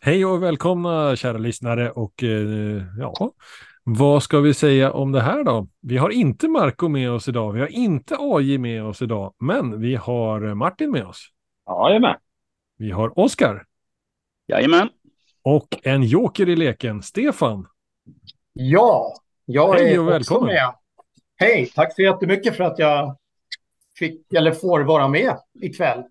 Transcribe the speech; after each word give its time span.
Hej 0.00 0.24
och 0.24 0.42
välkomna 0.42 1.16
kära 1.16 1.38
lyssnare 1.38 1.90
och 1.90 2.22
eh, 2.22 2.82
ja, 2.98 3.32
vad 3.84 4.22
ska 4.22 4.40
vi 4.40 4.54
säga 4.54 4.92
om 4.92 5.12
det 5.12 5.20
här 5.20 5.44
då? 5.44 5.68
Vi 5.80 5.96
har 5.96 6.10
inte 6.10 6.48
Marco 6.48 6.88
med 6.88 7.10
oss 7.10 7.28
idag, 7.28 7.52
vi 7.52 7.60
har 7.60 7.66
inte 7.66 8.16
AJ 8.18 8.58
med 8.58 8.84
oss 8.84 9.02
idag, 9.02 9.34
men 9.38 9.80
vi 9.80 9.94
har 9.94 10.54
Martin 10.54 10.90
med 10.90 11.06
oss. 11.06 11.28
Ja, 11.66 11.88
jag 11.88 11.96
är 11.96 12.00
med. 12.00 12.18
Vi 12.78 12.90
har 12.90 13.18
Oskar. 13.18 13.64
Jajamän. 14.46 14.88
Och 15.42 15.68
en 15.82 16.02
joker 16.02 16.48
i 16.48 16.56
leken, 16.56 17.02
Stefan. 17.02 17.66
Ja, 18.52 19.14
jag 19.44 19.74
Hej 19.74 19.94
är 19.94 19.98
och 19.98 20.04
också 20.04 20.12
välkommen. 20.12 20.46
med. 20.46 20.74
Hej, 21.36 21.66
tack 21.74 21.94
så 21.94 22.02
jättemycket 22.02 22.56
för 22.56 22.64
att 22.64 22.78
jag 22.78 23.16
fick 23.98 24.32
eller 24.32 24.52
får 24.52 24.80
vara 24.80 25.08
med 25.08 25.36
ikväll. 25.60 26.02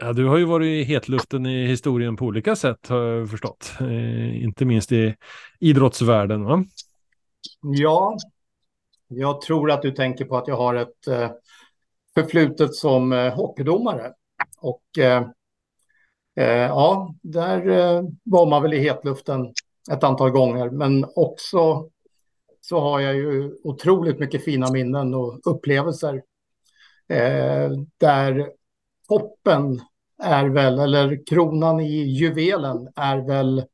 Ja, 0.00 0.12
du 0.12 0.26
har 0.26 0.36
ju 0.36 0.44
varit 0.44 0.66
i 0.66 0.82
hetluften 0.82 1.46
i 1.46 1.66
historien 1.66 2.16
på 2.16 2.24
olika 2.24 2.56
sätt 2.56 2.88
har 2.88 2.98
jag 2.98 3.30
förstått. 3.30 3.72
Eh, 3.80 4.44
inte 4.44 4.64
minst 4.64 4.92
i 4.92 5.14
idrottsvärlden 5.60 6.44
va? 6.44 6.64
Ja, 7.60 8.16
jag 9.08 9.40
tror 9.40 9.70
att 9.70 9.82
du 9.82 9.90
tänker 9.90 10.24
på 10.24 10.36
att 10.36 10.48
jag 10.48 10.56
har 10.56 10.74
ett 10.74 11.06
eh, 11.06 11.30
förflutet 12.14 12.74
som 12.74 13.12
eh, 13.12 13.34
hockeydomare. 13.34 14.12
Och 14.60 14.98
eh, 14.98 15.26
eh, 16.36 16.66
ja, 16.66 17.14
där 17.22 17.68
eh, 17.68 18.02
var 18.24 18.46
man 18.46 18.62
väl 18.62 18.74
i 18.74 18.78
hetluften 18.78 19.52
ett 19.92 20.04
antal 20.04 20.30
gånger. 20.30 20.70
Men 20.70 21.06
också 21.14 21.90
så 22.60 22.80
har 22.80 23.00
jag 23.00 23.14
ju 23.14 23.56
otroligt 23.64 24.18
mycket 24.18 24.44
fina 24.44 24.72
minnen 24.72 25.14
och 25.14 25.40
upplevelser. 25.44 26.22
Eh, 27.08 27.70
där 28.00 28.48
toppen 29.08 29.80
är 30.22 30.48
väl, 30.48 30.78
eller 30.78 31.26
kronan 31.26 31.80
i 31.80 32.02
juvelen 32.02 32.88
är 32.96 33.26
väl 33.26 33.64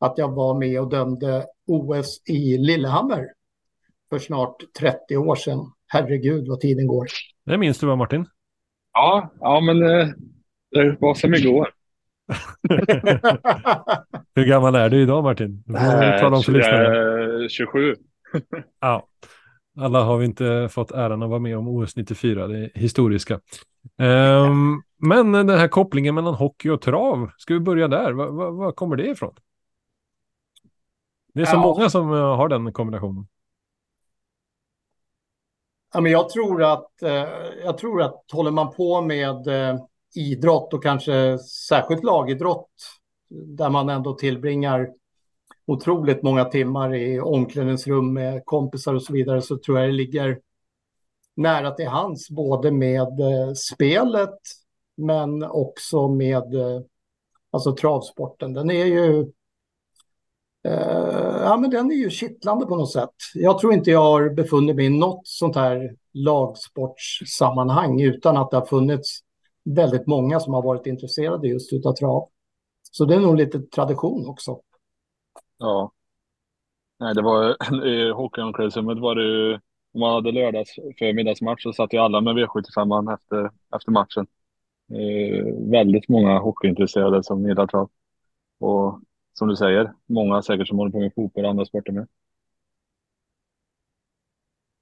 att 0.00 0.18
jag 0.18 0.34
var 0.34 0.58
med 0.58 0.80
och 0.80 0.90
dömde 0.90 1.46
OS 1.66 2.22
i 2.26 2.58
Lillehammer 2.58 3.26
för 4.10 4.18
snart 4.18 4.56
30 4.78 5.16
år 5.16 5.34
sedan. 5.34 5.58
Herregud 5.86 6.48
vad 6.48 6.60
tiden 6.60 6.86
går. 6.86 7.06
Det 7.46 7.58
minns 7.58 7.78
du 7.78 7.86
va 7.86 7.96
Martin? 7.96 8.26
Ja, 8.92 9.30
ja 9.40 9.60
men 9.60 9.82
eh, 9.82 10.08
det 10.70 10.96
var 11.00 11.14
som 11.14 11.34
igår. 11.34 11.68
Hur 14.34 14.44
gammal 14.44 14.74
är 14.74 14.88
du 14.88 15.02
idag 15.02 15.22
Martin? 15.22 15.62
Du 15.66 15.72
får 15.72 16.18
tala 16.18 16.36
om 16.36 16.42
för 16.42 16.52
lyssnarna. 16.52 17.42
Eh, 17.42 17.48
27. 17.48 17.94
Ja, 18.80 19.08
alla 19.76 20.02
har 20.04 20.18
vi 20.18 20.24
inte 20.24 20.68
fått 20.70 20.90
äran 20.90 21.22
att 21.22 21.28
vara 21.30 21.40
med 21.40 21.58
om 21.58 21.68
OS 21.68 21.96
94, 21.96 22.46
det 22.46 22.58
är 22.58 22.70
historiska. 22.74 23.40
Ehm, 23.98 24.82
men 24.96 25.32
den 25.32 25.48
här 25.48 25.68
kopplingen 25.68 26.14
mellan 26.14 26.34
hockey 26.34 26.68
och 26.68 26.82
trav, 26.82 27.30
ska 27.38 27.54
vi 27.54 27.60
börja 27.60 27.88
där? 27.88 28.12
Var, 28.12 28.26
var, 28.30 28.50
var 28.50 28.72
kommer 28.72 28.96
det 28.96 29.06
ifrån? 29.08 29.34
Det 31.34 31.40
är 31.40 31.46
så 31.46 31.56
Ja. 31.56 31.60
många 31.62 31.90
som 31.90 32.12
eh, 32.12 32.36
har 32.36 32.48
den 32.48 32.72
kombinationen. 32.72 33.26
Ja, 35.94 36.00
men 36.00 36.12
jag 36.12 36.28
tror 36.28 36.62
att, 36.62 37.02
eh, 37.02 37.28
jag 37.64 37.78
tror 37.78 38.02
att 38.02 38.24
håller 38.32 38.50
man 38.50 38.70
på 38.72 39.00
med 39.02 39.46
eh, 39.46 39.76
idrott 40.14 40.74
och 40.74 40.82
kanske 40.82 41.38
särskilt 41.38 42.04
lagidrott 42.04 42.70
där 43.28 43.70
man 43.70 43.88
ändå 43.88 44.14
tillbringar 44.14 44.88
otroligt 45.70 46.22
många 46.22 46.44
timmar 46.44 46.94
i 46.94 47.20
omklädningsrum 47.20 48.12
med 48.12 48.42
kompisar 48.44 48.94
och 48.94 49.02
så 49.02 49.12
vidare 49.12 49.42
så 49.42 49.58
tror 49.58 49.78
jag 49.78 49.88
det 49.88 49.92
ligger 49.92 50.40
nära 51.36 51.70
till 51.70 51.88
hands 51.88 52.30
både 52.30 52.70
med 52.70 53.20
eh, 53.20 53.52
spelet 53.54 54.38
men 54.96 55.42
också 55.42 56.08
med 56.08 56.54
eh, 56.54 56.80
alltså 57.50 57.76
travsporten. 57.76 58.52
Den 58.52 58.70
är 58.70 58.84
ju 58.84 59.32
Eh, 60.64 61.42
ja, 61.42 61.56
men 61.56 61.70
den 61.70 61.90
är 61.90 61.96
ju 61.96 62.10
kittlande 62.10 62.66
på 62.66 62.76
något 62.76 62.92
sätt. 62.92 63.14
Jag 63.34 63.58
tror 63.58 63.72
inte 63.72 63.90
jag 63.90 64.02
har 64.02 64.30
befunnit 64.30 64.76
mig 64.76 64.86
i 64.86 64.98
något 64.98 65.20
sånt 65.24 65.56
här 65.56 65.96
lagsportssammanhang 66.12 68.00
utan 68.00 68.36
att 68.36 68.50
det 68.50 68.56
har 68.56 68.66
funnits 68.66 69.20
väldigt 69.64 70.06
många 70.06 70.40
som 70.40 70.54
har 70.54 70.62
varit 70.62 70.86
intresserade 70.86 71.48
just 71.48 71.72
utav 71.72 71.92
trav. 71.92 72.28
Så 72.90 73.04
det 73.04 73.14
är 73.14 73.20
nog 73.20 73.36
lite 73.36 73.60
tradition 73.60 74.28
också. 74.28 74.60
Ja. 75.60 75.92
Nej, 76.98 77.14
det 77.14 77.22
var 77.22 77.56
i 77.86 78.10
hockeyomklädningsrummet 78.10 78.98
var 78.98 79.14
det 79.14 79.22
ju, 79.24 79.54
om 79.92 80.00
man 80.00 80.14
hade 80.14 80.32
lördags 80.32 80.74
förmiddagsmatch 80.98 81.62
så 81.62 81.72
satt 81.72 81.92
ju 81.92 81.98
alla 81.98 82.20
med 82.20 82.34
V75 82.34 83.14
efter, 83.14 83.50
efter 83.76 83.90
matchen. 83.90 84.26
Eh, 84.90 85.70
väldigt 85.70 86.08
många 86.08 86.38
hockeyintresserade 86.38 87.24
som 87.24 87.48
gillar 87.48 87.66
trav. 87.66 87.90
Och 88.60 89.00
som 89.32 89.48
du 89.48 89.56
säger, 89.56 89.92
många 90.06 90.42
säkert 90.42 90.68
som 90.68 90.78
håller 90.78 90.92
på 90.92 91.00
med 91.00 91.14
fotboll 91.14 91.44
och 91.44 91.50
andra 91.50 91.64
sporter 91.64 91.92
med. 91.92 92.08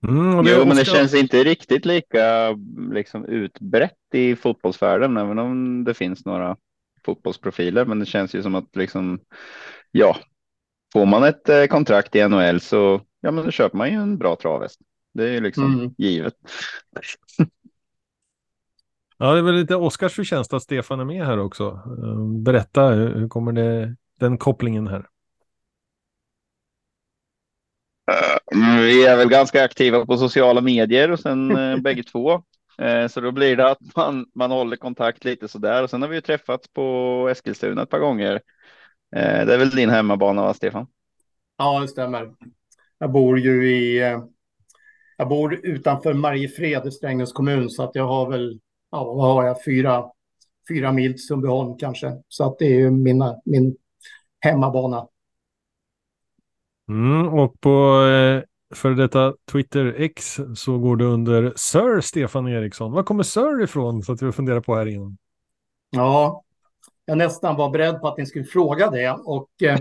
Mm, 0.09 0.39
och 0.39 0.45
det 0.45 0.51
Jo, 0.51 0.65
men 0.65 0.77
det 0.77 0.85
känns 0.85 1.15
inte 1.15 1.45
riktigt 1.45 1.85
lika 1.85 2.57
liksom, 2.93 3.25
utbrett 3.25 4.15
i 4.15 4.37
fotbollsvärlden, 4.37 5.17
även 5.17 5.39
om 5.39 5.85
det 5.85 5.95
finns 5.95 6.25
några 6.25 6.57
fotbollsprofiler. 7.05 7.85
Men 7.85 7.99
det 7.99 8.07
känns 8.07 8.35
ju 8.35 8.43
som 8.43 8.55
att 8.55 8.77
liksom, 8.77 9.21
ja, 9.91 10.17
får 10.93 11.07
man 11.07 11.25
ett 11.25 11.49
eh, 11.49 11.65
kontrakt 11.67 12.17
i 12.17 12.29
NHL 12.29 12.61
så, 12.61 13.01
ja, 13.21 13.31
men 13.31 13.45
då 13.45 13.51
köper 13.51 13.79
man 13.79 13.89
ju 13.91 13.95
en 13.95 14.19
bra 14.19 14.37
travhäst. 14.37 14.81
Det 15.15 15.25
är 15.25 15.33
ju 15.33 15.41
liksom 15.41 15.79
Mm. 15.79 15.95
givet. 15.99 16.35
Ja, 19.19 19.33
det 19.33 19.39
är 19.39 19.43
väl 19.43 19.55
lite 19.55 19.77
Oskars 19.77 20.15
förtjänst 20.15 20.53
att 20.55 20.63
Stefan 20.63 21.01
är 21.01 21.05
med 21.05 21.27
här 21.27 21.39
också. 21.39 21.65
Eh, 22.03 22.43
Berätta, 22.43 22.89
hur 22.89 23.29
kommer 23.29 23.53
det, 23.53 23.97
den 24.21 24.39
kopplingen 24.39 24.87
här? 24.89 25.07
Mm, 28.55 28.77
Vi 28.83 29.05
är 29.07 29.17
väl 29.17 29.29
ganska 29.29 29.65
aktiva 29.65 30.07
på 30.07 30.17
sociala 30.17 30.61
medier 30.61 31.11
och 31.11 31.21
sen 31.21 31.57
eh, 31.57 31.77
bägge 31.83 32.03
två. 32.03 32.43
Eh, 32.79 33.07
så 33.09 33.21
då 33.21 33.33
blir 33.33 33.57
det 33.57 33.71
att 33.71 33.79
man, 33.97 34.27
man 34.35 34.51
håller 34.51 34.77
kontakt 34.77 35.25
lite 35.25 35.49
sådär. 35.49 35.83
Och 35.83 35.91
sen 35.91 36.03
har 36.03 36.09
vi 36.09 36.15
ju 36.15 36.21
träffats 36.21 36.69
på 36.69 37.29
Eskilstuna 37.31 37.83
ett 37.83 37.91
par 37.91 37.99
gånger. 37.99 38.41
Eh, 39.17 39.47
det 39.47 39.55
är 39.55 39.59
väl 39.59 39.71
din 39.71 39.91
hemmabana, 39.91 40.43
va, 40.43 40.55
Stefan? 40.55 40.87
Ja, 41.57 41.81
det 41.81 41.89
stämmer. 41.89 42.35
Jag 42.99 43.13
bor 43.13 43.39
ju 43.39 43.73
i... 43.77 44.03
eh, 44.03 44.21
Jag 45.17 45.29
bor 45.29 45.61
utanför 45.67 46.15
Mariefred 46.15 46.87
i 46.87 46.91
Strängnäs 46.91 47.33
kommun 47.33 47.71
så 47.71 47.83
att 47.83 47.95
jag 47.95 48.09
har 48.09 48.31
väl, 48.31 48.61
ja, 48.91 49.05
vad 49.05 49.35
har 49.35 49.45
jag, 49.45 49.65
fyra, 49.65 50.05
fyra 50.69 50.93
mil 50.93 51.13
till 51.13 51.27
Sundbyholm 51.27 51.79
kanske. 51.79 52.13
Så 52.29 52.45
att 52.45 52.59
det 52.59 52.67
är 52.67 52.79
ju 52.79 52.91
mina, 52.91 53.37
min 53.45 53.77
hemmabana. 54.41 55.09
Mm, 56.89 57.29
och 57.29 57.61
på 57.61 58.03
eh, 58.07 58.43
för 58.77 58.91
detta 58.91 59.35
Twitter 59.53 59.95
X 59.99 60.41
så 60.55 60.79
går 60.79 60.97
det 60.97 61.05
under 61.05 61.53
Sir 61.57 62.01
Stefan 62.01 62.49
Eriksson. 62.49 62.93
Var 62.93 63.03
kommer 63.03 63.23
Sir 63.23 63.63
ifrån? 63.63 64.03
Så 64.03 64.13
att 64.13 64.23
vi 64.23 64.33
funderar 64.33 64.61
på 64.61 64.75
här 64.75 64.87
innan. 64.87 65.19
Ja, 65.91 66.45
jag 67.09 67.19
nästan 67.19 67.57
var 67.57 67.71
beredd 67.71 68.01
på 68.01 68.09
att 68.09 68.19
ni 68.19 68.27
skulle 68.27 68.45
fråga 68.45 68.91
det 68.91 69.11
och 69.11 69.63
eh, 69.63 69.79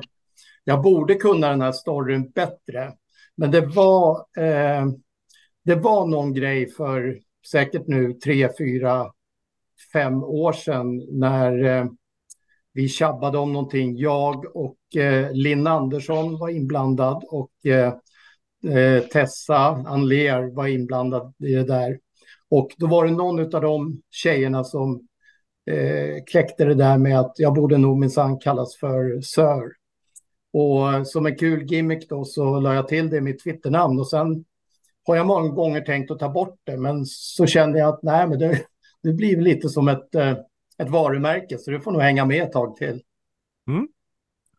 jag 0.64 0.82
borde 0.82 1.16
kunna 1.16 1.50
den 1.50 1.62
här 1.62 1.72
storyn 1.72 2.30
bättre. 2.30 2.94
Men 3.36 3.52
det 3.52 3.62
var, 3.62 4.26
eh, 4.38 4.86
det 5.64 5.76
var 5.76 6.06
någon 6.06 6.34
grej 6.34 6.70
för 6.70 7.20
säkert 7.52 7.88
nu 7.88 8.14
tre, 8.14 8.50
fyra, 8.58 9.12
fem 9.94 10.24
år 10.24 10.54
sedan 10.54 11.02
när 11.12 11.64
eh, 11.64 11.86
vi 12.74 12.90
tjabbade 12.90 13.38
om 13.38 13.54
någonting. 13.54 13.98
Jag 13.98 14.56
och 14.56 14.96
eh, 14.96 15.32
Linn 15.32 15.68
Andersson 15.68 16.40
var 16.40 16.50
inblandad 16.50 17.24
och 17.30 17.66
eh, 17.66 17.94
eh 18.74 19.04
Tessa 19.04 19.58
Anler 19.88 20.56
var 20.56 20.68
inblandad 20.68 21.34
i 21.40 21.54
det 21.54 21.64
där. 21.64 22.00
Och 22.50 22.70
då 22.78 22.88
var 22.88 23.06
det 23.06 23.12
någon 23.12 23.56
av 23.56 23.62
de 23.62 24.02
tjejerna 24.12 24.64
som 24.64 25.08
eh, 25.68 26.24
kläckte 26.32 26.66
det 26.66 26.74
där 26.74 26.98
med 26.98 27.20
att 27.20 27.34
jag 27.38 27.54
borde 27.54 27.78
nog 27.78 28.00
minsann 28.00 28.40
kallas 28.40 28.78
för 28.78 29.22
Sir. 29.22 29.78
Och 30.54 31.08
som 31.08 31.26
en 31.26 31.36
kul 31.36 31.64
gimmick 31.64 32.10
då 32.10 32.26
så 32.26 32.60
la 32.60 32.74
jag 32.74 32.88
till 32.88 33.10
det 33.10 33.18
i 33.18 33.22
mitt 33.22 33.44
Twitternamn 33.44 34.00
och 34.00 34.10
sen 34.10 34.46
har 35.08 35.16
jag 35.16 35.28
många 35.28 35.50
gånger 35.50 35.82
tänkt 35.82 36.12
att 36.12 36.20
ta 36.20 36.30
bort 36.30 36.60
det 36.64 36.78
men 36.78 37.06
så 37.06 37.46
kände 37.46 37.80
jag 37.80 37.90
att 37.90 38.04
nej 38.04 38.28
men 38.28 38.40
det, 38.40 38.62
det 39.04 39.14
blir 39.14 39.42
lite 39.42 39.70
som 39.70 39.88
ett, 39.88 40.16
eh, 40.16 40.32
ett 40.78 40.90
varumärke 40.90 41.58
så 41.58 41.72
det 41.72 41.80
får 41.80 41.92
nog 41.92 42.02
hänga 42.02 42.26
med 42.26 42.44
ett 42.44 42.52
tag 42.52 42.76
till. 42.76 43.02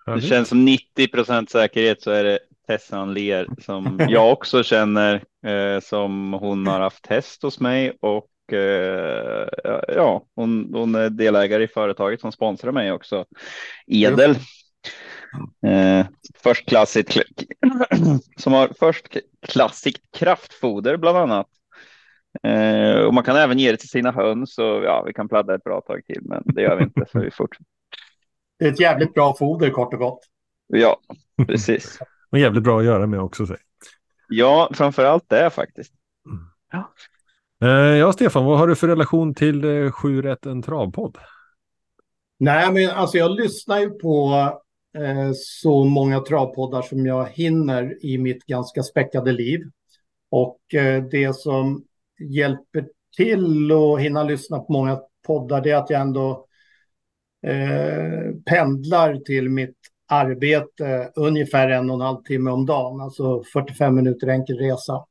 Det 0.08 0.10
Härligt. 0.10 0.28
känns 0.28 0.48
som 0.48 0.64
90 0.64 1.08
procent 1.08 1.50
säkerhet 1.50 2.02
så 2.02 2.10
är 2.10 2.24
det 2.24 2.38
Tessan 2.66 3.14
Ler 3.14 3.48
som 3.60 4.00
jag 4.08 4.32
också 4.32 4.62
känner 4.62 5.24
eh, 5.46 5.80
som 5.80 6.32
hon 6.32 6.66
har 6.66 6.80
haft 6.80 7.06
häst 7.06 7.42
hos 7.42 7.60
mig 7.60 7.98
och 8.00 8.26
eh, 8.52 9.48
ja, 9.88 10.26
hon, 10.34 10.70
hon 10.74 10.94
är 10.94 11.10
delägare 11.10 11.64
i 11.64 11.68
företaget 11.68 12.20
som 12.20 12.32
sponsrar 12.32 12.72
mig 12.72 12.92
också. 12.92 13.24
Edel. 13.86 14.30
Eh, 15.66 16.06
förstklassigt 16.42 17.16
som 18.36 18.52
har 18.52 18.68
förstklassigt 18.68 20.00
kraftfoder 20.18 20.96
bland 20.96 21.18
annat. 21.18 21.46
Eh, 22.42 22.98
och 22.98 23.14
man 23.14 23.24
kan 23.24 23.36
även 23.36 23.58
ge 23.58 23.70
det 23.70 23.76
till 23.76 23.88
sina 23.88 24.12
höns 24.12 24.58
och 24.58 24.84
ja, 24.84 25.02
vi 25.06 25.12
kan 25.12 25.28
pladda 25.28 25.54
ett 25.54 25.64
bra 25.64 25.80
tag 25.80 26.04
till, 26.06 26.20
men 26.22 26.42
det 26.44 26.62
gör 26.62 26.76
vi 26.76 26.84
inte 26.84 27.04
så 27.12 27.20
vi 27.20 27.30
fortsätter. 27.30 27.66
Det 28.58 28.64
är 28.64 28.72
ett 28.72 28.80
jävligt 28.80 29.14
bra 29.14 29.36
foder 29.36 29.70
kort 29.70 29.92
och 29.94 29.98
gott. 29.98 30.20
Ja, 30.66 31.00
precis. 31.46 31.98
och 32.30 32.38
jävligt 32.38 32.62
bra 32.62 32.78
att 32.78 32.84
göra 32.84 33.06
med 33.06 33.20
också. 33.20 33.46
Säg. 33.46 33.56
Ja, 34.28 34.70
framför 34.74 35.04
allt 35.04 35.28
det 35.28 35.50
faktiskt. 35.50 35.92
Ja. 36.72 36.94
Eh, 37.62 37.68
ja, 37.68 38.12
Stefan, 38.12 38.44
vad 38.44 38.58
har 38.58 38.66
du 38.66 38.76
för 38.76 38.88
relation 38.88 39.34
till 39.34 39.64
eh, 39.64 39.90
Sju 39.90 40.22
rätt 40.22 40.46
en 40.46 40.62
travpodd? 40.62 41.18
Nej, 42.38 42.72
men 42.72 42.90
alltså 42.90 43.18
jag 43.18 43.30
lyssnar 43.30 43.78
ju 43.80 43.90
på 43.90 44.34
eh, 44.98 45.30
så 45.34 45.84
många 45.84 46.20
travpoddar 46.20 46.82
som 46.82 47.06
jag 47.06 47.28
hinner 47.28 48.04
i 48.04 48.18
mitt 48.18 48.44
ganska 48.44 48.82
späckade 48.82 49.32
liv. 49.32 49.60
Och 50.30 50.74
eh, 50.74 51.04
det 51.04 51.36
som 51.36 51.84
hjälper 52.18 52.88
till 53.16 53.72
att 53.72 54.00
hinna 54.00 54.22
lyssna 54.22 54.58
på 54.58 54.72
många 54.72 55.00
poddar 55.26 55.60
det 55.60 55.70
är 55.70 55.76
att 55.76 55.90
jag 55.90 56.00
ändå 56.00 56.46
eh, 57.46 58.34
pendlar 58.46 59.16
till 59.16 59.48
mitt 59.50 59.76
arbete 60.08 61.10
ungefär 61.14 61.68
en 61.68 61.90
och 61.90 61.94
en 61.94 62.00
halv 62.00 62.22
timme 62.22 62.50
om 62.50 62.66
dagen, 62.66 63.00
alltså 63.00 63.42
45 63.52 63.94
minuter 63.94 64.26
enkel 64.26 64.58
resa. 64.58 65.04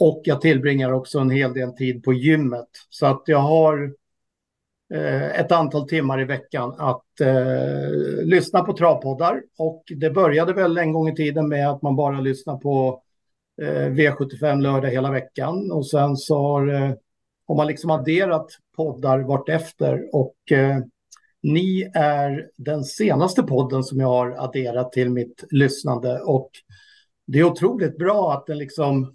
Och 0.00 0.20
jag 0.24 0.40
tillbringar 0.40 0.92
också 0.92 1.18
en 1.18 1.30
hel 1.30 1.52
del 1.52 1.72
tid 1.72 2.02
på 2.04 2.12
gymmet. 2.12 2.68
Så 2.88 3.06
att 3.06 3.22
jag 3.26 3.38
har 3.38 3.92
eh, 4.94 5.40
ett 5.40 5.52
antal 5.52 5.88
timmar 5.88 6.20
i 6.20 6.24
veckan 6.24 6.74
att 6.78 7.20
eh, 7.20 8.24
lyssna 8.24 8.60
på 8.60 8.72
travpoddar. 8.72 9.42
Och 9.58 9.82
det 9.96 10.10
började 10.10 10.52
väl 10.52 10.78
en 10.78 10.92
gång 10.92 11.08
i 11.08 11.16
tiden 11.16 11.48
med 11.48 11.70
att 11.70 11.82
man 11.82 11.96
bara 11.96 12.20
lyssnar 12.20 12.56
på 12.56 13.02
eh, 13.62 13.90
V75 13.90 14.60
lördag 14.60 14.88
hela 14.88 15.10
veckan. 15.10 15.72
Och 15.72 15.86
sen 15.86 16.16
så 16.16 16.38
har, 16.38 16.74
eh, 16.74 16.92
har 17.46 17.56
man 17.56 17.66
liksom 17.66 17.90
adderat 17.90 18.46
poddar 18.76 19.18
vartefter. 19.18 20.08
Och 20.12 20.52
eh, 20.52 20.78
ni 21.44 21.90
är 21.94 22.50
den 22.56 22.84
senaste 22.84 23.42
podden 23.42 23.84
som 23.84 24.00
jag 24.00 24.08
har 24.08 24.30
adderat 24.30 24.92
till 24.92 25.10
mitt 25.10 25.44
lyssnande. 25.50 26.20
Och 26.20 26.50
det 27.26 27.38
är 27.38 27.44
otroligt 27.44 27.98
bra 27.98 28.32
att 28.32 28.46
det 28.46 28.54
liksom 28.54 29.14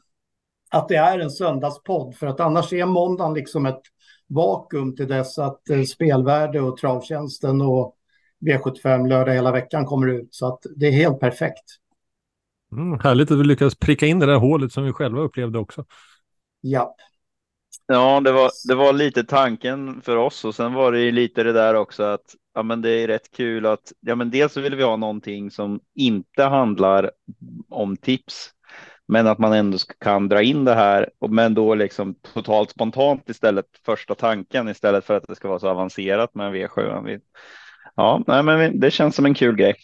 att 0.72 0.88
det 0.88 0.96
är 0.96 1.20
en 1.20 1.32
söndagspodd 1.32 2.16
för 2.16 2.28
att 2.28 2.40
annars 2.40 2.74
är 2.74 2.86
måndagen 2.86 3.34
liksom 3.34 3.66
ett 3.66 3.82
vakuum 4.28 4.96
till 4.96 5.08
dess 5.08 5.40
att 5.40 5.70
eh, 5.70 5.84
spelvärde 5.84 6.62
och 6.62 6.78
travtjänsten 6.78 7.62
och 7.62 7.96
V75 8.46 9.08
lördag 9.08 9.34
hela 9.34 9.52
veckan 9.52 9.86
kommer 9.86 10.08
ut. 10.08 10.28
Så 10.32 10.48
att 10.48 10.60
det 10.76 10.88
är 10.88 10.92
helt 10.92 11.20
perfekt. 11.20 11.66
Mm, 12.72 13.00
härligt 13.00 13.32
att 13.32 13.40
vi 13.40 13.44
lyckades 13.44 13.76
pricka 13.76 14.06
in 14.06 14.20
det 14.20 14.26
där 14.26 14.36
hålet 14.36 14.72
som 14.72 14.84
vi 14.84 14.94
själva 14.94 15.22
upplevde 15.22 15.60
också. 15.60 15.86
Ja. 16.62 16.96
Ja, 17.92 18.20
det 18.20 18.32
var, 18.32 18.52
det 18.68 18.76
var 18.76 18.94
lite 18.94 19.24
tanken 19.24 20.02
för 20.02 20.16
oss 20.16 20.46
och 20.46 20.56
sen 20.56 20.74
var 20.74 20.92
det 20.92 21.12
lite 21.12 21.44
det 21.44 21.54
där 21.54 21.74
också 21.76 22.04
att 22.04 22.36
ja, 22.56 22.64
men 22.64 22.82
det 22.82 22.90
är 22.90 23.08
rätt 23.08 23.32
kul 23.32 23.66
att 23.66 23.94
ja, 24.00 24.16
men 24.16 24.30
dels 24.30 24.54
så 24.54 24.62
vill 24.62 24.76
vi 24.76 24.84
ha 24.84 24.96
någonting 24.96 25.52
som 25.52 25.80
inte 25.96 26.44
handlar 26.44 27.12
om 27.70 27.98
tips 27.98 28.52
men 29.08 29.28
att 29.28 29.40
man 29.40 29.54
ändå 29.54 29.78
kan 30.00 30.30
dra 30.30 30.42
in 30.42 30.66
det 30.66 30.74
här, 30.74 31.10
men 31.30 31.54
då 31.54 31.76
liksom 31.76 32.16
totalt 32.34 32.70
spontant 32.70 33.30
istället 33.30 33.66
första 33.86 34.16
tanken 34.16 34.70
istället 34.70 35.06
för 35.06 35.14
att 35.14 35.28
det 35.28 35.36
ska 35.36 35.48
vara 35.48 35.60
så 35.60 35.70
avancerat 35.70 36.36
med 36.36 36.54
V7. 36.54 37.20
Ja, 37.96 38.24
nej, 38.28 38.44
men 38.44 38.80
det 38.80 38.92
känns 38.92 39.16
som 39.16 39.26
en 39.26 39.34
kul 39.34 39.56
grej. 39.56 39.76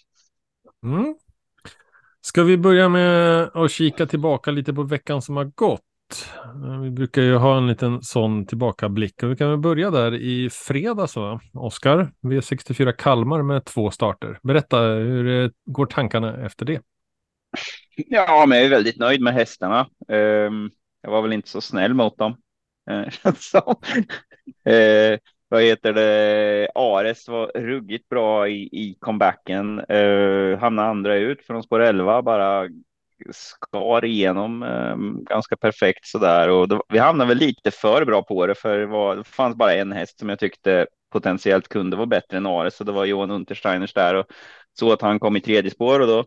Mm. 0.84 1.16
Ska 2.22 2.44
vi 2.44 2.58
börja 2.58 2.90
med 2.90 3.42
att 3.54 3.72
kika 3.72 4.06
tillbaka 4.06 4.52
lite 4.52 4.74
på 4.74 4.84
veckan 4.84 5.22
som 5.22 5.38
har 5.38 5.46
gått? 5.46 5.82
Vi 6.84 6.92
brukar 6.92 7.22
ju 7.22 7.36
ha 7.36 7.58
en 7.58 7.68
liten 7.68 8.02
sån 8.02 8.46
tillbakablick 8.46 9.24
och 9.24 9.32
vi 9.32 9.36
kan 9.36 9.50
väl 9.50 9.60
börja 9.60 9.92
där 9.92 10.14
i 10.16 10.50
fredags 10.50 11.16
va? 11.16 11.42
Oskar, 11.54 12.12
V64 12.22 12.92
Kalmar 12.92 13.42
med 13.42 13.66
två 13.66 13.92
starter. 13.92 14.40
Berätta, 14.44 14.80
hur 14.82 15.44
eh, 15.44 15.50
går 15.66 15.86
tankarna 15.86 16.46
efter 16.46 16.66
det? 16.66 16.82
Ja, 17.96 18.46
men 18.48 18.58
jag 18.58 18.66
är 18.66 18.70
väldigt 18.70 19.00
nöjd 19.00 19.22
med 19.22 19.34
hästarna. 19.34 19.88
Ehm, 20.08 20.70
jag 21.02 21.12
var 21.12 21.22
väl 21.22 21.34
inte 21.34 21.50
så 21.50 21.62
snäll 21.62 21.94
mot 21.94 22.18
dem. 22.18 22.38
Eh, 22.90 23.34
så, 23.40 23.58
eh, 24.72 25.20
vad 25.48 25.64
heter 25.64 25.94
det? 25.94 26.70
Ares 26.76 27.28
var 27.28 27.52
ruggigt 27.56 28.10
bra 28.10 28.50
i, 28.50 28.70
i 28.72 28.98
comebacken. 29.00 29.80
Eh, 29.80 30.60
hamnade 30.60 30.90
andra 30.90 31.16
ut 31.16 31.46
från 31.46 31.64
spår 31.64 31.80
11, 31.80 32.22
bara 32.22 32.70
skar 33.32 34.06
igenom 34.06 34.64
eh, 34.64 34.96
ganska 35.30 35.58
perfekt 35.58 36.06
sådär. 36.06 36.50
Och 36.50 36.68
då, 36.68 36.84
vi 36.90 36.98
hamnade 37.00 37.28
väl 37.28 37.38
lite 37.38 37.72
för 37.72 38.06
bra 38.06 38.24
på 38.24 38.48
det, 38.48 38.56
för 38.56 38.78
det, 38.78 38.86
var, 38.86 39.16
det 39.16 39.24
fanns 39.24 39.56
bara 39.56 39.74
en 39.74 39.92
häst 39.92 40.20
som 40.20 40.30
jag 40.30 40.40
tyckte 40.40 40.88
potentiellt 41.12 41.68
kunde 41.68 41.98
vara 41.98 42.08
bättre 42.08 42.38
än 42.38 42.46
Ares, 42.46 42.76
så 42.76 42.84
det 42.84 42.92
var 42.92 43.06
Johan 43.06 43.32
Untersteiners 43.32 43.94
där 43.94 44.16
och 44.16 44.26
så 44.80 44.92
att 44.94 45.02
han 45.02 45.20
kom 45.20 45.36
i 45.36 45.42
tredje 45.42 45.72
spår 45.72 46.00
och 46.00 46.08
då 46.08 46.26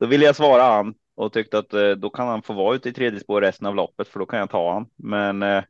då 0.00 0.06
ville 0.06 0.24
jag 0.24 0.36
svara 0.36 0.62
han 0.62 0.94
och 1.16 1.32
tyckte 1.32 1.58
att 1.58 1.74
eh, 1.74 1.90
då 1.90 2.10
kan 2.10 2.28
han 2.28 2.42
få 2.42 2.52
vara 2.52 2.76
ute 2.76 2.88
i 2.88 2.92
tredje 2.92 3.20
spår 3.20 3.40
resten 3.40 3.66
av 3.66 3.74
loppet 3.74 4.08
för 4.08 4.18
då 4.18 4.26
kan 4.26 4.38
jag 4.38 4.50
ta 4.50 4.72
han. 4.72 4.86
Men 4.96 5.42
eh, 5.42 5.64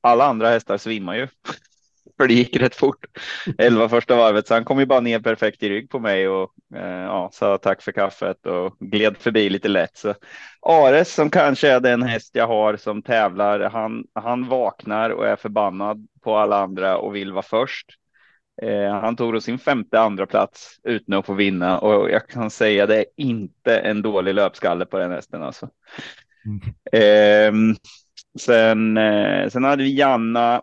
alla 0.00 0.24
andra 0.24 0.48
hästar 0.48 0.78
svimmar 0.78 1.14
ju 1.14 1.28
för 2.18 2.28
det 2.28 2.34
gick 2.34 2.56
rätt 2.56 2.74
fort. 2.74 3.04
Elva 3.58 3.88
första 3.88 4.16
varvet, 4.16 4.46
så 4.46 4.54
han 4.54 4.64
kom 4.64 4.78
ju 4.78 4.86
bara 4.86 5.00
ner 5.00 5.20
perfekt 5.20 5.62
i 5.62 5.68
rygg 5.68 5.90
på 5.90 5.98
mig 5.98 6.28
och 6.28 6.50
eh, 6.76 7.02
ja, 7.02 7.30
sa 7.32 7.58
tack 7.58 7.82
för 7.82 7.92
kaffet 7.92 8.46
och 8.46 8.76
gled 8.80 9.16
förbi 9.16 9.50
lite 9.50 9.68
lätt. 9.68 9.96
Så 9.96 10.14
Ares 10.62 11.14
som 11.14 11.30
kanske 11.30 11.68
är 11.68 11.80
den 11.80 12.02
häst 12.02 12.30
jag 12.34 12.46
har 12.46 12.76
som 12.76 13.02
tävlar, 13.02 13.60
han, 13.60 14.04
han 14.14 14.48
vaknar 14.48 15.10
och 15.10 15.26
är 15.26 15.36
förbannad 15.36 16.06
på 16.22 16.36
alla 16.36 16.62
andra 16.62 16.98
och 16.98 17.16
vill 17.16 17.32
vara 17.32 17.42
först. 17.42 17.86
Eh, 18.62 19.00
han 19.00 19.16
tog 19.16 19.32
då 19.32 19.40
sin 19.40 19.58
femte 19.58 20.00
andra 20.00 20.26
plats 20.26 20.80
utan 20.84 21.18
att 21.18 21.26
få 21.26 21.34
vinna 21.34 21.78
och 21.78 22.10
jag 22.10 22.28
kan 22.28 22.50
säga 22.50 22.86
det 22.86 22.96
är 22.96 23.06
inte 23.16 23.78
en 23.78 24.02
dålig 24.02 24.34
löpskalle 24.34 24.86
på 24.86 24.98
den 24.98 25.10
hästen 25.10 25.42
alltså. 25.42 25.68
Mm. 26.46 26.60
Eh, 26.92 27.76
sen, 28.38 28.96
eh, 28.96 29.48
sen 29.48 29.64
hade 29.64 29.82
vi 29.82 29.98
Janna, 29.98 30.62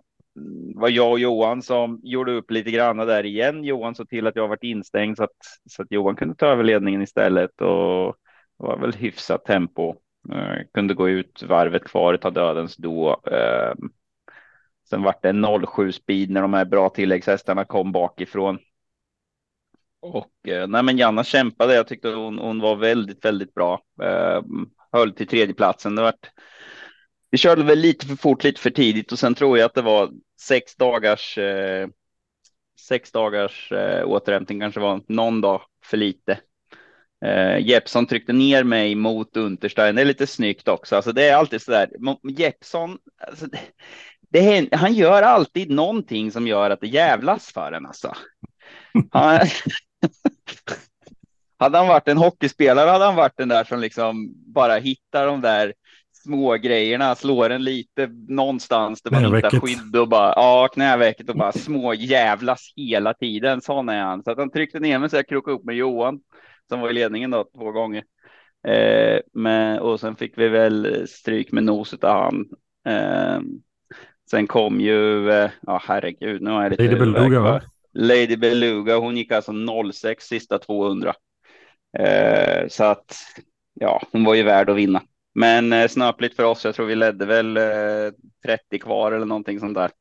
var 0.75 0.89
jag 0.89 1.11
och 1.11 1.19
Johan 1.19 1.61
som 1.61 1.99
gjorde 2.03 2.31
upp 2.31 2.51
lite 2.51 2.71
grann 2.71 2.97
där 2.97 3.25
igen. 3.25 3.63
Johan 3.63 3.95
såg 3.95 4.09
till 4.09 4.27
att 4.27 4.35
jag 4.35 4.47
varit 4.47 4.63
instängd 4.63 5.17
så 5.17 5.23
att, 5.23 5.37
så 5.69 5.81
att 5.81 5.91
Johan 5.91 6.15
kunde 6.15 6.35
ta 6.35 6.45
över 6.45 6.63
ledningen 6.63 7.01
istället 7.01 7.61
och 7.61 8.15
det 8.57 8.63
var 8.63 8.77
väl 8.77 8.93
hyfsat 8.93 9.45
tempo. 9.45 9.95
Jag 10.29 10.71
kunde 10.73 10.93
gå 10.93 11.09
ut 11.09 11.43
varvet 11.43 11.83
kvar, 11.83 12.13
och 12.13 12.21
ta 12.21 12.29
dödens 12.29 12.75
då. 12.75 13.21
Ehm, 13.31 13.89
sen 14.89 15.03
vart 15.03 15.21
det 15.23 15.33
07 15.75 15.91
speed 15.91 16.29
när 16.29 16.41
de 16.41 16.53
här 16.53 16.65
bra 16.65 16.89
tilläggshästarna 16.89 17.65
kom 17.65 17.91
bakifrån. 17.91 18.59
Och 19.99 20.47
eh, 20.47 20.67
nej, 20.67 20.83
men 20.83 20.97
Janna 20.97 21.23
kämpade. 21.23 21.75
Jag 21.75 21.87
tyckte 21.87 22.09
hon, 22.09 22.39
hon 22.39 22.59
var 22.59 22.75
väldigt, 22.75 23.25
väldigt 23.25 23.53
bra. 23.53 23.81
Ehm, 24.01 24.69
höll 24.91 25.11
till 25.11 25.27
tredjeplatsen. 25.27 25.95
Det 25.95 26.01
vart. 26.01 26.29
Vi 27.35 27.39
körde 27.39 27.63
väl 27.63 27.79
lite 27.79 28.05
för 28.05 28.15
fort, 28.15 28.43
lite 28.43 28.61
för 28.61 28.69
tidigt 28.69 29.11
och 29.11 29.19
sen 29.19 29.35
tror 29.35 29.57
jag 29.57 29.65
att 29.65 29.73
det 29.73 29.81
var 29.81 30.11
sex 30.41 30.75
dagars. 30.75 31.37
Eh, 31.37 31.87
sex 32.87 33.11
dagars 33.11 33.71
eh, 33.71 34.07
återhämtning 34.07 34.59
kanske 34.59 34.79
var 34.79 35.01
någon 35.07 35.41
dag 35.41 35.61
för 35.85 35.97
lite. 35.97 36.39
Eh, 37.25 37.57
Jeppson 37.57 38.05
tryckte 38.05 38.33
ner 38.33 38.63
mig 38.63 38.95
mot 38.95 39.37
Unterstein. 39.37 39.95
Det 39.95 40.01
är 40.01 40.05
lite 40.05 40.27
snyggt 40.27 40.67
också. 40.67 40.95
Alltså, 40.95 41.11
det 41.11 41.27
är 41.27 41.35
alltid 41.35 41.61
så 41.61 41.71
där. 41.71 41.89
Jeppson, 42.29 42.97
alltså, 43.27 43.45
det, 43.45 43.59
det, 44.29 44.75
han 44.75 44.93
gör 44.93 45.21
alltid 45.21 45.69
någonting 45.69 46.31
som 46.31 46.47
gör 46.47 46.69
att 46.69 46.81
det 46.81 46.87
jävlas 46.87 47.51
för 47.53 47.71
en 47.71 47.85
alltså. 47.85 48.15
Han, 49.11 49.39
hade 51.57 51.77
han 51.77 51.87
varit 51.87 52.07
en 52.07 52.17
hockeyspelare 52.17 52.89
hade 52.89 53.05
han 53.05 53.15
varit 53.15 53.37
den 53.37 53.49
där 53.49 53.63
som 53.63 53.79
liksom 53.79 54.33
bara 54.53 54.75
hittar 54.75 55.27
de 55.27 55.41
där 55.41 55.73
små 56.25 56.53
grejerna, 56.53 57.15
slår 57.15 57.49
en 57.49 57.63
lite 57.63 58.09
någonstans 58.27 59.01
där 59.01 59.11
man 59.11 59.35
hittar 59.35 59.59
skydd 59.59 59.95
och 59.95 60.09
bara 60.09 60.33
ja, 60.35 60.69
knävecket 60.73 61.29
och 61.29 61.35
bara 61.35 61.51
små 61.51 61.93
jävlas 61.93 62.73
hela 62.75 63.13
tiden. 63.13 63.61
Sån 63.61 63.89
är 63.89 64.01
han. 64.01 64.23
Så 64.23 64.31
att 64.31 64.37
han 64.37 64.51
tryckte 64.51 64.79
ner 64.79 64.99
mig 64.99 65.09
så 65.09 65.15
jag 65.15 65.27
krokade 65.27 65.57
upp 65.57 65.65
med 65.65 65.75
Johan 65.75 66.19
som 66.69 66.79
var 66.79 66.89
i 66.89 66.93
ledningen 66.93 67.31
då 67.31 67.45
två 67.55 67.71
gånger. 67.71 68.03
Eh, 68.67 69.19
men, 69.33 69.79
och 69.79 69.99
sen 69.99 70.15
fick 70.15 70.37
vi 70.37 70.49
väl 70.49 71.07
stryk 71.07 71.51
med 71.51 71.63
noset 71.63 72.03
av 72.03 72.23
han. 72.23 72.45
Eh, 72.87 73.41
Sen 74.29 74.47
kom 74.47 74.79
ju, 74.81 75.31
eh, 75.31 75.49
ja 75.61 75.81
herregud, 75.83 76.41
nu 76.41 76.49
har 76.49 76.63
jag 76.63 76.69
lite 76.69 76.83
Lady 76.83 76.95
Beluga 76.95 77.39
va? 77.39 77.61
Lady 77.93 78.37
Beluga, 78.37 78.97
hon 78.97 79.17
gick 79.17 79.31
alltså 79.31 79.51
06 79.93 80.25
sista 80.25 80.59
200. 80.59 81.13
Eh, 81.97 82.67
så 82.67 82.83
att, 82.83 83.15
ja, 83.73 84.01
hon 84.11 84.23
var 84.23 84.35
ju 84.35 84.43
värd 84.43 84.69
att 84.69 84.75
vinna. 84.75 85.01
Men 85.35 85.73
eh, 85.73 85.87
snöpligt 85.87 86.35
för 86.35 86.43
oss, 86.43 86.65
jag 86.65 86.75
tror 86.75 86.85
vi 86.85 86.95
ledde 86.95 87.25
väl 87.25 87.57
eh, 87.57 88.11
30 88.45 88.79
kvar 88.79 89.11
eller 89.11 89.25
någonting 89.25 89.59
sånt 89.59 89.75
där. 89.75 89.91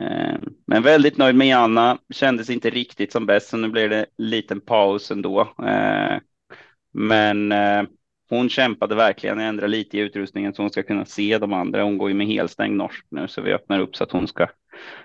Eh, 0.00 0.38
men 0.66 0.82
väldigt 0.82 1.18
nöjd 1.18 1.34
med 1.36 1.46
Janna, 1.48 1.98
kändes 2.10 2.50
inte 2.50 2.70
riktigt 2.70 3.12
som 3.12 3.26
bäst, 3.26 3.48
så 3.48 3.56
nu 3.56 3.68
blir 3.68 3.88
det 3.88 3.98
en 3.98 4.06
liten 4.16 4.60
paus 4.60 5.10
ändå. 5.10 5.40
Eh, 5.40 6.18
men 6.92 7.52
eh, 7.52 7.82
hon 8.28 8.48
kämpade 8.48 8.94
verkligen, 8.94 9.40
ändra 9.40 9.66
lite 9.66 9.98
i 9.98 10.00
utrustningen 10.00 10.54
så 10.54 10.62
hon 10.62 10.70
ska 10.70 10.82
kunna 10.82 11.04
se 11.04 11.38
de 11.38 11.52
andra. 11.52 11.82
Hon 11.82 11.98
går 11.98 12.08
ju 12.08 12.14
med 12.14 12.26
helstängd 12.26 12.76
norsk 12.76 13.06
nu 13.10 13.28
så 13.28 13.42
vi 13.42 13.52
öppnar 13.52 13.80
upp 13.80 13.96
så 13.96 14.04
att 14.04 14.12
hon 14.12 14.28
ska, 14.28 14.46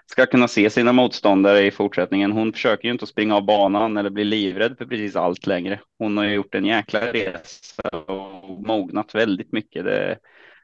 ska 0.05 0.25
kunna 0.25 0.47
se 0.47 0.69
sina 0.69 0.93
motståndare 0.93 1.65
i 1.65 1.71
fortsättningen. 1.71 2.31
Hon 2.31 2.53
försöker 2.53 2.85
ju 2.85 2.91
inte 2.91 3.03
att 3.03 3.09
springa 3.09 3.35
av 3.35 3.45
banan 3.45 3.97
eller 3.97 4.09
bli 4.09 4.23
livrädd 4.23 4.75
för 4.77 4.85
precis 4.85 5.15
allt 5.15 5.47
längre. 5.47 5.79
Hon 5.99 6.17
har 6.17 6.23
ju 6.23 6.33
gjort 6.33 6.55
en 6.55 6.65
jäkla 6.65 7.13
resa 7.13 7.89
och 7.89 8.67
mognat 8.67 9.15
väldigt 9.15 9.51
mycket. 9.51 9.85
Det, 9.85 10.17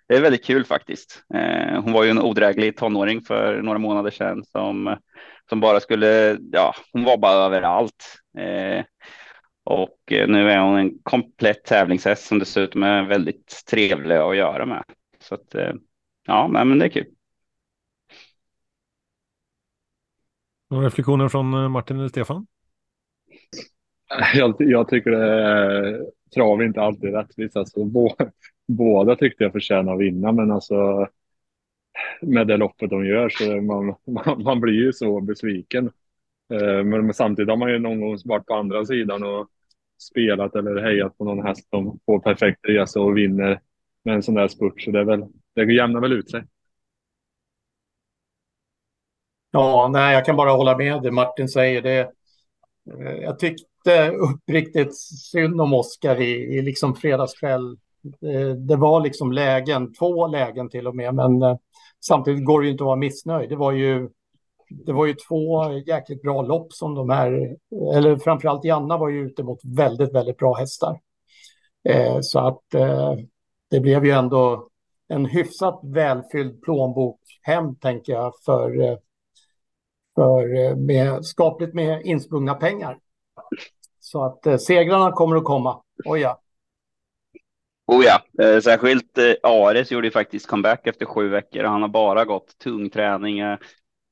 det 0.07 0.15
är 0.15 0.21
väldigt 0.21 0.45
kul 0.45 0.65
faktiskt. 0.65 1.24
Eh, 1.33 1.81
hon 1.81 1.93
var 1.93 2.03
ju 2.03 2.09
en 2.09 2.21
odräglig 2.21 2.77
tonåring 2.77 3.21
för 3.21 3.62
några 3.62 3.79
månader 3.79 4.12
sedan 4.12 4.43
som, 4.43 4.97
som 5.50 5.59
bara 5.59 5.79
skulle, 5.79 6.38
ja, 6.51 6.75
hon 6.93 7.03
var 7.03 7.17
bara 7.17 7.45
överallt. 7.45 8.21
Eh, 8.38 8.85
och 9.65 10.12
eh, 10.12 10.27
nu 10.27 10.50
är 10.50 10.60
hon 10.60 10.77
en 10.77 11.00
komplett 11.03 11.63
tävlingshäst 11.63 12.25
som 12.25 12.39
dessutom 12.39 12.84
är 12.84 13.03
väldigt 13.03 13.63
trevlig 13.69 14.15
att 14.15 14.38
göra 14.38 14.65
med. 14.65 14.84
Så 15.19 15.36
att, 15.36 15.55
eh, 15.55 15.74
ja, 16.25 16.48
men 16.48 16.79
det 16.79 16.86
är 16.86 16.89
kul. 16.89 17.05
Några 20.69 20.86
reflektioner 20.86 21.27
från 21.27 21.53
eh, 21.53 21.69
Martin 21.69 22.00
eller 22.00 22.10
Stefan? 22.10 22.48
Jag, 24.36 24.55
jag 24.60 24.89
tycker 24.89 25.12
det 25.12 26.05
trav 26.36 26.63
inte 26.63 26.81
alltid 26.81 27.13
rättvist. 27.13 27.57
Alltså, 27.57 27.79
båda 28.67 29.15
tyckte 29.15 29.43
jag 29.43 29.51
förtjänar 29.51 29.93
att 29.93 30.00
vinna, 30.00 30.31
men 30.31 30.51
alltså 30.51 31.07
med 32.22 32.48
det 32.48 32.57
loppet 32.57 32.89
de 32.89 33.05
gör 33.05 33.29
så 33.29 33.62
man, 33.62 33.95
man, 34.05 34.43
man 34.43 34.62
blir 34.62 34.74
ju 34.74 34.93
så 34.93 35.22
besviken. 35.22 35.91
Men, 36.50 36.89
men, 36.89 37.13
samtidigt 37.13 37.50
har 37.50 37.57
man 37.57 37.72
ju 37.72 37.79
någon 37.79 38.01
gång 38.01 38.17
varit 38.25 38.45
på 38.45 38.53
andra 38.53 38.86
sidan 38.86 39.24
och 39.24 39.50
spelat 39.98 40.56
eller 40.56 40.82
hejat 40.82 41.18
på 41.18 41.24
någon 41.25 41.46
häst 41.46 41.70
som 41.70 42.00
får 42.06 42.20
perfekt 42.20 42.60
resa 42.64 43.02
och 43.02 43.18
vinner 43.18 43.60
med 44.04 44.16
en 44.16 44.24
sån 44.24 44.36
där 44.36 44.48
spurt. 44.48 44.82
Så 44.82 44.92
det, 44.92 45.00
är 45.00 45.04
väl, 45.04 45.24
det 45.56 45.74
jämnar 45.74 46.02
väl 46.02 46.14
ut 46.14 46.32
sig. 46.32 46.44
Ja, 49.52 49.90
nej, 49.92 50.14
jag 50.14 50.25
kan 50.25 50.36
bara 50.36 50.52
hålla 50.52 50.78
med 50.78 51.04
det 51.04 51.12
Martin 51.12 51.50
säger. 51.50 51.82
Det, 51.82 52.00
eh, 53.00 53.14
jag 53.22 53.40
tyckte 53.40 54.12
uppriktigt 54.12 54.96
synd 55.32 55.62
om 55.62 55.74
Oskar 55.74 56.22
i, 56.22 56.58
i 56.58 56.62
liksom 56.62 56.96
fredagskväll. 56.96 57.78
Det, 58.02 58.54
det, 58.68 58.75
var 58.75 59.02
liksom 59.02 59.32
lägen, 59.32 59.94
två 59.94 60.28
lägen 60.28 60.70
till 60.70 60.88
och 60.88 60.96
med, 60.96 61.16
men 61.16 61.42
eh, 61.42 61.58
samtidigt 62.06 62.46
går 62.46 62.62
det 62.62 62.66
ju 62.66 62.72
inte 62.72 62.84
att 62.84 62.86
vara 62.86 62.96
missnöjd. 62.96 63.50
Det 63.50 63.56
var 63.56 63.72
ju 63.72 64.10
det 64.69 64.93
var 64.93 65.05
ju 65.05 65.13
två 65.13 65.72
jäkligt 65.74 66.22
bra 66.22 66.41
lopp 66.41 66.74
som 66.74 66.95
de 66.95 67.10
här, 67.10 67.55
eller 67.95 68.17
framförallt 68.17 68.65
Janna 68.65 68.98
var 68.98 69.10
ju 69.10 69.25
ute 69.25 69.43
mot 69.43 69.60
väldigt, 69.63 70.13
väldigt 70.13 70.38
bra 70.38 70.53
hästar. 70.53 71.00
Eh, 71.89 72.17
så 72.22 72.39
att 72.39 72.74
eh, 72.74 73.13
det 73.69 73.79
blev 73.79 74.05
ju 74.05 74.12
ändå 74.12 74.69
en 75.07 75.25
hyfsat 75.25 75.79
välfylld 75.84 76.62
plånbok 76.62 77.19
hem, 77.41 77.75
tänker 77.75 78.13
jag, 78.13 78.34
för, 78.45 78.81
eh, 78.81 78.98
för 80.15 80.55
eh, 80.55 80.75
med, 80.75 81.25
skapligt 81.25 81.74
med 81.74 82.01
insprungna 82.05 82.53
pengar. 82.53 82.98
Så 84.00 84.24
att 84.24 84.45
eh, 84.45 84.57
segrarna 84.57 85.12
kommer 85.12 85.36
att 85.36 85.43
komma. 85.43 85.81
Oh 86.05 86.19
ja. 86.19 86.41
Oh 87.88 88.03
ja, 88.05 88.43
eh, 88.45 88.60
särskilt 88.60 89.17
eh, 89.17 89.34
Ares 89.43 89.91
gjorde 89.91 90.07
ju 90.07 90.12
faktiskt 90.12 90.48
comeback 90.48 90.88
efter 90.88 91.05
sju 91.05 91.29
veckor 91.29 91.63
och 91.63 91.69
han 91.69 91.81
har 91.81 91.89
bara 91.89 92.25
gått 92.25 92.57
tung 92.57 92.89
träning. 92.89 93.39
Eh, 93.39 93.57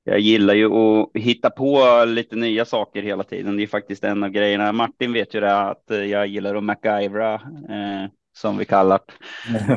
jag 0.04 0.20
gillar 0.20 0.54
ju 0.54 0.74
att 0.74 1.10
hitta 1.14 1.50
på 1.50 2.04
lite 2.08 2.36
nya 2.36 2.66
saker 2.66 3.02
hela 3.02 3.24
tiden. 3.24 3.58
Det 3.58 3.64
är 3.64 3.68
faktiskt 3.68 4.04
en 4.04 4.24
av 4.24 4.30
grejerna. 4.30 4.72
Martin 4.72 5.14
vet 5.14 5.34
ju 5.34 5.40
det 5.40 5.60
att 5.60 5.84
jag 5.88 6.28
gillar 6.28 6.56
att 6.56 6.64
MacGyvera 6.64 7.34
eh, 7.34 8.10
som 8.36 8.58
vi 8.58 8.66
kallar 8.66 9.00
det. 9.00 9.14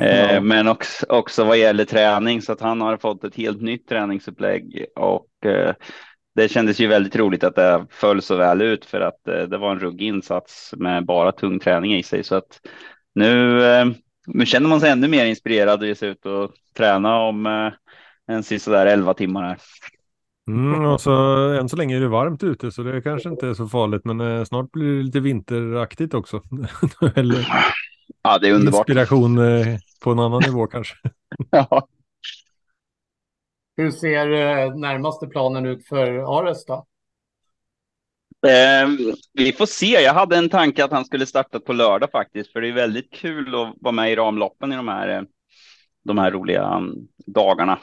Eh, 0.07 0.41
men 0.41 0.69
också, 0.69 1.07
också 1.09 1.45
vad 1.45 1.59
gäller 1.59 1.85
träning 1.85 2.43
så 2.43 2.53
att 2.53 2.61
han 2.61 2.81
har 2.81 2.97
fått 2.97 3.25
ett 3.25 3.35
helt 3.35 3.63
nytt 3.63 3.89
träningsupplägg 3.89 4.87
och 4.97 5.47
eh, 5.47 5.75
det 6.35 6.49
kändes 6.49 6.81
ju 6.81 6.87
väldigt 6.87 7.17
roligt 7.17 7.45
att 7.45 7.55
det 7.55 7.87
föll 7.91 8.23
så 8.23 8.37
väl 8.37 8.63
ut 8.63 8.85
för 8.85 9.01
att 9.01 9.29
eh, 9.29 9.43
det 9.43 9.59
var 9.59 9.71
en 9.71 9.79
ruggig 9.79 10.07
insats 10.07 10.75
med 10.77 11.05
bara 11.07 11.33
tung 11.33 11.59
träning 11.59 11.95
i 11.97 12.03
sig 12.03 12.25
så 12.25 12.35
att 12.35 12.61
nu, 13.15 13.65
eh, 13.65 13.87
nu 14.27 14.47
känner 14.47 14.69
man 14.69 14.81
sig 14.81 14.91
ännu 14.91 15.09
mer 15.09 15.25
inspirerad 15.25 15.83
att 15.83 15.89
ge 15.89 15.95
sig 15.95 16.09
ut 16.09 16.27
och 16.27 16.51
träna 16.77 17.19
om 17.19 17.47
eh, 17.47 17.73
en 18.27 18.43
sisådär 18.43 18.87
11 18.87 19.15
timmar 19.15 19.43
här. 19.43 19.59
Mm, 20.49 20.85
och 20.85 21.01
så, 21.01 21.13
än 21.61 21.69
så 21.69 21.77
länge 21.77 21.97
är 21.97 22.01
det 22.01 22.09
varmt 22.09 22.43
ute 22.43 22.73
så 22.73 22.83
det 22.83 23.03
kanske 23.03 23.29
inte 23.29 23.49
är 23.49 23.55
så 23.55 23.69
farligt 23.69 24.05
men 24.05 24.21
eh, 24.21 24.45
snart 24.45 24.73
blir 24.73 24.97
det 24.97 25.03
lite 25.03 25.21
vinteraktigt 25.21 26.15
också. 26.15 26.43
Eller 27.15 27.47
ja, 28.23 28.39
det 28.39 28.49
är 28.49 28.55
underbart. 28.55 28.89
Inspiration 28.89 29.39
eh, 29.39 29.67
på 30.01 30.11
en 30.11 30.19
annan 30.19 30.43
nivå 30.47 30.67
kanske. 30.67 30.95
ja. 31.51 31.89
Hur 33.77 33.91
ser 33.91 34.31
eh, 34.33 34.75
närmaste 34.75 35.27
planen 35.27 35.67
ut 35.67 35.89
för 35.89 36.39
Ares 36.39 36.65
då? 36.67 36.87
Eh, 38.47 38.89
vi 39.33 39.53
får 39.53 39.67
se. 39.67 39.87
Jag 39.87 40.15
hade 40.15 40.37
en 40.37 40.49
tanke 40.49 40.85
att 40.85 40.93
han 40.93 41.05
skulle 41.05 41.27
starta 41.27 41.61
på 41.61 41.73
lördag 41.73 42.11
faktiskt, 42.11 42.53
för 42.53 42.61
det 42.61 42.69
är 42.69 42.73
väldigt 42.73 43.13
kul 43.13 43.55
att 43.55 43.75
vara 43.81 43.93
med 43.93 44.13
i 44.13 44.17
ramloppen 44.17 44.73
i 44.73 44.77
de 44.77 44.89
här, 44.89 45.09
eh, 45.09 45.23
de 46.05 46.19
här 46.19 46.31
roliga 46.31 46.65
mm, 46.65 46.95
dagarna. 47.27 47.79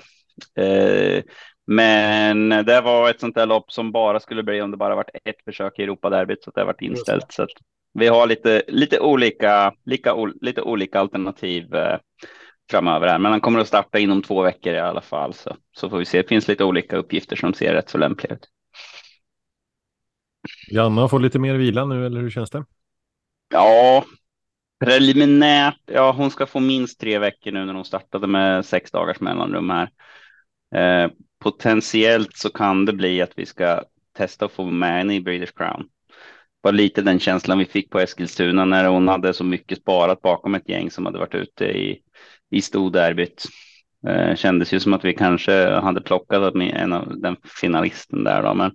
Men 1.66 2.50
det 2.50 2.82
var 2.82 3.10
ett 3.10 3.20
sånt 3.20 3.36
där 3.36 3.46
lopp 3.46 3.72
som 3.72 3.92
bara 3.92 4.20
skulle 4.20 4.44
bli 4.44 4.62
om 4.62 4.72
det 4.72 4.78
bara 4.78 4.96
varit 4.96 5.10
ett 5.24 5.44
försök 5.46 5.80
i 5.80 5.84
Europaderbyt 5.84 6.44
så 6.44 6.52
det 6.52 6.62
har 6.62 6.66
varit 6.66 6.82
inställt. 6.82 7.32
Så 7.32 7.48
vi 7.94 8.08
har 8.08 8.28
lite, 8.28 8.64
lite, 8.68 9.00
olika, 9.00 9.74
lika, 9.86 10.16
lite 10.42 10.62
olika 10.62 11.00
alternativ 11.00 11.76
eh, 11.76 11.98
framöver 12.72 13.08
här, 13.08 13.20
men 13.20 13.32
han 13.32 13.42
kommer 13.42 13.60
att 13.60 13.68
starta 13.68 14.00
inom 14.00 14.22
två 14.22 14.42
veckor 14.42 14.74
i 14.74 14.80
alla 14.80 15.02
fall. 15.02 15.34
Så, 15.34 15.56
så 15.72 15.90
får 15.90 15.98
vi 15.98 16.06
se. 16.06 16.22
Det 16.22 16.28
finns 16.28 16.48
lite 16.48 16.64
olika 16.64 16.98
uppgifter 16.98 17.36
som 17.36 17.54
ser 17.54 17.74
rätt 17.74 17.90
så 17.90 17.98
lämpliga 17.98 18.34
ut. 18.34 18.50
Janna 20.72 21.08
får 21.08 21.20
lite 21.20 21.40
mer 21.40 21.56
vila 21.56 21.86
nu, 21.86 22.06
eller 22.06 22.22
hur 22.22 22.30
känns 22.30 22.50
det? 22.50 22.66
Ja, 23.54 24.04
preliminärt. 24.86 25.82
Ja, 25.86 26.12
hon 26.12 26.32
ska 26.32 26.46
få 26.46 26.60
minst 26.60 27.00
tre 27.00 27.20
veckor 27.20 27.52
nu 27.52 27.66
när 27.66 27.74
hon 27.74 27.86
startade 27.86 28.28
med 28.28 28.66
sex 28.66 28.92
dagars 28.92 29.20
mellanrum 29.20 29.70
här. 29.70 29.90
Eh, 30.76 31.12
potentiellt 31.44 32.38
så 32.38 32.50
kan 32.50 32.86
det 32.86 32.94
bli 32.94 33.22
att 33.22 33.32
vi 33.36 33.46
ska 33.46 33.84
testa 34.18 34.46
att 34.46 34.52
få 34.52 34.66
med 34.66 34.98
henne 34.98 35.16
i 35.16 35.22
British 35.22 35.54
Crown. 35.56 35.82
Det 35.82 36.68
var 36.68 36.72
lite 36.72 37.02
den 37.02 37.20
känslan 37.20 37.60
vi 37.60 37.66
fick 37.66 37.90
på 37.90 38.00
Eskilstuna 38.00 38.66
när 38.66 38.86
hon 38.86 39.08
hade 39.08 39.34
så 39.34 39.44
mycket 39.44 39.78
sparat 39.78 40.22
bakom 40.22 40.56
ett 40.56 40.70
gäng 40.70 40.92
som 40.92 41.06
hade 41.06 41.20
varit 41.20 41.36
ute 41.36 41.66
i, 41.66 42.00
i 42.52 42.62
storderbyt. 42.62 43.46
Eh, 44.08 44.36
kändes 44.36 44.74
ju 44.74 44.80
som 44.80 44.94
att 44.94 45.06
vi 45.06 45.14
kanske 45.14 45.70
hade 45.70 46.02
plockat 46.02 46.56
en 46.56 46.94
av 46.94 47.20
den 47.20 47.36
finalisten 47.62 48.24
där 48.24 48.44
då, 48.44 48.54
men 48.54 48.68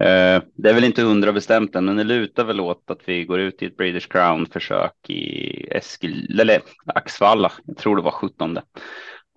eh, 0.00 0.42
det 0.54 0.68
är 0.68 0.74
väl 0.74 0.84
inte 0.84 1.02
hundra 1.02 1.32
bestämt 1.32 1.76
än, 1.76 1.84
men 1.84 1.96
det 1.96 2.04
lutar 2.04 2.44
väl 2.44 2.60
åt 2.60 2.90
att 2.90 3.00
vi 3.04 3.24
går 3.24 3.40
ut 3.40 3.62
i 3.62 3.66
ett 3.66 3.76
British 3.76 4.08
Crown 4.08 4.46
försök 4.46 5.10
i 5.10 5.66
Eskil, 5.70 6.40
eller 6.40 6.60
Axvalla. 6.86 7.52
Jag 7.64 7.76
tror 7.76 7.96
det 7.96 8.02
var 8.02 8.10
17. 8.10 8.58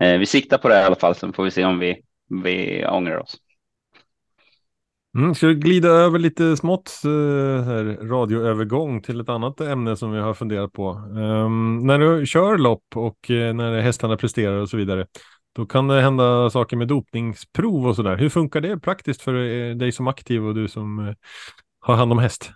Eh, 0.01 0.17
vi 0.17 0.25
siktar 0.25 0.57
på 0.57 0.69
det 0.69 0.81
i 0.81 0.83
alla 0.83 0.95
fall, 0.95 1.15
sen 1.15 1.33
får 1.33 1.43
vi 1.43 1.51
se 1.51 1.65
om 1.65 1.79
vi 1.79 2.01
vi 2.29 2.85
ångrar 2.85 3.17
oss. 3.17 3.37
Mm, 5.17 5.35
ska 5.35 5.47
vi 5.47 5.53
glida 5.53 5.89
över 5.89 6.19
lite 6.19 6.57
smått 6.57 7.01
uh, 7.05 7.61
här, 7.61 8.07
radioövergång 8.09 9.01
till 9.01 9.19
ett 9.19 9.29
annat 9.29 9.61
ämne 9.61 9.95
som 9.95 10.11
vi 10.11 10.19
har 10.19 10.33
funderat 10.33 10.73
på. 10.73 10.89
Um, 10.91 11.87
när 11.87 11.99
du 11.99 12.25
kör 12.25 12.57
lopp 12.57 12.83
och 12.95 13.29
uh, 13.29 13.53
när 13.53 13.81
hästarna 13.81 14.17
presterar 14.17 14.57
och 14.57 14.69
så 14.69 14.77
vidare, 14.77 15.07
då 15.55 15.65
kan 15.65 15.87
det 15.87 16.01
hända 16.01 16.49
saker 16.49 16.77
med 16.77 16.87
dopningsprov 16.87 17.87
och 17.87 17.95
så 17.95 18.01
där. 18.01 18.17
Hur 18.17 18.29
funkar 18.29 18.61
det 18.61 18.79
praktiskt 18.79 19.21
för 19.21 19.33
uh, 19.33 19.75
dig 19.75 19.91
som 19.91 20.07
aktiv 20.07 20.45
och 20.45 20.55
du 20.55 20.67
som 20.67 21.15
har 21.79 21.95
hand 21.95 22.11
om 22.11 22.19
häst? 22.19 22.51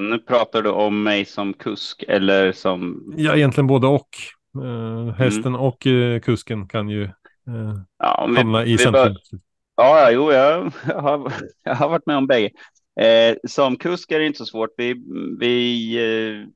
nu 0.00 0.18
pratar 0.18 0.62
du 0.62 0.70
om 0.70 1.02
mig 1.02 1.24
som 1.24 1.52
kusk 1.52 2.04
eller 2.08 2.52
som? 2.52 3.12
Ja, 3.16 3.36
egentligen 3.36 3.66
både 3.66 3.86
och. 3.86 4.08
Uh, 4.56 5.12
hästen 5.12 5.46
mm. 5.46 5.60
och 5.60 5.86
uh, 5.86 6.20
kusken 6.20 6.68
kan 6.68 6.88
ju 6.88 7.02
uh, 7.02 7.10
ja, 7.98 8.26
vi, 8.30 8.36
hamna 8.36 8.64
i 8.64 8.78
centrum. 8.78 9.14
Ja, 9.76 10.10
jo, 10.10 10.32
jag, 10.32 10.72
har, 11.02 11.32
jag 11.64 11.74
har 11.74 11.88
varit 11.88 12.06
med 12.06 12.16
om 12.16 12.26
bägge. 12.26 12.50
Eh, 13.00 13.36
som 13.48 13.76
kusk 13.76 14.12
är 14.12 14.18
det 14.18 14.26
inte 14.26 14.38
så 14.38 14.46
svårt. 14.46 14.70
Vi, 14.76 14.94
vi 15.40 15.94
eh, 15.96 16.48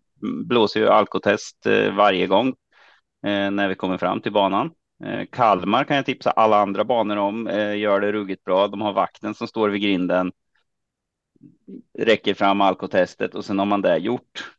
blåser 0.46 0.80
ju 0.80 0.88
alkotest 0.88 1.66
eh, 1.66 1.94
varje 1.94 2.26
gång 2.26 2.54
när 3.52 3.68
vi 3.68 3.74
kommer 3.74 3.98
fram 3.98 4.20
till 4.20 4.32
banan. 4.32 4.70
Kalmar 5.32 5.84
kan 5.84 5.96
jag 5.96 6.06
tipsa 6.06 6.30
alla 6.30 6.56
andra 6.56 6.84
banor 6.84 7.16
om. 7.16 7.46
gör 7.76 8.00
det 8.00 8.12
ruggigt 8.12 8.44
bra. 8.44 8.68
De 8.68 8.80
har 8.80 8.92
vakten 8.92 9.34
som 9.34 9.46
står 9.46 9.68
vid 9.68 9.82
grinden. 9.82 10.32
Räcker 11.98 12.34
fram 12.34 12.60
alkotestet 12.60 13.34
och 13.34 13.44
sen 13.44 13.58
har 13.58 13.66
man 13.66 13.82
det 13.82 13.96
gjort. 13.96 14.50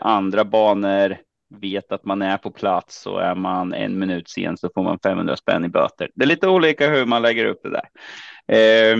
andra 0.00 0.44
banor 0.44 1.16
vet 1.54 1.92
att 1.92 2.04
man 2.04 2.22
är 2.22 2.36
på 2.36 2.50
plats 2.50 3.06
och 3.06 3.22
är 3.22 3.34
man 3.34 3.74
en 3.74 3.98
minut 3.98 4.28
sen 4.28 4.56
så 4.56 4.70
får 4.74 4.82
man 4.82 4.98
500 4.98 5.36
spänn 5.36 5.64
i 5.64 5.68
böter. 5.68 6.10
Det 6.14 6.24
är 6.24 6.28
lite 6.28 6.48
olika 6.48 6.90
hur 6.90 7.06
man 7.06 7.22
lägger 7.22 7.46
upp 7.46 7.60
det 7.62 7.70
där. 7.70 7.88
Eh, 8.56 8.96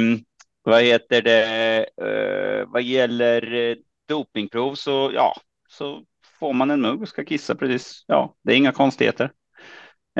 vad 0.62 0.82
heter 0.82 1.22
det? 1.22 1.86
Eh, 2.02 2.66
vad 2.68 2.82
gäller 2.82 3.54
eh, 3.54 3.76
dopingprov 4.08 4.74
så 4.74 5.10
ja, 5.14 5.34
så 5.68 6.02
får 6.40 6.52
man 6.52 6.70
en 6.70 6.80
mugg 6.80 7.02
och 7.02 7.08
ska 7.08 7.24
kissa 7.24 7.54
precis. 7.54 8.04
Ja, 8.06 8.34
det 8.44 8.52
är 8.52 8.56
inga 8.56 8.72
konstigheter. 8.72 9.30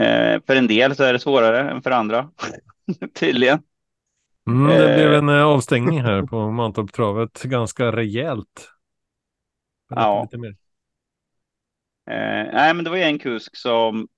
Eh, 0.01 0.41
för 0.47 0.57
en 0.57 0.67
del 0.67 0.97
så 0.97 1.05
är 1.05 1.13
det 1.13 1.19
svårare 1.19 1.71
än 1.71 1.83
för 1.83 1.91
andra, 1.91 2.31
tydligen. 3.15 3.63
Mm, 4.47 4.69
det 4.69 4.95
blev 4.95 5.15
en 5.15 5.29
eh, 5.29 5.45
avstängning 5.45 6.03
här 6.03 6.23
på 6.23 6.51
Mantorp-travet, 6.51 7.43
ganska 7.43 7.93
rejält. 7.93 8.71
Ja. 9.89 10.23
Lite 10.23 10.39
mer. 10.39 10.57
Eh, 12.11 12.53
nej, 12.53 12.75
men 12.75 12.85
det 12.85 12.91
var 12.91 12.97
ju 12.97 13.03
en 13.03 13.19
kusk 13.19 13.57
som 13.57 14.09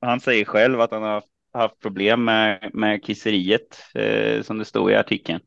han 0.00 0.20
säger 0.20 0.44
själv 0.44 0.80
att 0.80 0.90
han 0.90 1.02
har 1.02 1.22
haft 1.52 1.80
problem 1.80 2.24
med, 2.24 2.70
med 2.72 3.04
kisseriet 3.04 3.82
eh, 3.94 4.42
som 4.42 4.58
det 4.58 4.64
stod 4.64 4.90
i 4.90 4.94
artikeln 4.94 5.40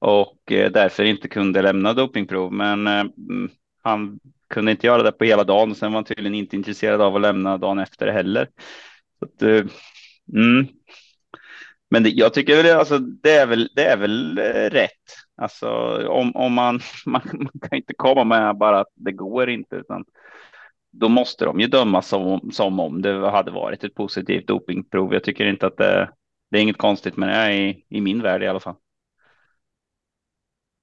och 0.00 0.52
eh, 0.52 0.70
därför 0.70 1.04
inte 1.04 1.28
kunde 1.28 1.62
lämna 1.62 1.92
dopingprov. 1.92 2.52
Men 2.52 2.86
eh, 2.86 3.00
mm, 3.00 3.50
han 3.82 4.20
kunde 4.48 4.70
inte 4.70 4.86
göra 4.86 5.02
det 5.02 5.12
på 5.12 5.24
hela 5.24 5.44
dagen. 5.44 5.70
och 5.70 5.76
Sen 5.76 5.92
var 5.92 5.96
han 5.96 6.04
tydligen 6.04 6.34
inte 6.34 6.56
intresserad 6.56 7.00
av 7.00 7.16
att 7.16 7.22
lämna 7.22 7.58
dagen 7.58 7.78
efter 7.78 8.06
heller. 8.06 8.48
Så 9.18 9.24
att, 9.24 9.42
eh, 9.42 9.64
mm. 10.32 10.66
Men 11.90 12.02
det, 12.02 12.10
jag 12.10 12.34
tycker 12.34 12.62
väl, 12.62 12.76
alltså, 12.76 12.98
det 12.98 13.32
är 13.32 13.46
väl, 13.46 13.70
det 13.74 13.84
är 13.84 13.96
väl 13.96 14.38
eh, 14.38 14.70
rätt. 14.70 14.90
Alltså 15.36 15.68
om, 16.08 16.36
om 16.36 16.52
man, 16.52 16.80
man, 17.06 17.22
man 17.32 17.52
kan 17.68 17.76
inte 17.76 17.94
komma 17.96 18.24
med 18.24 18.56
bara 18.56 18.80
att 18.80 18.92
det 18.94 19.12
går 19.12 19.50
inte, 19.50 19.76
utan 19.76 20.04
då 20.90 21.08
måste 21.08 21.44
de 21.44 21.60
ju 21.60 21.66
dömas 21.66 22.08
som, 22.08 22.50
som 22.52 22.80
om 22.80 23.02
det 23.02 23.30
hade 23.30 23.50
varit 23.50 23.84
ett 23.84 23.94
positivt 23.94 24.46
dopingprov. 24.46 25.12
Jag 25.12 25.24
tycker 25.24 25.46
inte 25.46 25.66
att 25.66 25.76
det, 25.76 26.10
det 26.50 26.58
är 26.58 26.62
inget 26.62 26.78
konstigt 26.78 27.16
med 27.16 27.28
det 27.28 27.54
i, 27.54 27.84
i 27.88 28.00
min 28.00 28.22
värld 28.22 28.42
i 28.42 28.46
alla 28.46 28.60
fall. 28.60 28.76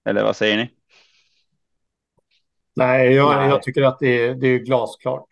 Eller 0.05 0.23
vad 0.23 0.35
säger 0.35 0.57
ni? 0.57 0.69
Nej, 2.75 3.13
jag, 3.13 3.35
Nej. 3.35 3.49
jag 3.49 3.63
tycker 3.63 3.81
att 3.81 3.99
det 3.99 4.21
är, 4.21 4.35
det 4.35 4.47
är 4.47 4.59
glasklart. 4.59 5.27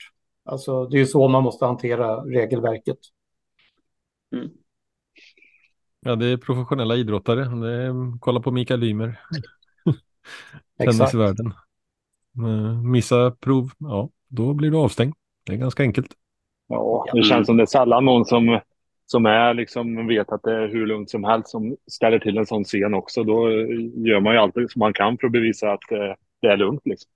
Alltså, 0.45 0.85
det 0.85 0.99
är 0.99 1.05
så 1.05 1.27
man 1.27 1.43
måste 1.43 1.65
hantera 1.65 2.15
regelverket. 2.15 2.97
Ja, 5.99 6.15
det 6.15 6.25
är 6.25 6.37
professionella 6.37 6.95
idrottare. 6.95 7.45
Det 7.45 7.83
är, 7.83 8.19
kolla 8.19 8.39
på 8.39 8.51
Mikael 8.51 8.83
Ymer, 8.83 9.19
Exakt. 10.79 10.97
tennisvärlden. 10.97 11.53
Eh, 12.37 12.81
Missa 12.83 13.31
prov, 13.31 13.71
ja, 13.79 14.09
då 14.27 14.53
blir 14.53 14.71
du 14.71 14.77
avstängd. 14.77 15.13
Det 15.45 15.53
är 15.53 15.57
ganska 15.57 15.83
enkelt. 15.83 16.07
Ja, 16.67 17.05
det 17.13 17.23
känns 17.23 17.47
som 17.47 17.57
det 17.57 17.63
är 17.63 17.67
sällan 17.67 18.05
någon 18.05 18.25
som, 18.25 18.59
som 19.05 19.25
är 19.25 19.53
liksom 19.53 20.07
vet 20.07 20.31
att 20.31 20.43
det 20.43 20.51
är 20.51 20.67
hur 20.67 20.87
lugnt 20.87 21.09
som 21.09 21.23
helst 21.23 21.49
som 21.49 21.75
ställer 21.91 22.19
till 22.19 22.37
en 22.37 22.45
sån 22.45 22.63
scen 22.63 22.93
också. 22.93 23.23
Då 23.23 23.51
gör 24.07 24.19
man 24.19 24.33
ju 24.33 24.39
allt 24.39 24.53
som 24.53 24.79
man 24.79 24.93
kan 24.93 25.17
för 25.17 25.27
att 25.27 25.33
bevisa 25.33 25.71
att 25.71 25.91
eh, 25.91 26.13
det 26.41 26.47
är 26.47 26.57
lugnt. 26.57 26.81
Liksom. 26.85 27.11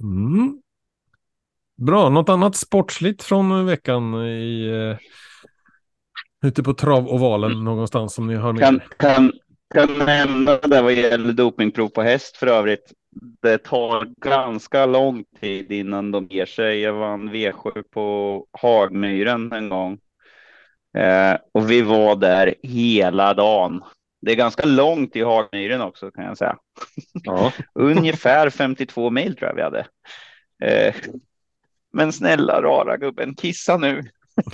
Mm. 0.00 0.62
Bra, 1.76 2.08
något 2.08 2.28
annat 2.28 2.56
sportsligt 2.56 3.22
från 3.22 3.66
veckan 3.66 4.14
i, 4.14 4.66
eh, 4.68 6.48
ute 6.48 6.62
på 6.62 6.74
travovalen 6.74 7.64
någonstans 7.64 8.14
som 8.14 8.26
ni 8.26 8.34
har 8.34 8.52
med? 8.52 8.62
Kan, 8.62 8.80
kan, 8.96 9.32
kan 9.74 10.06
nämna 10.06 10.56
det 10.56 10.82
vad 10.82 10.92
gäller 10.92 11.32
dopingprov 11.32 11.88
på 11.88 12.02
häst 12.02 12.36
för 12.36 12.46
övrigt. 12.46 12.92
Det 13.42 13.58
tar 13.58 14.04
ganska 14.20 14.86
lång 14.86 15.24
tid 15.40 15.72
innan 15.72 16.10
de 16.10 16.26
ger 16.26 16.46
sig. 16.46 16.80
Jag 16.80 16.92
vann 16.92 17.30
V7 17.30 17.82
på 17.90 18.46
Hagmyren 18.52 19.52
en 19.52 19.68
gång. 19.68 19.98
Eh, 20.98 21.36
och 21.52 21.70
vi 21.70 21.82
var 21.82 22.16
där 22.16 22.54
hela 22.62 23.34
dagen. 23.34 23.84
Det 24.22 24.32
är 24.32 24.36
ganska 24.36 24.66
långt 24.66 25.16
i 25.16 25.22
Hagmyren 25.22 25.80
också 25.80 26.10
kan 26.10 26.24
jag 26.24 26.38
säga. 26.38 26.56
Ja. 27.12 27.52
Ungefär 27.74 28.50
52 28.50 29.10
mil 29.10 29.36
tror 29.36 29.48
jag 29.48 29.56
vi 29.56 29.62
hade. 29.62 29.86
Eh, 30.62 30.94
men 31.92 32.12
snälla 32.12 32.62
rara 32.62 32.96
gubben, 32.96 33.34
kissa 33.34 33.76
nu. 33.76 34.02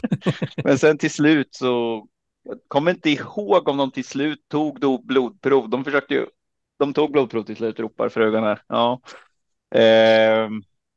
men 0.65 0.79
sen 0.79 0.99
till 0.99 1.11
slut 1.11 1.55
så 1.55 2.07
jag 2.43 2.59
kommer 2.69 2.91
inte 2.91 3.11
ihåg 3.11 3.69
om 3.69 3.77
de 3.77 3.91
till 3.91 4.05
slut 4.05 4.49
tog 4.49 4.81
då 4.81 4.99
blodprov. 4.99 5.69
De 5.71 5.85
försökte 5.85 6.15
ju. 6.15 6.27
De 6.77 6.95
tog 6.95 7.13
blodprov 7.13 7.43
till 7.43 7.57
slut 7.57 7.81
ropar 7.81 8.09
frugan 8.09 8.45
här. 8.45 8.63
Ja. 8.67 9.01
Eh, 9.75 10.51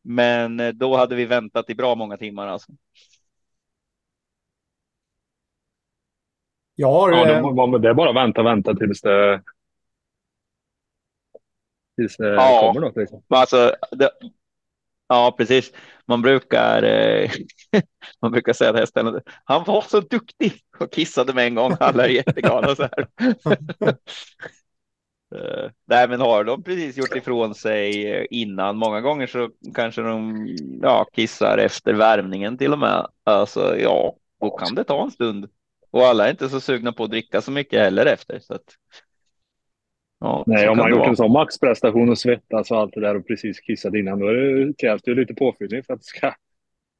men 0.03 0.77
då 0.77 0.97
hade 0.97 1.15
vi 1.15 1.25
väntat 1.25 1.69
i 1.69 1.75
bra 1.75 1.95
många 1.95 2.17
timmar 2.17 2.47
alltså. 2.47 2.71
Jag 6.75 6.91
har, 6.91 7.11
Ja, 7.11 7.29
eh, 7.29 7.41
de, 7.41 7.55
de, 7.55 7.81
det 7.81 7.89
är 7.89 7.93
bara 7.93 8.13
vänta, 8.13 8.43
vänta 8.43 8.75
tills 8.75 9.01
det, 9.01 9.41
tills 11.95 12.17
det 12.17 12.33
Ja. 12.33 12.59
kommer 12.61 12.81
något. 12.87 12.95
Liksom. 12.95 13.23
Alltså, 13.27 13.75
det, 13.91 14.11
ja, 15.07 15.35
precis. 15.37 15.71
Man 16.05 16.21
brukar, 16.21 16.83
eh, 16.83 17.31
man 18.21 18.31
brukar 18.31 18.53
säga 18.53 18.69
att 18.69 18.75
hästen, 18.79 19.21
han 19.43 19.63
var 19.63 19.81
så 19.81 19.99
duktig 19.99 20.53
och 20.79 20.91
kissade 20.93 21.33
med 21.33 21.47
en 21.47 21.55
gång. 21.55 21.71
Alla 21.79 22.05
är 22.05 22.09
jätteglada 22.09 22.75
så 22.75 22.83
här. 22.83 23.07
Eh, 25.35 25.71
Nej, 25.87 26.07
men 26.09 26.21
har 26.21 26.43
de 26.43 26.63
precis 26.63 26.97
gjort 26.97 27.15
ifrån 27.15 27.55
sig 27.55 28.11
eh, 28.11 28.25
innan? 28.29 28.77
Många 28.77 29.01
gånger 29.01 29.27
så 29.27 29.49
kanske 29.75 30.01
de 30.01 30.47
ja, 30.81 31.05
kissar 31.13 31.57
efter 31.57 31.93
värmningen 31.93 32.57
till 32.57 32.73
och 32.73 32.79
med. 32.79 33.07
Alltså, 33.23 33.77
ja, 33.77 34.15
då 34.41 34.49
kan 34.49 34.75
det 34.75 34.83
ta 34.83 35.03
en 35.03 35.11
stund. 35.11 35.49
Och 35.91 36.01
alla 36.01 36.25
är 36.27 36.31
inte 36.31 36.49
så 36.49 36.59
sugna 36.59 36.91
på 36.91 37.03
att 37.03 37.09
dricka 37.11 37.41
så 37.41 37.51
mycket 37.51 37.79
heller 37.79 38.05
efter. 38.05 38.39
Så 38.39 38.53
att, 38.53 38.63
ja, 40.19 40.43
Nej, 40.47 40.65
så 40.65 40.71
om 40.71 40.77
man 40.77 40.89
gjort 40.89 40.99
vara. 40.99 41.09
en 41.09 41.15
sån 41.15 41.31
maxprestation 41.31 42.09
och 42.09 42.17
svettas 42.17 42.71
och 42.71 42.77
allt 42.77 42.93
det 42.93 43.01
där 43.01 43.15
och 43.15 43.27
precis 43.27 43.59
kissat 43.59 43.93
innan, 43.95 44.19
då 44.19 44.27
det, 44.31 44.73
krävs 44.77 45.01
det 45.01 45.11
ju 45.11 45.15
lite 45.19 45.33
påfyllning 45.33 45.83
för 45.83 45.93
att 45.93 45.99
det 45.99 46.05
ska 46.05 46.33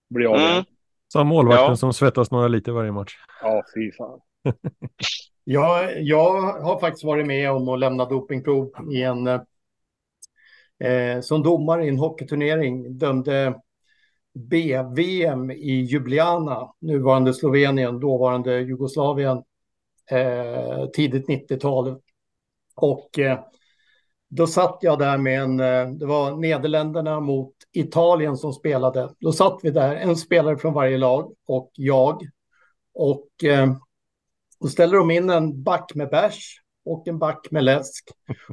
bli 0.10 0.26
av. 0.26 0.36
Mm. 0.36 0.64
Som 1.08 1.28
målvakten 1.28 1.66
Ja. 1.70 1.76
som 1.76 1.94
svettas 1.94 2.32
några 2.32 2.48
liter 2.48 2.72
varje 2.72 2.92
match. 2.92 3.16
Ja, 3.42 3.64
fy 3.76 3.92
fan. 3.92 4.20
jag, 5.52 6.02
jag 6.04 6.42
har 6.42 6.80
faktiskt 6.80 7.04
varit 7.04 7.28
med 7.28 7.52
om 7.52 7.70
att 7.70 7.80
lämna 7.80 8.06
dopingprov 8.06 8.72
i 8.92 9.04
en 9.04 9.28
eh, 9.28 11.22
som 11.22 11.44
domare 11.44 11.86
i 11.86 11.90
en 11.90 11.98
hockeyturnering 11.98 12.98
dömde 12.98 13.60
B-VM 14.34 15.52
i 15.52 15.72
Ljubljana, 15.72 16.74
nuvarande 16.80 17.34
Slovenien, 17.34 18.00
dåvarande 18.00 18.60
Jugoslavien, 18.62 19.44
eh, 20.12 20.86
tidigt 20.94 21.28
90-tal. 21.28 22.02
Och 22.76 23.20
eh, 23.20 23.40
då 24.30 24.48
satt 24.48 24.78
jag 24.82 25.00
där 25.00 25.18
med 25.18 25.42
en, 25.42 25.60
eh, 25.60 25.90
det 25.90 26.06
var 26.06 26.36
Nederländerna 26.36 27.20
mot 27.20 27.54
Italien 27.74 28.38
som 28.38 28.54
spelade. 28.54 29.10
Då 29.20 29.32
satt 29.32 29.60
vi 29.64 29.72
där, 29.72 29.96
en 29.96 30.16
spelare 30.16 30.58
från 30.58 30.74
varje 30.74 30.98
lag 30.98 31.34
och 31.48 31.72
jag. 31.74 32.22
Och 32.94 33.44
eh, 33.44 33.76
då 34.62 34.68
ställer 34.68 34.98
de 34.98 35.12
in 35.12 35.30
en 35.30 35.64
back 35.64 35.92
med 35.96 36.10
bärs 36.10 36.62
och 36.86 37.08
en 37.08 37.20
back 37.20 37.48
med 37.52 37.64
läsk. 37.64 38.04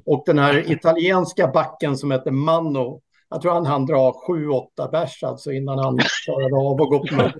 Och 0.05 0.23
den 0.27 0.39
här 0.39 0.71
italienska 0.73 1.49
backen 1.49 1.97
som 1.97 2.11
heter 2.11 2.31
Manno, 2.31 3.01
jag 3.29 3.43
tror 3.43 3.53
han 3.53 3.67
hann 3.67 3.87
dra 3.87 4.13
sju, 4.27 4.49
åtta 4.49 4.89
bärs 4.89 5.23
alltså 5.23 5.53
innan 5.53 5.79
han 5.79 5.99
klarade 6.25 6.57
av 6.57 6.83
att 6.83 6.89
gå 6.89 6.99
på. 7.07 7.31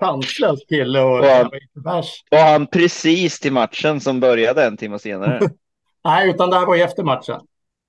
Sanslös 0.00 0.60
kille 0.68 1.00
och 1.00 1.18
och 1.18 1.82
bärs. 1.84 2.24
Och 2.30 2.38
han 2.38 2.66
precis 2.66 3.40
till 3.40 3.52
matchen 3.52 4.00
som 4.00 4.20
började 4.20 4.64
en 4.64 4.76
timme 4.76 4.98
senare. 4.98 5.40
Nej, 6.04 6.30
utan 6.30 6.50
det 6.50 6.56
här 6.56 6.66
var 6.66 6.74
ju 6.74 6.82
efter 6.82 7.02
matchen. 7.02 7.40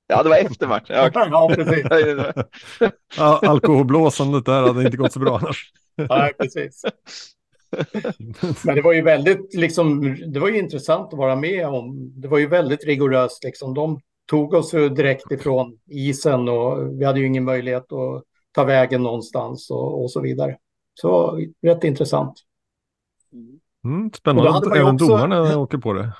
Ja, 0.07 0.23
det 0.23 0.29
var 0.29 0.37
efter 0.37 0.67
matchen. 0.67 0.95
Ja. 0.95 1.09
Ja, 1.13 1.51
precis. 1.55 1.85
Ja, 3.17 3.39
alkoholblåsandet 3.43 4.45
där 4.45 4.61
hade 4.61 4.83
inte 4.83 4.97
gått 4.97 5.13
så 5.13 5.19
bra 5.19 5.37
annars. 5.37 5.71
Ja, 5.95 6.29
precis. 6.39 6.81
Men 8.65 8.75
det 8.75 8.81
var 8.81 8.93
ju 8.93 9.01
väldigt, 9.01 9.53
liksom, 9.55 10.15
det 10.33 10.39
var 10.39 10.47
ju 10.47 10.57
intressant 10.57 11.13
att 11.13 11.19
vara 11.19 11.35
med 11.35 11.67
om. 11.67 12.11
Det 12.21 12.27
var 12.27 12.37
ju 12.37 12.47
väldigt 12.47 12.85
rigoröst, 12.85 13.43
liksom. 13.43 13.73
De 13.73 13.99
tog 14.29 14.53
oss 14.53 14.71
direkt 14.71 15.31
ifrån 15.31 15.77
isen 15.89 16.49
och 16.49 16.99
vi 17.01 17.05
hade 17.05 17.19
ju 17.19 17.25
ingen 17.25 17.43
möjlighet 17.43 17.91
att 17.91 18.23
ta 18.51 18.63
vägen 18.63 19.03
någonstans 19.03 19.71
och, 19.71 20.03
och 20.03 20.11
så 20.11 20.21
vidare. 20.21 20.57
Så 20.93 21.39
rätt 21.61 21.83
intressant. 21.83 22.33
Mm, 23.83 24.11
spännande 24.13 24.49
att 24.49 24.75
även 24.75 24.95
också- 24.95 25.07
domarna 25.07 25.59
åker 25.59 25.77
på 25.77 25.93
det. 25.93 26.13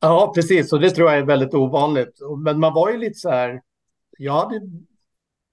Ja, 0.00 0.32
precis. 0.34 0.72
Och 0.72 0.80
det 0.80 0.90
tror 0.90 1.10
jag 1.10 1.18
är 1.18 1.24
väldigt 1.24 1.54
ovanligt. 1.54 2.18
Men 2.44 2.60
man 2.60 2.74
var 2.74 2.90
ju 2.90 2.98
lite 2.98 3.18
så 3.18 3.30
här. 3.30 3.62
Jag 4.18 4.32
hade, 4.32 4.60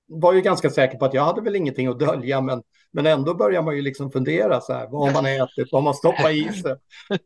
var 0.09 0.33
ju 0.33 0.41
ganska 0.41 0.69
säker 0.69 0.97
på 0.97 1.05
att 1.05 1.13
jag 1.13 1.23
hade 1.25 1.41
väl 1.41 1.55
ingenting 1.55 1.87
att 1.87 1.99
dölja, 1.99 2.41
men, 2.41 2.63
men 2.91 3.05
ändå 3.05 3.33
börjar 3.33 3.61
man 3.61 3.75
ju 3.75 3.81
liksom 3.81 4.11
fundera 4.11 4.61
så 4.61 4.73
här. 4.73 4.87
Vad 4.87 5.07
har 5.07 5.13
man 5.13 5.25
ätit? 5.25 5.71
Vad 5.71 5.81
har 5.81 5.85
man 5.85 5.93
stoppat 5.93 6.31
i 6.31 6.43
sig? 6.53 6.75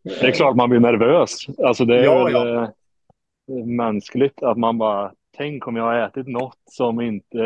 Det 0.04 0.28
är 0.28 0.32
klart 0.32 0.56
man 0.56 0.69
blir 0.69 0.80
nervös. 0.80 1.38
Alltså 1.65 1.86
det 1.86 2.00
är 2.00 2.04
Ja, 2.04 2.24
väl 2.24 2.34
ja. 2.34 2.63
eh, 2.63 3.65
mänskligt 3.65 4.43
att 4.43 4.58
man 4.58 4.78
bara, 4.78 5.13
tänk 5.38 5.67
om 5.67 5.76
jag 5.76 5.84
har 5.84 5.96
ätit 5.96 6.28
något 6.28 6.58
som 6.72 7.02
inte, 7.02 7.38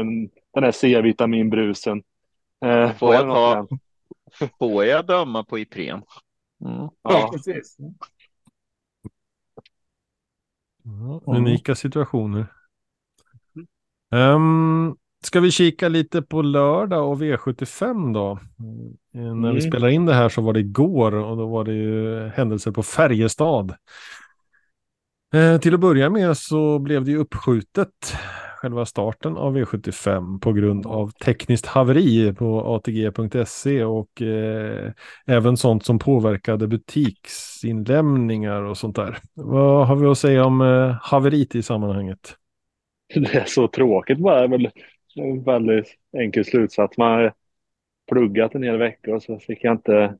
den 0.53 0.63
här 0.63 0.71
C-vitaminbrusen. 0.71 2.03
Eh, 2.65 2.91
Får 2.93 3.13
jag 3.13 3.23
ta-? 3.23 3.67
Får 4.59 4.85
jag 4.85 5.05
döma 5.05 5.43
på 5.43 5.59
Ipren? 5.59 6.01
Mm. 6.65 6.77
Ja, 6.81 6.91
Ja, 7.03 7.29
precis. 7.33 7.77
Ja, 10.83 11.21
unika 11.25 11.75
situationer. 11.75 12.45
Um, 14.11 14.97
ska 15.27 15.39
vi 15.39 15.51
kika 15.51 15.87
lite 15.87 16.21
på 16.21 16.41
lördag 16.41 17.11
och 17.11 17.21
V75 17.21 18.13
då? 18.13 18.39
Mm. 18.59 19.41
När 19.41 19.51
vi 19.51 19.59
mm. 19.59 19.71
spelar 19.71 19.87
in 19.87 20.05
det 20.05 20.13
här 20.13 20.29
så 20.29 20.41
var 20.41 20.53
det 20.53 20.59
igår 20.59 21.15
och 21.15 21.37
då 21.37 21.47
var 21.47 21.63
det 21.63 21.73
ju 21.73 22.27
händelser 22.27 22.71
på 22.71 22.83
Färjestad. 22.83 23.75
Eh, 25.33 25.57
till 25.57 25.73
att 25.73 25.79
börja 25.79 26.09
med 26.09 26.37
så 26.37 26.79
blev 26.79 27.05
det 27.05 27.11
ju 27.11 27.17
uppskjutet 27.17 28.17
själva 28.57 28.85
starten 28.85 29.37
av 29.37 29.57
V75 29.57 30.39
på 30.39 30.53
grund 30.53 30.85
av 30.85 31.11
tekniskt 31.11 31.65
haveri 31.65 32.33
på 32.33 32.75
ATG.se 32.75 33.83
och 33.83 34.21
eh, 34.21 34.91
även 35.25 35.57
sånt 35.57 35.85
som 35.85 35.99
påverkade 35.99 36.67
butiksinlämningar 36.67 38.61
och 38.61 38.77
sånt 38.77 38.95
där. 38.95 39.17
Vad 39.33 39.87
har 39.87 39.95
vi 39.95 40.07
att 40.07 40.17
säga 40.17 40.45
om 40.45 40.61
eh, 40.61 40.95
haveriet 41.01 41.55
i 41.55 41.63
sammanhanget? 41.63 42.35
Det 43.15 43.35
är 43.35 43.45
så 43.45 43.67
tråkigt 43.67 44.19
bara, 44.19 44.47
väl 44.47 44.69
en 45.19 45.43
väldigt 45.43 45.97
enkel 46.17 46.45
slutsats. 46.45 46.97
Man 46.97 47.11
har 47.11 47.33
pluggat 48.11 48.55
en 48.55 48.63
hel 48.63 48.77
vecka 48.77 49.15
och 49.15 49.23
så 49.23 49.39
fick 49.39 49.63
jag 49.63 49.73
inte 49.73 50.17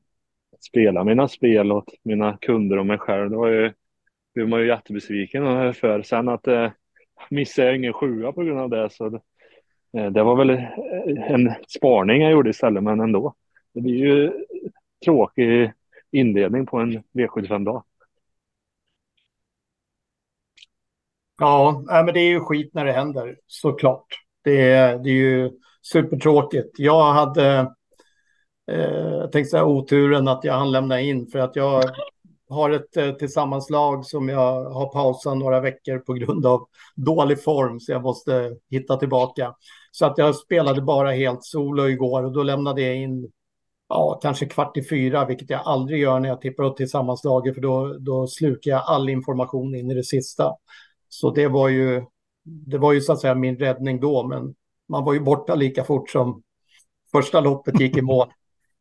spela 0.60 1.04
mina 1.04 1.28
spel 1.28 1.72
åt 1.72 1.94
mina 2.02 2.36
kunder 2.40 2.76
och 2.78 2.86
mig 2.86 2.98
själv. 2.98 3.30
Det 3.30 3.36
var 3.36 3.48
ju, 3.48 3.72
blev 4.34 4.48
man 4.48 4.60
ju 4.60 4.66
jättebesviken 4.66 5.74
för. 5.74 6.02
Sen 6.02 6.28
att 6.28 6.46
eh, 6.46 6.70
missade 7.30 7.68
jag 7.68 7.76
ingen 7.76 7.92
sjua 7.92 8.32
på 8.32 8.42
grund 8.42 8.60
av 8.60 8.70
det. 8.70 8.90
Så 8.90 9.08
det, 9.08 9.20
eh, 9.98 10.10
det 10.10 10.22
var 10.22 10.36
väl 10.36 10.50
eh, 10.50 11.30
en 11.30 11.54
spaning 11.68 12.22
jag 12.22 12.32
gjorde 12.32 12.50
istället, 12.50 12.82
men 12.82 13.00
ändå. 13.00 13.34
Det 13.74 13.80
blir 13.80 13.96
ju 13.96 14.32
tråkig 15.04 15.72
inledning 16.10 16.66
på 16.66 16.78
en 16.78 17.02
V75-dag. 17.12 17.84
Ja, 21.40 21.84
men 21.86 22.14
det 22.14 22.20
är 22.20 22.28
ju 22.28 22.40
skit 22.40 22.74
när 22.74 22.84
det 22.84 22.92
händer, 22.92 23.36
såklart. 23.46 24.27
Det 24.44 24.70
är, 24.70 24.98
det 24.98 25.10
är 25.10 25.14
ju 25.14 25.50
supertråkigt. 25.82 26.74
Jag 26.78 27.12
hade, 27.12 27.58
eh, 28.70 29.00
jag 29.00 29.32
tänkte 29.32 29.50
säga 29.50 29.64
oturen 29.64 30.28
att 30.28 30.44
jag 30.44 30.54
hann 30.54 30.72
lämna 30.72 31.00
in 31.00 31.26
för 31.26 31.38
att 31.38 31.56
jag 31.56 31.82
har 32.48 32.70
ett 32.70 32.96
eh, 32.96 33.12
tillsammanslag 33.12 34.06
som 34.06 34.28
jag 34.28 34.64
har 34.64 34.92
pausat 34.92 35.38
några 35.38 35.60
veckor 35.60 35.98
på 35.98 36.12
grund 36.12 36.46
av 36.46 36.68
dålig 36.96 37.42
form, 37.42 37.80
så 37.80 37.92
jag 37.92 38.02
måste 38.02 38.56
hitta 38.70 38.96
tillbaka. 38.96 39.54
Så 39.90 40.06
att 40.06 40.18
jag 40.18 40.36
spelade 40.36 40.82
bara 40.82 41.12
helt 41.12 41.44
solo 41.44 41.88
igår 41.88 42.24
och 42.24 42.32
då 42.32 42.42
lämnade 42.42 42.82
jag 42.82 42.96
in 42.96 43.30
ja, 43.88 44.18
kanske 44.22 44.46
kvart 44.46 44.76
i 44.76 44.88
fyra, 44.88 45.24
vilket 45.24 45.50
jag 45.50 45.60
aldrig 45.64 46.00
gör 46.00 46.20
när 46.20 46.28
jag 46.28 46.40
tippar 46.40 46.64
upp 46.64 46.76
tillsammanslaget. 46.76 47.54
för 47.54 47.62
då, 47.62 47.96
då 47.98 48.26
slukar 48.26 48.70
jag 48.70 48.82
all 48.86 49.08
information 49.08 49.74
in 49.74 49.90
i 49.90 49.94
det 49.94 50.04
sista. 50.04 50.52
Så 51.08 51.30
det 51.30 51.48
var 51.48 51.68
ju, 51.68 52.04
det 52.48 52.78
var 52.78 52.92
ju 52.92 53.00
så 53.00 53.12
att 53.12 53.20
säga 53.20 53.34
min 53.34 53.56
räddning 53.56 54.00
då, 54.00 54.26
men 54.26 54.54
man 54.88 55.04
var 55.04 55.12
ju 55.12 55.20
borta 55.20 55.54
lika 55.54 55.84
fort 55.84 56.10
som 56.10 56.42
första 57.12 57.40
loppet 57.40 57.80
gick 57.80 57.96
i 57.96 58.02
mål. 58.02 58.28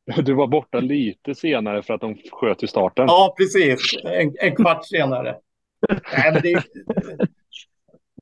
Du 0.24 0.34
var 0.34 0.48
borta 0.48 0.80
lite 0.80 1.36
senare 1.36 1.84
för 1.84 1.94
att 1.94 2.02
de 2.02 2.18
sköt 2.32 2.64
i 2.64 2.68
starten. 2.68 3.06
Ja, 3.08 3.36
precis. 3.38 3.98
En, 4.04 4.36
en 4.40 4.56
kvart 4.56 4.86
senare. 4.86 5.38
Nej, 5.90 6.32
men 6.34 6.42
det, 6.42 6.64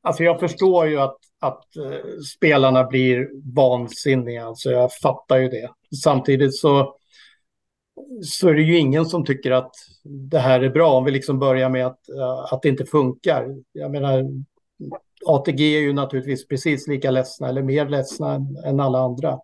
alltså 0.02 0.24
jag 0.24 0.40
förstår 0.40 0.88
ju 0.88 1.00
att, 1.00 1.18
att 1.40 1.64
uh, 1.78 2.20
spelarna 2.36 2.84
blir 2.84 3.30
vansinniga. 3.56 4.46
Alltså 4.46 4.72
jag 4.72 4.94
fattar 4.94 5.38
ju 5.38 5.50
det. 5.50 5.70
Samtidigt 6.04 6.56
så, 6.56 6.96
så 8.24 8.50
är 8.50 8.54
det 8.54 8.62
ju 8.62 8.78
ingen 8.78 9.06
som 9.06 9.26
tycker 9.26 9.52
att 9.52 9.72
det 10.04 10.40
här 10.40 10.62
är 10.62 10.70
bra. 10.70 10.94
Om 10.94 11.06
vi 11.06 11.12
liksom 11.12 11.40
börjar 11.40 11.70
med 11.70 11.88
att, 11.88 12.00
uh, 12.16 12.54
att 12.54 12.62
det 12.62 12.70
inte 12.70 12.86
funkar. 12.86 13.56
Jag 13.72 13.92
menar, 13.92 14.24
ATG 15.28 15.78
är 15.78 15.80
ju 15.80 15.94
naturligtvis 15.94 16.48
precis 16.48 16.88
lika 16.88 17.12
ledsna 17.12 17.50
eller 17.50 17.64
mer 17.64 17.90
ledsna 17.90 18.34
än, 18.34 18.58
än 18.66 18.80
alla 18.80 19.00
andra. 19.00 19.40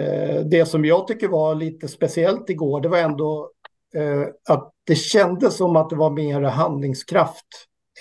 Eh, 0.00 0.40
det 0.40 0.66
som 0.66 0.84
jag 0.84 1.06
tycker 1.06 1.28
var 1.28 1.54
lite 1.54 1.88
speciellt 1.88 2.50
igår, 2.50 2.80
det 2.80 2.88
var 2.88 2.98
ändå 2.98 3.50
eh, 3.94 4.22
att 4.48 4.72
det 4.86 4.94
kändes 4.94 5.56
som 5.56 5.76
att 5.76 5.90
det 5.90 5.96
var 5.96 6.10
mer 6.10 6.40
handlingskraft 6.42 7.46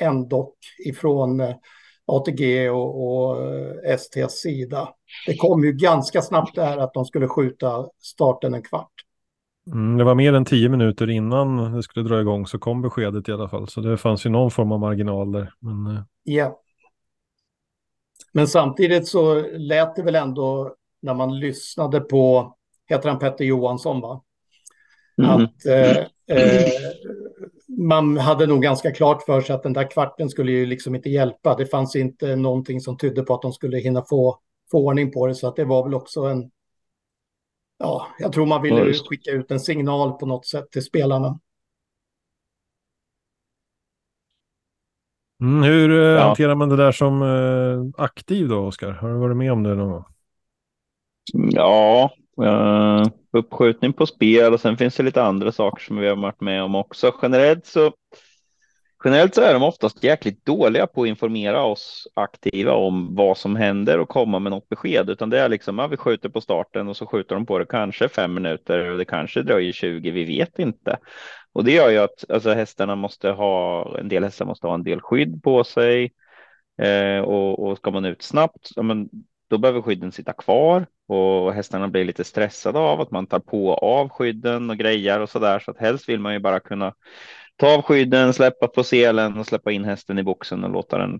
ändå 0.01 0.53
ifrån 0.85 1.39
eh, 1.39 1.55
ATG 2.07 2.69
och, 2.69 3.07
och 3.07 3.43
eh, 3.43 3.97
STs 3.97 4.41
sida. 4.41 4.89
Det 5.27 5.37
kom 5.37 5.63
ju 5.63 5.71
ganska 5.71 6.21
snabbt 6.21 6.55
där 6.55 6.77
att 6.77 6.93
de 6.93 7.05
skulle 7.05 7.27
skjuta 7.27 7.89
starten 8.01 8.53
en 8.53 8.63
kvart. 8.63 9.04
Mm, 9.71 9.97
det 9.97 10.03
var 10.03 10.15
mer 10.15 10.33
än 10.33 10.45
tio 10.45 10.69
minuter 10.69 11.09
innan 11.09 11.73
det 11.73 11.83
skulle 11.83 12.09
dra 12.09 12.21
igång 12.21 12.47
så 12.47 12.59
kom 12.59 12.81
beskedet 12.81 13.29
i 13.29 13.31
alla 13.31 13.49
fall. 13.49 13.67
Så 13.67 13.81
det 13.81 13.97
fanns 13.97 14.25
ju 14.25 14.29
någon 14.29 14.51
form 14.51 14.71
av 14.71 14.79
marginal 14.79 15.31
där. 15.31 15.53
Men... 15.59 16.03
Ja. 16.23 16.61
Men 18.33 18.47
samtidigt 18.47 19.07
så 19.07 19.41
lät 19.57 19.95
det 19.95 20.03
väl 20.03 20.15
ändå 20.15 20.75
när 21.01 21.13
man 21.13 21.39
lyssnade 21.39 21.99
på, 21.99 22.55
heter 22.89 23.09
han 23.09 23.19
Petter 23.19 23.45
Johansson 23.45 24.01
va? 24.01 24.21
Mm. 25.17 25.31
Att 25.31 25.65
eh, 25.65 25.97
eh, 26.37 26.71
man 27.77 28.17
hade 28.17 28.47
nog 28.47 28.61
ganska 28.61 28.91
klart 28.91 29.23
för 29.23 29.41
sig 29.41 29.55
att 29.55 29.63
den 29.63 29.73
där 29.73 29.91
kvarten 29.91 30.29
skulle 30.29 30.51
ju 30.51 30.65
liksom 30.65 30.95
inte 30.95 31.09
hjälpa. 31.09 31.55
Det 31.55 31.65
fanns 31.65 31.95
inte 31.95 32.35
någonting 32.35 32.81
som 32.81 32.97
tydde 32.97 33.21
på 33.21 33.33
att 33.33 33.41
de 33.41 33.53
skulle 33.53 33.77
hinna 33.77 34.03
få, 34.09 34.39
få 34.71 34.77
ordning 34.77 35.11
på 35.11 35.27
det. 35.27 35.35
Så 35.35 35.47
att 35.47 35.55
det 35.55 35.65
var 35.65 35.83
väl 35.83 35.93
också 35.93 36.21
en... 36.21 36.51
Ja, 37.77 38.07
jag 38.19 38.33
tror 38.33 38.45
man 38.45 38.61
ville 38.61 38.93
skicka 38.93 39.31
ut 39.31 39.51
en 39.51 39.59
signal 39.59 40.11
på 40.11 40.25
något 40.25 40.45
sätt 40.45 40.71
till 40.71 40.83
spelarna. 40.83 41.39
Mm, 45.41 45.63
hur 45.63 45.91
eh, 45.91 45.97
ja. 45.97 46.19
hanterar 46.19 46.55
man 46.55 46.69
det 46.69 46.75
där 46.75 46.91
som 46.91 47.21
eh, 47.21 48.03
aktiv 48.03 48.47
då, 48.47 48.59
Oskar? 48.59 48.91
Har 48.91 49.09
du 49.09 49.15
varit 49.15 49.37
med 49.37 49.51
om 49.51 49.63
det 49.63 49.75
någon 49.75 49.91
gång? 49.91 50.05
Ja, 51.33 52.11
uh, 52.41 53.07
uppskjutning 53.31 53.93
på 53.93 54.05
spel 54.05 54.53
och 54.53 54.59
sen 54.59 54.77
finns 54.77 54.95
det 54.95 55.03
lite 55.03 55.23
andra 55.23 55.51
saker 55.51 55.83
som 55.83 55.97
vi 55.97 56.07
har 56.07 56.15
varit 56.15 56.41
med 56.41 56.63
om 56.63 56.75
också. 56.75 57.11
Generellt 57.21 57.65
så 57.65 57.91
Generellt 59.05 59.35
så 59.35 59.41
är 59.41 59.53
de 59.53 59.63
oftast 59.63 60.03
jäkligt 60.03 60.45
dåliga 60.45 60.87
på 60.87 61.01
att 61.01 61.07
informera 61.07 61.63
oss 61.63 62.07
aktiva 62.13 62.73
om 62.73 63.15
vad 63.15 63.37
som 63.37 63.55
händer 63.55 63.99
och 63.99 64.09
komma 64.09 64.39
med 64.39 64.51
något 64.51 64.69
besked, 64.69 65.09
utan 65.09 65.29
det 65.29 65.39
är 65.39 65.49
liksom 65.49 65.79
att 65.79 65.91
vi 65.91 65.97
skjuter 65.97 66.29
på 66.29 66.41
starten 66.41 66.87
och 66.87 66.97
så 66.97 67.05
skjuter 67.05 67.35
de 67.35 67.45
på 67.45 67.59
det 67.59 67.65
kanske 67.65 68.09
fem 68.09 68.33
minuter 68.33 68.91
och 68.91 68.97
det 68.97 69.05
kanske 69.05 69.41
dröjer 69.41 69.71
20. 69.71 70.11
Vi 70.11 70.23
vet 70.25 70.59
inte. 70.59 70.97
Och 71.53 71.63
det 71.63 71.71
gör 71.71 71.89
ju 71.89 71.97
att 71.97 72.31
alltså, 72.31 72.53
hästarna 72.53 72.95
måste 72.95 73.29
ha 73.29 73.85
en 73.99 74.07
del 74.07 74.23
hästar 74.23 74.45
måste 74.45 74.67
ha 74.67 74.73
en 74.73 74.83
del 74.83 75.01
skydd 75.01 75.43
på 75.43 75.63
sig 75.63 76.11
eh, 76.81 77.19
och, 77.19 77.59
och 77.59 77.77
ska 77.77 77.91
man 77.91 78.05
ut 78.05 78.21
snabbt, 78.21 78.69
ja, 78.75 78.81
men 78.81 79.09
då 79.49 79.57
behöver 79.57 79.81
skydden 79.81 80.11
sitta 80.11 80.33
kvar 80.33 80.85
och 81.07 81.53
hästarna 81.53 81.87
blir 81.87 82.05
lite 82.05 82.23
stressade 82.23 82.79
av 82.79 83.01
att 83.01 83.11
man 83.11 83.27
tar 83.27 83.39
på 83.39 83.73
av 83.73 84.09
skydden 84.09 84.69
och 84.69 84.77
grejer 84.77 85.19
och 85.19 85.29
så 85.29 85.39
där. 85.39 85.59
Så 85.59 85.71
att 85.71 85.77
helst 85.77 86.09
vill 86.09 86.19
man 86.19 86.33
ju 86.33 86.39
bara 86.39 86.59
kunna 86.59 86.93
ta 87.57 87.75
av 87.75 87.81
skydden, 87.81 88.33
släppa 88.33 88.67
på 88.67 88.83
selen 88.83 89.37
och 89.37 89.45
släppa 89.45 89.71
in 89.71 89.85
hästen 89.85 90.19
i 90.19 90.23
boxen 90.23 90.63
och 90.63 90.69
låta 90.69 90.97
den 90.97 91.19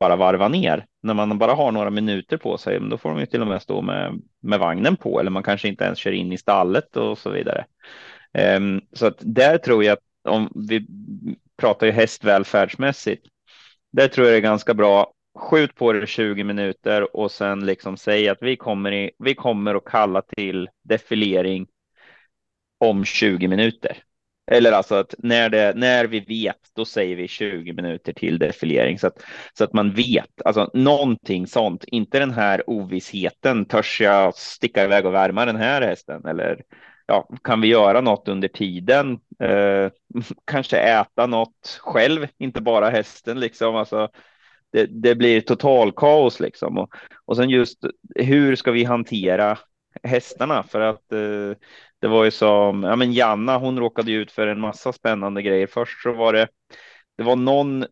bara 0.00 0.16
varva 0.16 0.48
ner. 0.48 0.86
När 1.02 1.14
man 1.14 1.38
bara 1.38 1.54
har 1.54 1.72
några 1.72 1.90
minuter 1.90 2.36
på 2.36 2.58
sig, 2.58 2.80
då 2.80 2.98
får 2.98 3.10
de 3.10 3.20
ju 3.20 3.26
till 3.26 3.40
och 3.40 3.46
med 3.46 3.62
stå 3.62 3.82
med, 3.82 4.22
med 4.40 4.58
vagnen 4.58 4.96
på 4.96 5.20
eller 5.20 5.30
man 5.30 5.42
kanske 5.42 5.68
inte 5.68 5.84
ens 5.84 5.98
kör 5.98 6.12
in 6.12 6.32
i 6.32 6.38
stallet 6.38 6.96
och 6.96 7.18
så 7.18 7.30
vidare. 7.30 7.64
Um, 8.56 8.80
så 8.92 9.06
att 9.06 9.18
där 9.20 9.58
tror 9.58 9.84
jag 9.84 9.92
att 9.92 10.28
om 10.28 10.52
vi 10.68 10.86
pratar 11.56 11.86
ju 11.86 11.92
hästvälfärdsmässigt, 11.92 13.26
där 13.92 14.08
tror 14.08 14.26
jag 14.26 14.34
det 14.34 14.38
är 14.38 14.42
ganska 14.42 14.74
bra 14.74 15.12
skjut 15.38 15.74
på 15.74 15.92
det 15.92 16.06
20 16.06 16.44
minuter 16.44 17.16
och 17.16 17.30
sen 17.30 17.66
liksom 17.66 17.96
säg 17.96 18.28
att 18.28 18.38
vi 18.40 18.56
kommer, 18.56 18.92
i, 18.92 19.10
vi 19.18 19.34
kommer 19.34 19.74
att 19.74 19.84
kalla 19.84 20.22
till 20.22 20.68
defilering 20.82 21.66
om 22.78 23.04
20 23.04 23.48
minuter. 23.48 24.02
Eller 24.46 24.72
alltså 24.72 24.94
att 24.94 25.14
när, 25.18 25.50
det, 25.50 25.72
när 25.76 26.04
vi 26.04 26.20
vet, 26.20 26.56
då 26.76 26.84
säger 26.84 27.16
vi 27.16 27.28
20 27.28 27.72
minuter 27.72 28.12
till 28.12 28.38
defilering. 28.38 28.98
Så 28.98 29.06
att, 29.06 29.24
så 29.58 29.64
att 29.64 29.72
man 29.72 29.92
vet, 29.92 30.42
alltså 30.44 30.70
någonting 30.74 31.46
sånt, 31.46 31.84
inte 31.84 32.18
den 32.18 32.30
här 32.30 32.70
ovissheten, 32.70 33.64
törs 33.64 34.00
jag 34.00 34.34
sticka 34.34 34.84
iväg 34.84 35.06
och 35.06 35.14
värma 35.14 35.44
den 35.44 35.56
här 35.56 35.82
hästen? 35.82 36.24
Eller 36.26 36.62
ja, 37.06 37.28
kan 37.44 37.60
vi 37.60 37.68
göra 37.68 38.00
något 38.00 38.28
under 38.28 38.48
tiden? 38.48 39.18
Eh, 39.40 39.90
kanske 40.44 40.78
äta 40.78 41.26
något 41.26 41.80
själv, 41.80 42.26
inte 42.38 42.60
bara 42.60 42.90
hästen 42.90 43.40
liksom, 43.40 43.76
alltså 43.76 44.08
det, 44.72 44.86
det 44.86 45.14
blir 45.14 45.40
total 45.40 45.92
kaos 45.92 46.40
liksom. 46.40 46.78
Och, 46.78 46.94
och 47.24 47.36
sen 47.36 47.50
just 47.50 47.78
hur 48.14 48.56
ska 48.56 48.70
vi 48.70 48.84
hantera 48.84 49.58
hästarna? 50.02 50.62
För 50.62 50.80
att 50.80 51.12
eh, 51.12 51.58
det 52.00 52.08
var 52.08 52.24
ju 52.24 52.30
som, 52.30 52.82
ja 52.82 52.96
men 52.96 53.12
Janna, 53.12 53.58
hon 53.58 53.78
råkade 53.78 54.12
ut 54.12 54.32
för 54.32 54.46
en 54.46 54.60
massa 54.60 54.92
spännande 54.92 55.42
grejer. 55.42 55.66
Först 55.66 56.02
så 56.02 56.12
var 56.12 56.32
det, 56.32 56.48
det 57.16 57.22
var 57.22 57.36
någon, 57.36 57.84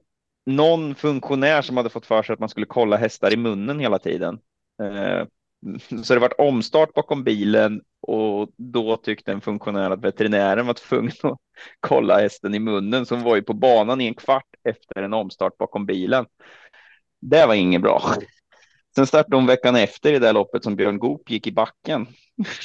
någon 0.46 0.94
funktionär 0.94 1.62
som 1.62 1.76
hade 1.76 1.90
fått 1.90 2.06
för 2.06 2.22
sig 2.22 2.32
att 2.32 2.40
man 2.40 2.48
skulle 2.48 2.66
kolla 2.66 2.96
hästar 2.96 3.32
i 3.32 3.36
munnen 3.36 3.78
hela 3.80 3.98
tiden. 3.98 4.38
Eh, 4.82 5.26
så 6.02 6.14
det 6.14 6.20
var 6.20 6.40
omstart 6.40 6.94
bakom 6.94 7.24
bilen 7.24 7.82
och 8.00 8.48
då 8.56 8.96
tyckte 8.96 9.32
en 9.32 9.40
funktionär 9.40 9.90
att 9.90 10.04
veterinären 10.04 10.66
var 10.66 10.74
tvungen 10.74 11.12
att 11.22 11.38
kolla 11.80 12.20
hästen 12.20 12.54
i 12.54 12.58
munnen 12.58 13.06
som 13.06 13.22
var 13.22 13.36
ju 13.36 13.42
på 13.42 13.54
banan 13.54 14.00
i 14.00 14.06
en 14.06 14.14
kvart 14.14 14.54
efter 14.64 15.02
en 15.02 15.12
omstart 15.12 15.58
bakom 15.58 15.86
bilen. 15.86 16.26
Det 17.20 17.46
var 17.46 17.54
inget 17.54 17.82
bra. 17.82 18.02
Sen 18.94 19.07
startade 19.07 19.37
hon 19.37 19.46
veckan 19.46 19.76
efter 19.76 20.12
i 20.12 20.18
det 20.18 20.33
loppet 20.33 20.64
som 20.64 20.76
Björn 20.76 20.98
Goop 20.98 21.31
gick 21.31 21.46
i 21.46 21.52
backen 21.52 22.07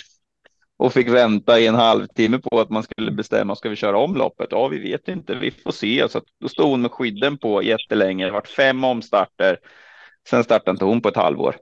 och 0.78 0.94
fick 0.94 1.10
vänta 1.10 1.60
i 1.60 1.68
en 1.68 1.76
halvtimme 1.76 2.40
på 2.40 2.60
att 2.60 2.70
man 2.70 2.84
skulle 2.84 3.12
bestämma, 3.12 3.56
ska 3.56 3.70
vi 3.70 3.76
köra 3.76 3.98
om 3.98 4.16
loppet? 4.16 4.48
Ja, 4.52 4.68
vi 4.68 4.80
vet 4.80 5.08
inte, 5.08 5.36
vi 5.36 5.52
får 5.52 5.72
se. 5.72 6.10
Så 6.10 6.22
då 6.40 6.50
stod 6.50 6.70
hon 6.70 6.82
med 6.82 6.92
skydden 6.92 7.38
på 7.38 7.64
jättelänge, 7.64 8.26
det 8.26 8.32
vart 8.32 8.48
fem 8.48 8.84
omstarter. 8.84 9.60
Sen 10.30 10.44
startade 10.44 10.72
inte 10.72 10.86
hon 10.86 11.02
på 11.02 11.10
ett 11.10 11.16
halvår. 11.16 11.56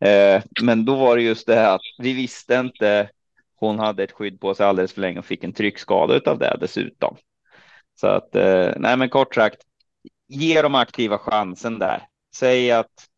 Eh, 0.00 0.42
men 0.62 0.84
då 0.84 0.96
var 0.96 1.16
det 1.16 1.22
just 1.22 1.46
det 1.46 1.54
här 1.54 1.74
att 1.74 1.80
vi 1.98 2.12
visste 2.12 2.54
inte. 2.54 3.10
Hon 3.56 3.78
hade 3.78 4.04
ett 4.04 4.12
skydd 4.12 4.40
på 4.40 4.54
sig 4.54 4.66
alldeles 4.66 4.92
för 4.92 5.00
länge 5.00 5.18
och 5.18 5.24
fick 5.24 5.44
en 5.44 5.52
tryckskada 5.52 6.30
av 6.30 6.38
det 6.38 6.56
dessutom. 6.60 7.16
Så 8.00 8.06
att, 8.06 8.36
eh, 8.36 8.72
nej 8.76 8.96
men 8.96 9.08
kort 9.08 9.34
sagt, 9.34 9.62
ge 10.28 10.62
de 10.62 10.74
aktiva 10.74 11.18
chansen 11.18 11.78
där. 11.78 12.02
Säg 12.34 12.70
att 12.70 13.09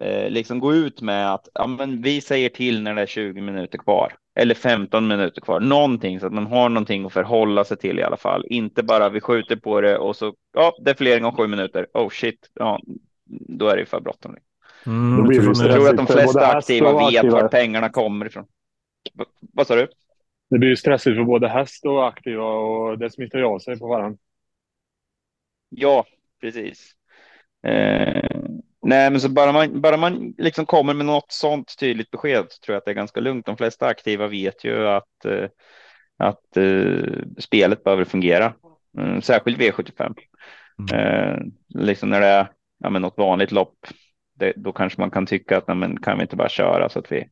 eh, 0.00 0.30
liksom 0.30 0.60
gå 0.60 0.74
ut 0.74 1.00
med 1.00 1.34
att 1.34 1.48
ja, 1.54 1.66
men 1.66 2.02
vi 2.02 2.20
säger 2.20 2.48
till 2.48 2.82
när 2.82 2.94
det 2.94 3.02
är 3.02 3.06
20 3.06 3.40
minuter 3.40 3.78
kvar 3.78 4.14
eller 4.36 4.54
15 4.54 5.08
minuter 5.08 5.40
kvar, 5.40 5.60
någonting 5.60 6.20
så 6.20 6.26
att 6.26 6.32
man 6.32 6.46
har 6.46 6.68
någonting 6.68 7.06
att 7.06 7.12
förhålla 7.12 7.64
sig 7.64 7.76
till 7.76 7.98
i 7.98 8.02
alla 8.02 8.16
fall. 8.16 8.46
Inte 8.50 8.82
bara 8.82 9.08
vi 9.08 9.20
skjuter 9.20 9.56
på 9.56 9.80
det 9.80 9.98
och 9.98 10.16
så 10.16 10.34
ja, 10.52 10.76
defilering 10.84 11.24
om 11.24 11.36
sju 11.36 11.46
minuter. 11.46 11.86
Oh 11.94 12.08
shit, 12.08 12.50
ja, 12.54 12.80
då 13.48 13.68
är 13.68 13.76
det 13.76 13.86
för 13.86 14.00
bråttom. 14.00 14.36
Mm, 14.86 15.32
jag 15.32 15.54
tror 15.56 15.88
att 15.88 15.96
de 15.96 16.06
flesta 16.06 16.46
aktiva 16.46 16.92
vet 16.92 17.16
aktiva. 17.16 17.40
var 17.40 17.48
pengarna 17.48 17.88
kommer 17.88 18.26
ifrån. 18.26 18.46
V 19.14 19.24
vad 19.40 19.66
sa 19.66 19.74
du? 19.74 19.88
Det 20.50 20.58
blir 20.58 20.68
ju 20.68 20.76
stressigt 20.76 21.16
för 21.16 21.24
både 21.24 21.48
häst 21.48 21.86
och 21.86 22.08
aktiva 22.08 22.44
och 22.44 22.98
det 22.98 23.10
smittar 23.10 23.38
ju 23.38 23.44
av 23.44 23.58
sig 23.58 23.78
på 23.78 23.86
varandra. 23.86 24.18
Ja, 25.68 26.04
precis. 26.40 26.92
Eh, 27.66 28.43
nej, 28.84 29.10
men 29.10 29.20
så 29.20 29.28
bara 29.28 29.52
man, 29.52 29.80
bara 29.80 29.96
man 29.96 30.34
liksom 30.38 30.66
kommer 30.66 30.94
med 30.94 31.06
något 31.06 31.32
sånt 31.32 31.78
tydligt 31.78 32.10
besked 32.10 32.46
så 32.48 32.60
tror 32.60 32.74
jag 32.74 32.78
att 32.78 32.84
det 32.84 32.90
är 32.90 32.94
ganska 32.94 33.20
lugnt. 33.20 33.46
De 33.46 33.56
flesta 33.56 33.86
aktiva 33.86 34.26
vet 34.26 34.64
ju 34.64 34.88
att, 34.88 35.24
eh, 35.24 35.48
att 36.18 36.56
eh, 36.56 37.22
spelet 37.38 37.84
behöver 37.84 38.04
fungera, 38.04 38.54
mm, 38.98 39.22
särskilt 39.22 39.58
V75. 39.58 40.14
Mm. 40.78 41.00
Eh, 41.00 41.38
liksom 41.68 42.10
när 42.10 42.20
det 42.20 42.26
är 42.26 42.48
ja, 42.78 42.90
men 42.90 43.02
något 43.02 43.18
vanligt 43.18 43.52
lopp, 43.52 43.86
det, 44.38 44.52
då 44.56 44.72
kanske 44.72 45.00
man 45.00 45.10
kan 45.10 45.26
tycka 45.26 45.58
att 45.58 45.68
nej, 45.68 45.76
men 45.76 46.00
kan 46.00 46.18
vi 46.18 46.22
inte 46.22 46.36
bara 46.36 46.48
köra 46.48 46.88
så 46.88 46.98
att 46.98 47.12
vi, 47.12 47.28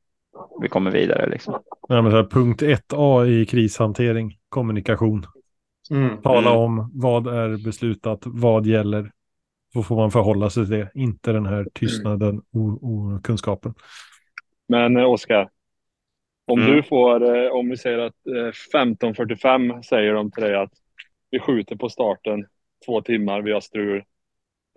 vi 0.63 0.69
kommer 0.69 0.91
vidare. 0.91 1.31
Liksom. 1.31 1.63
Ja, 1.89 2.03
men 2.03 2.13
här, 2.13 2.25
punkt 2.25 2.63
1A 2.63 3.27
i 3.27 3.47
krishantering, 3.47 4.39
kommunikation. 4.49 5.27
Mm. 5.91 6.23
Tala 6.23 6.51
mm. 6.51 6.63
om 6.63 6.91
vad 6.95 7.27
är 7.27 7.65
beslutat, 7.65 8.23
vad 8.25 8.67
gäller, 8.67 9.11
då 9.75 9.83
får 9.83 9.97
man 9.97 10.11
förhålla 10.11 10.51
sig 10.51 10.67
till 10.67 10.75
det, 10.75 10.91
inte 10.95 11.33
den 11.33 11.47
här 11.47 11.67
tystnaden 11.75 12.43
och 12.53 12.85
okunskapen. 12.85 13.75
Men 14.69 14.97
eh, 14.97 15.05
Oskar, 15.05 15.49
om 16.47 16.61
mm. 16.61 16.73
du 16.73 16.83
får, 16.83 17.37
eh, 17.37 17.51
om 17.51 17.71
vi 17.71 17.77
säger 17.77 17.99
att 17.99 18.17
15.45 18.75 19.75
eh, 19.75 19.81
säger 19.81 20.15
de 20.15 20.31
till 20.31 20.43
dig 20.43 20.55
att 20.55 20.73
vi 21.31 21.39
skjuter 21.39 21.77
på 21.77 21.89
starten 21.89 22.47
två 22.87 23.03
timmar, 23.03 23.43
vi 23.43 23.53
har 23.53 23.61
strul. 23.61 24.03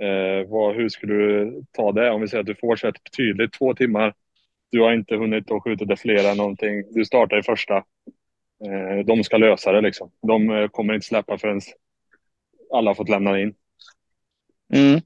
Eh, 0.02 0.50
vad, 0.50 0.76
hur 0.76 0.90
skulle 0.90 1.14
du 1.14 1.64
ta 1.72 1.92
det? 1.92 2.12
Om 2.12 2.22
vi 2.22 2.28
säger 2.28 2.42
att 2.42 2.48
du 2.48 2.56
får 2.56 2.76
så 2.76 2.88
ett 2.88 3.16
tydligt 3.18 3.54
två 3.54 3.74
timmar. 3.74 4.14
Du 4.72 4.82
har 4.82 4.94
inte 4.94 5.16
hunnit 5.16 5.52
att 5.52 5.64
skjuta 5.64 5.86
det 5.86 5.98
flera 5.98 6.34
någonting. 6.34 6.84
Du 6.94 7.06
startar 7.06 7.40
i 7.40 7.44
första. 7.44 7.76
Eh, 8.66 9.06
de 9.06 9.24
ska 9.24 9.38
lösa 9.38 9.72
det 9.72 9.82
liksom. 9.82 10.12
De 10.22 10.70
kommer 10.72 10.94
inte 10.94 11.08
släppa 11.08 11.38
förrän 11.38 11.62
alla 12.74 12.96
fått 12.96 13.10
lämna 13.10 13.40
in. 13.40 13.54
Mm. 14.74 15.02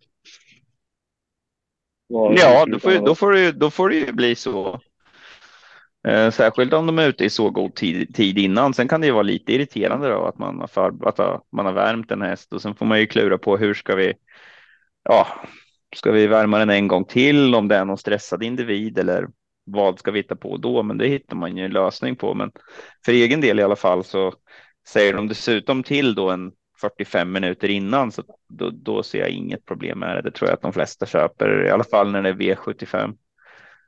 Ja, 2.08 2.66
då 2.66 2.80
får, 2.80 3.06
då, 3.06 3.16
får 3.16 3.32
det, 3.32 3.52
då 3.52 3.70
får 3.70 3.90
det 3.90 3.96
ju 3.96 4.12
bli 4.12 4.36
så. 4.36 4.82
Eh, 6.08 6.32
särskilt 6.32 6.74
om 6.74 6.86
de 6.86 7.00
är 7.00 7.08
ute 7.08 7.26
i 7.26 7.30
så 7.30 7.50
god 7.50 7.76
tid, 7.76 8.16
tid 8.16 8.38
innan. 8.38 8.74
Sen 8.74 8.88
kan 8.88 9.02
det 9.02 9.08
ju 9.08 9.14
vara 9.14 9.24
lite 9.24 9.54
irriterande 9.54 10.10
då 10.10 10.26
att 10.26 10.38
man 10.38 10.60
har, 10.60 10.68
för, 10.68 11.08
att 11.08 11.44
man 11.52 11.66
har 11.66 11.74
värmt 11.74 12.12
en 12.12 12.22
häst 12.22 12.54
och 12.54 12.62
sen 12.62 12.76
får 12.76 12.86
man 12.86 13.00
ju 13.00 13.08
klura 13.08 13.38
på 13.38 13.58
hur 13.58 13.74
ska 13.74 13.96
vi, 13.96 14.14
ja, 15.04 15.28
ska 15.96 16.12
vi 16.12 16.28
värma 16.28 16.60
den 16.60 16.70
en 16.70 16.88
gång 16.88 17.06
till 17.06 17.56
om 17.56 17.68
det 17.68 17.76
är 17.76 17.86
någon 17.86 17.98
stressad 17.98 18.44
individ 18.44 18.98
eller 18.98 19.28
vad 19.66 20.00
ska 20.00 20.12
vi 20.12 20.20
hitta 20.20 20.36
på 20.36 20.58
då? 20.58 20.84
Men 20.84 20.98
det 20.98 21.08
hittar 21.08 21.36
man 21.36 21.58
ju 21.58 21.66
en 21.66 21.72
lösning 21.72 22.16
på. 22.16 22.34
Men 22.34 22.52
för 23.06 23.12
egen 23.12 23.42
del 23.42 23.60
i 23.60 23.64
alla 23.64 23.76
fall 23.76 24.04
så 24.04 24.34
säger 24.88 25.14
de 25.14 25.28
dessutom 25.28 25.84
till 25.84 26.16
då 26.16 26.30
en 26.30 26.52
45 26.82 27.32
minuter 27.32 27.70
innan 27.70 28.12
så 28.12 28.24
då, 28.50 28.70
då 28.70 29.04
ser 29.04 29.20
jag 29.20 29.30
inget 29.30 29.66
problem 29.66 30.00
med 30.00 30.16
det. 30.16 30.22
Det 30.22 30.32
tror 30.32 30.50
jag 30.50 30.56
att 30.56 30.62
de 30.62 30.74
flesta 30.74 31.06
köper, 31.06 31.66
i 31.66 31.70
alla 31.70 31.84
fall 31.84 32.12
när 32.12 32.22
det 32.22 32.30
är 32.30 32.34
V75. 32.34 33.18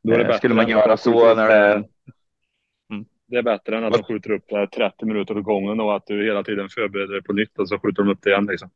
Då 0.04 0.14
är 0.14 0.18
det 0.18 0.26
eh, 0.26 0.38
Skulle 0.38 0.56
man 0.56 0.70
göra 0.70 0.98
så 0.98 1.36
när 1.36 1.48
det 1.48 1.54
är... 1.54 1.76
Mm. 1.76 3.06
Det 3.28 3.38
är 3.38 3.44
bättre 3.44 3.78
än 3.78 3.84
att 3.84 3.94
de 3.94 4.04
skjuter 4.04 4.32
upp 4.32 4.44
30 4.76 5.06
minuter 5.06 5.38
åt 5.38 5.44
gången 5.44 5.80
och 5.80 5.96
att 5.96 6.06
du 6.06 6.26
hela 6.26 6.44
tiden 6.44 6.70
förbereder 6.70 7.14
dig 7.14 7.24
på 7.24 7.34
nytt 7.34 7.60
och 7.60 7.70
så 7.70 7.80
skjuter 7.80 8.04
de 8.04 8.12
upp 8.12 8.20
det 8.22 8.30
igen. 8.30 8.46
Liksom. 8.46 8.70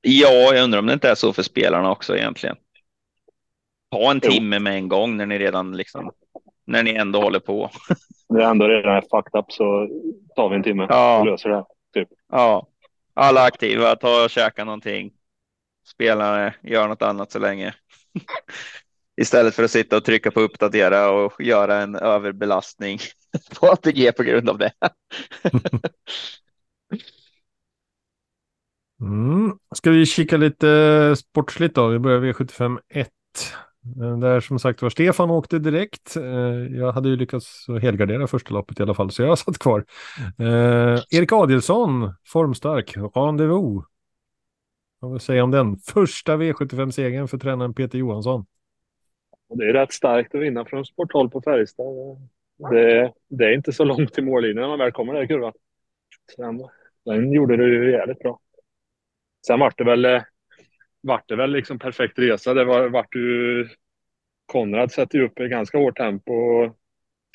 Ja, 0.00 0.54
jag 0.54 0.64
undrar 0.64 0.78
om 0.78 0.86
det 0.86 0.92
inte 0.92 1.10
är 1.10 1.14
så 1.14 1.32
för 1.32 1.42
spelarna 1.42 1.90
också 1.90 2.16
egentligen. 2.16 2.56
Ta 3.90 4.10
en 4.10 4.20
timme 4.20 4.58
med 4.58 4.74
en 4.74 4.88
gång 4.88 5.16
när 5.16 5.26
ni 5.26 5.38
redan 5.38 5.76
liksom, 5.76 6.10
när 6.64 6.82
ni 6.82 6.94
ändå 6.94 7.20
håller 7.20 7.40
på. 7.40 7.70
När 8.28 8.40
det 8.40 8.46
ändå 8.46 8.68
redan 8.68 8.96
är 8.96 9.00
fucked 9.00 9.40
up 9.40 9.52
så 9.52 9.88
tar 10.36 10.48
vi 10.48 10.56
en 10.56 10.62
timme 10.62 10.86
ja. 10.88 11.20
och 11.20 11.26
löser 11.26 11.50
det. 11.50 11.64
Typ. 11.94 12.08
Ja, 12.32 12.66
alla 13.16 13.42
aktiva, 13.42 13.96
ta 13.96 14.24
och 14.24 14.30
käka 14.30 14.64
någonting. 14.64 15.12
Spelarna 15.86 16.54
gör 16.62 16.88
något 16.88 17.02
annat 17.02 17.32
så 17.32 17.38
länge. 17.38 17.74
Istället 19.20 19.54
för 19.54 19.62
att 19.62 19.70
sitta 19.70 19.96
och 19.96 20.04
trycka 20.04 20.30
på 20.30 20.40
uppdatera 20.40 21.10
och 21.10 21.40
göra 21.40 21.82
en 21.82 21.94
överbelastning 21.94 22.98
på 23.60 23.66
ATG 23.66 24.12
på 24.12 24.22
grund 24.22 24.48
av 24.50 24.58
det. 24.58 24.72
mm. 29.00 29.58
Ska 29.74 29.90
vi 29.90 30.06
kika 30.06 30.36
lite 30.36 31.14
sportsligt 31.16 31.74
då? 31.74 31.88
Vi 31.88 31.98
börjar 31.98 32.20
V75 32.20 32.78
1. 32.88 33.10
Eh, 34.00 34.18
där 34.18 34.40
som 34.40 34.58
sagt 34.58 34.82
var 34.82 34.90
Stefan 34.90 35.30
åkte 35.30 35.58
direkt. 35.58 36.16
Eh, 36.16 36.22
jag 36.76 36.92
hade 36.92 37.08
ju 37.08 37.16
lyckats 37.16 37.66
helgardera 37.82 38.26
första 38.26 38.54
loppet 38.54 38.80
i 38.80 38.82
alla 38.82 38.94
fall, 38.94 39.10
så 39.10 39.22
jag 39.22 39.38
satt 39.38 39.58
kvar. 39.58 39.84
Eh, 40.38 41.00
Erik 41.10 41.32
Adielsson, 41.32 42.14
formstark, 42.26 42.96
rendezvous. 43.14 43.84
Vad 44.98 45.12
vill 45.12 45.20
säga 45.20 45.44
om 45.44 45.50
den? 45.50 45.76
Första 45.76 46.36
V75-segern 46.36 47.28
för 47.28 47.38
tränaren 47.38 47.74
Peter 47.74 47.98
Johansson. 47.98 48.46
Det 49.48 49.64
är 49.64 49.72
rätt 49.72 49.92
starkt 49.92 50.34
att 50.34 50.40
vinna 50.40 50.64
från 50.64 50.84
sporthåll 50.84 51.30
på 51.30 51.42
Färjestad. 51.42 51.86
Det, 52.70 53.12
det, 53.28 53.44
är 53.44 53.52
inte 53.52 53.72
så 53.72 53.84
långt 53.84 54.12
till 54.12 54.24
mållinjen 54.24 54.60
när 54.60 54.68
man 54.68 54.78
väl 54.78 54.92
kommer 54.92 55.14
där 55.14 55.22
i 55.22 55.26
kurvan. 55.26 55.52
Sen, 56.36 56.68
den 57.04 57.32
gjorde 57.32 57.56
det 57.56 57.64
ju 57.64 57.90
jävligt 57.90 58.18
bra. 58.18 58.40
Sen 59.46 59.60
vart 59.60 59.78
det 59.78 59.84
väl 59.84 60.04
eh, 60.04 60.22
vart 61.06 61.28
det 61.28 61.36
väl 61.36 61.50
liksom 61.50 61.78
perfekt 61.78 62.18
resa. 62.18 62.54
Det 62.54 62.64
var, 62.64 62.88
vart 62.88 63.14
ju... 63.14 63.68
Konrad 64.46 64.92
sätter 64.92 65.18
ju 65.18 65.24
upp 65.24 65.38
ett 65.38 65.50
ganska 65.50 65.78
hårt 65.78 65.96
tempo. 65.96 66.32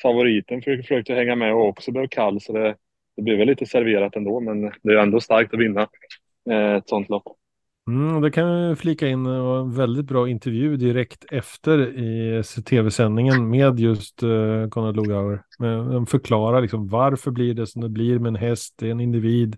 Favoriten 0.02 0.62
försökte 0.62 1.14
hänga 1.14 1.36
med 1.36 1.54
och 1.54 1.68
också 1.68 1.92
blev 1.92 2.08
kall, 2.08 2.40
så 2.40 2.52
det, 2.52 2.76
det 3.16 3.22
blev 3.22 3.38
väl 3.38 3.46
lite 3.46 3.66
serverat 3.66 4.16
ändå. 4.16 4.40
Men 4.40 4.62
det 4.82 4.92
är 4.92 4.96
ändå 4.96 5.20
starkt 5.20 5.54
att 5.54 5.60
vinna 5.60 5.88
eh, 6.50 6.74
ett 6.74 6.88
sånt 6.88 7.08
lopp. 7.08 7.24
Mm, 7.88 8.20
det 8.20 8.30
kan 8.30 8.68
vi 8.68 8.76
flika 8.76 9.08
in 9.08 9.26
en 9.26 9.74
väldigt 9.74 10.06
bra 10.06 10.28
intervju 10.28 10.76
direkt 10.76 11.24
efter 11.32 11.98
i 11.98 12.42
tv-sändningen 12.42 13.50
med 13.50 13.80
just 13.80 14.22
uh, 14.22 14.68
Konrad 14.68 14.96
Lugauer. 14.96 15.42
De 15.92 16.06
förklarar 16.06 16.60
liksom 16.60 16.88
varför 16.88 17.30
blir 17.30 17.54
det 17.54 17.66
som 17.66 17.82
det 17.82 17.88
blir 17.88 18.18
med 18.18 18.28
en 18.28 18.36
häst, 18.36 18.74
det 18.78 18.86
är 18.86 18.90
en 18.90 19.00
individ, 19.00 19.56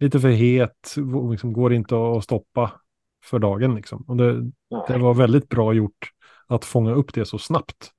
lite 0.00 0.20
för 0.20 0.28
het, 0.28 0.94
liksom 1.30 1.52
går 1.52 1.72
inte 1.72 1.96
att 1.96 2.24
stoppa 2.24 2.70
för 3.22 3.38
dagen. 3.38 3.74
Liksom. 3.74 4.04
Och 4.08 4.16
det, 4.16 4.50
det 4.88 4.98
var 4.98 5.14
väldigt 5.14 5.48
bra 5.48 5.72
gjort 5.72 6.10
att 6.46 6.64
fånga 6.64 6.92
upp 6.92 7.14
det 7.14 7.24
så 7.24 7.38
snabbt. 7.38 7.90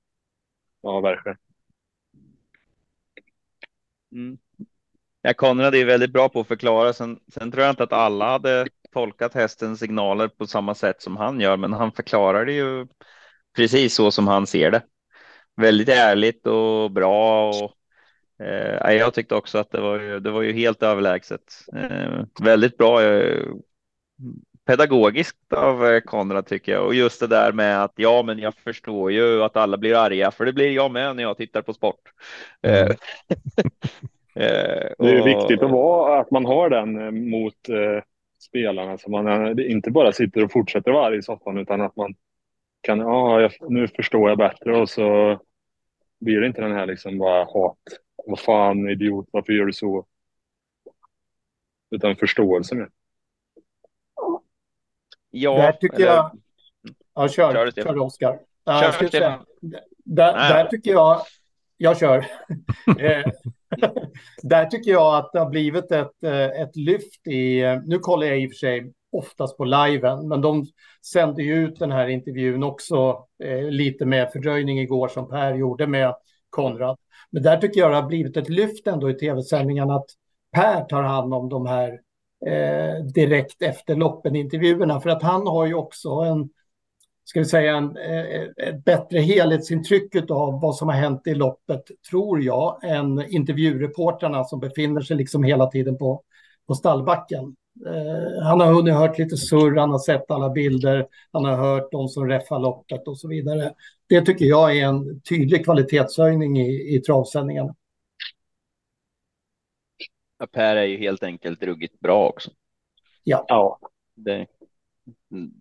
Ja, 0.81 0.99
verkligen. 1.01 1.37
Mm. 4.11 4.37
Ja, 5.21 5.33
Konrad 5.33 5.75
är 5.75 5.85
väldigt 5.85 6.13
bra 6.13 6.29
på 6.29 6.39
att 6.39 6.47
förklara. 6.47 6.93
Sen, 6.93 7.19
sen 7.33 7.51
tror 7.51 7.63
jag 7.63 7.71
inte 7.71 7.83
att 7.83 7.93
alla 7.93 8.31
hade 8.31 8.67
tolkat 8.93 9.33
hästens 9.33 9.79
signaler 9.79 10.27
på 10.27 10.47
samma 10.47 10.75
sätt 10.75 11.01
som 11.01 11.17
han 11.17 11.39
gör, 11.39 11.57
men 11.57 11.73
han 11.73 11.91
förklarar 11.91 12.45
det 12.45 12.53
ju 12.53 12.87
precis 13.55 13.95
så 13.95 14.11
som 14.11 14.27
han 14.27 14.47
ser 14.47 14.71
det. 14.71 14.81
Väldigt 15.55 15.89
ärligt 15.89 16.47
och 16.47 16.91
bra. 16.91 17.49
Och, 17.49 17.75
eh, 18.45 18.93
jag 18.93 19.13
tyckte 19.13 19.35
också 19.35 19.57
att 19.57 19.71
det 19.71 19.81
var, 19.81 19.99
det 19.99 20.31
var 20.31 20.41
ju 20.41 20.53
helt 20.53 20.83
överlägset. 20.83 21.53
Eh, 21.75 22.25
väldigt 22.41 22.77
bra. 22.77 23.03
Eh, 23.03 23.47
pedagogiskt 24.65 25.53
av 25.53 25.85
eh, 25.85 26.01
Konrad 26.01 26.45
tycker 26.45 26.71
jag. 26.71 26.85
Och 26.85 26.93
just 26.93 27.19
det 27.19 27.27
där 27.27 27.51
med 27.51 27.83
att 27.83 27.93
ja, 27.95 28.23
men 28.23 28.39
jag 28.39 28.55
förstår 28.55 29.11
ju 29.11 29.43
att 29.43 29.57
alla 29.57 29.77
blir 29.77 29.95
arga, 29.95 30.31
för 30.31 30.45
det 30.45 30.53
blir 30.53 30.71
jag 30.71 30.91
med 30.91 31.15
när 31.15 31.23
jag 31.23 31.37
tittar 31.37 31.61
på 31.61 31.73
sport. 31.73 32.01
Mm. 32.61 32.87
Eh, 32.87 32.95
det 34.97 35.11
är 35.11 35.23
viktigt 35.23 35.61
att, 35.61 35.71
vara, 35.71 36.19
att 36.19 36.31
man 36.31 36.45
har 36.45 36.69
den 36.69 37.01
eh, 37.01 37.11
mot 37.11 37.57
spelarna 38.39 38.97
så 38.97 39.09
man 39.11 39.59
inte 39.59 39.91
bara 39.91 40.11
sitter 40.11 40.43
och 40.43 40.51
fortsätter 40.51 40.91
vara 40.91 41.05
arg 41.05 41.17
i 41.17 41.21
soffan 41.21 41.57
utan 41.57 41.81
att 41.81 41.95
man 41.95 42.15
kan, 42.81 42.99
ja, 42.99 43.41
jag, 43.41 43.51
nu 43.71 43.87
förstår 43.87 44.29
jag 44.29 44.37
bättre 44.37 44.77
och 44.81 44.89
så 44.89 45.39
blir 46.19 46.41
det 46.41 46.47
inte 46.47 46.61
den 46.61 46.71
här 46.75 46.85
liksom 46.85 47.17
bara 47.17 47.43
hat. 47.43 47.77
Vad 48.25 48.39
fan 48.39 48.89
idiot, 48.89 49.27
varför 49.31 49.53
gör 49.53 49.65
du 49.65 49.73
så? 49.73 50.05
Utan 51.91 52.15
förståelse 52.15 52.75
med. 52.75 52.89
Ja, 55.35 55.57
Där 55.57 55.71
tycker 55.71 55.95
eller- 55.95 56.05
jag... 56.05 56.31
Ja, 57.15 57.27
kör, 57.27 57.53
Kör 57.53 57.71
kör 57.83 57.97
Oskar. 57.97 58.39
Kör, 58.65 59.07
säga, 59.07 59.39
där, 60.05 60.33
där 60.33 60.65
tycker 60.67 60.91
jag... 60.91 61.21
Jag 61.77 61.97
kör. 61.97 62.25
Eh, 62.99 63.31
där 64.43 64.65
tycker 64.65 64.91
jag 64.91 65.15
att 65.15 65.29
det 65.33 65.39
har 65.39 65.49
blivit 65.49 65.91
ett, 65.91 66.23
eh, 66.23 66.61
ett 66.61 66.75
lyft 66.75 67.27
i... 67.27 67.59
eh, 67.61 67.79
Nu 67.85 67.99
kollar 67.99 68.27
jag 68.27 68.39
i 68.41 68.47
och 68.47 68.51
för 68.51 68.55
sig 68.55 68.93
oftast 69.11 69.57
på 69.57 69.63
liven, 69.65 70.27
men 70.27 70.41
de 70.41 70.65
sände 71.13 71.43
ju 71.43 71.55
ut 71.55 71.79
den 71.79 71.91
här 71.91 72.07
intervjun 72.07 72.63
också 72.63 73.25
eh, 73.43 73.63
lite 73.63 74.05
med 74.05 74.31
fördröjning 74.31 74.79
igår 74.79 75.07
som 75.07 75.29
Per 75.29 75.53
gjorde 75.53 75.87
med 75.87 76.15
Konrad. 76.49 76.97
Men 77.31 77.43
där 77.43 77.57
tycker 77.57 77.79
jag 77.79 77.91
det 77.91 77.95
har 77.95 78.07
blivit 78.07 78.37
ett 78.37 78.49
lyft 78.49 78.87
ändå 78.87 79.09
i 79.09 79.13
tv-sändningarna 79.13 79.95
att 79.95 80.09
Per 80.51 80.81
tar 80.85 81.03
hand 81.03 81.33
om 81.33 81.49
de 81.49 81.65
här 81.65 81.99
eh, 82.47 83.05
direkt 83.05 83.61
efter 83.61 83.95
loppen-intervjuerna. 83.95 84.99
För 85.01 85.09
att 85.09 85.23
han 85.23 85.47
har 85.47 85.65
ju 85.65 85.73
också 85.73 86.09
en, 86.09 86.49
ska 87.23 87.39
vi 87.39 87.45
säga, 87.45 87.77
en, 87.77 87.97
eh, 87.97 88.67
ett 88.67 88.85
bättre 88.85 89.19
helhetsintryck 89.19 90.15
av 90.31 90.61
vad 90.61 90.75
som 90.75 90.87
har 90.87 90.95
hänt 90.95 91.27
i 91.27 91.33
loppet, 91.33 91.83
tror 92.09 92.43
jag, 92.43 92.83
än 92.83 93.25
intervjureportrarna 93.27 94.43
som 94.43 94.59
befinner 94.59 95.01
sig 95.01 95.17
liksom 95.17 95.43
hela 95.43 95.67
tiden 95.67 95.97
på, 95.97 96.21
på 96.67 96.73
stallbacken. 96.73 97.55
Eh, 97.85 98.43
han 98.43 98.59
har 98.59 98.73
hunnit 98.73 98.93
hört 98.93 99.17
lite 99.17 99.37
surr, 99.37 99.75
han 99.75 99.91
har 99.91 99.99
sett 99.99 100.31
alla 100.31 100.49
bilder, 100.49 101.07
han 101.31 101.45
har 101.45 101.55
hört 101.55 101.91
de 101.91 102.07
som 102.07 102.27
räffar 102.27 102.59
loppet 102.59 103.07
och 103.07 103.17
så 103.17 103.27
vidare. 103.27 103.73
Det 104.09 104.21
tycker 104.21 104.45
jag 104.45 104.77
är 104.77 104.85
en 104.85 105.21
tydlig 105.21 105.65
kvalitetshöjning 105.65 106.59
i, 106.59 106.95
i 106.95 107.01
travsändningarna. 107.01 107.75
Ja, 110.43 110.47
Per 110.47 110.75
är 110.75 110.83
ju 110.83 110.97
helt 110.97 111.23
enkelt 111.23 111.63
ruggigt 111.63 111.99
bra 111.99 112.27
också. 112.29 112.51
Ja, 113.47 113.79
Det, 114.15 114.47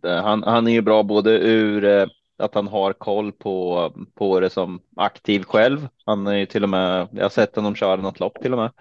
det, 0.02 0.20
han, 0.20 0.42
han 0.42 0.66
är 0.68 0.72
ju 0.72 0.82
bra 0.82 1.02
både 1.02 1.30
ur 1.30 1.84
eh, 1.84 2.06
att 2.38 2.54
han 2.54 2.68
har 2.68 2.92
koll 2.92 3.32
på, 3.32 3.92
på 4.14 4.40
det 4.40 4.50
som 4.50 4.80
aktiv 4.96 5.42
själv. 5.42 5.88
Han 6.06 6.26
är 6.26 6.32
ju 6.32 6.46
till 6.46 6.62
och 6.62 6.68
med, 6.68 7.08
jag 7.12 7.24
har 7.24 7.28
sett 7.28 7.56
honom 7.56 7.74
köra 7.74 7.96
något 7.96 8.20
lopp 8.20 8.42
till 8.42 8.54
och 8.54 8.58
med. 8.58 8.72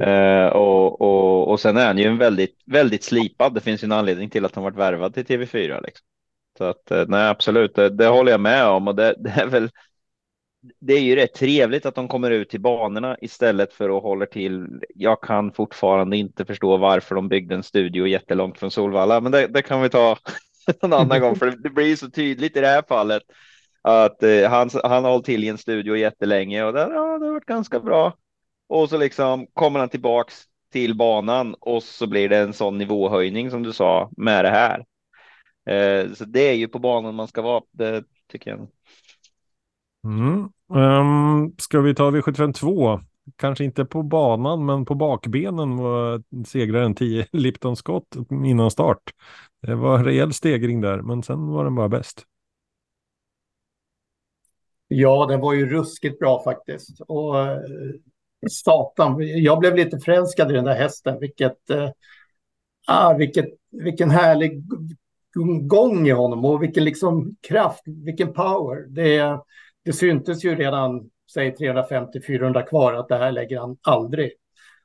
Eh, 0.00 0.52
och, 0.52 1.00
och, 1.00 1.48
och 1.48 1.60
sen 1.60 1.76
är 1.76 1.86
han 1.86 1.98
ju 1.98 2.04
en 2.04 2.18
väldigt, 2.18 2.62
väldigt 2.66 3.04
slipad. 3.04 3.54
Det 3.54 3.60
finns 3.60 3.82
ju 3.82 3.86
en 3.86 3.92
anledning 3.92 4.30
till 4.30 4.44
att 4.44 4.54
han 4.54 4.64
varit 4.64 4.76
värvad 4.76 5.14
till 5.14 5.24
TV4. 5.26 5.82
Liksom. 5.82 6.06
Så 6.58 6.64
att 6.64 6.90
eh, 6.90 7.04
nej, 7.08 7.28
absolut, 7.28 7.74
det, 7.74 7.88
det 7.88 8.06
håller 8.06 8.32
jag 8.32 8.40
med 8.40 8.66
om 8.66 8.88
och 8.88 8.94
det, 8.94 9.14
det 9.18 9.30
är 9.30 9.46
väl 9.46 9.70
det 10.80 10.94
är 10.94 11.00
ju 11.00 11.16
rätt 11.16 11.34
trevligt 11.34 11.86
att 11.86 11.94
de 11.94 12.08
kommer 12.08 12.30
ut 12.30 12.50
till 12.50 12.60
banorna 12.60 13.16
istället 13.20 13.72
för 13.72 13.96
att 13.96 14.02
hålla 14.02 14.26
till. 14.26 14.66
Jag 14.94 15.22
kan 15.22 15.52
fortfarande 15.52 16.16
inte 16.16 16.44
förstå 16.44 16.76
varför 16.76 17.14
de 17.14 17.28
byggde 17.28 17.54
en 17.54 17.62
studio 17.62 18.06
jättelångt 18.06 18.58
från 18.58 18.70
Solvalla, 18.70 19.20
men 19.20 19.32
det, 19.32 19.46
det 19.46 19.62
kan 19.62 19.82
vi 19.82 19.88
ta 19.88 20.16
en 20.82 20.92
annan 20.92 21.20
gång, 21.20 21.36
för 21.36 21.50
det, 21.50 21.70
blir 21.70 21.96
så 21.96 22.10
tydligt 22.10 22.56
i 22.56 22.60
det 22.60 22.66
här 22.66 22.84
fallet 22.88 23.22
att 23.82 24.22
eh, 24.22 24.50
han, 24.50 24.70
han 24.84 25.04
har 25.04 25.10
hållit 25.10 25.26
till 25.26 25.44
i 25.44 25.48
en 25.48 25.58
studio 25.58 25.96
jättelänge 25.96 26.64
och 26.64 26.72
det, 26.72 26.80
ja, 26.80 27.18
det 27.18 27.26
har 27.26 27.32
varit 27.32 27.44
ganska 27.44 27.80
bra. 27.80 28.14
Och 28.68 28.88
så 28.88 28.98
liksom 28.98 29.46
kommer 29.52 29.80
han 29.80 29.88
tillbaks 29.88 30.44
till 30.72 30.96
banan 30.96 31.54
och 31.60 31.82
så 31.82 32.06
blir 32.06 32.28
det 32.28 32.38
en 32.38 32.52
sån 32.52 32.78
nivåhöjning 32.78 33.50
som 33.50 33.62
du 33.62 33.72
sa 33.72 34.10
med 34.16 34.44
det 34.44 34.50
här. 34.50 34.84
Eh, 35.66 36.12
så 36.12 36.24
det 36.24 36.40
är 36.40 36.54
ju 36.54 36.68
på 36.68 36.78
banan 36.78 37.14
man 37.14 37.28
ska 37.28 37.42
vara, 37.42 37.62
det 37.70 38.04
tycker 38.32 38.50
jag. 38.50 38.68
Mm. 40.04 40.48
Um, 40.68 41.54
ska 41.58 41.80
vi 41.80 41.94
ta 41.94 42.10
V75 42.10 42.52
2? 42.52 43.00
Kanske 43.36 43.64
inte 43.64 43.84
på 43.84 44.02
banan, 44.02 44.66
men 44.66 44.84
på 44.84 44.94
bakbenen 44.94 45.76
var 45.76 46.22
segraren 46.46 46.94
10 46.94 47.26
Lipton 47.32 47.76
Scott 47.76 48.16
innan 48.30 48.70
start. 48.70 49.02
Det 49.62 49.74
var 49.74 49.98
en 49.98 50.04
rejäl 50.04 50.32
stegring 50.32 50.80
där, 50.80 51.02
men 51.02 51.22
sen 51.22 51.46
var 51.46 51.64
den 51.64 51.74
bara 51.74 51.88
bäst. 51.88 52.24
Ja, 54.88 55.26
den 55.26 55.40
var 55.40 55.52
ju 55.52 55.66
ruskigt 55.66 56.18
bra 56.18 56.42
faktiskt. 56.44 57.00
Och 57.00 57.38
eh, 57.38 57.58
satan, 58.50 59.16
jag 59.18 59.58
blev 59.58 59.76
lite 59.76 59.98
förälskad 59.98 60.50
i 60.50 60.54
den 60.54 60.64
där 60.64 60.74
hästen. 60.74 61.20
Vilket, 61.20 61.70
eh, 61.70 61.90
ah, 62.86 63.14
vilket, 63.14 63.46
vilken 63.70 64.10
härlig 64.10 64.62
gång 65.62 66.08
i 66.08 66.10
honom 66.10 66.44
och 66.44 66.62
vilken 66.62 66.84
liksom 66.84 67.36
kraft, 67.40 67.82
vilken 67.86 68.32
power. 68.32 68.86
Det, 68.88 69.40
det 69.84 69.92
syntes 69.92 70.44
ju 70.44 70.54
redan, 70.56 71.10
säg 71.34 71.54
350-400 71.54 72.62
kvar, 72.62 72.92
att 72.92 73.08
det 73.08 73.16
här 73.16 73.32
lägger 73.32 73.58
han 73.60 73.76
aldrig. 73.82 74.32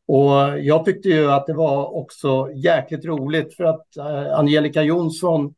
Och 0.08 0.60
jag 0.60 0.86
tyckte 0.86 1.10
ju 1.10 1.32
att 1.32 1.48
det 1.48 1.54
var 1.54 1.96
också 1.96 2.52
jäkligt 2.56 3.06
roligt 3.06 3.56
för 3.56 3.64
att 3.64 3.98
eh, 3.98 4.40
Angelica 4.40 4.84
Jonsson 4.84 5.54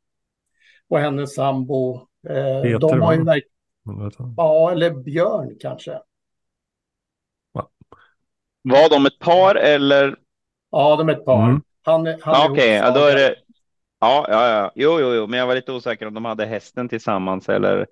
och 0.89 0.99
hennes 0.99 1.35
sambo, 1.35 1.95
eh, 2.29 2.61
Peter, 2.61 2.79
de 2.79 3.01
har 3.01 3.13
ju 3.13 3.19
va? 3.23 3.25
verkligen. 3.33 4.33
Ja, 4.37 4.71
eller 4.71 4.91
Björn 4.91 5.55
kanske. 5.59 5.99
Var 8.61 8.89
de 8.89 9.05
ett 9.05 9.19
par 9.19 9.55
eller? 9.55 10.15
Ja, 10.71 10.95
de 10.95 11.09
är 11.09 11.13
ett 11.13 11.25
par. 11.25 11.43
Mm. 11.49 11.61
Han, 11.83 12.07
är- 12.07 12.19
han 12.21 12.33
Ja, 12.35 12.45
är 12.45 12.51
Okej, 12.51 12.73
ja, 12.73 12.91
då 12.91 12.99
är 12.99 13.15
det. 13.15 13.35
Ja, 13.99 14.25
ja, 14.29 14.49
ja, 14.49 14.71
jo, 14.75 14.99
jo, 14.99 15.13
jo, 15.13 15.27
men 15.27 15.39
jag 15.39 15.47
var 15.47 15.55
lite 15.55 15.71
osäker 15.71 16.05
om 16.07 16.13
de 16.13 16.25
hade 16.25 16.45
hästen 16.45 16.89
tillsammans 16.89 17.49
eller 17.49 17.87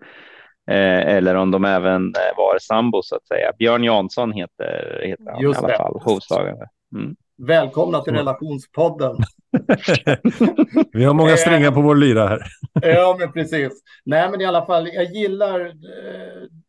eller 0.73 1.35
om 1.35 1.51
de 1.51 1.65
även 1.65 2.05
eh, 2.07 2.37
var 2.37 2.57
sambo 2.59 3.01
så 3.03 3.15
att 3.15 3.27
säga. 3.27 3.51
Björn 3.59 3.83
Jansson 3.83 4.31
heter, 4.33 5.01
heter 5.05 5.31
han 5.31 5.41
Just 5.41 5.59
i 5.61 5.63
alla 5.63 5.67
det. 5.67 5.77
fall, 5.77 5.99
hovslagare. 6.03 6.67
Mm. 6.95 7.15
Välkomna 7.37 8.01
till 8.01 8.13
relationspodden. 8.13 9.15
vi 10.93 11.03
har 11.03 11.13
många 11.13 11.29
Eh. 11.31 11.35
strängar 11.35 11.71
på 11.71 11.81
vår 11.81 11.95
lyra 11.95 12.27
här. 12.27 12.39
Ja, 12.81 13.15
men 13.19 13.31
precis. 13.31 13.71
Nej, 14.05 14.29
men 14.31 14.41
i 14.41 14.45
alla 14.45 14.65
fall, 14.65 14.87
jag 14.93 15.03
gillar... 15.05 15.59
eh, 15.65 15.71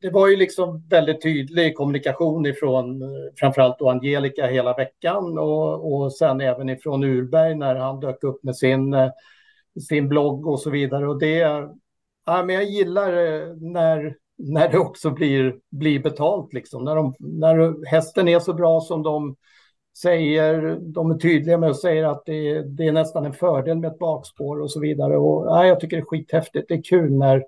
Det 0.01 0.11
var 0.11 0.29
ju 0.29 0.37
liksom 0.37 0.87
väldigt 0.91 1.23
tydlig 1.23 1.75
kommunikation 1.77 2.47
ifrån 2.47 3.03
eh, 3.03 3.09
framförallt 3.41 3.79
då 3.79 3.91
Angelica 3.91 4.47
hela 4.47 4.75
veckan 4.75 5.39
och, 5.39 5.93
och 6.03 6.13
sen 6.13 6.41
även 6.41 6.69
ifrån 6.69 7.05
Urberg 7.05 7.55
när 7.55 7.75
han 7.75 8.01
dök 8.01 8.25
upp 8.25 8.45
med 8.45 8.57
sin, 8.57 8.95
eh, 8.95 9.11
sin 9.89 10.09
blogg 10.09 10.47
och 10.47 10.61
så 10.61 10.71
vidare. 10.71 11.09
Och 11.09 11.19
det... 11.19 11.65
Ja, 12.27 12.43
men 12.43 12.55
jag 12.55 12.65
gillar 12.65 13.13
eh, 13.13 13.57
när, 13.57 14.17
när 14.39 14.69
det 14.69 14.79
också 14.79 15.11
blir, 15.11 15.59
blir 15.71 16.03
betalt, 16.03 16.53
liksom. 16.53 16.85
När, 16.85 16.97
de, 16.97 17.15
när 17.19 17.87
hästen 17.87 18.29
är 18.29 18.39
så 18.39 18.55
bra 18.55 18.81
som 18.81 19.03
de 19.03 19.37
säger, 20.03 20.79
de 20.81 21.11
är 21.11 21.19
tydliga 21.19 21.59
med 21.59 21.71
att 21.71 21.81
säga 21.81 22.11
att 22.11 22.23
det, 22.27 22.63
det 22.63 22.87
är 22.87 22.93
nästan 22.93 23.27
en 23.27 23.33
fördel 23.33 23.79
med 23.79 23.93
ett 23.93 23.99
bakspår 23.99 24.61
och 24.61 24.71
så 24.71 24.81
vidare. 24.81 25.17
Och, 25.17 25.47
ja, 25.47 25.67
jag 25.67 25.81
tycker 25.81 25.97
det 25.97 26.03
är 26.03 26.07
skithäftigt. 26.07 26.69
Det 26.69 26.75
är 26.75 26.83
kul 26.83 27.13
när, 27.13 27.45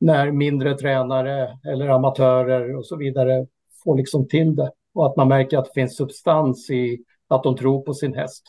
när 0.00 0.32
mindre 0.32 0.78
tränare 0.78 1.58
eller 1.64 1.88
amatörer 1.88 2.76
och 2.76 2.86
så 2.86 2.96
vidare 2.96 3.46
får 3.84 3.96
liksom 3.96 4.28
till 4.28 4.56
det. 4.56 4.70
Och 4.94 5.06
att 5.06 5.16
man 5.16 5.28
märker 5.28 5.58
att 5.58 5.64
det 5.64 5.80
finns 5.80 5.96
substans 5.96 6.70
i 6.70 6.98
att 7.28 7.42
de 7.42 7.56
tror 7.56 7.82
på 7.82 7.94
sin 7.94 8.14
häst. 8.14 8.42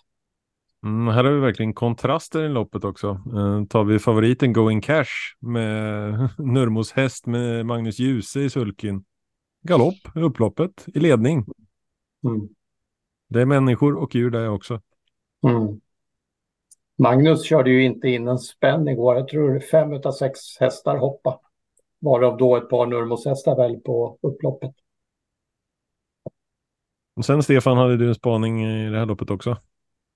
Mm, 0.83 1.07
här 1.07 1.23
har 1.23 1.31
vi 1.31 1.39
verkligen 1.39 1.73
kontraster 1.73 2.43
i 2.43 2.49
loppet 2.49 2.83
också. 2.83 3.07
Eh, 3.07 3.65
tar 3.65 3.83
vi 3.83 3.99
favoriten 3.99 4.53
Going 4.53 4.81
Cash 4.81 5.35
med 5.39 6.13
Nurmos 6.37 6.91
häst 6.91 7.25
med 7.25 7.65
Magnus 7.65 7.99
Djuse 7.99 8.39
i 8.39 8.49
sulken. 8.49 9.03
Galopp 9.61 10.15
i 10.15 10.19
upploppet 10.19 10.85
i 10.87 10.99
ledning. 10.99 11.45
Mm. 12.23 12.49
Det 13.27 13.41
är 13.41 13.45
människor 13.45 13.95
och 13.95 14.15
djur 14.15 14.29
där 14.29 14.49
också. 14.49 14.81
Mm. 15.47 15.81
Magnus 16.97 17.45
körde 17.45 17.69
ju 17.69 17.83
inte 17.83 18.09
in 18.09 18.27
en 18.27 18.39
spänn 18.39 18.87
igår. 18.87 19.15
Jag 19.15 19.27
tror 19.27 19.59
fem 19.59 19.93
av 19.93 20.11
sex 20.11 20.39
hästar 20.59 20.97
hoppa. 20.97 21.39
Varav 21.99 22.37
då 22.37 22.55
ett 22.55 22.69
par 22.69 22.85
Nurmos-hästar 22.85 23.55
väl 23.55 23.79
på 23.79 24.17
upploppet. 24.21 24.71
Och 27.15 27.25
sen 27.25 27.43
Stefan 27.43 27.77
hade 27.77 27.97
du 27.97 28.07
en 28.07 28.15
spaning 28.15 28.65
i 28.65 28.89
det 28.89 28.97
här 28.97 29.05
loppet 29.05 29.29
också. 29.29 29.57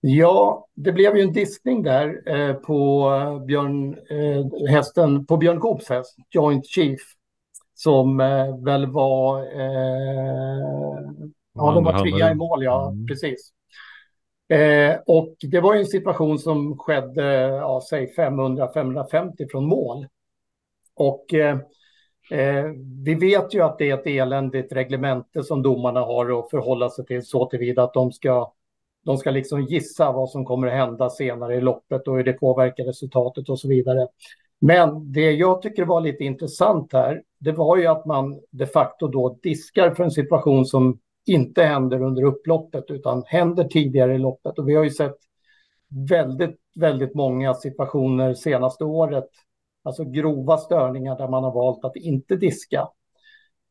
Ja, 0.04 0.68
det 0.76 0.92
blev 0.92 1.16
ju 1.18 1.22
en 1.24 1.34
diskning 1.34 1.84
där 1.84 2.30
eh, 2.30 2.54
på 2.54 3.10
Björn, 3.48 3.98
eh, 4.10 4.70
hästen, 4.70 5.26
på 5.26 5.38
Björn 5.38 5.60
Goops 5.60 5.90
häst, 5.90 6.16
Joint 6.30 6.66
Chief, 6.68 7.00
som 7.74 8.20
eh, 8.20 8.58
väl 8.64 8.86
var, 8.86 9.40
eh, 9.40 11.02
ja, 11.54 11.72
de 11.74 11.84
var 11.84 12.00
trea 12.00 12.32
i 12.32 12.36
mål, 12.36 12.64
ja, 12.64 12.90
Mm. 12.92 13.08
precis. 13.08 13.52
Eh, 14.50 14.96
och 15.08 15.36
det 15.52 15.60
var 15.62 15.74
ju 15.74 15.80
en 15.80 15.86
situation 15.86 16.40
som 16.40 16.78
skedde, 16.78 17.24
ja, 17.48 17.82
säg 17.90 18.14
500-550 18.16 19.48
från 19.52 19.66
mål. 19.68 20.08
Och 20.96 21.34
eh, 21.34 21.58
eh, 22.32 22.66
vi 23.06 23.16
vet 23.16 23.54
ju 23.54 23.62
att 23.64 23.78
det 23.78 23.90
är 23.90 23.94
ett 23.94 24.08
eländigt 24.08 24.72
reglemente 24.74 25.44
som 25.44 25.62
domarna 25.62 26.00
har 26.00 26.40
att 26.40 26.50
förhålla 26.50 26.90
sig 26.90 27.06
till 27.06 27.26
så 27.26 27.46
tillvida 27.46 27.84
att 27.84 27.94
de 27.94 28.12
ska 28.12 28.54
de 29.06 29.18
ska 29.18 29.32
liksom 29.32 29.62
gissa 29.62 30.12
vad 30.12 30.30
som 30.30 30.46
kommer 30.46 30.68
att 30.68 30.74
hända 30.74 31.10
senare 31.10 31.56
i 31.56 31.62
loppet 31.62 32.08
och 32.08 32.18
hur 32.18 32.24
det 32.24 32.34
påverkar 32.34 32.84
resultatet 32.84 33.50
och 33.50 33.60
så 33.60 33.68
vidare. 33.68 34.08
Men 34.60 35.12
det 35.12 35.32
jag 35.32 35.62
tycker 35.62 35.86
var 35.86 36.02
lite 36.02 36.24
intressant 36.24 36.94
här, 36.94 37.24
det 37.40 37.52
var 37.52 37.78
ju 37.78 37.88
att 37.88 38.06
man 38.06 38.42
de 38.52 38.66
facto 38.66 39.08
då 39.08 39.40
diskar 39.44 39.92
för 39.92 40.04
en 40.04 40.12
situation 40.12 40.66
som 40.66 41.00
inte 41.26 41.64
händer 41.64 42.02
under 42.02 42.24
upploppet 42.24 42.86
utan 42.88 43.24
händer 43.26 43.64
tidigare 43.64 44.16
i 44.16 44.18
loppet. 44.18 44.60
Och 44.60 44.70
vi 44.70 44.76
har 44.76 44.84
ju 44.84 44.90
sett 44.90 45.18
väldigt, 46.10 46.60
väldigt 46.76 47.16
många 47.16 47.54
situationer 47.54 48.34
senaste 48.34 48.84
året, 48.84 49.28
alltså 49.84 50.04
grova 50.04 50.58
störningar 50.58 51.18
där 51.18 51.28
man 51.28 51.44
har 51.44 51.52
valt 51.52 51.86
att 51.86 51.96
inte 51.96 52.36
diska. 52.36 52.88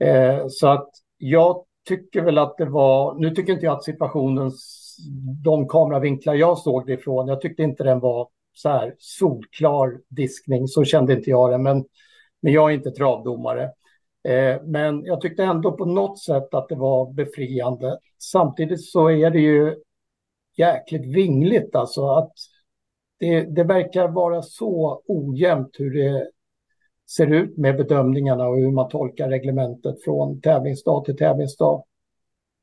Eh, 0.05 0.45
så 0.49 0.69
att 0.69 0.91
jag 1.19 1.65
tycker 1.89 2.23
väl 2.23 2.39
att 2.39 2.57
det 2.59 2.65
var, 2.65 3.15
nu 3.15 3.31
tycker 3.31 3.53
inte 3.53 3.67
jag 3.67 3.77
att 3.77 3.85
situationen, 3.85 4.51
de 5.45 5.69
kameravinklar 5.69 6.35
jag 6.35 6.59
såg 6.59 6.87
det 6.87 6.93
ifrån, 6.93 7.29
jag 7.29 7.41
tyckte 7.41 7.63
inte 7.63 7.85
den 7.85 8.01
var 8.01 8.29
så 8.53 8.69
här 8.69 8.95
solklar 8.99 10.01
diskning, 10.09 10.69
så 10.69 10.85
kände 10.85 11.13
inte 11.13 11.31
jag 11.31 11.51
det, 11.51 11.59
men, 11.59 11.85
men 12.43 12.53
jag 12.53 12.71
är 12.71 12.75
inte 12.75 12.91
travdomare. 12.91 13.71
Eh, 14.25 14.63
men 14.63 15.05
jag 15.05 15.21
tyckte 15.21 15.45
ändå 15.45 15.73
på 15.73 15.85
något 15.85 16.19
sätt 16.19 16.55
att 16.55 16.69
det 16.69 16.75
var 16.75 17.13
befriande. 17.13 17.99
Samtidigt 18.19 18.85
så 18.85 19.11
är 19.11 19.31
det 19.31 19.41
ju 19.41 19.77
jäkligt 20.57 21.17
vingligt 21.17 21.75
alltså 21.75 22.07
att 22.07 22.33
det, 23.19 23.41
det 23.41 23.65
verkar 23.65 24.09
vara 24.09 24.43
så 24.43 25.03
ojämnt 25.07 25.71
hur 25.79 25.95
det 25.95 26.31
ser 27.11 27.27
ut 27.27 27.57
med 27.57 27.77
bedömningarna 27.77 28.49
och 28.49 28.57
hur 28.57 28.71
man 28.71 28.89
tolkar 28.89 29.29
reglementet 29.29 30.05
från 30.05 30.41
tävlingsdag 30.41 31.05
till 31.05 31.17
tävlingsdag. 31.17 31.85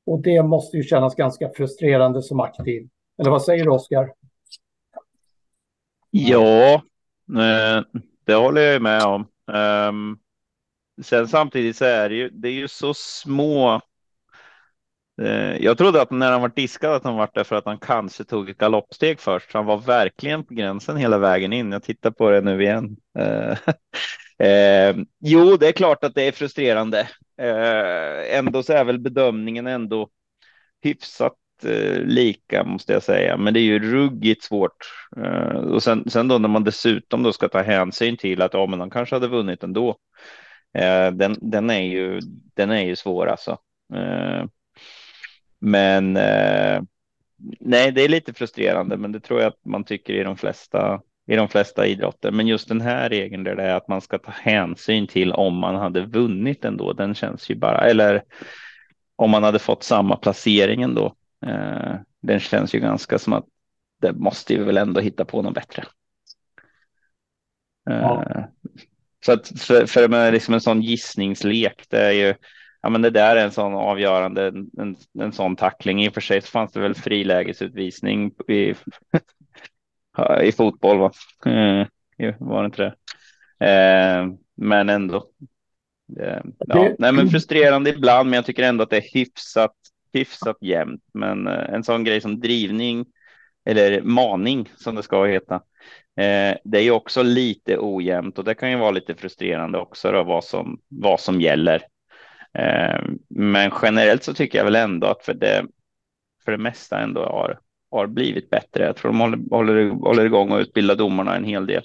Och 0.07 0.21
det 0.21 0.43
måste 0.43 0.77
ju 0.77 0.83
kännas 0.83 1.15
ganska 1.15 1.49
frustrerande 1.49 2.21
som 2.21 2.39
aktiv. 2.39 2.87
Eller 3.19 3.31
vad 3.31 3.43
säger 3.43 3.63
du, 3.63 3.71
Oskar? 3.71 4.13
Ja, 6.09 6.73
eh, 7.29 7.81
det 8.25 8.33
håller 8.33 8.61
jag 8.61 8.81
med 8.81 9.03
om. 9.03 9.27
Ehm, 9.53 10.17
sen 11.01 11.27
samtidigt 11.27 11.77
så 11.77 11.85
är 11.85 12.09
det 12.09 12.15
ju, 12.15 12.29
det 12.29 12.47
är 12.47 12.53
ju 12.53 12.67
så 12.67 12.93
små. 12.93 13.81
Eh, 15.21 15.57
jag 15.57 15.77
trodde 15.77 16.01
att 16.01 16.11
när 16.11 16.31
han 16.31 16.41
var 16.41 16.51
diskad 16.55 16.93
att 16.93 17.03
han 17.03 17.15
var 17.15 17.29
där 17.33 17.43
för 17.43 17.55
att 17.55 17.65
han 17.65 17.79
kanske 17.79 18.23
tog 18.23 18.49
ett 18.49 18.57
galoppsteg 18.57 19.19
först. 19.19 19.53
Han 19.53 19.65
var 19.65 19.77
verkligen 19.77 20.43
på 20.43 20.53
gränsen 20.53 20.97
hela 20.97 21.17
vägen 21.17 21.53
in. 21.53 21.71
Jag 21.71 21.83
tittar 21.83 22.11
på 22.11 22.29
det 22.29 22.41
nu 22.41 22.63
igen. 22.63 22.97
Eh, 23.19 23.57
ehm, 24.47 25.05
jo, 25.19 25.57
det 25.57 25.67
är 25.67 25.71
klart 25.71 26.03
att 26.03 26.15
det 26.15 26.23
är 26.23 26.31
frustrerande. 26.31 27.07
Eh, 27.37 28.37
ändå 28.37 28.63
så 28.63 28.73
är 28.73 28.83
väl 28.83 28.99
bedömningen 28.99 29.67
ändå 29.67 30.09
hyfsat 30.81 31.33
eh, 31.63 32.01
lika 32.01 32.63
måste 32.63 32.93
jag 32.93 33.03
säga, 33.03 33.37
men 33.37 33.53
det 33.53 33.59
är 33.59 33.63
ju 33.63 33.79
ruggigt 33.79 34.43
svårt. 34.43 34.77
Eh, 35.17 35.57
och 35.57 35.83
sen, 35.83 36.09
sen 36.09 36.27
då 36.27 36.37
när 36.37 36.49
man 36.49 36.63
dessutom 36.63 37.23
då 37.23 37.33
ska 37.33 37.49
ta 37.49 37.61
hänsyn 37.61 38.17
till 38.17 38.41
att 38.41 38.53
ja, 38.53 38.65
men 38.65 38.79
de 38.79 38.89
kanske 38.89 39.15
hade 39.15 39.27
vunnit 39.27 39.63
ändå. 39.63 39.97
Den, 41.13 41.35
den 41.41 41.69
är 41.69 41.81
ju. 41.81 42.19
Den 42.55 42.71
är 42.71 42.83
ju 42.83 42.95
svår 42.95 43.27
alltså. 43.27 43.57
Men 45.59 46.13
nej, 47.59 47.91
det 47.91 48.01
är 48.01 48.09
lite 48.09 48.33
frustrerande, 48.33 48.97
men 48.97 49.11
det 49.11 49.19
tror 49.19 49.41
jag 49.41 49.47
att 49.47 49.65
man 49.65 49.83
tycker 49.83 50.13
i 50.13 50.23
de 50.23 50.37
flesta 50.37 51.01
i 51.27 51.35
de 51.35 51.49
flesta 51.49 51.87
idrotter. 51.87 52.31
Men 52.31 52.47
just 52.47 52.67
den 52.67 52.81
här 52.81 53.09
regeln 53.09 53.43
där 53.43 53.55
det 53.55 53.63
är 53.63 53.75
att 53.75 53.87
man 53.87 54.01
ska 54.01 54.17
ta 54.17 54.31
hänsyn 54.31 55.07
till 55.07 55.31
om 55.31 55.55
man 55.55 55.75
hade 55.75 56.05
vunnit 56.05 56.65
ändå, 56.65 56.93
den 56.93 57.15
känns 57.15 57.49
ju 57.49 57.55
bara, 57.55 57.89
eller 57.89 58.23
om 59.15 59.31
man 59.31 59.43
hade 59.43 59.59
fått 59.59 59.83
samma 59.83 60.15
placering 60.15 60.81
ändå. 60.81 61.15
Eh, 61.45 61.95
den 62.21 62.39
känns 62.39 62.75
ju 62.75 62.79
ganska 62.79 63.19
som 63.19 63.33
att 63.33 63.45
det 64.01 64.13
måste 64.13 64.57
vi 64.57 64.63
väl 64.63 64.77
ändå 64.77 65.01
hitta 65.01 65.25
på 65.25 65.41
något 65.41 65.53
bättre. 65.53 65.83
Eh, 67.89 67.95
ja. 67.95 68.47
Så 69.25 69.31
att 69.31 69.47
för, 69.59 69.85
för 69.85 70.07
med 70.07 70.33
liksom 70.33 70.53
en 70.53 70.61
sån 70.61 70.81
gissningslek, 70.81 71.85
det 71.89 71.99
är 71.99 72.11
ju, 72.11 72.35
ja 72.81 72.89
men 72.89 73.01
det 73.01 73.09
där 73.09 73.35
är 73.35 73.43
en 73.43 73.51
sån 73.51 73.73
avgörande, 73.73 74.47
en, 74.79 74.95
en 75.19 75.31
sån 75.31 75.55
tackling. 75.55 76.03
I 76.03 76.09
och 76.09 76.13
för 76.13 76.21
sig 76.21 76.41
så 76.41 76.47
fanns 76.47 76.71
det 76.71 76.79
väl 76.79 76.95
frilägesutvisning 76.95 78.31
i, 78.47 78.73
i 80.43 80.51
fotboll. 80.51 80.97
Va? 80.97 81.11
Eh, 81.45 82.35
var 82.39 82.61
det 82.61 82.65
inte 82.65 82.83
det? 82.83 82.95
Eh, 83.65 84.27
men 84.55 84.89
ändå. 84.89 85.29
Eh, 86.19 86.41
ja. 86.57 86.89
Nej, 86.99 87.11
men 87.11 87.29
frustrerande 87.29 87.89
ibland, 87.89 88.29
men 88.29 88.37
jag 88.37 88.45
tycker 88.45 88.63
ändå 88.63 88.83
att 88.83 88.89
det 88.89 88.97
är 88.97 89.13
hyfsat, 89.13 89.75
hyfsat 90.13 90.57
jämnt. 90.61 91.03
Men 91.13 91.47
en 91.47 91.83
sån 91.83 92.03
grej 92.03 92.21
som 92.21 92.39
drivning 92.39 93.05
eller 93.65 94.01
maning 94.01 94.69
som 94.77 94.95
det 94.95 95.03
ska 95.03 95.25
heta. 95.25 95.61
Det 96.63 96.77
är 96.77 96.81
ju 96.81 96.91
också 96.91 97.23
lite 97.23 97.77
ojämnt 97.79 98.39
och 98.39 98.43
det 98.43 98.55
kan 98.55 98.71
ju 98.71 98.77
vara 98.77 98.91
lite 98.91 99.15
frustrerande 99.15 99.77
också 99.77 100.11
då, 100.11 100.23
vad 100.23 100.43
som 100.43 100.81
vad 100.87 101.19
som 101.19 101.41
gäller. 101.41 101.81
Men 103.29 103.71
generellt 103.81 104.23
så 104.23 104.33
tycker 104.33 104.57
jag 104.57 104.65
väl 104.65 104.75
ändå 104.75 105.07
att 105.07 105.25
för 105.25 105.33
det 105.33 105.65
för 106.45 106.51
det 106.51 106.57
mesta 106.57 106.99
ändå 106.99 107.25
har 107.25 107.59
har 107.91 108.07
blivit 108.07 108.49
bättre. 108.49 108.83
Jag 108.83 108.95
tror 108.95 109.11
de 109.11 109.19
håller, 109.19 109.49
håller, 109.49 109.89
håller 109.89 110.25
igång 110.25 110.51
och 110.51 110.59
utbildar 110.59 110.95
domarna 110.95 111.35
en 111.35 111.43
hel 111.43 111.65
del. 111.65 111.83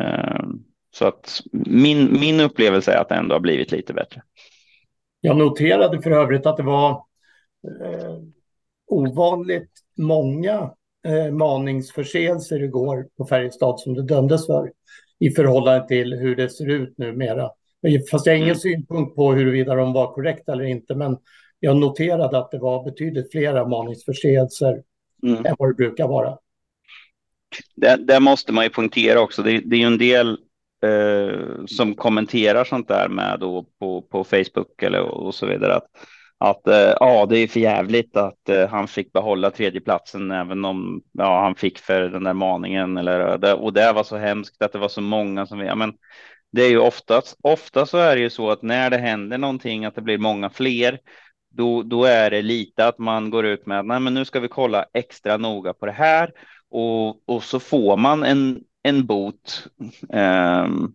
Ehm, 0.00 0.64
så 0.90 1.06
att 1.06 1.40
min, 1.52 2.20
min 2.20 2.40
upplevelse 2.40 2.92
är 2.92 3.00
att 3.00 3.08
det 3.08 3.14
ändå 3.14 3.34
har 3.34 3.40
blivit 3.40 3.72
lite 3.72 3.92
bättre. 3.92 4.22
Jag 5.20 5.36
noterade 5.36 6.02
för 6.02 6.10
övrigt 6.10 6.46
att 6.46 6.56
det 6.56 6.62
var 6.62 6.90
eh, 6.90 8.16
ovanligt 8.86 9.70
många 9.98 10.70
eh, 11.06 11.32
maningsförseelser 11.32 12.62
igår 12.62 13.08
på 13.16 13.26
Färjestad 13.26 13.80
som 13.80 13.94
det 13.94 14.02
dömdes 14.02 14.46
för 14.46 14.72
i 15.18 15.30
förhållande 15.30 15.88
till 15.88 16.14
hur 16.14 16.36
det 16.36 16.50
ser 16.50 16.68
ut 16.68 16.98
numera. 16.98 17.50
Fast 18.10 18.26
jag 18.26 18.32
har 18.32 18.36
ingen 18.36 18.48
mm. 18.48 18.58
synpunkt 18.58 19.16
på 19.16 19.32
huruvida 19.32 19.74
de 19.74 19.92
var 19.92 20.12
korrekta 20.12 20.52
eller 20.52 20.64
inte, 20.64 20.94
men 20.94 21.18
jag 21.60 21.76
noterade 21.76 22.38
att 22.38 22.50
det 22.50 22.58
var 22.58 22.84
betydligt 22.84 23.30
flera 23.30 23.68
maningsförseelser 23.68 24.82
mm. 25.22 25.46
än 25.46 25.54
vad 25.58 25.68
det 25.68 25.74
brukar 25.74 26.08
vara. 26.08 26.38
Det, 27.76 27.96
det 27.96 28.20
måste 28.20 28.52
man 28.52 28.64
ju 28.64 28.70
poängtera 28.70 29.20
också. 29.20 29.42
Det, 29.42 29.60
det 29.60 29.76
är 29.76 29.80
ju 29.80 29.86
en 29.86 29.98
del 29.98 30.38
eh, 30.84 31.64
som 31.66 31.94
kommenterar 31.94 32.64
sånt 32.64 32.88
där 32.88 33.08
med 33.08 33.40
då 33.40 33.66
på, 33.78 34.02
på 34.02 34.24
Facebook 34.24 34.82
eller 34.82 35.00
och 35.00 35.34
så 35.34 35.46
vidare. 35.46 35.74
Att, 35.74 35.86
att 36.38 36.66
eh, 36.66 36.94
ja, 37.00 37.26
det 37.26 37.38
är 37.38 37.48
för 37.48 37.60
jävligt 37.60 38.16
att 38.16 38.48
eh, 38.48 38.68
han 38.68 38.88
fick 38.88 39.12
behålla 39.12 39.50
tredjeplatsen 39.50 40.30
även 40.30 40.64
om 40.64 41.02
ja, 41.12 41.42
han 41.42 41.54
fick 41.54 41.78
för 41.78 42.00
den 42.00 42.24
där 42.24 42.34
maningen. 42.34 42.96
Eller, 42.96 43.38
det, 43.38 43.54
och 43.54 43.72
det 43.72 43.92
var 43.92 44.04
så 44.04 44.16
hemskt 44.16 44.62
att 44.62 44.72
det 44.72 44.78
var 44.78 44.88
så 44.88 45.00
många 45.00 45.46
som... 45.46 45.60
Ja, 45.60 45.74
men, 45.74 45.92
det 46.52 46.62
är 46.62 46.70
ju 46.70 46.78
oftast, 46.78 47.38
ofta 47.42 47.86
så 47.86 47.98
är 47.98 48.16
det 48.16 48.22
ju 48.22 48.30
så 48.30 48.50
att 48.50 48.62
när 48.62 48.90
det 48.90 48.98
händer 48.98 49.38
någonting, 49.38 49.84
att 49.84 49.94
det 49.94 50.02
blir 50.02 50.18
många 50.18 50.50
fler, 50.50 50.98
då, 51.50 51.82
då 51.82 52.04
är 52.04 52.30
det 52.30 52.42
lite 52.42 52.86
att 52.86 52.98
man 52.98 53.30
går 53.30 53.46
ut 53.46 53.66
med 53.66 53.80
att 53.80 53.86
Nej, 53.86 54.00
men 54.00 54.14
nu 54.14 54.24
ska 54.24 54.40
vi 54.40 54.48
kolla 54.48 54.86
extra 54.92 55.36
noga 55.36 55.72
på 55.72 55.86
det 55.86 55.92
här 55.92 56.32
och, 56.70 57.28
och 57.28 57.42
så 57.42 57.60
får 57.60 57.96
man 57.96 58.22
en, 58.22 58.60
en 58.82 59.06
bot. 59.06 59.66
Um, 60.08 60.94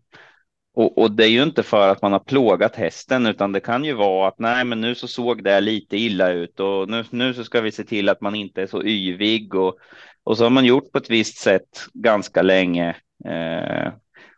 och, 0.74 0.98
och, 0.98 1.12
det 1.12 1.24
är 1.26 1.30
ju 1.30 1.44
inte 1.44 1.64
för 1.64 1.90
att 1.90 2.02
man 2.02 2.12
har 2.12 2.20
plågat 2.20 2.76
hästen, 2.76 3.26
utan 3.26 3.52
det 3.52 3.60
kan 3.60 3.84
ju 3.84 3.94
vara 3.94 4.28
att 4.28 4.40
nej, 4.40 4.66
men 4.66 4.82
nu 4.82 4.96
så 4.96 5.08
såg 5.08 5.44
det 5.44 5.62
lite 5.62 5.98
illa 5.98 6.32
ut 6.32 6.60
och 6.60 6.90
nu, 6.90 7.04
nu 7.10 7.34
så 7.34 7.44
ska 7.44 7.62
vi 7.62 7.72
se 7.72 7.84
till 7.84 8.10
att 8.10 8.22
man 8.22 8.36
inte 8.36 8.62
är 8.62 8.68
så 8.68 8.84
yvig 8.84 9.56
och, 9.56 9.78
och 10.24 10.38
så 10.38 10.44
har 10.44 10.50
man 10.50 10.66
gjort 10.66 10.92
på 10.92 10.98
ett 10.98 11.10
visst 11.10 11.38
sätt 11.38 11.86
ganska 11.94 12.42
länge. 12.42 12.96
Eh, 13.26 13.94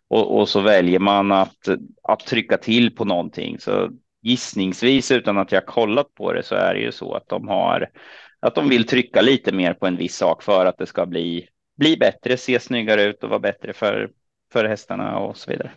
och, 0.09 0.39
och, 0.39 0.49
så 0.49 0.61
väljer 0.61 0.99
man 0.99 1.31
att, 1.31 1.67
att 2.03 2.19
trycka 2.19 2.57
till 2.57 2.95
på 2.95 3.05
någonting. 3.05 3.59
Så 3.59 3.89
gissningsvis 4.27 5.11
utan 5.11 5.37
att 5.37 5.51
jag 5.51 5.65
kollat 5.65 6.13
på 6.13 6.33
det 6.33 6.43
så 6.43 6.55
är 6.55 6.73
det 6.73 6.79
ju 6.79 6.91
så 6.91 7.13
att 7.13 7.29
de 7.29 7.47
har 7.47 7.89
att 8.39 8.55
de 8.55 8.69
vill 8.69 8.87
trycka 8.87 9.21
lite 9.21 9.51
mer 9.51 9.73
på 9.73 9.87
en 9.87 9.97
viss 9.97 10.15
sak 10.15 10.43
för 10.43 10.65
att 10.65 10.77
det 10.77 10.85
ska 10.85 11.05
bli, 11.05 11.47
bli 11.77 11.97
bättre, 11.97 12.37
se 12.37 12.59
snyggare 12.59 13.03
ut 13.03 13.23
och 13.23 13.29
vara 13.29 13.39
bättre 13.39 13.73
för, 13.73 14.09
för 14.53 14.65
hästarna 14.65 15.17
och 15.19 15.37
så 15.37 15.51
vidare. 15.51 15.71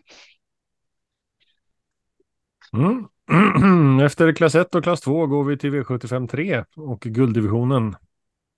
Mm. 2.73 4.01
Efter 4.07 4.33
klass 4.33 4.55
1 4.55 4.75
och 4.75 4.83
klass 4.83 5.01
2 5.01 5.27
går 5.27 5.45
vi 5.45 5.59
till 5.59 5.71
V75 5.71 6.29
3 6.29 6.65
och 6.77 7.01
gulddivisionen. 7.01 7.95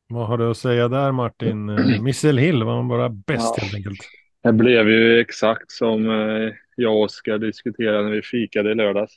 Vad 0.08 0.26
har 0.26 0.38
du 0.38 0.50
att 0.50 0.56
säga 0.56 0.88
där 0.88 1.12
Martin? 1.12 1.66
Missel 2.02 2.38
Hill 2.38 2.64
var 2.64 2.82
bara 2.82 3.08
bäst 3.08 3.54
ja. 3.56 3.62
helt 3.62 3.74
enkelt. 3.74 3.98
Det 4.42 4.52
blev 4.52 4.88
ju 4.88 5.20
exakt 5.20 5.70
som 5.70 6.10
eh, 6.10 6.52
jag 6.76 6.96
och 6.96 7.02
Oskar 7.02 7.38
diskuterade 7.38 8.02
när 8.02 8.10
vi 8.10 8.22
fikade 8.22 8.72
i 8.72 8.74
lördags. 8.74 9.12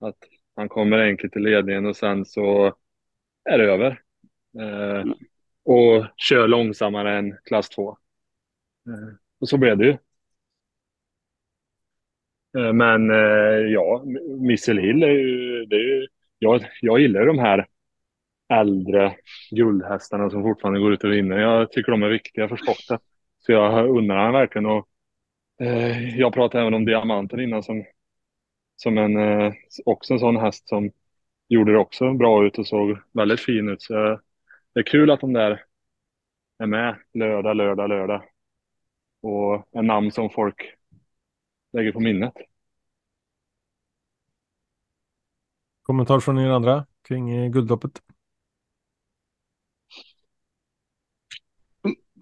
Att 0.00 0.16
han 0.56 0.68
kommer 0.68 0.98
enkelt 0.98 1.32
till 1.32 1.42
ledningen 1.42 1.86
och 1.86 1.96
sen 1.96 2.24
så 2.24 2.74
är 3.44 3.58
det 3.58 3.64
över. 3.64 4.02
Eh, 4.58 5.04
och 5.64 6.06
kör 6.16 6.48
långsammare 6.48 7.18
än 7.18 7.38
klass 7.44 7.68
2. 7.68 7.90
Eh, 8.86 9.14
och 9.40 9.48
så 9.48 9.58
blev 9.58 9.78
det 9.78 9.84
ju. 9.84 9.96
Eh, 12.58 12.72
men 12.72 13.10
eh, 13.10 13.72
ja, 13.72 14.04
Missile 14.40 14.80
Hill 14.80 15.02
är 15.02 15.10
ju, 15.10 15.64
det 15.66 15.76
är 15.76 15.80
ju 15.80 16.06
jag, 16.38 16.60
jag 16.80 17.00
gillar 17.00 17.20
ju 17.20 17.26
de 17.26 17.38
här 17.38 17.66
äldre 18.48 19.16
guldhästarna 19.50 20.30
som 20.30 20.42
fortfarande 20.42 20.80
går 20.80 20.92
ut 20.92 21.04
och 21.04 21.12
vinner. 21.12 21.38
Jag 21.38 21.72
tycker 21.72 21.92
de 21.92 22.02
är 22.02 22.08
viktiga 22.08 22.48
för 22.48 22.56
sporten. 22.56 22.98
Så 23.38 23.52
jag 23.52 23.88
undrar 23.88 24.16
han 24.16 24.32
verkligen 24.32 24.66
och 24.66 24.88
eh, 25.60 26.18
jag 26.18 26.32
pratade 26.32 26.62
även 26.62 26.74
om 26.74 26.84
diamanten 26.84 27.40
innan 27.40 27.62
som, 27.62 27.84
som 28.76 28.98
en, 28.98 29.16
eh, 29.16 29.52
också 29.84 30.12
en 30.12 30.20
sån 30.20 30.36
häst 30.36 30.68
som 30.68 30.90
gjorde 31.48 31.72
det 31.72 31.78
också 31.78 32.12
bra 32.12 32.46
ut 32.46 32.58
och 32.58 32.66
såg 32.66 32.98
väldigt 33.12 33.40
fin 33.40 33.68
ut. 33.68 33.82
Så 33.82 33.94
det 34.74 34.80
är 34.80 34.82
kul 34.82 35.10
att 35.10 35.20
de 35.20 35.32
där 35.32 35.64
är 36.58 36.66
med 36.66 36.96
lördag, 37.14 37.56
lördag, 37.56 37.88
lördag. 37.88 38.22
Och 39.22 39.68
är 39.72 39.82
namn 39.82 40.12
som 40.12 40.30
folk 40.30 40.74
lägger 41.72 41.92
på 41.92 42.00
minnet. 42.00 42.34
Kommentar 45.82 46.20
från 46.20 46.38
er 46.38 46.48
andra 46.48 46.86
kring 47.08 47.30
eh, 47.30 47.50
Guldloppet? 47.50 48.02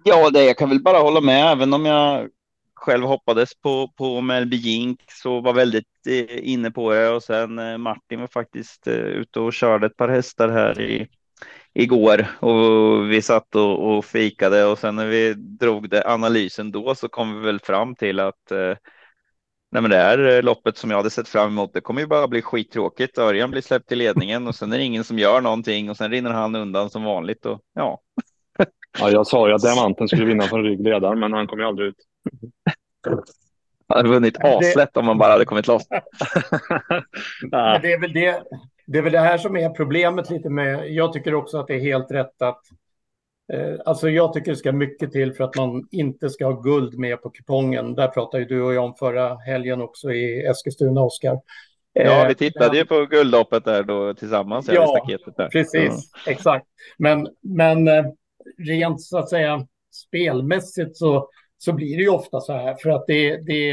Ja, 0.05 0.31
det 0.31 0.45
jag 0.45 0.59
kan 0.59 0.69
väl 0.69 0.83
bara 0.83 0.99
hålla 0.99 1.21
med, 1.21 1.53
även 1.53 1.73
om 1.73 1.85
jag 1.85 2.31
själv 2.85 3.05
hoppades 3.05 3.55
på, 3.61 3.89
på 3.97 4.21
Melby 4.21 4.57
Jink 4.57 5.01
så 5.09 5.41
var 5.41 5.53
väldigt 5.53 6.07
eh, 6.09 6.49
inne 6.53 6.71
på 6.71 6.93
det 6.93 7.09
och 7.09 7.23
sen 7.23 7.59
eh, 7.59 7.79
Martin 7.79 8.21
var 8.21 8.27
faktiskt 8.27 8.87
eh, 8.87 8.95
ute 8.95 9.41
och 9.41 9.53
körde 9.53 9.87
ett 9.87 9.97
par 9.97 10.09
hästar 10.09 10.49
här 10.49 10.81
i 10.81 11.09
igår 11.75 12.27
och 12.41 13.11
vi 13.11 13.23
satt 13.23 13.55
och, 13.55 13.97
och 13.97 14.05
fikade 14.05 14.65
och 14.65 14.79
sen 14.79 14.97
när 14.97 15.07
vi 15.07 15.35
drog 15.35 15.91
det 15.91 16.11
analysen 16.11 16.73
då 16.73 16.95
så 16.95 17.09
kom 17.09 17.41
vi 17.41 17.47
väl 17.47 17.61
fram 17.61 17.95
till 17.95 18.21
att 18.21 18.51
nej 19.71 19.83
men 19.83 19.91
det 19.91 19.97
här 19.97 20.43
loppet 20.43 20.77
som 20.77 20.91
jag 20.91 20.97
hade 20.97 21.11
sett 21.11 21.29
fram 21.29 21.49
emot, 21.49 21.73
det 21.75 21.81
kommer 21.81 22.01
ju 22.01 22.07
bara 22.07 22.29
bli 22.29 22.43
skittråkigt. 22.43 23.19
Örjan 23.19 23.51
blir 23.51 23.61
släppt 23.61 23.89
till 23.89 23.99
ledningen 23.99 24.47
och 24.47 24.55
sen 24.55 24.73
är 24.73 24.79
det 24.79 24.85
ingen 24.85 25.05
som 25.05 25.19
gör 25.19 25.41
någonting 25.41 25.91
och 25.91 25.97
sen 25.97 26.11
rinner 26.11 26.31
han 26.31 26.55
undan 26.55 26.91
som 26.91 27.05
vanligt 27.05 27.47
och 27.47 27.61
ja. 27.75 28.01
Ja, 28.99 29.11
jag 29.11 29.27
sa 29.27 29.49
ju 29.49 29.55
att 29.55 29.63
Diamanten 29.65 30.09
skulle 30.09 30.25
vinna 30.25 30.43
från 30.43 30.65
ryggledaren, 30.65 31.19
men 31.19 31.33
han 31.33 31.47
kom 31.47 31.59
ju 31.59 31.65
aldrig 31.65 31.89
ut. 31.89 31.97
Han 33.89 33.97
hade 33.97 34.09
vunnit 34.09 34.45
aslätt 34.45 34.97
om 34.97 35.07
man 35.07 35.19
bara 35.19 35.33
hade 35.33 35.45
kommit 35.45 35.67
loss. 35.67 35.89
Det 37.51 37.93
är 37.93 38.01
väl 38.01 38.13
det. 38.13 38.43
Det 38.87 38.99
är 38.99 39.03
väl 39.03 39.13
det 39.13 39.19
här 39.19 39.39
som 39.39 39.57
är 39.57 39.69
problemet 39.69 40.31
lite 40.31 40.51
med. 40.51 40.91
Jag 40.91 41.13
tycker 41.13 41.35
också 41.35 41.59
att 41.59 41.67
det 41.67 41.75
är 41.75 41.81
helt 41.81 42.11
rätt 42.11 42.43
att. 42.43 42.61
Eh, 43.53 43.75
alltså, 43.85 44.09
jag 44.09 44.33
tycker 44.33 44.51
det 44.51 44.57
ska 44.57 44.73
mycket 44.73 45.13
till 45.13 45.35
för 45.35 45.45
att 45.45 45.57
man 45.57 45.89
inte 45.91 46.31
ska 46.31 46.47
ha 46.47 46.61
guld 46.61 46.99
med 46.99 47.23
på 47.23 47.31
kupongen. 47.31 47.95
Där 47.95 48.09
pratade 48.09 48.43
ju 48.43 48.49
du 48.49 48.63
och 48.63 48.75
jag 48.75 48.85
om 48.85 48.95
förra 48.95 49.37
helgen 49.37 49.81
också 49.81 50.13
i 50.13 50.47
Eskilstuna, 50.47 51.01
Oskar. 51.01 51.41
Ja, 51.93 52.25
vi 52.25 52.31
eh, 52.31 52.37
tittade 52.37 52.77
ju 52.77 52.85
på 52.85 53.07
guldloppet 53.07 53.65
där 53.65 53.83
då 53.83 54.15
tillsammans. 54.15 54.69
Ja, 54.73 55.07
där. 55.37 55.49
precis, 55.49 56.11
ja. 56.27 56.33
exakt. 56.33 56.67
Men, 56.99 57.29
men 57.43 57.89
eh, 57.89 58.05
rent 58.59 59.03
så 59.03 59.19
att 59.19 59.31
säga 59.31 59.67
spelmässigt 59.93 60.97
så, 60.97 61.29
så 61.65 61.73
blir 61.73 61.97
det 61.97 62.03
ju 62.03 62.09
ofta 62.09 62.41
så 62.41 62.53
här 62.53 62.75
för 62.83 62.91
att 62.91 63.07
det, 63.07 63.37
det, 63.37 63.73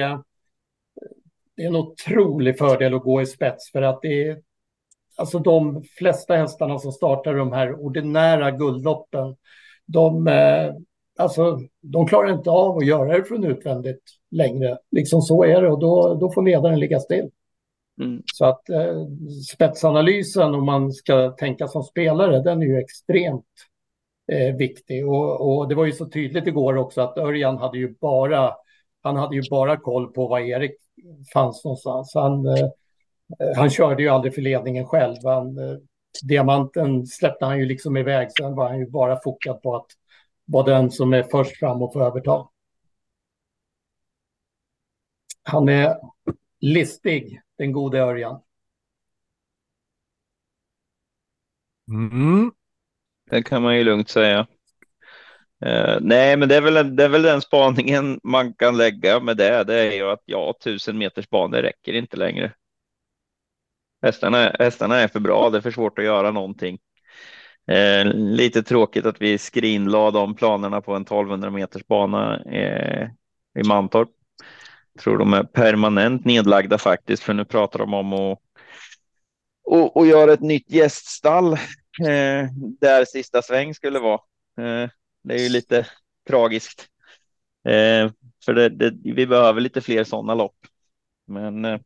det 1.56 1.64
är 1.64 1.68
en 1.68 1.76
otrolig 1.76 2.58
fördel 2.58 2.94
att 2.94 3.04
gå 3.04 3.22
i 3.22 3.26
spets 3.26 3.72
för 3.72 3.82
att 3.82 4.02
det 4.02 4.28
är 4.28 4.42
alltså 5.16 5.39
de 5.39 5.84
flesta 5.84 6.36
hästarna 6.36 6.80
som 6.80 6.92
startar 6.92 7.36
de 7.36 7.52
här 7.52 7.80
ordinära 7.80 8.52
guldloppen, 8.52 9.36
de, 9.86 10.28
eh, 10.28 10.74
alltså, 11.20 11.60
de 11.82 12.08
klarar 12.08 12.34
inte 12.34 12.50
av 12.50 12.78
att 12.78 12.86
göra 12.86 13.18
det 13.18 13.24
från 13.24 13.44
utvändigt 13.44 14.04
längre. 14.32 14.78
Liksom 14.92 15.22
så 15.22 15.44
är 15.44 15.62
det 15.62 15.72
och 15.72 15.80
då, 15.80 16.14
då 16.14 16.32
får 16.32 16.44
ledaren 16.44 16.80
ligga 16.80 17.00
still. 17.00 17.30
Mm. 18.02 18.24
Så 18.26 18.46
att 18.46 18.70
eh, 18.70 19.06
spetsanalysen 19.54 20.56
om 20.56 20.66
man 20.66 20.92
ska 20.92 21.30
tänka 21.32 21.68
som 21.68 21.84
spelare, 21.84 22.44
den 22.44 22.62
är 22.62 22.66
ju 22.66 22.78
extremt 22.78 23.46
eh, 24.32 24.56
viktig. 24.56 25.08
Och, 25.08 25.58
och, 25.58 25.68
det 25.68 25.76
var 25.76 25.86
ju 25.86 25.92
så 25.92 26.06
tydligt 26.06 26.48
igår 26.48 26.78
också 26.78 27.02
att 27.02 27.18
Örjan 27.18 27.58
hade 27.58 27.78
ju 27.78 27.96
bara, 28.02 28.56
han 29.02 29.16
hade 29.16 29.36
ju 29.36 29.44
bara 29.50 29.78
koll 29.78 30.14
på 30.14 30.28
var 30.28 30.40
Erik 30.40 30.72
fanns 31.34 31.64
någonstans. 31.64 32.12
Han, 32.14 32.46
eh, 32.46 32.70
han 33.56 33.70
körde 33.70 34.04
ju 34.04 34.10
aldrig 34.10 34.36
för 34.36 34.42
ledningen 34.42 34.86
själv. 34.86 35.16
Han, 35.24 35.58
eh, 35.58 35.78
diamanten 36.24 37.08
släppte 37.08 37.46
han 37.46 37.60
ju 37.60 37.66
liksom 37.66 37.98
iväg, 37.98 38.32
sen 38.32 38.56
var 38.56 38.70
han 38.70 38.80
ju 38.80 38.90
bara 38.90 39.20
fokad 39.24 39.62
på 39.62 39.76
att 39.76 39.88
vara 40.46 40.66
den 40.66 40.92
som 40.92 41.14
är 41.14 41.24
först 41.24 41.58
fram 41.58 41.82
och 41.82 41.94
få 41.94 42.02
överta. 42.02 42.48
Han 45.44 45.70
är 45.70 45.96
listig, 46.60 47.42
den 47.58 47.72
gode 47.72 48.00
Örjan. 48.00 48.42
Mm. 51.88 52.52
Det 53.32 53.44
kan 53.44 53.62
man 53.62 53.78
ju 53.78 53.84
lugnt 53.84 54.10
säga. 54.10 54.48
Uh, 55.66 55.98
nej, 56.02 56.38
men 56.38 56.50
det 56.50 56.56
är, 56.56 56.62
väl, 56.62 56.96
det 56.96 57.04
är 57.04 57.10
väl 57.10 57.22
den 57.22 57.42
spaningen 57.42 58.20
man 58.24 58.54
kan 58.54 58.78
lägga 58.78 59.20
med 59.20 59.38
det. 59.38 59.64
Det 59.64 59.80
är 59.80 59.92
ju 59.92 60.12
att 60.12 60.22
ja, 60.26 60.54
tusen 60.64 60.98
meters 60.98 61.30
banor 61.30 61.58
räcker 61.58 61.94
inte 61.94 62.18
längre. 62.18 62.54
Hästarna, 64.02 64.56
hästarna 64.60 65.00
är 65.00 65.08
för 65.08 65.20
bra. 65.20 65.50
Det 65.50 65.58
är 65.58 65.62
för 65.62 65.72
svårt 65.72 66.00
att 66.00 66.06
göra 66.06 66.32
någonting. 66.32 66.80
Eh, 67.68 68.06
lite 68.14 68.64
tråkigt 68.64 69.06
att 69.06 69.22
vi 69.22 69.38
skrinlade 69.38 70.20
de 70.20 70.36
planerna 70.36 70.82
på 70.82 70.96
en 70.96 71.02
1200 71.02 71.50
meters 71.50 71.88
bana 71.88 72.44
eh, 72.44 73.10
i 73.60 73.64
Mantorp. 73.68 74.10
Tror 75.00 75.18
de 75.18 75.34
är 75.34 75.44
permanent 75.44 76.26
nedlagda 76.26 76.78
faktiskt, 76.78 77.24
för 77.24 77.34
nu 77.34 77.46
pratar 77.46 77.80
de 77.80 77.94
om 77.94 78.14
att 78.14 78.40
och, 79.64 79.98
och 79.98 80.08
göra 80.08 80.34
ett 80.34 80.42
nytt 80.42 80.72
gäststall 80.72 81.58
eh, 82.00 82.48
där 82.80 83.06
sista 83.06 83.42
sväng 83.42 83.74
skulle 83.74 84.00
vara. 84.00 84.22
Eh, 84.58 84.89
det 85.24 85.34
är 85.34 85.44
ju 85.44 85.50
lite 85.50 85.88
tragiskt. 86.28 86.88
Eh, 87.66 88.12
för 88.46 88.54
det, 88.54 88.70
det, 88.70 88.94
vi 89.04 89.28
behöver 89.28 89.62
lite 89.62 89.82
fler 89.82 90.04
sådana 90.04 90.36
lopp. 90.36 90.58
Men, 91.28 91.66
eh, 91.66 91.80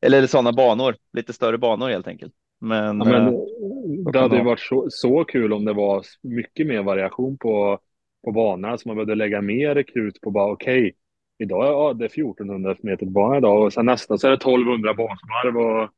eller 0.00 0.26
sådana 0.26 0.52
banor, 0.52 0.96
lite 1.12 1.32
större 1.32 1.58
banor 1.58 1.88
helt 1.88 2.08
enkelt. 2.08 2.34
Men, 2.60 2.98
ja, 2.98 3.04
men 3.04 3.26
eh, 3.26 4.12
det 4.12 4.18
hade 4.18 4.36
ju 4.36 4.44
varit 4.44 4.60
så, 4.60 4.86
så 4.90 5.24
kul 5.24 5.52
om 5.52 5.64
det 5.64 5.72
var 5.72 6.04
mycket 6.22 6.66
mer 6.66 6.82
variation 6.82 7.38
på, 7.38 7.78
på 8.24 8.32
banorna 8.32 8.78
så 8.78 8.88
man 8.88 8.96
behövde 8.96 9.14
lägga 9.14 9.40
mer 9.40 9.82
krut 9.82 10.20
på 10.20 10.30
bara 10.30 10.52
okej, 10.52 10.80
okay, 10.80 10.92
idag 11.38 11.66
ja, 11.66 11.92
det 11.92 12.04
är 12.04 12.06
1400 12.06 12.76
meter 12.82 13.06
bana 13.06 13.36
idag 13.36 13.62
och 13.62 13.72
sen 13.72 13.86
nästa 13.86 14.18
så 14.18 14.26
är 14.26 14.30
det 14.30 14.36
1200 14.36 14.94
banvarv 14.94 15.56
och, 15.56 15.88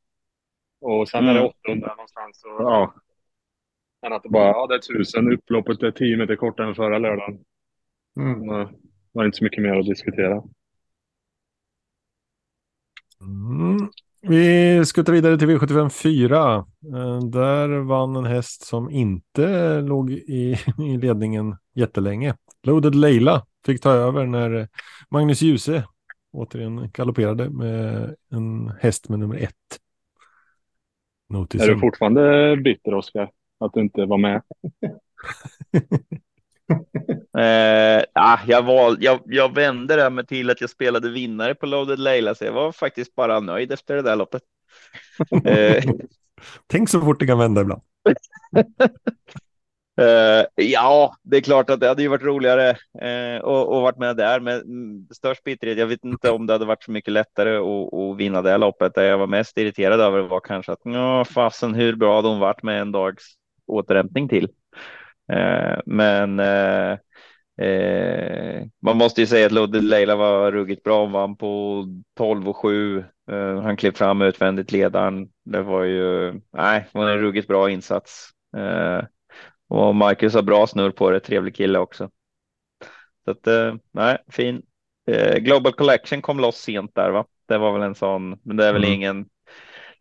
och 0.80 1.09
sen 1.09 1.24
mm. 1.24 1.36
är 1.36 1.40
det 1.40 1.47
800 1.47 1.72
mm. 1.72 1.97
någonstans. 1.97 2.45
Och, 2.45 2.62
ja, 2.62 2.95
än 4.07 4.12
att 4.12 4.22
det 4.22 4.28
bara, 4.28 4.48
ja 4.48 4.66
det 4.66 4.74
är 4.74 4.78
tusen, 4.78 5.32
upploppet 5.32 5.82
är 5.82 5.90
tio 5.90 6.16
meter 6.16 6.36
kortare 6.36 6.68
än 6.68 6.74
förra 6.74 6.98
lördagen. 6.98 7.38
Mm. 8.20 8.48
Det 8.48 8.68
var 9.12 9.24
inte 9.24 9.38
så 9.38 9.44
mycket 9.44 9.62
mer 9.62 9.78
att 9.78 9.86
diskutera. 9.86 10.42
Mm. 13.20 13.88
Vi 14.20 14.84
skuttar 14.86 15.12
vidare 15.12 15.38
till 15.38 15.48
V75 15.48 15.88
4. 15.88 16.55
Eh, 16.57 17.18
där 17.18 17.68
vann 17.78 18.16
en 18.16 18.24
häst 18.24 18.66
som 18.66 18.90
inte 18.90 19.80
låg 19.80 20.11
i, 20.11 20.57
i 20.78 20.96
ledningen 20.96 21.57
jättelänge. 21.74 22.34
Loaded 22.62 22.94
Leila 22.94 23.46
fick 23.66 23.80
ta 23.80 23.90
över 23.90 24.26
när 24.26 24.68
Magnus 25.11 25.42
Djuse 25.42 25.84
återigen 26.32 26.90
galopperade 26.92 27.50
med 27.50 28.14
en 28.30 28.72
häst 28.80 29.09
med 29.09 29.18
nummer 29.18 29.36
ett. 29.36 29.55
Notisen. 31.28 31.68
Är 31.68 31.74
du 31.74 31.80
fortfarande 31.80 32.57
bitter, 32.57 32.94
Oskar? 32.94 33.30
Att 33.62 33.72
du 33.72 33.80
inte 33.80 34.04
var 34.04 34.18
med? 34.18 34.42
eh, 37.38 38.04
ah, 38.12 38.38
jag, 38.46 38.62
val, 38.62 38.96
jag, 39.00 39.20
jag 39.24 39.54
vände 39.54 39.96
det 39.96 40.10
med 40.10 40.28
till 40.28 40.50
att 40.50 40.60
jag 40.60 40.70
spelade 40.70 41.10
vinnare 41.10 41.54
på 41.54 41.66
Loaded 41.66 41.98
Leila, 41.98 42.34
så 42.34 42.44
jag 42.44 42.52
var 42.52 42.72
faktiskt 42.72 43.14
bara 43.14 43.40
nöjd 43.40 43.72
efter 43.72 43.96
det 43.96 44.02
där 44.02 44.16
loppet. 44.16 44.42
eh. 45.44 45.84
Tänk 46.66 46.88
så 46.88 47.00
fort 47.00 47.20
det 47.20 47.26
kan 47.26 47.38
vända 47.38 47.60
ibland. 47.60 47.82
Uh, 50.00 50.44
ja, 50.54 51.16
det 51.22 51.36
är 51.36 51.40
klart 51.40 51.70
att 51.70 51.80
det 51.80 51.88
hade 51.88 52.02
ju 52.02 52.08
varit 52.08 52.22
roligare 52.22 52.76
uh, 53.02 53.42
och, 53.42 53.76
och 53.76 53.82
varit 53.82 53.98
med 53.98 54.16
där, 54.16 54.40
men 54.40 54.62
störst 55.14 55.44
bitterhet. 55.44 55.78
Jag 55.78 55.86
vet 55.86 56.04
inte 56.04 56.30
om 56.30 56.46
det 56.46 56.52
hade 56.52 56.64
varit 56.64 56.84
så 56.84 56.90
mycket 56.90 57.12
lättare 57.12 57.56
att, 57.56 57.94
att 57.94 58.16
vinna 58.16 58.42
det 58.42 58.58
loppet. 58.58 58.94
Det 58.94 59.04
jag 59.04 59.18
var 59.18 59.26
mest 59.26 59.58
irriterad 59.58 60.00
över 60.00 60.20
var 60.20 60.40
kanske 60.40 60.72
att 60.72 60.80
ja, 60.82 61.24
fasen 61.24 61.74
hur 61.74 61.96
bra 61.96 62.20
hon 62.20 62.40
varit 62.40 62.62
med 62.62 62.80
en 62.80 62.92
dags 62.92 63.24
återhämtning 63.66 64.28
till. 64.28 64.48
Eh, 65.32 65.80
men 65.86 66.40
eh, 66.40 66.92
eh, 67.66 68.66
man 68.82 68.96
måste 68.96 69.20
ju 69.20 69.26
säga 69.26 69.46
att 69.46 69.52
Ludde 69.52 69.80
Leila 69.80 70.16
var 70.16 70.52
ruggigt 70.52 70.82
bra. 70.82 71.00
Hon 71.00 71.12
vann 71.12 71.36
på 71.36 71.84
12 72.16 72.48
och 72.48 72.56
7. 72.56 73.04
Han 73.62 73.76
klev 73.76 73.92
fram 73.92 74.22
utvändigt 74.22 74.72
ledaren. 74.72 75.28
Det 75.44 75.62
var 75.62 75.84
ju 75.84 76.32
nej, 76.52 76.88
var 76.92 77.10
en 77.10 77.18
ruggigt 77.18 77.48
bra 77.48 77.70
insats. 77.70 78.30
Och 79.68 79.94
Marcus 79.94 80.34
har 80.34 80.42
bra 80.42 80.66
snurr 80.66 80.90
på 80.90 81.10
det. 81.10 81.20
Trevlig 81.20 81.56
kille 81.56 81.78
också. 81.78 82.10
Så 83.24 83.30
att 83.30 83.48
nej, 83.92 84.18
fin. 84.28 84.62
Global 85.38 85.72
Collection 85.72 86.22
kom 86.22 86.40
loss 86.40 86.56
sent 86.56 86.94
där 86.94 87.10
va? 87.10 87.26
Det 87.48 87.58
var 87.58 87.72
väl 87.72 87.82
en 87.82 87.94
sån, 87.94 88.38
men 88.42 88.56
det 88.56 88.66
är 88.66 88.72
väl 88.72 88.84
mm. 88.84 88.94
ingen 88.94 89.26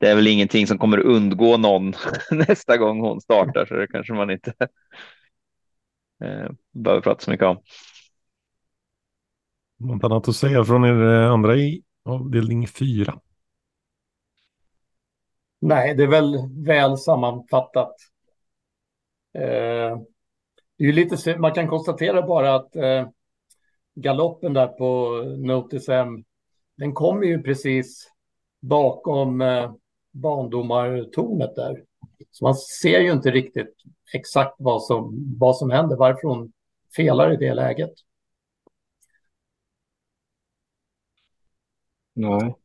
det 0.02 0.10
är 0.10 0.16
väl 0.16 0.28
ingenting 0.28 0.68
som 0.68 0.78
kommer 0.78 1.00
undgå 1.00 1.58
någon 1.58 1.94
nästa 2.32 2.78
gång 2.78 3.02
hon 3.02 3.22
startar, 3.22 3.66
så 3.66 3.74
det 3.74 3.88
kanske 3.88 4.14
man 4.14 4.30
inte 4.32 4.54
eh, 6.24 6.52
behöver 6.72 7.02
prata 7.02 7.22
så 7.22 7.32
mycket 7.32 7.48
om. 7.48 7.62
Något 9.80 10.04
annat 10.04 10.28
att 10.28 10.36
säga 10.36 10.64
från 10.64 10.86
er 10.86 11.14
eh, 11.14 11.32
andra 11.32 11.56
i 11.56 11.84
avdelning 12.06 12.68
fyra? 12.68 13.20
Nej, 15.60 15.96
det 15.96 16.04
är 16.04 16.08
väl 16.08 16.38
väl 16.66 16.98
sammanfattat. 16.98 17.96
Eh, 19.34 19.98
det 20.78 20.84
är 20.84 20.88
ju 20.88 20.92
lite, 20.92 21.38
man 21.40 21.54
kan 21.54 21.68
konstatera 21.68 22.22
bara 22.22 22.56
att 22.56 22.76
eh, 22.76 23.08
galoppen 23.96 24.54
där 24.54 24.68
på 24.68 25.22
Notice 25.38 25.90
M, 25.90 26.24
den 26.78 26.94
kommer 26.94 27.24
ju 27.24 27.44
precis 27.44 28.12
bakom 28.62 29.42
eh, 29.42 29.72
bandomartornet 30.12 31.56
där. 31.56 31.84
Så 32.32 32.46
man 32.46 32.56
ser 32.56 33.00
ju 33.00 33.12
inte 33.12 33.32
riktigt 33.32 33.76
exakt 34.14 34.56
vad 34.58 34.84
som, 34.84 35.36
vad 35.40 35.58
som 35.58 35.70
händer, 35.70 35.96
varför 35.96 36.28
hon 36.28 36.52
felar 36.96 37.34
i 37.34 37.38
det 37.38 37.54
läget. 37.54 37.94
Nej. 42.14 42.56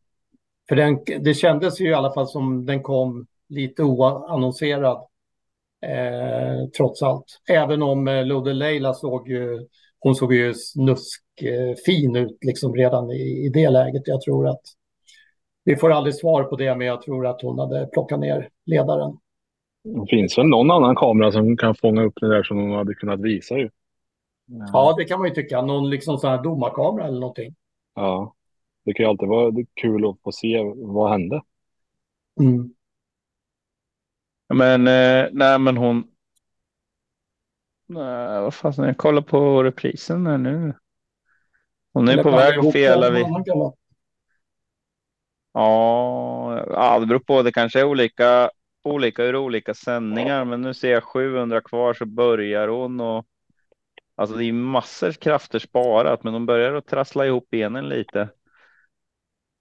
För 0.69 0.77
den, 0.77 0.99
det 1.21 1.35
kändes 1.35 1.81
ju 1.81 1.89
i 1.89 1.95
alla 1.95 2.13
fall 2.15 2.29
som 2.29 2.67
den 2.67 2.83
kom 2.83 3.27
lite 3.49 3.83
oannonserad. 3.83 5.07
Eh, 5.83 6.69
trots 6.77 7.03
allt. 7.03 7.41
Även 7.51 7.83
om 7.83 8.09
eh, 8.09 8.25
Lode 8.25 8.53
Leila 8.53 8.95
såg 8.95 9.29
ju, 9.29 9.67
hon 9.99 10.15
såg 10.15 10.35
ju 10.35 10.55
snuskfin 10.55 12.17
eh, 12.17 12.23
ut 12.23 12.39
liksom 12.41 12.75
redan 12.75 13.11
i, 13.11 13.47
i 13.47 13.49
det 13.49 13.71
läget. 13.71 14.03
Jag 14.07 14.21
tror 14.23 14.49
att 14.49 14.63
vi 15.67 15.77
får 15.77 15.93
aldrig 15.93 16.15
svar 16.15 16.45
på 16.45 16.57
det, 16.57 16.75
men 16.75 16.87
jag 16.87 17.03
tror 17.03 17.27
att 17.27 17.43
hon 17.43 17.59
hade 17.59 17.87
plockat 17.87 18.21
ner 18.21 18.49
ledaren. 18.67 19.19
Det 19.85 20.07
finns 20.11 20.39
väl 20.39 20.47
någon 20.47 20.71
annan 20.71 20.97
kamera 20.97 21.33
som 21.33 21.57
kan 21.57 21.75
fånga 21.75 22.03
upp 22.03 22.15
det 22.21 22.29
där 22.29 22.43
som 22.43 22.57
hon 22.59 22.73
hade 22.73 22.95
kunnat 22.95 23.21
visa 23.21 23.59
ju. 23.59 23.71
Ja, 24.73 24.95
det 24.99 25.05
kan 25.05 25.19
man 25.19 25.29
ju 25.29 25.35
tycka. 25.35 25.63
Någon 25.63 25.91
liksom 25.91 26.19
sån 26.19 26.31
här 26.31 26.43
domarkamera 26.43 27.07
eller 27.07 27.21
någonting. 27.21 27.55
Ja, 27.95 28.35
det 28.85 28.95
kan 28.95 29.05
ju 29.05 29.11
alltid 29.11 29.29
vara 29.29 29.53
kul 29.75 30.07
att 30.07 30.17
få 30.25 30.33
se 30.33 30.63
vad 30.77 31.11
hände. 31.11 31.43
Mm. 32.41 32.75
Men, 34.55 34.87
eh, 34.87 35.29
nej, 35.33 35.59
men 35.59 35.77
hon. 35.77 36.05
Nej, 37.87 38.41
vad 38.41 38.55
fan, 38.55 38.73
jag 38.77 38.97
kollar 38.97 39.23
på 39.23 39.63
reprisen 39.63 40.27
här 40.27 40.39
nu. 40.39 40.75
Hon 41.93 42.09
är 42.09 42.13
Eller 42.13 42.23
på 42.23 42.31
väg 42.31 42.59
att 42.59 42.63
ihop 42.65 42.73
fela 42.73 43.01
med 43.01 43.13
vid. 43.13 43.23
någon 43.23 43.31
annan 43.31 43.45
galopp. 43.45 43.79
Ja, 45.57 46.65
ja, 46.71 46.99
det 46.99 47.07
beror 47.07 47.19
på. 47.19 47.43
Det 47.43 47.53
kanske 47.53 47.81
är 47.81 47.85
olika, 47.85 48.51
olika 48.85 49.25
ur 49.25 49.37
olika 49.37 49.75
sändningar, 49.75 50.45
men 50.45 50.61
nu 50.63 50.75
ser 50.75 50.91
jag 50.91 51.05
700 51.05 51.61
kvar 51.61 51.95
så 51.95 52.07
börjar 52.07 52.69
hon 52.69 53.01
och 53.01 53.27
alltså 54.17 54.37
det 54.37 54.45
är 54.45 54.53
massor 54.53 55.13
krafter 55.13 55.59
sparat, 55.59 56.25
men 56.25 56.33
hon 56.33 56.47
börjar 56.47 56.75
att 56.75 56.87
trassla 56.87 57.27
ihop 57.27 57.51
benen 57.51 57.89
lite. 57.89 58.29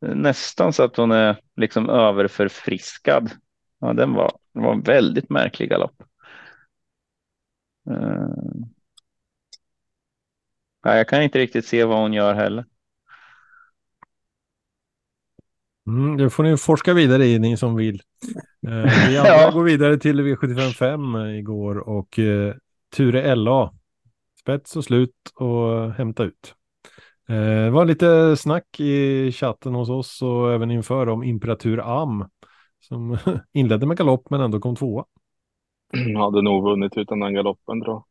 Nästan 0.02 0.74
så 0.74 0.84
att 0.84 0.98
hon 0.98 1.12
är 1.12 1.38
liksom 1.56 1.90
överförfriskad. 1.90 3.32
Ja, 3.80 3.94
den 3.94 4.14
var, 4.14 4.32
det 4.54 4.60
var 4.60 4.74
en 4.74 4.82
väldigt 4.82 5.30
märklig 5.30 5.70
galopp. 5.70 6.04
Uh, 7.90 8.66
ja, 10.84 10.96
jag 10.98 11.08
kan 11.08 11.22
inte 11.24 11.40
riktigt 11.40 11.66
se 11.66 11.84
vad 11.86 11.98
hon 12.00 12.14
gör 12.14 12.34
heller. 12.34 12.66
Mm, 15.88 16.18
det 16.18 16.30
får 16.30 16.44
ni 16.44 16.58
forska 16.58 16.94
vidare 16.94 17.26
i, 17.26 17.40
ni 17.40 17.58
som 17.58 17.76
vill. 17.76 18.02
Eh, 18.68 19.08
vi 19.10 19.18
andra 19.18 19.28
Ja. 19.28 19.52
går 19.52 19.64
vidare 19.64 19.98
till 19.98 20.22
V755 20.22 21.28
igår 21.40 21.78
och 21.90 22.20
eh, 22.20 22.56
Ture 22.96 23.36
LA. 23.36 23.74
Spets 24.42 24.76
och 24.76 24.84
slut 24.84 25.16
och 25.36 25.92
hämta 25.94 26.24
ut. 26.24 26.56
Eh, 27.30 27.36
det 27.36 27.70
var 27.72 27.86
lite 27.86 28.38
snack 28.38 28.80
i 28.80 29.32
chatten 29.32 29.76
hos 29.76 29.90
oss 29.90 30.22
och 30.22 30.54
även 30.54 30.72
inför 30.72 31.10
om 31.10 31.24
Imperatur 31.24 31.82
Am 32.04 32.26
som 32.80 33.18
inledde 33.54 33.86
med 33.86 33.98
galopp 33.98 34.30
men 34.30 34.42
ändå 34.42 34.60
kom 34.60 34.76
tvåa. 34.76 35.06
Hade 36.18 36.42
nog 36.42 36.64
vunnit 36.64 36.98
utan 36.98 37.20
den 37.20 37.34
galoppen 37.34 37.82
tror 37.82 37.94
jag. 37.96 38.04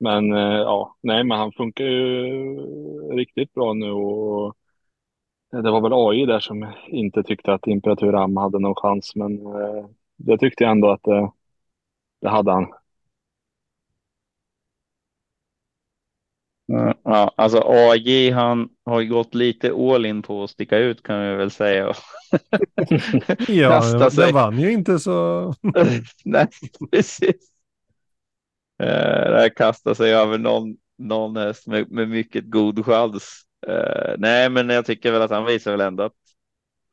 Men 0.00 0.32
eh, 0.32 0.58
ja, 0.58 0.96
nej, 1.02 1.24
men 1.24 1.38
han 1.38 1.52
funkar 1.52 1.84
ju 1.84 2.56
riktigt 3.16 3.54
bra 3.54 3.72
nu 3.74 3.90
och 3.90 4.56
det 5.50 5.70
var 5.70 5.80
väl 5.80 5.92
AI 5.94 6.26
där 6.26 6.40
som 6.40 6.72
inte 6.88 7.22
tyckte 7.22 7.52
att 7.52 7.66
Imperatur 7.66 8.14
Am 8.24 8.36
hade 8.36 8.58
någon 8.58 8.74
chans, 8.74 9.12
men 9.16 9.46
eh, 9.46 9.86
det 10.16 10.38
tyckte 10.38 10.64
jag 10.64 10.70
ändå 10.70 10.90
att 10.90 11.02
det, 11.02 11.30
det 12.20 12.28
hade 12.28 12.52
han. 12.52 12.66
Ja, 17.04 17.32
alltså 17.36 17.62
AJ 17.66 18.30
han 18.30 18.68
har 18.84 19.00
ju 19.00 19.08
gått 19.08 19.34
lite 19.34 19.72
all 19.72 20.06
in 20.06 20.22
på 20.22 20.44
att 20.44 20.50
sticka 20.50 20.78
ut 20.78 21.02
kan 21.02 21.20
vi 21.20 21.34
väl 21.34 21.50
säga. 21.50 21.94
Ja, 23.48 23.68
Kasta 23.70 24.10
sig. 24.10 24.24
den 24.24 24.34
vann 24.34 24.58
ju 24.58 24.72
inte 24.72 24.98
så. 24.98 25.54
Nej, 26.24 26.46
precis. 26.90 27.50
Eh, 28.82 29.30
det 29.30 29.38
här 29.40 29.56
kastar 29.56 29.94
sig 29.94 30.14
över 30.14 30.38
någon, 30.38 30.76
någon 30.98 31.36
häst 31.36 31.66
med, 31.66 31.90
med 31.90 32.08
mycket 32.08 32.50
god 32.50 32.86
chans. 32.86 33.47
Eh, 33.66 34.14
nej, 34.18 34.50
men 34.50 34.68
jag 34.68 34.86
tycker 34.86 35.12
väl 35.12 35.22
att 35.22 35.30
han 35.30 35.44
visar 35.44 35.70
väl 35.70 35.80
ändå 35.80 36.02
att 36.02 36.16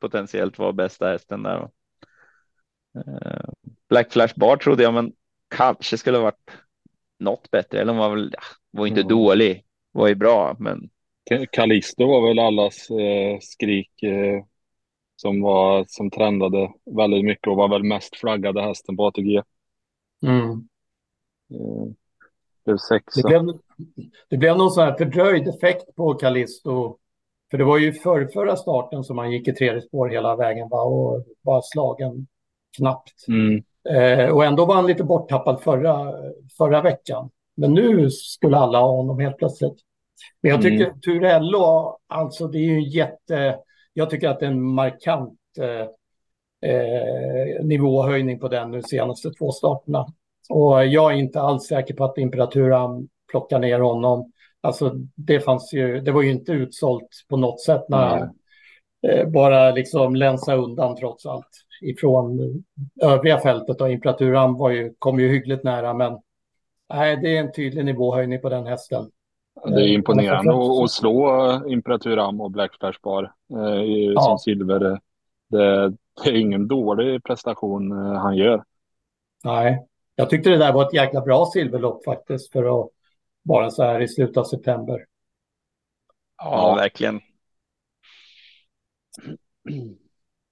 potentiellt 0.00 0.58
var 0.58 0.72
bästa 0.72 1.08
hästen 1.08 1.42
där. 1.42 1.68
Eh, 2.96 3.48
Black 3.88 4.12
Flash 4.12 4.34
Bar 4.36 4.56
trodde 4.56 4.82
jag, 4.82 4.94
men 4.94 5.12
kanske 5.48 5.98
skulle 5.98 6.16
ha 6.16 6.24
varit 6.24 6.50
något 7.18 7.50
bättre. 7.50 7.80
Eller 7.80 7.92
hon 7.92 7.98
var 8.00 8.10
väl, 8.10 8.30
ja, 8.32 8.40
var 8.70 8.86
inte 8.86 9.00
Mm. 9.00 9.08
dålig, 9.08 9.64
var 9.92 10.08
ju 10.08 10.14
bra, 10.14 10.56
men 10.58 10.90
Callisto 11.52 12.06
var 12.06 12.28
väl 12.28 12.38
allas 12.38 12.90
eh, 12.90 13.38
skrik 13.40 14.02
eh, 14.02 14.44
som, 15.16 15.40
var, 15.42 15.84
som 15.88 16.10
trendade 16.10 16.72
väldigt 16.96 17.24
mycket 17.24 17.48
och 17.48 17.56
var 17.56 17.68
väl 17.68 17.84
mest 17.84 18.16
flaggade 18.16 18.62
hästen 18.62 18.96
på 18.96 19.06
ATG. 19.06 19.42
Mm. 20.22 20.68
Eh, 21.50 21.92
blev 22.66 22.74
Det 22.74 22.78
sexa. 22.78 23.28
blev, 23.28 23.42
det 24.30 24.36
blev 24.36 24.56
någon 24.56 24.70
sån 24.70 24.84
här 24.84 24.94
fördröjd 24.94 25.48
effekt 25.48 25.94
på 25.96 26.14
Callisto. 26.14 26.96
För 27.50 27.58
det 27.58 27.64
var 27.64 27.78
ju 27.78 27.92
för 27.92 28.26
förra 28.26 28.56
starten 28.56 29.04
som 29.04 29.18
han 29.18 29.32
gick 29.32 29.48
i 29.48 29.52
tredje 29.52 29.82
spår 29.82 30.08
hela 30.08 30.36
vägen 30.36 30.68
va? 30.68 30.82
och 30.82 31.24
var 31.42 31.62
slagen 31.64 32.26
knappt. 32.76 33.24
Mm. 33.28 33.62
Eh, 33.88 34.30
och 34.30 34.44
ändå 34.44 34.66
var 34.66 34.74
han 34.74 34.86
lite 34.86 35.04
borttappad 35.04 35.60
förra, 35.60 36.12
förra 36.58 36.82
veckan. 36.82 37.30
Men 37.56 37.74
nu 37.74 38.10
skulle 38.10 38.56
alla 38.56 38.80
ha 38.80 38.96
honom 38.96 39.20
helt 39.20 39.36
plötsligt. 39.36 39.76
Men 40.40 40.50
jag 40.50 40.62
tycker 40.62 40.84
Mm. 40.86 41.00
Turello, 41.00 41.96
alltså 42.06 42.48
det 42.48 42.58
är 42.58 42.62
ju 42.62 42.74
en 42.74 42.90
jätte... 42.90 43.58
Jag 43.92 44.10
tycker 44.10 44.28
att 44.28 44.40
det 44.40 44.46
är 44.46 44.50
en 44.50 44.62
markant 44.62 45.38
eh, 45.58 45.86
eh, 46.70 47.64
nivåhöjning 47.64 48.38
på 48.38 48.48
den 48.48 48.70
nu 48.70 48.82
senaste 48.82 49.30
två 49.30 49.52
starterna. 49.52 50.06
Och 50.50 50.86
jag 50.86 51.12
är 51.12 51.16
inte 51.16 51.40
alls 51.40 51.66
säker 51.66 51.94
på 51.94 52.04
att 52.04 52.18
Imperaturan 52.18 53.08
plockar 53.30 53.58
ner 53.58 53.80
honom. 53.80 54.32
Alltså 54.60 54.92
det 55.14 55.40
fanns 55.40 55.72
ju, 55.74 56.00
det 56.00 56.12
var 56.12 56.22
ju 56.22 56.30
inte 56.30 56.52
utsålt 56.52 57.08
på 57.28 57.36
något 57.36 57.60
sätt 57.60 57.82
när 57.88 57.98
han 58.06 58.30
eh, 59.08 59.28
bara 59.28 59.70
liksom 59.70 60.16
länsa 60.16 60.54
undan 60.54 60.96
trots 60.96 61.26
allt 61.26 61.48
ifrån 61.82 62.40
övriga 63.02 63.38
fältet. 63.38 63.80
Och 63.80 63.90
Imperaturan 63.90 64.54
var 64.54 64.70
ju, 64.70 64.94
kom 64.98 65.20
ju 65.20 65.28
hyggligt 65.28 65.64
nära 65.64 65.94
men 65.94 66.18
nej, 66.94 67.16
det 67.16 67.36
är 67.36 67.40
en 67.40 67.52
tydlig 67.52 67.84
nivåhöjning 67.84 68.40
på 68.40 68.48
den 68.48 68.66
hästen. 68.66 69.10
Det 69.64 69.74
är 69.74 69.86
Eh, 69.88 69.92
imponerande 69.94 70.82
att, 70.84 70.90
slå 70.90 71.46
eh, 71.50 71.60
Imperatur 71.72 72.18
Am 72.28 72.40
och 72.40 72.50
Black 72.50 72.74
Flash 72.80 72.98
Bar 73.02 73.32
eh, 73.56 73.82
i- 73.82 74.12
Ja. 74.14 74.20
som 74.20 74.38
silver. 74.38 74.78
Det, 75.48 75.88
det 76.24 76.30
är 76.30 76.34
ingen 76.36 76.68
dålig 76.68 77.24
prestation 77.24 77.90
han 77.92 78.36
gör. 78.36 78.64
Nej, 79.44 79.86
jag 80.16 80.30
tyckte 80.30 80.50
det 80.50 80.56
där 80.58 80.72
var 80.72 80.86
ett 80.86 80.94
jäkla 80.94 81.20
bra 81.20 81.46
silverlopp 81.46 82.04
faktiskt 82.04 82.52
för 82.52 82.80
att 82.80 82.88
vara 83.42 83.70
så 83.70 83.82
här 83.82 84.00
i 84.00 84.08
slutet 84.08 84.36
av 84.36 84.44
september. 84.44 85.04
Ja, 86.38 86.74
verkligen. 86.74 87.20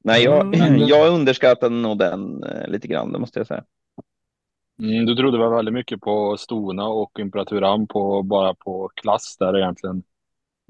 Nej, 0.04 0.24
jag, 0.24 0.54
Mm. 0.54 0.78
jag 0.88 1.08
underskattade 1.14 1.74
nog 1.74 1.98
den 1.98 2.44
eh, 2.44 2.68
lite 2.68 2.88
grann, 2.88 3.12
det 3.12 3.18
måste 3.18 3.38
jag 3.40 3.46
säga. 3.46 3.64
Mm, 4.78 5.06
du 5.06 5.16
trodde 5.16 5.38
väl 5.38 5.50
väldigt 5.50 5.74
mycket 5.74 6.00
på 6.00 6.36
Stona 6.36 6.88
och 6.88 7.18
Imperatur 7.20 7.62
Am 7.74 7.86
på, 7.86 8.22
bara 8.22 8.54
på 8.54 8.90
klass 8.94 9.36
där 9.38 9.58
egentligen. 9.58 10.02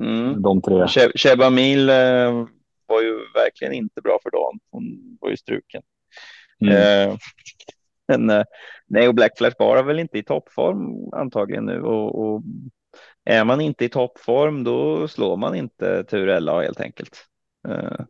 Mm. 0.03 0.43
De 0.43 0.63
tre. 0.63 0.75
Che- 0.87 1.13
Cheba 1.19 1.51
Mil 1.51 1.89
eh, 1.91 2.47
var 2.87 3.03
ju 3.03 3.19
verkligen 3.35 3.73
inte 3.73 4.01
bra 4.01 4.19
för 4.23 4.31
dagen. 4.31 4.59
Hon 4.71 5.19
var 5.21 5.31
ju 5.31 5.37
struken. 5.37 5.83
Mm. 6.61 6.75
Eh, 7.11 7.17
men 8.09 8.31
eh, 8.31 8.45
nej, 8.87 9.09
och 9.09 9.15
Black 9.15 9.39
Flash 9.39 9.57
bara 9.59 9.83
väl 9.83 9.99
inte 9.99 10.19
i 10.19 10.23
toppform 10.23 11.13
antagligen 11.13 11.65
nu 11.65 11.83
och, 11.83 12.25
och 12.25 12.43
är 13.25 13.45
man 13.45 13.61
inte 13.61 13.85
i 13.85 13.89
toppform 13.89 14.65
då 14.65 15.09
slår 15.09 15.37
man 15.37 15.55
inte 15.55 16.05
Turella 16.05 16.63
helt 16.63 16.81
enkelt. 16.81 17.27
Eh, 17.69 18.05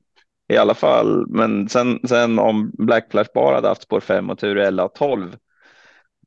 i 0.48 0.56
alla 0.56 0.74
fall. 0.74 1.26
Men 1.28 1.68
sen, 1.68 2.00
sen 2.08 2.38
om 2.38 2.70
Black 2.78 3.10
Flash 3.10 3.30
bara 3.34 3.54
hade 3.54 3.68
haft 3.68 3.82
spår 3.82 4.00
5 4.00 4.30
och 4.30 4.38
Turella 4.38 4.88
12, 4.88 5.36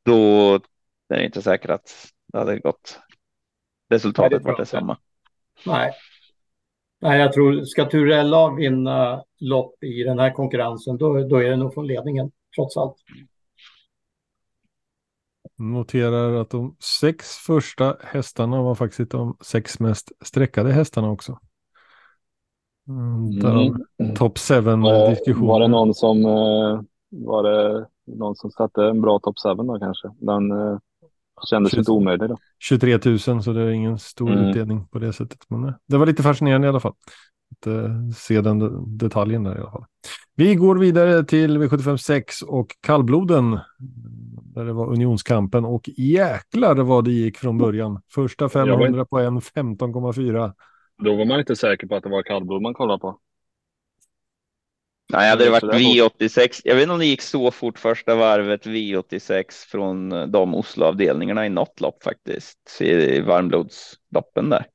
då 0.04 0.54
är 1.10 1.18
det 1.18 1.26
inte 1.26 1.42
säkert 1.42 1.70
att 1.70 2.08
det 2.34 2.38
hade 2.38 2.60
gått. 2.60 3.00
Resultatet 3.90 4.44
var 4.44 4.58
detsamma. 4.58 4.98
Nej. 5.66 5.94
Nej, 7.02 7.20
jag 7.20 7.34
tror 7.34 7.64
ska 7.64 7.86
Turella 7.86 8.54
vinna 8.54 9.24
lopp 9.40 9.84
i 9.84 10.04
den 10.04 10.20
här 10.20 10.34
konkurrensen, 10.34 10.98
då, 10.98 11.24
då 11.24 11.38
är 11.38 11.50
det 11.50 11.56
nog 11.56 11.74
från 11.74 11.88
ledningen 11.88 12.32
trots 12.56 12.78
allt. 12.78 12.96
Noterar 15.58 16.34
att 16.34 16.50
de 16.50 16.76
sex 16.80 17.36
första 17.36 17.98
hästarna 18.04 18.62
var 18.62 18.76
faktiskt 18.76 19.12
de 19.12 19.38
sex 19.42 19.80
mest 19.80 20.12
sträckade 20.22 20.72
hästarna 20.72 21.10
också. 21.12 21.40
Mm, 22.88 23.76
mm. 24.00 24.16
Top 24.16 24.38
7 24.38 24.54
diskussion. 25.10 25.48
Var 25.48 25.60
det 25.60 25.68
någon 25.68 25.94
som 25.94 26.26
eh, 26.26 26.82
var 27.10 27.44
det 27.44 27.88
någon 28.06 28.36
som 28.36 28.52
satte 28.52 28.84
en 28.84 29.02
bra 29.02 29.20
top 29.20 29.36
7 29.44 29.54
då 29.54 29.80
kanske? 29.80 30.12
Den 30.20 30.52
eh, 30.52 30.78
kändes 31.50 31.72
20, 31.72 31.80
inte 31.80 31.92
omöjlig 31.92 32.30
då. 32.30 32.38
23 32.60 33.00
000 33.06 33.20
så 33.20 33.54
det 33.54 33.62
är 33.62 33.70
ingen 33.70 34.00
stor 34.00 34.32
mm. 34.32 34.46
utdelning 34.46 34.88
på 34.88 35.00
det 35.00 35.14
sättet. 35.14 35.40
Men 35.48 35.64
eh, 35.64 35.74
det 35.88 35.98
var 35.98 36.06
lite 36.06 36.24
fascinerande 36.24 36.68
i 36.68 36.70
alla 36.70 36.80
fall. 36.80 36.94
Att 37.60 37.68
uh, 37.68 38.12
se 38.16 38.42
den 38.42 38.84
detaljen 38.98 39.44
där 39.44 39.56
i 39.56 39.60
alla 39.60 39.72
fall. 39.72 39.86
Vi 40.36 40.56
går 40.56 40.76
vidare 40.78 41.24
till 41.24 41.58
V756 41.58 42.44
och 42.44 42.68
kallbloden. 42.82 43.60
Där 44.42 44.66
det 44.66 44.74
var 44.74 44.88
unionskampen 44.88 45.66
och 45.66 45.90
jäklar 45.98 46.76
vad 46.76 47.06
det 47.06 47.12
gick 47.12 47.38
från 47.38 47.58
början. 47.58 48.02
Första 48.14 48.50
500 48.50 49.06
på 49.06 49.20
en 49.20 49.40
15,4. 49.40 50.54
Då 51.04 51.16
var 51.16 51.26
man 51.26 51.40
inte 51.40 51.56
säker 51.56 51.88
på 51.88 51.96
att 51.96 52.04
det 52.04 52.10
var 52.10 52.24
kallblod 52.24 52.62
man 52.62 52.74
kollade 52.74 53.00
på. 53.00 53.20
Nej, 55.14 55.30
hade 55.30 55.44
det 55.44 55.50
varit 55.50 55.64
V86. 55.64 56.62
Jag 56.64 56.76
vet 56.76 56.82
inte 56.82 56.94
om 56.94 57.00
det 57.00 57.06
gick 57.06 57.22
så 57.22 57.52
fort 57.52 57.80
första 57.80 58.16
varvet 58.16 58.66
V86 58.66 59.68
från 59.68 60.10
de 60.32 60.56
Oslo-avdelningarna 60.56 61.46
i 61.46 61.50
något 61.50 61.82
lopp 61.82 62.04
faktiskt 62.04 62.82
i 62.82 63.22
varmblodsloppen 63.22 64.50
där. 64.50 64.66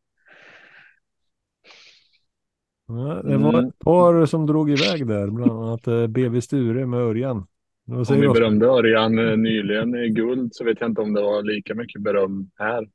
Ja, 2.97 3.22
det 3.22 3.36
var 3.36 3.62
ett 3.62 3.78
par 3.78 4.26
som 4.26 4.47
drog 4.47 4.70
iväg 4.70 5.07
där, 5.07 5.26
bland 5.26 5.53
annat 5.53 5.86
eh, 5.86 6.07
BB 6.07 6.43
Sture 6.43 6.86
med 6.86 7.01
Örjan. 7.01 7.47
Om 7.86 8.20
vi 8.20 8.28
berömde 8.28 8.66
Örjan 8.66 9.18
eh, 9.18 9.36
nyligen 9.36 9.95
i 9.95 10.09
guld 10.09 10.55
så 10.55 10.64
vet 10.64 10.80
jag 10.80 10.90
inte 10.90 11.01
om 11.01 11.12
det 11.12 11.22
var 11.22 11.43
lika 11.43 11.74
mycket 11.74 12.03
beröm 12.03 12.51
här. 12.59 12.88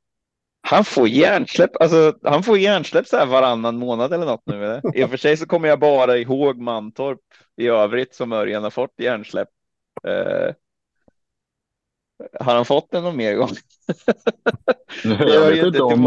Han 0.60 0.84
får 0.84 1.08
hjärnsläpp, 1.08 1.70
alltså 1.80 2.14
han 2.22 2.42
får 2.42 2.58
hjärnsläpp 2.58 3.06
så 3.06 3.16
här 3.16 3.26
varannan 3.26 3.76
månad 3.76 4.12
eller 4.12 4.26
något 4.26 4.46
nu. 4.46 4.80
I 4.94 5.04
och 5.04 5.10
för 5.10 5.16
sig 5.16 5.36
så 5.36 5.46
kommer 5.46 5.68
jag 5.68 5.80
bara 5.80 6.18
ihåg 6.18 6.58
Mantorp 6.58 7.20
i 7.56 7.68
övrigt 7.68 8.14
som 8.14 8.32
Örjan 8.32 8.62
har 8.62 8.70
fått 8.70 8.94
hjärnsläpp. 8.98 9.48
Uh, 10.08 10.52
har 12.40 12.54
han 12.54 12.64
fått 12.64 12.90
den 12.90 13.04
någon 13.04 13.16
mer 13.16 13.34
gång? 13.34 13.50
jag 15.04 15.50
vet 15.50 15.66
inte 15.66 15.82
om 15.82 16.06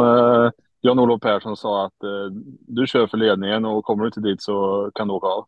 Jan-Olof 0.81 1.21
Persson 1.21 1.57
sa 1.57 1.85
att 1.85 2.03
uh, 2.03 2.31
du 2.67 2.87
kör 2.87 3.07
för 3.07 3.17
ledningen 3.17 3.65
och 3.65 3.85
kommer 3.85 4.03
du 4.03 4.07
inte 4.07 4.21
dit 4.21 4.41
så 4.41 4.91
kan 4.95 5.07
du 5.07 5.13
åka 5.13 5.27
av. 5.27 5.47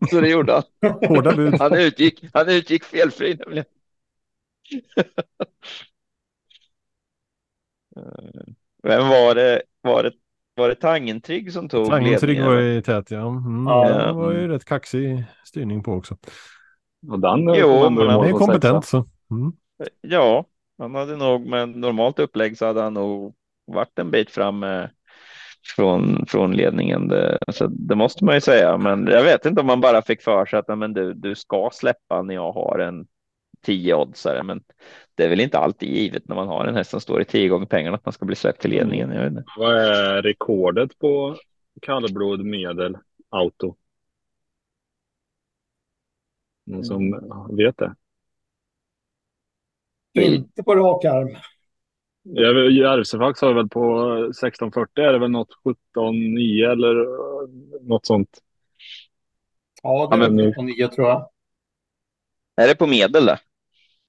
så 0.10 0.20
det 0.20 0.28
gjorde 0.28 0.52
han. 0.52 0.62
han 1.58 1.74
utgick, 1.74 2.24
han 2.32 2.48
utgick 2.48 2.84
felfri 2.84 3.36
nämligen. 3.38 3.64
Eh, 7.96 8.44
vem 8.82 9.08
var 9.08 9.34
det? 9.34 9.62
Var 9.80 10.02
det, 10.02 10.12
var 10.54 10.68
det 10.68 10.74
Tangentrygg 10.74 11.52
som 11.52 11.68
tog 11.68 11.86
Tangentrygg 11.86 12.44
var 12.44 12.60
i 12.60 12.82
tät, 12.82 13.10
ja. 13.10 13.28
Mm, 13.28 13.66
ja. 13.66 14.06
Det 14.06 14.12
var 14.12 14.32
ju 14.32 14.48
rätt 14.48 14.64
kaxig 14.64 15.24
styrning 15.44 15.82
på 15.82 15.92
också. 15.92 16.16
Och 17.10 17.20
den 17.20 17.54
jo, 17.54 17.90
men 17.90 18.08
han 18.08 18.24
är 18.24 18.32
kompetent 18.32 18.84
så. 18.84 18.96
Mm. 19.30 19.52
Ja, 20.00 20.46
han 20.78 20.94
hade 20.94 21.16
nog 21.16 21.46
med 21.46 21.68
normalt 21.68 22.18
upplägg 22.18 22.58
så 22.58 22.66
hade 22.66 22.82
han 22.82 22.94
nog 22.94 23.34
varit 23.64 23.98
en 23.98 24.10
bit 24.10 24.30
fram 24.30 24.58
med 24.58 24.90
från, 25.76 26.26
från 26.26 26.52
ledningen. 26.52 27.08
Det, 27.08 27.38
alltså, 27.46 27.66
det 27.68 27.94
måste 27.94 28.24
man 28.24 28.34
ju 28.34 28.40
säga, 28.40 28.78
men 28.78 29.06
jag 29.06 29.22
vet 29.22 29.46
inte 29.46 29.60
om 29.60 29.66
man 29.66 29.80
bara 29.80 30.02
fick 30.02 30.22
för 30.22 30.46
sig 30.46 30.58
att 30.58 30.78
men 30.78 30.92
du, 30.92 31.14
du 31.14 31.34
ska 31.34 31.70
släppa 31.72 32.22
när 32.22 32.34
jag 32.34 32.52
har 32.52 32.78
en 32.78 33.06
10 33.62 33.94
oddsare, 33.94 34.42
men 34.42 34.62
det 35.14 35.24
är 35.24 35.28
väl 35.28 35.40
inte 35.40 35.58
alltid 35.58 35.88
givet 35.88 36.28
när 36.28 36.36
man 36.36 36.48
har 36.48 36.66
en 36.66 36.74
häst 36.74 36.90
som 36.90 37.00
står 37.00 37.22
i 37.22 37.24
tio 37.24 37.48
gånger 37.48 37.66
pengarna 37.66 37.96
att 37.96 38.04
man 38.04 38.12
ska 38.12 38.24
bli 38.24 38.36
släppt 38.36 38.60
till 38.60 38.70
ledningen. 38.70 39.10
Jag 39.10 39.22
vet 39.22 39.30
inte. 39.30 39.44
Vad 39.58 39.78
är 39.78 40.22
rekordet 40.22 40.98
på 40.98 41.36
kallblod 41.82 42.44
medel 42.44 42.98
auto? 43.30 43.76
Någon 46.64 46.84
som 46.84 47.14
mm. 47.14 47.56
vet 47.56 47.78
det? 47.78 47.94
Inte 50.14 50.62
på 50.62 50.74
rak 50.74 51.04
arm. 51.04 51.36
Järvsefax 52.24 53.40
har 53.40 53.54
väl 53.54 53.68
på 53.68 54.14
1640 54.30 55.04
är 55.04 55.12
det 55.12 55.18
väl 55.18 55.30
något 55.30 55.48
17,9 55.96 56.72
eller 56.72 57.06
något 57.88 58.06
sånt. 58.06 58.38
Ja, 59.82 60.08
det 60.10 60.16
är 60.16 60.20
ja, 60.20 60.28
17,9 60.28 60.88
tror 60.88 61.08
jag. 61.08 61.28
Är 62.56 62.68
det 62.68 62.74
på 62.74 62.86
medel 62.86 63.26
det? 63.26 63.38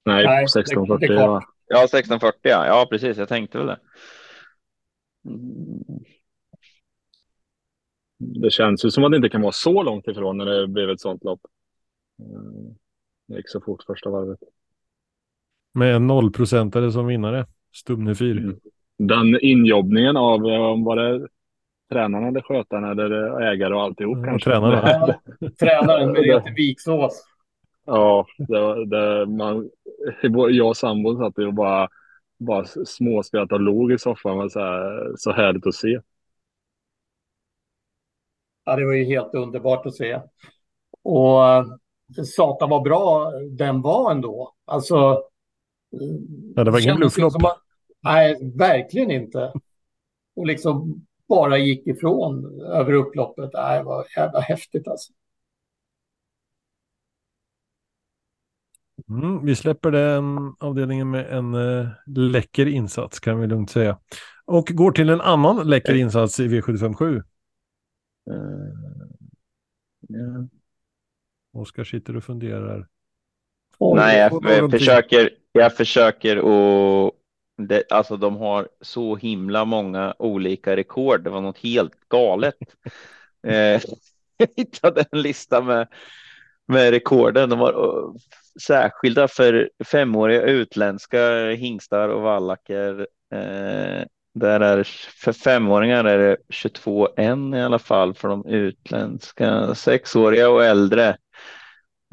Nej, 0.04 0.24
Nej 0.24 0.44
1640. 0.44 1.08
Det, 1.08 1.14
det 1.14 1.20
ja. 1.20 1.42
ja, 1.68 1.84
1640. 1.84 2.38
Ja. 2.42 2.66
ja, 2.66 2.86
precis. 2.90 3.16
Jag 3.16 3.28
tänkte 3.28 3.58
väl 3.58 3.66
det. 3.66 3.80
Mm. 5.26 6.04
Det 8.18 8.50
känns 8.50 8.84
ju 8.84 8.90
som 8.90 9.04
att 9.04 9.10
det 9.10 9.16
inte 9.16 9.28
kan 9.28 9.42
vara 9.42 9.52
så 9.52 9.82
långt 9.82 10.08
ifrån 10.08 10.38
när 10.38 10.44
det 10.44 10.68
blev 10.68 10.90
ett 10.90 11.00
sånt 11.00 11.24
lopp. 11.24 11.40
Mm. 12.18 12.74
Det 13.26 13.36
gick 13.36 13.50
så 13.50 13.60
fort 13.60 13.82
första 13.82 14.10
varvet. 14.10 14.38
Med 15.72 15.96
en 15.96 16.06
nollprocentare 16.06 16.92
som 16.92 17.06
vinnare. 17.06 17.46
Stumne 17.74 18.14
4. 18.14 18.38
Mm. 18.38 18.60
Den 18.98 19.40
injobbningen 19.40 20.16
av, 20.16 20.44
om 20.44 20.84
var 20.84 20.96
det 20.96 21.28
tränaren 21.92 22.28
eller 22.28 22.40
skötaren 22.40 22.84
eller 22.84 23.40
ägare 23.40 23.74
och 23.74 23.82
alltihop 23.82 24.16
mm, 24.16 24.30
kanske. 24.30 24.50
Tränaren. 24.50 25.14
tränaren 25.60 26.12
med 26.12 26.54
Viksås. 26.56 27.24
Ja, 27.86 28.26
det, 28.38 28.86
det, 28.86 29.26
man, 29.26 29.70
jag 30.50 30.68
och 30.68 30.76
sambon 30.76 31.18
satt 31.18 31.38
och 31.38 31.54
bara, 31.54 31.88
bara 32.38 32.64
småskrattade 32.64 33.54
och 33.54 33.60
log 33.60 33.92
i 33.92 33.98
soffan. 33.98 34.38
Men 34.38 34.50
så, 34.50 34.60
här, 34.60 35.12
så 35.16 35.32
härligt 35.32 35.66
att 35.66 35.74
se. 35.74 36.00
Ja, 38.64 38.76
det 38.76 38.84
var 38.84 38.92
ju 38.92 39.04
helt 39.04 39.34
underbart 39.34 39.86
att 39.86 39.94
se. 39.94 40.20
Och 41.02 41.48
eh, 41.48 41.64
satan 42.36 42.70
vad 42.70 42.82
bra 42.82 43.30
den 43.50 43.82
var 43.82 44.10
ändå. 44.10 44.54
Alltså. 44.64 45.22
Ja, 46.54 46.64
det 46.64 46.70
var 46.70 46.80
ingen 46.80 46.96
blufflopp. 46.96 47.63
Nej, 48.04 48.52
verkligen 48.54 49.10
inte. 49.10 49.52
Och 50.36 50.46
liksom 50.46 51.06
bara 51.28 51.58
gick 51.58 51.86
ifrån 51.86 52.60
över 52.60 52.92
upploppet. 52.92 53.52
Det 53.52 53.82
var 53.84 54.06
jävla 54.16 54.40
häftigt 54.40 54.88
alltså. 54.88 55.12
Mm, 59.08 59.44
vi 59.44 59.56
släpper 59.56 59.90
den 59.90 60.54
avdelningen 60.60 61.10
med 61.10 61.26
en 61.26 61.54
uh, 61.54 61.88
läcker 62.06 62.66
insats 62.66 63.20
kan 63.20 63.40
vi 63.40 63.46
lugnt 63.46 63.70
säga. 63.70 63.98
Och 64.44 64.66
går 64.66 64.92
till 64.92 65.08
en 65.08 65.20
annan 65.20 65.68
läcker 65.68 65.94
insats 65.94 66.40
i 66.40 66.48
V757. 66.48 67.04
Uh, 67.04 67.22
yeah. 70.08 70.44
Oskar 71.52 71.84
sitter 71.84 72.16
och 72.16 72.24
funderar. 72.24 72.88
Nej, 73.94 74.18
jag, 74.18 74.44
jag 74.44 74.70
försöker, 74.70 75.30
jag 75.52 75.76
försöker 75.76 76.38
och 76.38 77.12
det, 77.56 77.92
alltså 77.92 78.16
de 78.16 78.36
har 78.36 78.68
så 78.80 79.16
himla 79.16 79.64
många 79.64 80.14
olika 80.18 80.76
rekord. 80.76 81.24
Det 81.24 81.30
var 81.30 81.40
något 81.40 81.58
helt 81.58 82.08
galet. 82.08 82.54
eh, 83.46 83.54
jag 84.36 84.48
hittade 84.56 85.04
en 85.10 85.22
lista 85.22 85.60
med, 85.60 85.88
med 86.66 86.90
rekorden. 86.90 87.50
De 87.50 87.58
var 87.58 88.04
särskilda 88.62 89.28
för 89.28 89.70
femåriga 89.84 90.42
utländska 90.42 91.50
hingstar 91.50 92.08
och 92.08 92.22
vallacker. 92.22 93.06
Eh, 93.34 94.04
där 94.34 94.60
är 94.60 94.82
för 95.22 95.32
femåringar 95.32 96.04
är 96.04 96.18
det 96.18 96.36
22 96.48 97.08
en 97.16 97.54
i 97.54 97.62
alla 97.62 97.78
fall 97.78 98.14
för 98.14 98.28
de 98.28 98.46
utländska 98.46 99.74
sexåriga 99.74 100.50
och 100.50 100.64
äldre. 100.64 101.16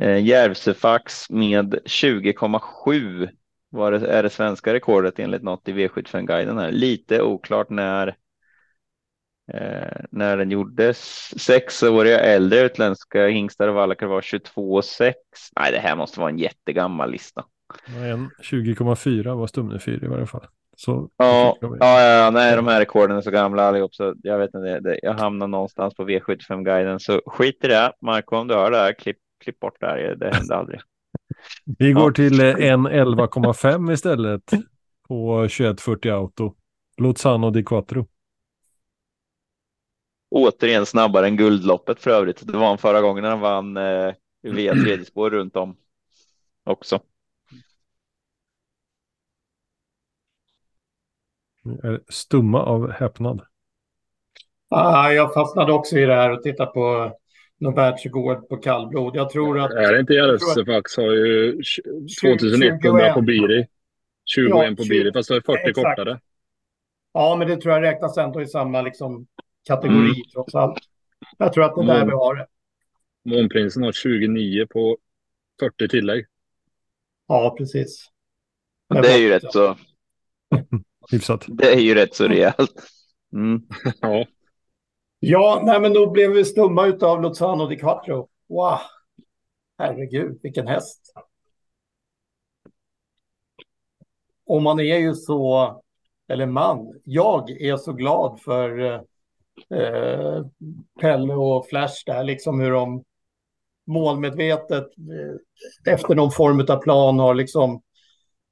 Eh, 0.01 0.23
Järvsefax 0.25 1.29
med 1.29 1.79
20,7 1.85 3.29
var 3.71 3.91
det, 3.91 4.07
är 4.07 4.23
det 4.23 4.29
svenska 4.29 4.73
rekordet 4.73 5.19
enligt 5.19 5.43
något 5.43 5.67
i 5.67 5.73
V75 5.73 6.25
guiden 6.25 6.57
här. 6.57 6.71
Lite 6.71 7.21
oklart 7.21 7.69
när 7.69 8.15
Eh, 9.53 10.03
när 10.11 10.37
den 10.37 10.51
gjordes. 10.51 10.99
Sexåriga 11.41 12.19
äldre 12.19 12.59
utländska 12.59 13.27
hingstar 13.27 13.67
och 13.67 13.75
vallackar 13.75 14.07
var 14.07 14.21
22,6. 14.21 15.13
Nej, 15.59 15.71
det 15.71 15.79
här 15.79 15.95
måste 15.95 16.19
vara 16.19 16.29
en 16.29 16.37
jättegammal 16.37 17.11
lista. 17.11 17.45
En 17.87 18.29
20,4 18.43 19.35
var 19.35 19.47
Stumne 19.47 19.79
4 19.79 20.05
i 20.05 20.09
varje 20.09 20.25
fall. 20.25 20.47
Så, 20.77 21.09
Ja, 21.17 21.57
ja, 21.61 22.01
ja, 22.01 22.29
nej, 22.29 22.55
de 22.55 22.67
här 22.67 22.79
rekorden 22.79 23.17
är 23.17 23.21
så 23.21 23.31
gamla 23.31 23.63
allihop 23.63 23.95
så 23.95 24.13
jag 24.23 24.37
vet 24.37 24.55
inte. 24.55 24.79
Det, 24.79 24.99
jag 25.03 25.13
hamnar 25.13 25.47
någonstans 25.47 25.95
på 25.95 26.03
V75 26.03 26.63
guiden 26.63 26.99
så 26.99 27.21
skit 27.25 27.63
i 27.63 27.67
det. 27.67 27.93
Marco, 28.01 28.35
om 28.35 28.47
du 28.47 28.53
hör 28.53 28.71
det 28.71 28.77
här, 28.77 28.93
klipp, 28.93 29.17
klipp 29.43 29.59
bort 29.59 29.77
det 29.79 29.85
här. 29.87 30.15
Det 30.15 30.35
händer 30.35 30.55
aldrig. 30.55 30.79
Vi 31.65 31.91
går 31.93 32.09
Ja. 32.09 32.13
till 32.13 32.39
eh, 32.39 32.71
en 32.71 32.87
11,5 32.87 33.93
istället 33.93 34.51
på 35.07 35.47
2140 35.47 36.11
Auto. 36.11 36.55
Luzano 36.97 37.49
di 37.51 37.63
Quattro. 37.63 38.07
Återigen 40.29 40.85
snabbare 40.85 41.27
än 41.27 41.37
guldloppet 41.37 41.99
för 41.99 42.11
övrigt. 42.11 42.47
Det 42.47 42.57
var 42.57 42.67
han 42.67 42.77
förra 42.77 43.01
gången 43.01 43.21
när 43.23 43.29
han 43.29 43.39
vann 43.39 43.77
eh, 43.77 44.13
via 44.41 44.73
tredje 44.83 45.05
spår 45.05 45.29
runt 45.29 45.55
om 45.55 45.75
också. 46.63 46.99
Är 51.83 52.01
stumma 52.09 52.63
av 52.63 52.91
häpnad. 52.91 53.41
Ah, 54.69 55.11
jag 55.11 55.33
fastnade 55.33 55.73
också 55.73 55.97
i 55.97 56.05
det 56.05 56.15
här 56.15 56.31
och 56.31 56.43
tittade 56.43 56.71
på 56.71 57.17
någon 57.61 57.75
världsrekord 57.75 58.49
på 58.49 58.57
kallblod. 58.57 59.15
Jag 59.15 59.29
tror 59.29 59.59
att... 59.59 59.71
Är 59.71 59.93
det 59.93 59.99
inte 59.99 60.13
Järvsefax 60.13 60.97
har 60.97 61.11
ju 61.11 61.61
2100 62.21 63.13
på 63.13 63.21
Biri. 63.21 63.67
21 64.25 64.49
Ja, 64.49 64.73
på 64.77 64.83
Biri, 64.89 65.13
fast 65.13 65.29
det 65.29 65.35
är 65.35 65.41
40 65.41 65.59
exakt. 65.59 65.75
kortare. 65.75 66.19
Ja, 67.13 67.35
men 67.39 67.47
det 67.47 67.57
tror 67.57 67.73
jag 67.73 67.81
räknas 67.83 68.17
ändå 68.17 68.41
i 68.41 68.47
samma 68.47 68.81
liksom, 68.81 69.27
kategori 69.67 69.95
Mm. 69.95 70.13
trots 70.33 70.55
allt. 70.55 70.77
Jag 71.37 71.53
tror 71.53 71.63
att 71.63 71.75
det 71.75 71.81
är 71.81 71.85
där 71.85 72.05
vi 72.05 72.11
har 72.11 72.35
det. 72.35 72.47
Månprinsen 73.25 73.83
har 73.83 73.91
29 73.91 74.67
på 74.69 74.97
40 75.59 75.87
tillägg. 75.87 76.25
Ja, 77.27 77.55
precis. 77.57 78.05
Men 78.89 79.01
Det 79.01 79.13
är 79.13 79.17
ju 79.17 79.29
rätt 79.29 79.51
så. 79.51 79.77
Hyfsat. 81.11 81.45
Det 81.47 81.73
är 81.73 81.79
ju 81.79 81.95
rätt 81.95 82.15
så 82.15 82.27
rejält. 82.27 82.83
Mm. 83.33 83.61
Ja, 84.01 84.25
Ja, 85.23 85.61
nej, 85.65 85.79
men 85.81 85.93
då 85.93 86.09
blev 86.09 86.31
vi 86.31 86.45
stumma 86.45 86.85
utav 86.85 87.21
Luzano 87.21 87.67
di 87.67 87.77
Quattro. 87.77 88.29
Wow! 88.49 88.79
Herregud, 89.77 90.39
vilken 90.43 90.67
häst. 90.67 91.13
Och 94.45 94.61
man 94.61 94.79
är 94.79 94.97
ju 94.97 95.13
så, 95.13 95.81
eller 96.27 96.45
man, 96.45 97.01
jag 97.03 97.49
är 97.49 97.77
så 97.77 97.93
glad 97.93 98.39
för 98.41 98.79
eh, 99.69 100.45
Pelle 101.01 101.33
och 101.33 101.67
Flash 101.67 102.03
där, 102.05 102.23
liksom 102.23 102.59
hur 102.59 102.71
de 102.71 103.03
målmedvetet 103.87 104.87
eh, 104.97 105.93
efter 105.93 106.15
någon 106.15 106.31
form 106.31 106.65
av 106.69 106.81
plan 106.81 107.19
har 107.19 107.33
liksom 107.33 107.81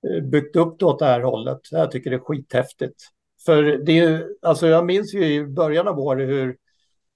eh, 0.07 0.23
byggt 0.23 0.55
upp 0.55 0.79
det 0.79 0.85
åt 0.85 0.99
det 0.99 1.05
här 1.05 1.21
hållet. 1.21 1.59
Jag 1.71 1.91
tycker 1.91 2.09
det 2.09 2.15
är 2.15 2.19
skithäftigt. 2.19 3.09
För 3.45 3.63
det 3.63 3.91
är 3.91 4.09
ju, 4.09 4.35
alltså 4.41 4.67
jag 4.67 4.85
minns 4.85 5.13
ju 5.13 5.25
i 5.25 5.45
början 5.45 5.87
av 5.87 5.99
året 5.99 6.29
hur 6.29 6.57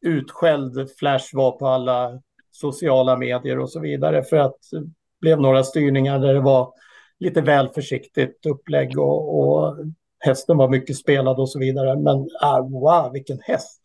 utskälld 0.02 0.90
Flash 0.98 1.36
var 1.36 1.52
på 1.52 1.68
alla 1.68 2.22
sociala 2.52 3.18
medier 3.18 3.60
och 3.60 3.70
så 3.70 3.80
vidare 3.80 4.24
för 4.24 4.38
att 4.38 4.58
det 4.72 4.92
blev 5.22 5.42
några 5.42 5.64
styrningar 5.64 6.20
där 6.20 6.34
det 6.34 6.42
var 6.42 6.74
lite 7.20 7.42
väl 7.42 7.70
försiktigt 7.70 8.46
upplägg 8.46 9.00
och, 9.00 9.40
och 9.40 9.78
hästen 10.20 10.58
var 10.58 10.70
mycket 10.70 10.98
spelad 10.98 11.40
och 11.40 11.50
så 11.50 11.60
vidare. 11.60 12.00
Men 12.00 12.28
ah, 12.42 12.62
wow, 12.62 13.12
vilken 13.14 13.40
häst! 13.42 13.82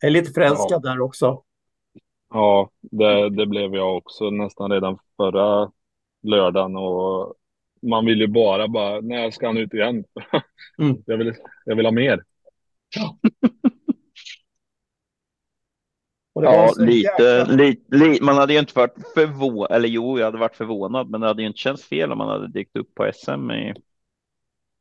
Jag 0.00 0.08
är 0.08 0.12
lite 0.12 0.32
förälskad 0.32 0.82
där 0.82 1.00
också. 1.00 1.42
ja 2.30 2.70
det, 2.80 3.30
det 3.30 3.46
blev 3.46 3.74
jag 3.74 3.96
också 3.96 4.30
nästan 4.30 4.70
redan 4.70 4.98
förra 5.16 5.70
lördagen. 6.22 6.76
Och 6.76 7.34
man 7.88 8.06
vill 8.06 8.20
ju 8.20 8.26
bara, 8.26 8.68
bara 8.68 9.00
när 9.00 9.30
ska 9.30 9.46
han 9.46 9.58
ut 9.58 9.74
igen? 9.74 10.04
Mm. 10.78 10.96
jag, 11.06 11.16
vill, 11.16 11.34
jag 11.64 11.76
vill 11.76 11.86
ha 11.86 11.92
mer. 11.92 12.22
Ja, 16.34 16.72
så 16.74 16.84
lite, 16.84 17.44
lite, 17.44 17.96
li, 17.96 18.18
man 18.22 18.36
hade 18.36 18.52
ju 18.52 18.58
inte 18.58 18.72
varit 18.74 18.94
förvånad, 19.14 19.70
eller 19.70 19.88
jo, 19.88 20.18
jag 20.18 20.24
hade 20.24 20.38
varit 20.38 20.56
förvånad, 20.56 21.10
men 21.10 21.20
det 21.20 21.26
hade 21.26 21.42
ju 21.42 21.48
inte 21.48 21.58
känts 21.58 21.84
fel 21.84 22.12
om 22.12 22.18
man 22.18 22.28
hade 22.28 22.48
dykt 22.48 22.76
upp 22.76 22.94
på 22.94 23.10
SM 23.14 23.50
i 23.50 23.74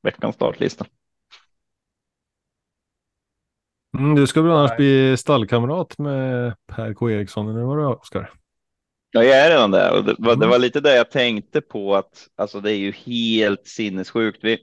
veckans 0.04 0.36
startlista. 0.36 0.86
Mm, 3.98 4.16
du 4.16 4.28
ska 4.28 4.42
väl 4.42 4.52
annars 4.52 4.78
bli 4.78 5.18
stallkamrat 5.18 5.98
med 5.98 6.56
Per 6.68 6.94
K 6.94 7.10
Eriksson, 7.10 7.50
eller 7.50 7.62
vad 7.62 7.78
det 7.78 7.86
Oskar? 7.86 8.34
Ja, 9.14 9.24
jag 9.24 9.38
är 9.38 9.50
redan 9.50 9.72
där 9.72 9.94
och 9.98 10.04
det 10.06 10.16
var, 10.20 10.36
det 10.36 10.46
Mm. 10.46 10.50
var 10.50 10.60
lite 10.60 10.80
det 10.82 10.96
jag 10.96 11.12
tänkte 11.12 11.62
på 11.62 11.96
att 11.96 12.28
alltså 12.36 12.60
det 12.62 12.72
är 12.72 12.76
ju 12.78 12.92
helt 12.92 13.68
sinnessjukt. 13.68 14.40
Vi, 14.44 14.58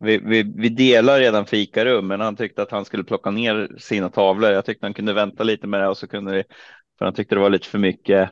vi, 0.00 0.18
vi, 0.18 0.42
vi 0.56 0.68
delar 0.68 1.18
redan 1.20 1.46
fikarum, 1.46 2.06
men 2.06 2.20
han 2.20 2.36
tyckte 2.36 2.62
att 2.62 2.70
han 2.70 2.84
skulle 2.84 3.04
plocka 3.04 3.30
ner 3.30 3.76
sina 3.78 4.10
tavlor. 4.10 4.50
Jag 4.50 4.64
tyckte 4.64 4.86
han 4.86 4.94
kunde 4.94 5.12
vänta 5.12 5.44
lite 5.44 5.66
med 5.66 5.80
det 5.80 5.88
och 5.88 5.98
så 5.98 6.06
kunde 6.08 6.32
vi, 6.32 6.44
för 6.98 7.04
han 7.04 7.14
tyckte 7.14 7.34
det 7.34 7.40
var 7.40 7.50
lite 7.50 7.68
för 7.68 7.78
mycket 7.78 8.30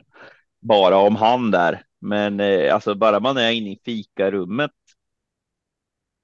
bara 0.61 0.97
om 0.97 1.15
han 1.17 1.51
där. 1.51 1.83
Men 2.01 2.39
eh, 2.39 2.73
alltså 2.75 2.95
bara 2.95 3.19
man 3.19 3.37
är 3.37 3.51
inne 3.51 3.71
i 3.71 3.79
fikarummet. 3.85 4.71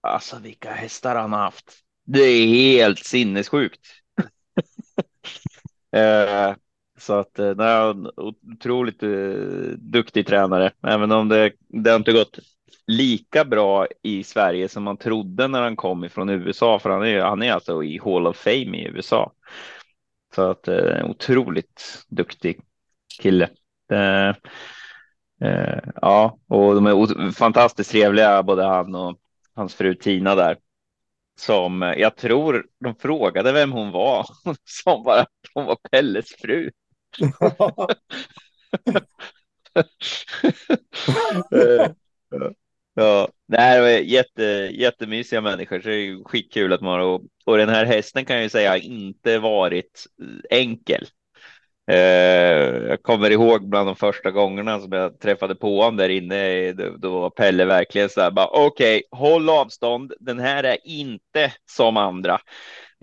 Alltså 0.01 0.39
vilka 0.39 0.71
hästar 0.71 1.15
han 1.15 1.33
har 1.33 1.39
haft. 1.39 1.79
Det 2.05 2.19
är 2.19 2.47
helt 2.47 2.99
sinnessjukt. 3.05 3.87
eh, 5.91 6.55
så 7.04 7.14
att 7.14 7.39
eh, 7.39 7.54
nej, 7.56 7.91
en 7.91 8.10
otroligt 8.16 9.04
eh, 9.04 9.10
duktig 9.78 10.28
tränare, 10.28 10.72
även 10.88 11.12
om 11.12 11.30
det, 11.30 11.51
det 11.68 11.89
har 11.89 11.97
inte 11.97 12.14
gått 12.14 12.39
lika 12.88 13.45
bra 13.45 13.88
i 14.01 14.24
Sverige 14.24 14.70
som 14.70 14.84
man 14.84 14.97
trodde 14.97 15.47
när 15.47 15.62
han 15.62 15.76
kom 15.76 16.04
ifrån 16.04 16.30
USA, 16.30 16.80
för 16.80 16.89
han 16.89 17.06
är, 17.06 17.20
han 17.20 17.43
är 17.43 17.54
alltså 17.54 17.84
i 17.84 17.99
Hall 18.04 18.28
of 18.28 18.38
Fame 18.38 18.78
i 18.78 18.88
USA. 18.88 19.32
Så 20.36 20.41
att 20.41 20.68
eh, 20.68 21.06
otroligt 21.06 22.06
duktig 22.10 22.62
kille. 23.22 23.49
Eh, 23.91 24.30
eh, 25.49 25.80
ja, 25.95 26.38
och 26.47 26.76
de 26.76 26.86
är 26.86 27.32
fantastiskt 27.32 27.91
trevliga, 27.91 28.43
både 28.43 28.64
han 28.64 28.95
och 28.95 29.20
hans 29.56 29.76
fru 29.76 29.95
Tina 29.95 30.36
där. 30.36 30.58
Som 31.39 31.84
eh, 31.84 31.93
jag 31.93 32.16
tror 32.16 32.66
de 32.80 32.95
frågade 32.95 33.51
vem 33.51 33.72
hon 33.72 33.91
var, 33.91 34.26
som 34.84 35.04
bara 35.04 35.22
att 35.22 35.30
hon 35.54 35.66
var 35.66 35.78
Pelles 35.91 36.30
fru. 36.41 36.72
Ja, 42.95 43.28
nej, 43.47 43.76
det 43.76 43.82
var 43.82 43.89
jätte, 43.89 44.43
jättemysiga 44.74 45.41
människor, 45.41 45.80
så 45.82 45.88
det 45.89 45.95
är 45.95 46.24
skitkul 46.24 46.74
att 46.74 46.82
man 46.82 46.91
har 46.93 46.99
och, 46.99 47.22
och 47.45 47.57
den 47.57 47.70
här 47.70 47.86
hästen 47.86 48.26
kan 48.26 48.36
jag 48.36 48.43
ju 48.43 48.49
säga 48.49 48.78
inte 48.78 49.39
varit 49.39 50.05
eh, 50.51 50.57
enkel. 50.59 51.05
Eh, 51.91 51.97
jag 52.89 53.03
kommer 53.03 53.30
ihåg 53.30 53.70
bland 53.70 53.88
de 53.88 53.95
första 53.95 54.32
gångerna 54.32 54.80
som 54.80 54.91
jag 54.91 55.20
träffade 55.20 55.55
på 55.55 55.78
honom 55.82 55.97
där 55.97 56.09
inne, 56.09 56.74
då, 56.74 56.97
då 56.97 57.20
var 57.20 57.30
Pelle 57.30 57.66
verkligen 57.66 58.09
så 58.09 58.22
här 58.22 58.32
bara 58.32 58.47
okej, 58.47 59.03
håll 59.11 59.49
avstånd. 59.49 60.14
Den 60.20 60.39
här 60.39 60.64
är 60.64 60.78
inte 60.84 61.53
som 61.72 61.97
andra. 61.97 62.39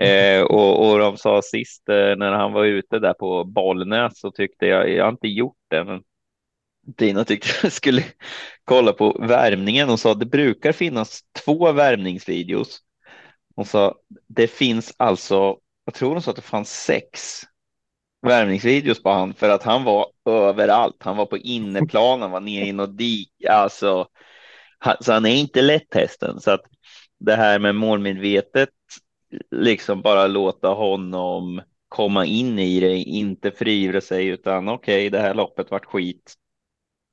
Eh, 0.00 0.42
och, 0.42 0.90
och 0.90 0.98
de 0.98 1.16
sa 1.16 1.42
sist 1.42 1.88
eh, 1.88 2.16
när 2.16 2.32
han 2.32 2.52
var 2.52 2.64
ute 2.64 2.98
där 2.98 3.12
på 3.12 3.44
Bollnäs 3.44 4.20
så 4.20 4.30
tyckte 4.30 4.66
jag, 4.66 4.90
jag 4.90 5.04
har 5.04 5.10
inte 5.12 5.28
gjort 5.28 5.56
det, 5.70 5.84
men 5.84 6.02
Dina 6.96 7.24
tyckte 7.24 7.48
jag 7.62 7.72
skulle 7.72 8.04
kolla 8.64 8.92
på 8.92 9.16
värmningen 9.20 9.90
och 9.90 10.00
sa 10.00 10.14
det 10.14 10.26
brukar 10.26 10.72
finnas 10.72 11.20
två 11.44 11.72
värmningsvideos. 11.72 12.78
Hon 13.56 13.64
sa 13.64 13.94
det 14.28 14.46
finns 14.46 14.94
alltså, 14.96 15.56
jag 15.84 15.94
tror 15.94 16.12
hon 16.12 16.22
sa 16.22 16.30
att 16.30 16.36
det 16.36 16.42
fanns 16.42 16.70
sex 16.84 17.40
värmningsvideos 18.26 19.02
på 19.02 19.10
han 19.10 19.34
för 19.34 19.48
att 19.48 19.62
han 19.62 19.84
var 19.84 20.06
överallt. 20.26 20.96
Han 21.00 21.16
var 21.16 21.26
på 21.26 21.38
inneplan, 21.38 22.22
han 22.22 22.30
var 22.30 22.40
nere 22.40 22.66
i 22.66 22.72
något 22.72 22.98
dik, 22.98 23.32
alltså. 23.50 24.06
han- 24.78 24.96
Så 25.00 25.12
han 25.12 25.26
är 25.26 25.34
inte 25.34 25.62
lätt 25.62 25.94
hästen. 25.94 26.40
Så 26.40 26.50
att 26.50 26.60
det 27.20 27.34
här 27.36 27.58
med 27.58 27.74
målmedvetet, 27.74 28.68
liksom 29.50 30.02
bara 30.02 30.26
låta 30.26 30.68
honom 30.68 31.62
komma 31.88 32.24
in 32.24 32.58
i 32.58 32.80
det, 32.80 32.96
inte 32.96 33.50
frivra 33.50 34.00
sig 34.00 34.26
utan 34.26 34.68
okej, 34.68 35.10
det 35.10 35.20
här 35.20 35.34
loppet 35.34 35.70
vart 35.70 35.84
skit. 35.84 36.34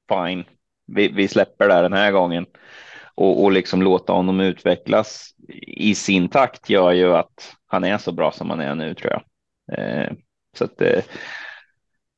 Fine, 0.09 0.43
vi, 0.87 1.07
vi 1.07 1.27
släpper 1.27 1.67
det 1.67 1.81
den 1.81 1.93
här 1.93 2.11
gången 2.11 2.45
och, 3.15 3.43
och 3.43 3.51
liksom 3.51 3.81
låta 3.81 4.13
honom 4.13 4.39
utvecklas 4.39 5.35
i 5.67 5.95
sin 5.95 6.29
takt 6.29 6.69
gör 6.69 6.91
ju 6.91 7.13
att 7.13 7.55
han 7.67 7.83
är 7.83 7.97
så 7.97 8.11
bra 8.11 8.31
som 8.31 8.49
han 8.49 8.59
är 8.59 8.75
nu 8.75 8.93
tror 8.93 9.11
jag. 9.11 9.23
Eh, 9.79 10.11
så 10.57 10.63
att 10.63 10.81
eh, 10.81 11.03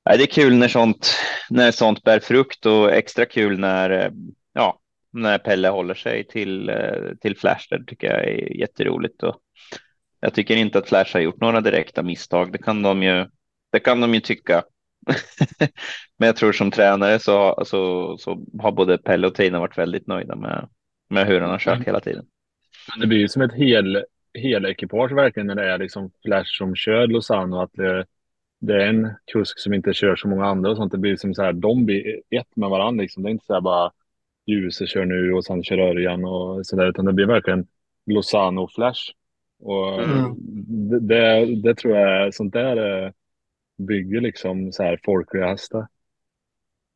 det 0.04 0.24
är 0.24 0.26
kul 0.26 0.56
när 0.56 0.68
sånt, 0.68 1.12
när 1.50 1.72
sånt 1.72 2.04
bär 2.04 2.20
frukt 2.20 2.66
och 2.66 2.92
extra 2.92 3.26
kul 3.26 3.60
när, 3.60 3.90
eh, 3.90 4.12
ja, 4.54 4.80
när 5.14 5.38
Pelle 5.38 5.68
håller 5.68 5.96
sig 5.96 6.28
till, 6.28 6.70
eh, 6.70 7.16
till 7.22 7.38
Flash. 7.38 7.68
Det 7.70 7.86
tycker 7.88 8.08
jag 8.08 8.24
är 8.24 8.58
jätteroligt. 8.58 9.24
Och 9.24 9.36
jag 10.20 10.34
tycker 10.34 10.56
inte 10.56 10.78
att 10.78 10.90
Flash 10.90 11.14
har 11.14 11.22
gjort 11.22 11.42
några 11.42 11.62
direkta 11.62 12.04
misstag. 12.04 12.52
Det 12.52 12.58
kan 12.58 12.82
de 12.82 13.04
ju, 13.04 13.26
det 13.72 13.80
kan 13.80 14.02
de 14.02 14.14
ju 14.14 14.20
tycka. 14.20 14.64
Men 16.18 16.28
jag 16.28 16.36
tror 16.36 16.52
som 16.52 16.72
tränare 16.72 17.20
så, 17.20 17.64
så, 17.66 18.16
så 18.18 18.46
har 18.60 18.72
både 18.72 18.98
Pelle 18.98 19.28
och 19.28 19.36
Tina 19.36 19.60
varit 19.60 19.78
väldigt 19.78 20.08
nöjda 20.08 20.36
med, 20.36 20.70
med 21.10 21.28
hur 21.28 21.42
han 21.42 21.50
har 21.50 21.60
kört 21.60 21.88
hela 21.88 22.00
tiden. 22.00 22.26
Men 22.92 23.00
det 23.00 23.08
blir 23.08 23.18
ju 23.18 23.28
som 23.28 23.42
ett 23.42 23.54
hel, 23.54 24.04
hel 24.34 24.66
ekipage 24.66 25.12
verkligen 25.12 25.48
när 25.48 25.56
det 25.56 25.72
är 25.72 25.78
liksom 25.78 26.12
Flash 26.26 26.58
som 26.58 26.76
kör 26.76 27.08
Lozano. 27.08 27.62
Att 27.62 27.74
det, 27.74 28.06
det 28.60 28.74
är 28.74 28.88
en 28.88 29.10
kusk 29.32 29.60
som 29.60 29.74
inte 29.74 29.94
kör 29.94 30.16
så 30.16 30.28
många 30.28 30.46
andra 30.46 30.72
och 30.72 30.78
sånt. 30.78 30.92
Det 30.92 30.98
blir 30.98 31.16
som 31.16 31.34
så 31.34 31.44
här, 31.44 31.54
de 31.54 31.86
blir 31.86 32.22
ett 32.30 32.56
med 32.56 32.70
varandra 32.70 33.02
liksom. 33.02 33.24
Det 33.24 33.30
är 33.30 33.32
inte 33.32 33.46
så 33.46 33.54
här 33.54 33.62
bara 33.62 33.92
Ljuse 34.46 34.88
kör 34.88 35.06
nu 35.06 35.34
och 35.34 35.46
sen 35.46 35.64
kör 35.64 35.78
Örjan 35.78 36.26
och 36.26 36.66
sådär. 36.66 36.90
Utan 36.90 37.06
det 37.06 37.14
blir 37.14 37.26
verkligen 37.26 37.68
Lozano 38.06 38.62
och 38.62 38.72
Flash. 38.72 39.12
Och 39.60 40.04
Mm. 40.04 40.36
det, 41.08 41.56
det, 41.56 41.76
tror 41.76 41.98
jag, 41.98 42.34
sånt 42.34 42.54
där 42.54 43.04
eh, 43.06 43.12
bygger 43.78 44.22
liksom 44.22 44.72
så 44.72 44.84
här 44.84 45.00
folkliga 45.06 45.48
hästar. 45.48 45.88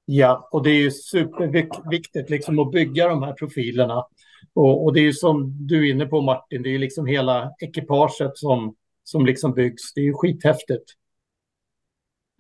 Ja, 0.06 0.50
och 0.52 0.64
det 0.64 0.70
är 0.70 0.82
ju 0.82 0.92
superviktigt 0.92 2.30
liksom 2.30 2.60
att 2.60 2.72
bygga 2.72 3.08
de 3.08 3.24
här 3.24 3.34
profilerna. 3.34 4.06
Och, 4.54 4.84
och 4.84 4.94
det 4.94 5.00
är 5.00 5.04
ju 5.04 5.14
som 5.14 5.68
du 5.68 5.88
är 5.88 5.92
inne 5.94 6.06
på 6.06 6.22
Martin, 6.22 6.64
det 6.64 6.70
är 6.70 6.72
ju 6.72 6.78
liksom 6.78 7.06
hela 7.06 7.52
ekipaget 7.62 8.38
som, 8.38 8.76
som 9.04 9.26
liksom 9.26 9.54
byggs. 9.54 9.94
Det 9.94 10.02
är 10.02 10.06
ju 10.06 10.14
skithäftigt. 10.14 10.84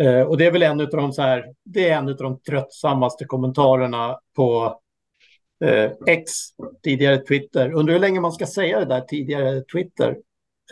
Eh, 0.03 0.21
och 0.21 0.37
det 0.37 0.45
är 0.45 0.51
väl 0.51 0.63
en 0.63 0.81
av 0.81 0.89
de 0.89 1.13
så 1.13 1.21
här, 1.21 1.53
det 1.63 1.89
är 1.89 1.97
en 1.97 2.09
av 2.09 2.15
de 2.15 2.39
tröttsammaste 2.39 3.25
kommentarerna 3.25 4.19
på 4.35 4.79
eh, 5.63 5.91
X, 6.07 6.31
tidigare 6.83 7.17
Twitter. 7.17 7.71
Undrar 7.73 7.93
hur 7.93 8.01
länge 8.01 8.19
man 8.21 8.31
ska 8.31 8.45
säga 8.45 8.79
det 8.79 8.85
där 8.85 9.01
tidigare 9.01 9.61
Twitter. 9.73 10.15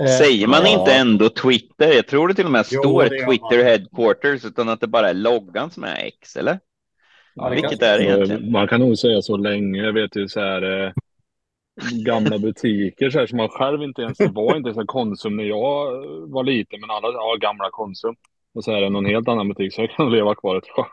Eh, 0.01 0.05
Säger 0.07 0.47
man 0.47 0.61
ja. 0.65 0.79
inte 0.79 0.93
ändå 0.93 1.29
Twitter? 1.29 1.93
Jag 1.93 2.07
tror 2.07 2.27
det 2.27 2.33
till 2.33 2.45
och 2.45 2.51
med 2.51 2.65
Jo, 2.71 2.81
står 2.81 3.03
gör 3.03 3.09
Twitter 3.09 3.57
man. 3.57 3.65
headquarters 3.65 4.45
utan 4.45 4.69
att 4.69 4.81
det 4.81 4.87
bara 4.87 5.09
är 5.09 5.13
loggan 5.13 5.71
som 5.71 5.83
är 5.83 5.95
X, 6.05 6.35
eller? 6.35 6.59
Ja, 7.35 7.49
Vilket 7.49 7.81
är 7.81 7.97
det 7.97 8.03
egentligen? 8.03 8.51
Man 8.51 8.67
kan 8.67 8.79
nog 8.79 8.97
säga 8.97 9.21
så 9.21 9.37
länge. 9.37 9.83
Jag 9.83 9.93
vet 9.93 10.15
ju 10.15 10.27
så 10.27 10.39
här 10.39 10.85
eh, 10.85 10.91
gamla 12.05 12.39
butiker 12.39 13.09
så 13.09 13.19
här 13.19 13.25
som 13.25 13.37
man 13.37 13.49
själv 13.49 13.83
inte 13.83 14.01
ens, 14.01 14.17
det 14.17 14.27
var 14.27 14.55
inte 14.57 14.67
ens 14.67 14.77
en 14.77 14.87
Konsum 14.87 15.35
när 15.37 15.43
jag 15.43 15.91
var 16.27 16.43
liten, 16.43 16.79
men 16.81 16.89
alla 16.89 17.07
ja, 17.07 17.35
gamla 17.41 17.69
Konsum. 17.71 18.15
Och 18.53 18.63
så 18.63 18.71
är 18.71 18.81
det 18.81 18.89
någon 18.89 19.05
helt 19.05 19.27
annan 19.27 19.47
butik 19.49 19.73
så 19.73 19.81
jag 19.81 19.91
kan 19.91 20.11
leva 20.11 20.35
kvar 20.35 20.57
ett 20.57 20.63
tag. 20.75 20.87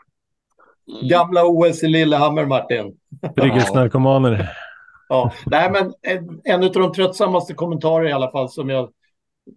Gamla 1.01 1.45
OS 1.45 1.83
i 1.83 1.87
Lillehammer, 1.87 2.45
Martin. 2.45 2.97
Trygghetsnarkomaner. 3.35 4.49
Ja, 5.09 5.31
nej, 5.45 5.71
men 5.71 5.93
en, 6.01 6.41
en 6.43 6.63
av 6.63 6.71
de 6.71 6.93
tröttsammaste 6.93 7.53
kommentarer 7.53 8.09
i 8.09 8.11
alla 8.11 8.31
fall 8.31 8.49
som 8.49 8.69
jag... 8.69 8.89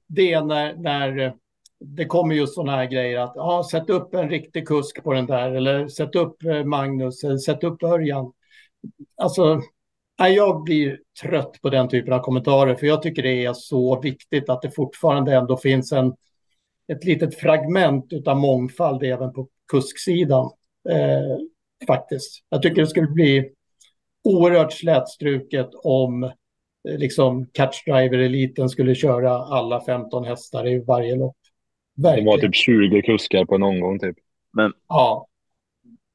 Det 0.09 0.33
är 0.33 0.43
när, 0.43 0.75
när 0.77 1.19
eh, 1.19 1.33
det 1.81 2.05
kommer 2.05 2.35
just 2.35 2.55
sådana 2.55 2.73
här 2.73 2.85
grejer 2.85 3.21
att 3.21 3.33
ja, 3.35 3.69
sätt 3.71 3.91
upp 3.91 4.15
en 4.15 4.31
riktig 4.31 4.69
kusk 4.69 5.05
på 5.05 5.13
den 5.13 5.27
där 5.27 5.53
eller 5.53 5.89
sätt 5.89 6.15
upp 6.15 6.45
eh, 6.45 6.65
Magnus 6.65 7.25
eller 7.25 7.39
sätt 7.39 7.65
upp 7.65 7.83
Örjan. 7.83 8.33
Alltså, 9.17 9.61
nej, 10.19 10.35
jag 10.35 10.63
blir 10.63 10.99
trött 11.23 11.63
på 11.63 11.71
den 11.71 11.89
typen 11.89 12.13
av 12.13 12.19
kommentarer 12.19 12.75
för 12.75 12.87
jag 12.87 13.03
tycker 13.03 13.23
det 13.23 13.45
är 13.45 13.53
så 13.53 14.01
viktigt 14.01 14.49
att 14.49 14.63
det 14.63 14.71
fortfarande 14.71 15.35
ändå 15.35 15.57
finns 15.57 15.93
en, 15.93 16.15
ett 16.93 17.05
litet 17.05 17.35
fragment 17.39 18.13
av 18.27 18.37
mångfald 18.37 19.03
även 19.03 19.33
på 19.33 19.49
kusksidan. 19.73 20.51
Eh, 20.91 21.39
faktiskt. 21.87 22.45
Jag 22.49 22.63
tycker 22.63 22.81
det 22.83 22.87
skulle 22.87 23.07
bli 23.07 23.51
oerhört 24.25 24.73
slätstruket 24.73 25.71
om 25.75 26.23
eh, 26.25 26.31
liksom 26.99 27.47
catchdriver-eliten 27.53 28.69
skulle 28.69 28.95
köra 28.95 29.31
alla 29.31 29.85
15 29.85 30.25
hästar 30.25 30.67
i 30.69 30.85
varje 30.85 31.17
lopp. 31.17 31.37
Det 31.95 32.09
var 32.09 32.17
Verkligen. 32.17 32.41
typ 32.41 32.55
20 32.55 33.03
kuskar 33.03 33.45
på 33.45 33.55
en 33.55 33.63
omgång 33.63 33.99
typ. 33.99 34.17
Ja, 34.89 35.27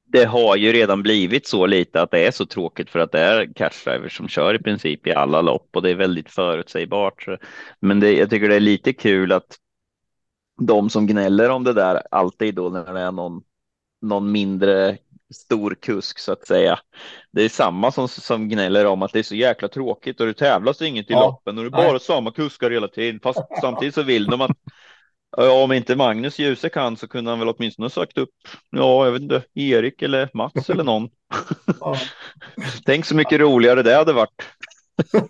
Det 0.06 0.26
har 0.26 0.56
ju 0.56 0.72
redan 0.74 1.04
blivit 1.04 1.48
så 1.48 1.66
lite 1.66 2.02
att 2.02 2.12
det 2.12 2.28
är 2.28 2.32
så 2.32 2.46
tråkigt 2.46 2.90
för 2.90 3.00
att 3.00 3.12
det 3.12 3.20
är 3.20 3.54
catchdrivers 3.54 4.18
som 4.18 4.28
kör 4.28 4.54
i 4.54 4.60
princip 4.60 5.08
i 5.08 5.14
alla 5.14 5.42
lopp 5.42 5.70
och 5.76 5.82
det 5.82 5.90
är 5.90 5.96
väldigt 5.96 6.30
förutsägbart. 6.30 7.26
Men 7.80 8.00
det, 8.00 8.12
jag 8.14 8.30
tycker 8.30 8.50
det 8.50 8.56
är 8.56 8.60
lite 8.60 8.94
kul 8.94 9.32
att 9.32 9.56
de 10.62 10.90
som 10.90 11.08
gnäller 11.08 11.50
om 11.50 11.64
det 11.64 11.74
där 11.74 12.02
alltid 12.12 12.56
då 12.56 12.70
när 12.70 12.94
det 12.94 13.00
är 13.00 13.12
någon, 13.12 13.42
någon 14.02 14.32
mindre 14.32 14.98
stor 15.34 15.76
kusk 15.82 16.20
så 16.20 16.32
att 16.32 16.48
säga. 16.48 16.80
Det 17.32 17.42
är 17.42 17.50
samma 17.50 17.92
som, 17.92 18.08
som 18.08 18.50
gnäller 18.50 18.86
om 18.86 19.02
att 19.02 19.14
det 19.14 19.20
är 19.20 19.24
så 19.24 19.36
jäkla 19.36 19.68
tråkigt 19.68 20.22
och 20.22 20.28
det 20.28 20.34
tävlas 20.34 20.82
inget 20.82 21.10
i 21.10 21.14
Ja. 21.14 21.20
loppen 21.26 21.58
och 21.58 21.64
det 21.64 21.68
är 21.68 21.72
bara 21.84 21.92
Nej. 21.92 22.00
samma 22.00 22.32
kuskar 22.32 22.72
hela 22.72 22.88
tiden. 22.88 23.20
Fast 23.24 23.40
samtidigt 23.62 23.96
så 23.96 24.04
vill 24.04 24.26
de 24.26 24.42
att 24.42 24.52
om 25.64 25.72
inte 25.72 25.96
Magnus 25.96 26.40
Djuse 26.40 26.70
kan 26.70 26.98
så 26.98 27.08
kunde 27.08 27.30
han 27.32 27.40
väl 27.40 27.50
åtminstone 27.50 27.86
ha 27.86 27.90
sökt 27.90 28.18
upp, 28.18 28.30
ja, 28.72 29.06
jag 29.06 29.12
vet 29.12 29.22
inte, 29.22 29.44
Erik 29.54 30.02
eller 30.02 30.30
Mats 30.34 30.70
eller 30.70 30.84
någon. 30.84 31.10
ja. 31.80 31.96
Tänk 32.86 33.06
så 33.06 33.16
mycket 33.16 33.40
roligare 33.40 33.84
det 33.84 33.96
hade 33.96 34.14
varit. 34.14 34.44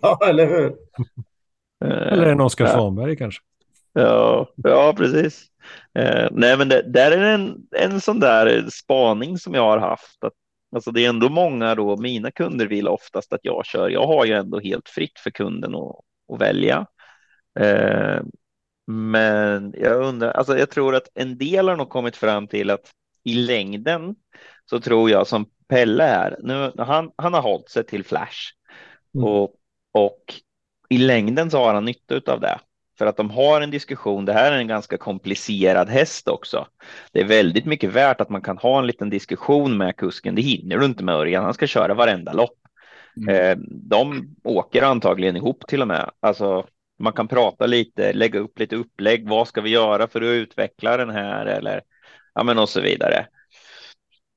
ja 0.02 0.18
eller 0.28 0.46
hur? 0.46 0.66
Eh, 1.84 2.12
Eller 2.12 2.26
en 2.26 2.40
Oskar. 2.40 2.66
Svanberg 2.66 3.16
kanske. 3.16 3.40
Ja, 3.92 4.48
ja 4.56 4.94
precis. 4.96 5.46
Eh, 5.94 6.28
nej, 6.32 6.56
men 6.56 6.68
det, 6.68 6.82
där 6.82 7.10
är 7.12 7.34
en, 7.34 7.56
en 7.76 8.00
sån 8.00 8.20
där 8.20 8.66
spaning 8.70 9.38
som 9.38 9.54
jag 9.54 9.62
har 9.62 9.78
haft. 9.78 10.24
Att, 10.24 10.32
alltså 10.76 10.90
det 10.90 11.04
är 11.04 11.08
ändå 11.08 11.28
många 11.28 11.74
då, 11.74 11.96
mina 11.96 12.30
kunder 12.30 12.66
vill 12.66 12.88
oftast 12.88 13.32
att 13.32 13.40
jag 13.42 13.66
kör. 13.66 13.88
Jag 13.88 14.06
har 14.06 14.24
ju 14.24 14.32
ändå 14.32 14.60
helt 14.60 14.88
fritt 14.88 15.18
för 15.18 15.30
kunden 15.30 15.74
att, 15.74 15.96
att 16.32 16.40
välja. 16.40 16.86
Eh, 17.60 18.20
men 18.86 19.74
jag 19.78 20.02
undrar, 20.04 20.30
alltså 20.30 20.58
jag 20.58 20.70
tror 20.70 20.94
att 20.94 21.08
en 21.14 21.38
del 21.38 21.68
har 21.68 21.76
nog 21.76 21.88
kommit 21.88 22.16
fram 22.16 22.46
till 22.48 22.70
att 22.70 22.90
i 23.24 23.34
längden 23.34 24.14
så 24.70 24.80
tror 24.80 25.10
jag 25.10 25.26
som 25.26 25.46
Pelle 25.68 26.04
är, 26.04 26.36
nu, 26.42 26.72
han, 26.78 27.10
han 27.16 27.34
har 27.34 27.42
hållit 27.42 27.70
sig 27.70 27.84
till 27.86 28.04
Flash 28.04 28.52
Mm. 29.14 29.26
och, 29.26 29.54
och 29.92 30.34
i 30.88 30.98
längden 30.98 31.50
så 31.50 31.58
har 31.58 31.74
han 31.74 31.84
nytta 31.84 32.32
av 32.32 32.40
det. 32.40 32.58
För 32.98 33.06
att 33.06 33.16
de 33.16 33.30
har 33.30 33.60
en 33.60 33.70
diskussion, 33.70 34.24
det 34.24 34.32
här 34.32 34.52
är 34.52 34.58
en 34.58 34.66
ganska 34.68 34.98
komplicerad 34.98 35.88
häst 35.88 36.28
också. 36.28 36.66
Det 37.12 37.20
är 37.20 37.24
väldigt 37.24 37.64
mycket 37.64 37.92
värt 37.92 38.20
att 38.20 38.28
man 38.28 38.42
kan 38.42 38.58
ha 38.58 38.78
en 38.78 38.86
liten 38.86 39.10
diskussion 39.10 39.76
med 39.76 39.96
kusken. 39.96 40.34
Det 40.34 40.42
hinner 40.42 40.78
du 40.78 40.84
inte 40.84 41.04
med 41.04 41.14
Örjan, 41.14 41.44
han 41.44 41.54
ska 41.54 41.66
köra 41.66 41.94
varenda 41.94 42.32
lopp. 42.32 42.58
Mm. 43.16 43.34
Eh, 43.34 43.56
de 43.70 44.28
åker 44.44 44.82
antagligen 44.82 45.36
ihop 45.36 45.66
till 45.68 45.82
och 45.82 45.88
med. 45.88 46.10
Alltså, 46.20 46.66
man 46.98 47.12
kan 47.12 47.28
prata 47.28 47.66
lite, 47.66 48.12
lägga 48.12 48.40
upp 48.40 48.58
lite 48.58 48.76
upplägg. 48.76 49.28
Vad 49.28 49.48
ska 49.48 49.60
vi 49.60 49.70
göra 49.70 50.08
för 50.08 50.20
att 50.20 50.26
utveckla 50.26 50.96
den 50.96 51.10
här? 51.10 51.46
Eller 51.46 51.82
ja, 52.34 52.42
men 52.42 52.58
och 52.58 52.68
så 52.68 52.80
vidare. 52.80 53.26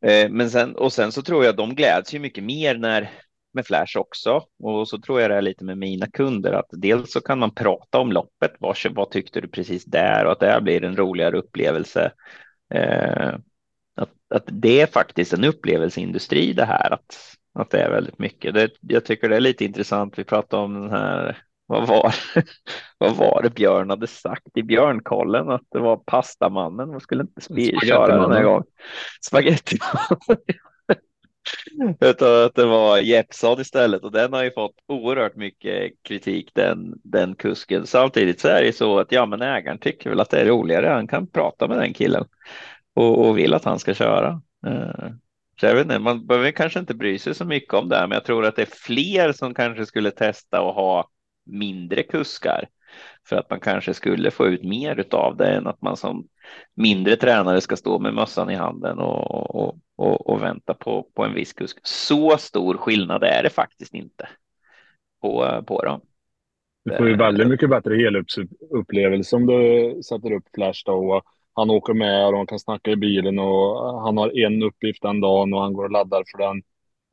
Eh, 0.06 0.30
men 0.30 0.50
sen 0.50 0.76
och 0.76 0.94
sen 0.94 1.12
så 1.12 1.22
tror 1.22 1.46
jag 1.46 1.56
de 1.56 1.76
gläds 1.76 2.14
ju 2.14 2.20
mycket 2.20 2.44
mer 2.44 2.76
när 2.78 3.10
med 3.54 3.66
Flash 3.66 3.98
också. 3.98 4.44
Och 4.64 4.88
så 4.88 4.98
tror 4.98 5.22
jag 5.22 5.32
det 5.32 5.36
är 5.38 5.42
lite 5.42 5.64
med 5.64 5.78
mina 5.78 6.08
kunder 6.08 6.54
att 6.54 6.70
dels 6.72 7.12
så 7.12 7.22
kan 7.22 7.40
man 7.40 7.52
prata 7.52 8.00
om 8.00 8.12
loppet. 8.12 8.54
Vad, 8.60 8.78
vad 8.92 9.12
tyckte 9.12 9.42
du 9.42 9.48
precis 9.48 9.86
där? 9.86 10.26
Och 10.26 10.32
att 10.32 10.40
det 10.40 10.62
blir 10.62 10.84
en 10.84 10.96
roligare 10.96 11.38
upplevelse. 11.38 12.12
Eh, 12.74 13.34
att, 13.96 14.10
att 14.34 14.46
det 14.46 14.82
är 14.82 14.88
faktiskt 14.88 15.34
en 15.34 15.44
upplevelseindustri 15.44 16.54
det 16.54 16.66
här. 16.66 16.94
Att, 16.94 17.38
att 17.54 17.70
det 17.70 17.82
är 17.82 17.92
väldigt 17.92 18.20
mycket. 18.20 18.54
Det, 18.54 18.70
jag 18.82 19.06
tycker 19.06 19.30
det 19.30 19.36
är 19.36 19.40
lite 19.40 19.66
intressant. 19.66 20.20
Vi 20.20 20.24
pratade 20.24 20.64
om 20.64 20.74
den 20.74 20.92
här 20.92 21.38
vad 21.72 21.88
var, 21.88 22.16
vad 22.98 23.16
var 23.16 23.42
det 23.44 23.50
Björn 23.50 23.90
hade 23.90 24.08
sagt 24.08 24.58
i 24.58 24.64
Björnkollen? 24.64 25.50
Att 25.50 25.66
det 25.72 25.80
var 25.80 25.98
pastamannen 25.98 26.90
och 26.90 27.02
skulle 27.02 27.22
inte 27.22 27.86
köra 27.88 28.22
den 28.22 28.32
här 28.32 28.44
gången. 28.44 28.64
Spagettimannen. 29.26 30.38
Utan 32.00 32.46
att 32.46 32.56
det 32.56 32.66
var 32.66 32.98
Jeppson 32.98 33.62
istället 33.62 34.04
och 34.04 34.12
den 34.12 34.34
har 34.34 34.44
ju 34.44 34.52
fått 34.52 34.76
oerhört 34.88 35.36
mycket 35.36 35.94
kritik 36.04 36.52
den, 36.54 36.94
den 37.04 37.36
kusken. 37.36 37.88
Samtidigt 37.88 38.40
så 38.40 38.48
är 38.48 38.62
det 38.62 38.66
ju 38.66 38.74
så 38.74 39.00
att 39.00 39.12
ja, 39.12 39.26
men 39.26 39.42
ägaren 39.42 39.78
tycker 39.78 40.10
väl 40.10 40.20
att 40.20 40.30
det 40.30 40.42
är 40.42 40.46
roligare. 40.46 40.88
Han 40.88 41.08
kan 41.08 41.28
prata 41.28 41.68
med 41.68 41.78
den 41.78 41.94
killen 41.94 42.26
och, 42.94 43.28
och 43.28 43.38
vill 43.38 43.54
att 43.54 43.66
han 43.66 43.80
ska 43.80 43.94
köra. 43.94 44.42
Eh, 44.68 45.12
så 45.60 45.66
jag 45.66 45.76
vet 45.76 45.84
inte, 45.84 46.00
man 46.00 46.28
behöver 46.28 46.52
kanske 46.52 46.80
inte 46.80 46.94
bry 46.94 47.20
sig 47.20 47.36
så 47.36 47.46
mycket 47.46 47.74
om 47.74 47.90
det, 47.90 47.96
här, 47.96 48.08
men 48.08 48.16
jag 48.16 48.26
tror 48.26 48.46
att 48.46 48.56
det 48.56 48.62
är 48.62 48.76
fler 48.86 49.32
som 49.32 49.54
kanske 49.54 49.86
skulle 49.86 50.12
testa 50.12 50.58
att 50.58 50.76
ha 50.76 51.10
mindre 51.46 52.04
kuskar 52.04 52.68
för 53.30 53.36
att 53.36 53.50
man 53.50 53.60
kanske 53.60 53.94
skulle 53.94 54.32
få 54.32 54.48
ut 54.48 54.64
mer 54.64 55.06
av 55.12 55.38
det 55.38 55.48
än 55.48 55.68
att 55.68 55.82
man 55.82 55.98
som 55.98 56.28
mindre 56.76 57.16
tränare 57.16 57.62
ska 57.62 57.76
stå 57.76 58.00
med 58.00 58.14
mössan 58.14 58.50
i 58.50 58.56
handen 58.56 58.98
och, 58.98 59.56
och, 59.56 59.80
och, 59.96 60.30
och 60.30 60.44
vänta 60.44 60.74
på, 60.74 61.08
på 61.16 61.26
en 61.26 61.34
viss 61.34 61.54
kusk. 61.54 61.80
Så 61.84 62.38
stor 62.38 62.78
skillnad 62.78 63.24
är 63.24 63.44
det 63.44 63.50
faktiskt 63.50 63.94
inte 63.94 64.28
på, 65.22 65.64
på 65.68 65.86
dem. 65.86 66.02
Du 66.86 66.96
får 66.98 67.08
ju 67.08 67.16
väldigt 67.16 67.48
mycket 67.48 67.70
bättre 67.70 67.96
helupplevelse 67.96 69.36
om 69.36 69.46
du 69.46 70.02
sätter 70.04 70.32
upp 70.32 70.44
Flash 70.54 70.84
då. 70.86 70.94
Och 70.94 71.24
han 71.54 71.70
åker 71.70 71.94
med 71.94 72.26
och 72.26 72.32
de 72.32 72.48
kan 72.48 72.60
snacka 72.60 72.92
i 72.92 72.96
bilen 72.96 73.40
och 73.40 74.02
han 74.02 74.18
har 74.18 74.46
en 74.46 74.64
uppgift 74.64 75.02
den 75.02 75.22
dagen 75.22 75.54
och 75.54 75.62
han 75.62 75.74
går 75.74 75.84
och 75.84 75.92
laddar 75.92 76.24
för 76.32 76.38
den. 76.38 76.62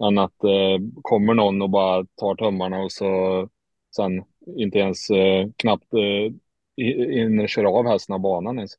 Än 0.09 0.19
att 0.19 0.45
eh, 0.45 0.79
kommer 1.03 1.35
någon 1.35 1.63
och 1.63 1.71
bara 1.71 2.07
tar 2.17 2.35
tömmarna 2.35 2.79
och 2.79 2.93
så 2.93 3.49
sen 3.97 4.25
inte 4.57 4.79
ens 4.79 5.11
eh, 5.11 5.49
knappt 5.57 5.95
eh, 5.95 6.33
hinner 6.87 7.47
köra 7.47 7.69
av 7.69 7.87
hästen 7.87 8.15
av 8.15 8.21
banan 8.21 8.59
ens. 8.59 8.73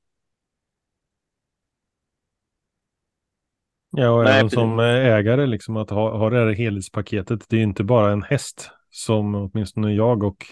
Ja, 3.91 4.09
och 4.09 4.23
Nej, 4.23 4.39
även 4.39 4.49
som 4.49 4.79
ägare, 4.79 5.45
liksom 5.45 5.77
att 5.77 5.89
ha, 5.89 6.17
ha 6.17 6.29
det 6.29 6.37
här 6.37 6.53
helhetspaketet. 6.53 7.45
Det 7.49 7.55
är 7.55 7.57
ju 7.57 7.63
inte 7.63 7.83
bara 7.83 8.11
en 8.11 8.23
häst 8.23 8.71
som 8.89 9.35
åtminstone 9.35 9.93
jag 9.93 10.23
och 10.23 10.45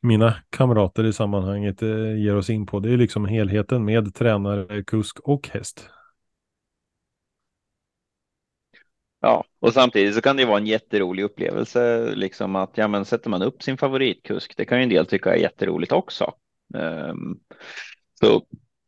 mina 0.00 0.34
kamrater 0.50 1.04
i 1.04 1.12
sammanhanget 1.12 1.82
eh, 1.82 2.16
ger 2.16 2.36
oss 2.36 2.50
in 2.50 2.66
på. 2.66 2.80
Det 2.80 2.92
är 2.92 2.96
liksom 2.96 3.24
helheten 3.24 3.84
med 3.84 4.14
tränare, 4.14 4.82
kusk 4.82 5.20
och 5.20 5.48
häst. 5.48 5.90
Ja, 9.20 9.44
och 9.60 9.72
samtidigt 9.72 10.14
så 10.14 10.20
kan 10.20 10.36
det 10.36 10.42
ju 10.42 10.48
vara 10.48 10.58
en 10.58 10.66
jätterolig 10.66 11.22
upplevelse, 11.22 12.10
liksom 12.14 12.56
att 12.56 12.70
ja, 12.74 12.88
men 12.88 13.04
sätter 13.04 13.30
man 13.30 13.42
upp 13.42 13.62
sin 13.62 13.78
favoritkusk, 13.78 14.56
det 14.56 14.64
kan 14.64 14.78
ju 14.78 14.82
en 14.82 14.88
del 14.88 15.06
tycka 15.06 15.34
är 15.34 15.38
jätteroligt 15.38 15.92
också. 15.92 16.32
Um, 16.74 17.40
så, 18.20 18.42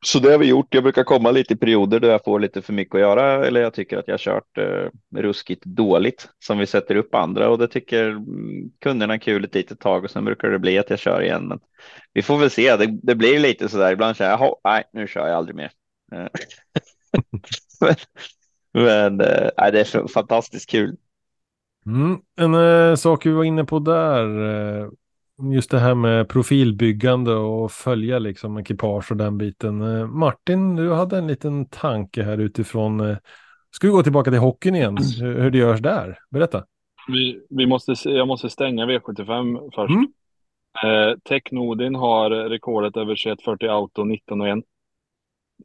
så 0.06 0.18
det 0.18 0.30
har 0.30 0.38
vi 0.38 0.46
gjort. 0.46 0.74
Jag 0.74 0.82
brukar 0.82 1.04
komma 1.04 1.30
lite 1.30 1.54
i 1.54 1.56
perioder 1.56 2.00
där 2.00 2.08
jag 2.10 2.24
får 2.24 2.40
lite 2.40 2.62
för 2.62 2.72
mycket 2.72 2.94
att 2.94 3.00
göra 3.00 3.46
eller 3.46 3.60
jag 3.60 3.74
tycker 3.74 3.96
att 3.96 4.08
jag 4.08 4.12
har 4.12 4.18
kört 4.18 4.58
eh, 4.58 5.20
ruskigt 5.20 5.64
dåligt 5.64 6.28
som 6.38 6.58
vi 6.58 6.66
sätter 6.66 6.96
upp 6.96 7.14
andra 7.14 7.50
och 7.50 7.58
det 7.58 7.68
tycker 7.68 8.08
mm, 8.10 8.70
kunderna 8.80 9.14
är 9.14 9.18
kul 9.18 9.44
ett 9.44 9.54
litet 9.54 9.80
tag 9.80 10.04
och 10.04 10.10
sen 10.10 10.24
brukar 10.24 10.48
det 10.48 10.58
bli 10.58 10.78
att 10.78 10.90
jag 10.90 10.98
kör 10.98 11.22
igen. 11.22 11.48
Men 11.48 11.60
vi 12.12 12.22
får 12.22 12.38
väl 12.38 12.50
se. 12.50 12.76
Det, 12.76 12.98
det 13.02 13.14
blir 13.14 13.38
lite 13.38 13.68
så 13.68 13.78
där 13.78 13.92
ibland 13.92 14.16
säger 14.16 14.30
jag, 14.30 14.56
nej, 14.64 14.84
nu 14.92 15.06
kör 15.06 15.28
jag 15.28 15.36
aldrig 15.36 15.56
mer. 15.56 15.70
Eh, 16.12 16.26
men 17.80 17.94
men 18.78 19.16
nej, 19.16 19.72
det 19.72 19.80
är 19.80 20.08
fantastiskt 20.08 20.70
kul. 20.70 20.96
Mm. 21.86 22.18
En 22.36 22.54
eh, 22.54 22.94
sak 22.94 23.26
vi 23.26 23.30
var 23.30 23.44
inne 23.44 23.64
på 23.64 23.78
där, 23.78 24.44
eh, 24.44 24.88
just 25.54 25.70
det 25.70 25.78
här 25.78 25.94
med 25.94 26.28
profilbyggande 26.28 27.34
och 27.34 27.72
följa 27.72 28.18
liksom 28.18 28.58
ekipage 28.58 29.10
och 29.10 29.16
den 29.16 29.38
biten. 29.38 29.80
Eh, 29.80 30.06
Martin, 30.06 30.76
du 30.76 30.92
hade 30.92 31.18
en 31.18 31.26
liten 31.26 31.66
tanke 31.66 32.22
här 32.22 32.38
utifrån, 32.38 33.00
eh, 33.00 33.16
ska 33.70 33.86
vi 33.86 33.92
gå 33.92 34.02
tillbaka 34.02 34.30
till 34.30 34.40
hockeyn 34.40 34.74
igen, 34.74 34.96
hur, 35.20 35.40
hur 35.40 35.50
det 35.50 35.58
görs 35.58 35.80
där? 35.80 36.18
Berätta. 36.30 36.64
Vi, 37.08 37.40
vi 37.50 37.66
måste, 37.66 37.94
jag 38.04 38.28
måste 38.28 38.50
stänga 38.50 38.86
V75 38.86 39.70
först. 39.74 39.94
Mm. 39.94 40.12
Eh, 40.84 41.18
Technodin 41.18 41.94
har 41.94 42.30
rekordet 42.30 42.96
över 42.96 43.16
2140 43.16 43.68
auto 43.68 44.04
19 44.04 44.40
och 44.40 44.48
1. 44.48 44.58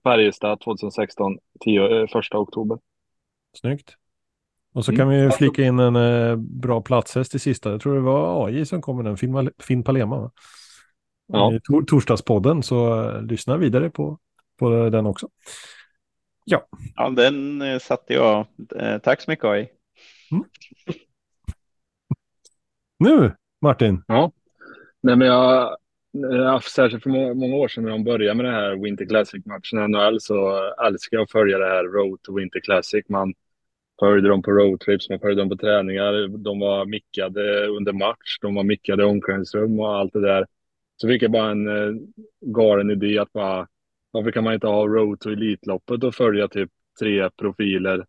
Färjestad 0.04 0.60
2016, 0.60 1.38
10, 1.60 1.88
eh, 1.88 2.04
1 2.04 2.36
oktober. 2.36 2.78
Snyggt. 3.58 3.96
Och 4.74 4.86
så 4.86 4.92
Mm. 4.92 5.00
kan 5.00 5.10
vi 5.10 5.22
Alltså- 5.26 5.38
flika 5.38 5.64
in 5.64 5.80
en 5.80 5.96
eh, 5.96 6.36
bra 6.36 6.82
platshäst 6.82 7.36
i 7.36 7.40
sista. 7.40 7.72
Jag 7.72 7.82
tror 7.82 7.94
det 7.96 8.02
var 8.02 8.48
AI 8.48 8.66
som 8.66 8.82
kom 8.82 8.96
med 8.98 9.06
den, 9.06 9.18
Finn, 9.18 9.50
Finn 9.60 9.84
Palema. 9.84 10.18
Va? 10.20 10.32
Ja. 11.28 11.54
I 11.54 11.60
tor- 11.60 11.84
torsdagspodden, 11.86 12.64
så 12.64 13.10
eh, 13.10 13.22
lyssna 13.22 13.58
vidare 13.58 13.90
på, 13.90 14.20
på 14.60 14.90
den 14.90 15.06
också. 15.06 15.30
Ja, 16.46 16.68
den 17.16 17.62
eh, 17.62 17.80
satte 17.80 18.14
jag. 18.14 18.46
Eh, 18.76 18.98
tack 18.98 19.22
så 19.22 19.32
mycket 19.32 19.46
AI. 19.46 19.70
Nu, 23.00 23.32
Martin. 23.62 24.04
Nej, 24.08 25.16
men 25.16 25.22
jag, 25.28 25.78
särskilt 26.64 27.04
för 27.04 27.10
må- 27.10 27.34
många 27.34 27.56
år 27.56 27.68
sedan 27.68 27.84
när 27.84 27.92
de 27.92 28.04
började 28.04 28.36
med 28.36 28.46
det 28.46 28.52
här 28.52 28.76
Winter 28.76 29.06
Classic-matchen 29.06 29.80
i 29.80 29.88
NHL 29.88 30.22
så 30.22 30.58
älskar 30.88 31.18
jag 31.18 31.24
att 31.24 31.32
följa 31.32 31.58
det 31.58 31.66
här 31.66 31.84
Road 31.84 32.22
to 32.22 32.36
Winter 32.36 32.60
Classic. 32.60 33.06
Man 33.10 33.34
följde 34.04 34.30
dem 34.30 34.42
på 34.42 34.52
roadtrips, 34.52 35.10
man 35.10 35.20
följde 35.20 35.42
dem 35.42 35.50
på 35.50 35.58
träningar. 35.58 36.28
De 36.38 36.60
var 36.60 36.86
mickade 36.86 37.68
under 37.68 37.94
match, 37.94 38.38
de 38.42 38.56
var 38.56 38.64
mickade 38.64 39.04
i 39.04 39.06
omklädningsrum 39.06 39.80
och 39.80 39.96
allt 39.96 40.14
det 40.14 40.22
där. 40.22 40.46
Så 40.98 41.08
fick 41.08 41.22
jag 41.22 41.32
bara 41.32 41.52
en 41.52 41.68
eh, 41.68 41.94
galen 42.42 42.92
idé 42.92 43.20
att 43.20 43.34
bara, 43.34 43.68
varför 44.12 44.32
kan 44.32 44.44
man 44.44 44.54
inte 44.54 44.68
ha 44.68 44.88
Road 44.88 45.20
to 45.20 45.30
Elitloppet 45.30 46.04
och 46.04 46.16
följa 46.16 46.48
typ 46.48 46.70
tre 47.00 47.30
profiler 47.30 48.06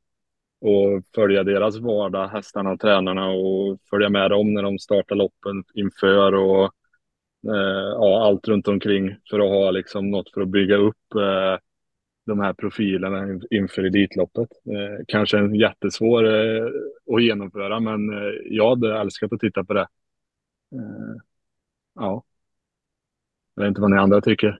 och 0.61 1.03
följa 1.14 1.45
deras 1.45 1.78
vardag, 1.78 2.28
hästarna 2.28 2.72
och 2.72 2.80
tränarna 2.80 3.30
och 3.30 3.78
följa 3.90 4.09
med 4.09 4.30
dem 4.30 4.55
när 4.55 4.62
de 4.62 4.78
startar 4.78 5.16
loppen 5.16 5.64
inför 5.74 6.34
och 6.34 6.64
eh, 7.47 7.90
ja, 7.95 8.26
allt 8.26 8.49
runt 8.49 8.68
omkring 8.68 9.16
för 9.30 9.40
att 9.40 9.51
ha 9.51 9.70
liksom 9.70 10.11
något 10.11 10.30
för 10.34 10.40
att 10.40 10.49
bygga 10.49 10.76
upp 10.76 11.14
eh, 11.14 11.59
de 12.27 12.41
här 12.41 12.53
profilerna 12.53 13.33
in- 13.33 13.47
inför 13.51 13.83
Elitloppet. 13.85 14.49
Eh, 14.66 15.05
kanske 15.09 15.39
en 15.39 15.55
jättesvår 15.55 16.25
eh, 16.25 16.66
att 17.14 17.22
genomföra, 17.22 17.81
men 17.81 18.11
eh, 18.12 18.33
jag 18.45 18.68
hade 18.68 19.01
älskat 19.01 19.33
att 19.33 19.41
titta 19.41 19.64
på 19.64 19.72
det. 19.75 19.87
Eh, 20.75 21.16
ja. 21.95 22.22
Jag 23.55 23.62
vet 23.62 23.68
inte 23.68 23.81
vad 23.81 23.91
ni 23.91 23.97
andra 23.97 24.20
tycker. 24.20 24.59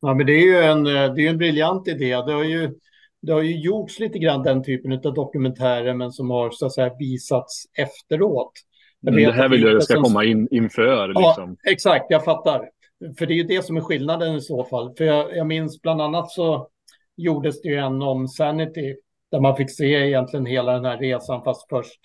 Ja, 0.00 0.14
men 0.14 0.26
det 0.26 0.32
är 0.32 0.46
ju 0.46 0.56
en, 0.56 0.86
eh, 0.86 1.14
det 1.14 1.26
är 1.26 1.30
en 1.30 1.38
briljant 1.38 1.88
idé. 1.88 2.10
Det 2.10 2.32
har 2.32 2.44
ju, 2.44 2.74
det 3.22 3.32
har 3.32 3.42
ju 3.42 3.60
gjorts 3.60 3.98
lite 3.98 4.18
grann 4.18 4.42
den 4.42 4.64
typen 4.64 4.92
av 4.92 5.00
dokumentärer, 5.14 5.94
men 5.94 6.12
som 6.12 6.30
har 6.30 6.50
så 6.50 6.66
att 6.66 6.74
säga 6.74 6.94
visats 6.98 7.64
efteråt. 7.78 8.52
Men 9.00 9.14
vet 9.16 9.26
det 9.26 9.32
här 9.32 9.48
vill 9.48 9.62
jag 9.62 9.82
ska 9.82 9.94
som- 9.94 10.02
komma 10.02 10.24
in 10.24 10.48
inför 10.50 10.86
Ja, 10.86 11.06
liksom. 11.06 11.56
exakt, 11.68 12.06
jag 12.08 12.24
fattar. 12.24 12.70
För 13.18 13.26
det 13.26 13.32
är 13.32 13.36
ju 13.36 13.42
det 13.42 13.64
som 13.64 13.76
är 13.76 13.80
skillnaden 13.80 14.36
i 14.36 14.40
så 14.40 14.64
fall. 14.64 14.94
För 14.96 15.04
jag, 15.04 15.36
jag 15.36 15.46
minns 15.46 15.82
bland 15.82 16.02
annat 16.02 16.30
så 16.30 16.68
gjordes 17.16 17.62
det 17.62 17.68
ju 17.68 17.76
en 17.76 18.02
om 18.02 18.28
Sanity, 18.28 18.96
där 19.30 19.40
man 19.40 19.56
fick 19.56 19.70
se 19.70 19.84
egentligen 19.84 20.46
hela 20.46 20.72
den 20.72 20.84
här 20.84 20.98
resan, 20.98 21.44
fast 21.44 21.68
först 21.68 22.00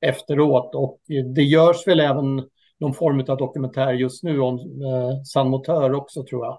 efteråt. 0.00 0.74
Och 0.74 1.00
det 1.34 1.42
görs 1.42 1.86
väl 1.86 2.00
även 2.00 2.48
någon 2.80 2.94
form 2.94 3.24
av 3.28 3.36
dokumentär 3.36 3.92
just 3.92 4.22
nu 4.22 4.40
om 4.40 4.58
eh, 4.58 5.22
San 5.24 5.48
Motör 5.48 5.92
också, 5.92 6.24
tror 6.24 6.44
jag. 6.46 6.58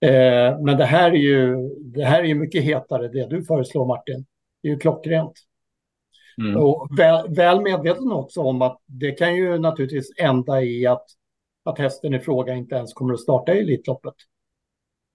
Eh, 0.00 0.60
men 0.60 0.76
det 0.76 0.84
här 0.84 1.10
är 1.10 1.16
ju, 1.16 1.56
det 1.78 2.04
här 2.04 2.22
är 2.22 2.26
ju 2.26 2.34
mycket 2.34 2.64
hetare, 2.64 3.08
det 3.08 3.26
du 3.26 3.44
föreslår, 3.44 3.86
Martin. 3.86 4.26
Det 4.62 4.68
är 4.68 4.72
ju 4.72 4.78
klockrent. 4.78 5.32
Mm. 6.38 6.56
Och 6.56 6.88
väl, 6.98 7.34
väl 7.34 7.60
medveten 7.60 8.12
också 8.12 8.40
om 8.40 8.62
att 8.62 8.78
det 8.86 9.12
kan 9.12 9.36
ju 9.36 9.58
naturligtvis 9.58 10.10
ända 10.20 10.62
i 10.62 10.86
att, 10.86 11.04
att 11.64 11.78
hästen 11.78 12.14
i 12.14 12.20
fråga 12.20 12.54
inte 12.54 12.74
ens 12.74 12.92
kommer 12.92 13.14
att 13.14 13.20
starta 13.20 13.54
i 13.54 13.60
Elitloppet. 13.60 14.14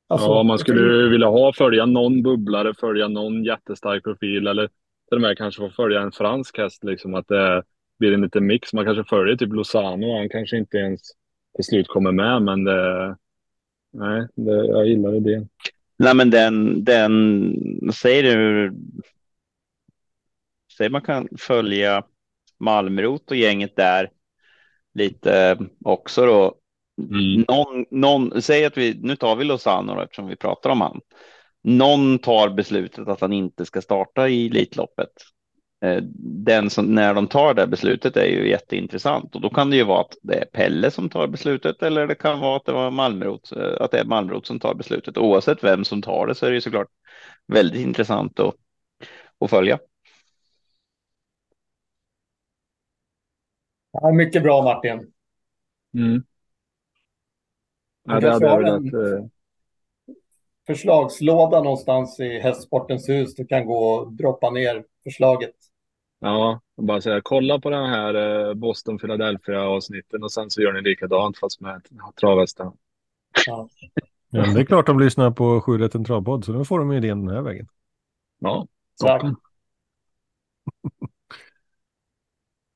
Alltså, 0.08 0.28
ja, 0.28 0.44
man 0.44 0.60
skulle 0.60 1.10
vilja 1.10 1.28
ha, 1.28 1.54
följa 1.54 1.86
någon 1.86 2.24
bubblare, 2.24 2.74
följa 2.74 3.08
någon 3.08 3.44
jättestark 3.44 4.04
profil 4.04 4.48
eller 4.48 4.68
till 4.68 5.16
och 5.16 5.22
med 5.22 5.38
kanske 5.38 5.62
få 5.62 5.70
följa 5.70 6.02
en 6.02 6.12
fransk 6.12 6.58
häst, 6.58 6.84
liksom 6.84 7.16
att 7.16 7.28
det 7.28 7.64
blir 8.00 8.14
en 8.14 8.22
liten 8.22 8.46
mix. 8.46 8.74
Man 8.74 8.86
kanske 8.86 9.04
följer 9.04 9.36
typ 9.36 9.54
Lozano, 9.54 10.18
han 10.18 10.30
kanske 10.30 10.58
inte 10.58 10.78
ens 10.78 11.02
till 11.56 11.66
slut 11.66 11.88
kommer 11.88 12.12
med, 12.12 12.42
men 12.42 12.64
det, 12.64 13.18
nej, 13.94 14.28
det, 14.36 14.66
jag 14.66 14.88
gillar 14.88 15.16
idén. 15.16 15.50
Nej, 15.98 16.16
men 16.16 16.30
den, 16.30 16.84
den, 16.84 17.94
säger 17.94 18.38
du, 18.38 18.74
säger 20.78 20.90
man 20.90 21.02
kan 21.02 21.28
följa 21.38 22.04
Malmrot 22.60 23.32
och 23.32 23.38
gänget 23.38 23.76
där 23.76 24.10
lite 24.94 25.58
också 25.86 26.26
då. 26.26 26.56
Mm. 27.12 27.46
Någon, 27.48 27.86
någon, 27.92 28.42
säg 28.42 28.66
att 28.66 28.78
vi, 28.78 29.00
nu 29.02 29.16
tar 29.16 29.36
vi 29.36 29.46
Lozano 29.46 29.96
då, 29.96 30.02
eftersom 30.02 30.28
vi 30.28 30.36
pratar 30.36 30.70
om 30.70 30.82
han. 30.82 31.02
Någon 31.64 32.20
tar 32.20 32.50
beslutet 32.50 33.08
att 33.08 33.22
han 33.22 33.34
inte 33.34 33.66
ska 33.66 33.82
starta 33.82 34.30
i 34.30 34.48
Elitloppet. 34.48 35.10
Eh, 35.86 36.04
Den 36.46 36.70
som, 36.70 36.86
när 36.86 37.14
de 37.14 37.28
tar 37.28 37.54
det 37.54 37.68
beslutet 37.68 38.18
är 38.18 38.26
ju 38.26 38.50
jätteintressant 38.50 39.36
och 39.36 39.42
då 39.42 39.50
kan 39.50 39.70
det 39.70 39.76
ju 39.76 39.84
vara 39.84 40.02
att 40.02 40.18
det 40.22 40.36
är 40.36 40.46
Pelle 40.46 40.92
som 40.92 41.10
tar 41.10 41.28
beslutet 41.28 41.84
eller 41.84 42.08
det 42.08 42.16
kan 42.16 42.40
vara 42.40 42.56
att 42.58 42.66
det 42.66 42.72
var 42.72 42.92
Malmrot, 42.92 43.52
eh, 43.52 43.82
att 43.82 43.92
det 43.92 44.00
är 44.00 44.06
Malmrot 44.06 44.46
som 44.48 44.60
tar 44.60 44.74
beslutet. 44.74 45.18
Oavsett 45.18 45.64
vem 45.64 45.86
som 45.86 46.02
tar 46.02 46.28
det 46.28 46.36
så 46.36 46.46
är 46.46 46.50
det 46.50 46.56
ju 46.56 46.62
såklart 46.62 46.88
väldigt 47.48 47.82
intressant 47.82 48.40
att, 48.40 48.56
att 49.40 49.50
följa. 49.50 49.80
Ja, 53.92 54.12
mycket 54.12 54.44
bra, 54.44 54.64
Martin. 54.64 55.12
Mm. 55.94 56.24
Ja, 58.04 58.20
det 58.20 58.32
hade 58.32 58.46
jag 58.46 58.58
velat. 58.58 58.80
en 58.80 59.18
eh, 59.18 59.26
förslagslåda 60.68 61.64
någonstans 61.64 62.20
i 62.20 62.40
Hästsportens 62.40 63.10
hus. 63.10 63.36
Du 63.36 63.46
kan 63.46 63.66
gå 63.66 63.78
och 63.78 64.14
droppa 64.14 64.50
ner 64.50 64.84
förslaget. 65.04 65.56
Ja, 66.20 66.62
och 66.76 66.84
bara 66.84 67.02
säga 67.02 67.22
kolla 67.24 67.60
på 67.60 67.70
den 67.70 67.90
här 67.90 68.14
eh, 68.48 68.54
Boston 68.54 68.98
Philadelphia 68.98 69.62
avsnitten 69.62 70.24
och 70.24 70.32
sen 70.32 70.50
så 70.50 70.62
gör 70.62 70.74
ni 70.74 70.82
likadant 70.82 71.38
fast 71.38 71.62
med 71.62 71.82
travhästen. 72.20 72.72
Ja. 73.46 73.70
Ja, 74.32 74.42
men 74.42 74.54
det 74.54 74.62
är 74.62 74.66
klart 74.66 74.86
de 74.86 75.00
lyssnar 75.00 75.32
på 75.32 75.62
7 75.62 75.78
rätt 75.78 75.96
en 75.96 76.06
travpodd, 76.06 76.46
så 76.46 76.52
då 76.52 76.66
får 76.66 76.80
de 76.80 76.92
ju 76.92 76.98
idén 76.98 77.26
den 77.26 77.36
här 77.36 77.42
vägen. 77.42 77.68
Ja, 78.40 78.68
Tack. 79.02 79.22
toppen. 79.22 79.36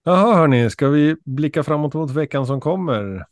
Jaha, 0.05 0.35
hörni, 0.35 0.69
ska 0.69 0.87
vi 0.87 1.15
blicka 1.25 1.63
framåt 1.63 1.93
mot 1.93 2.11
veckan 2.11 2.47
som 2.47 2.61
kommer? 2.61 3.25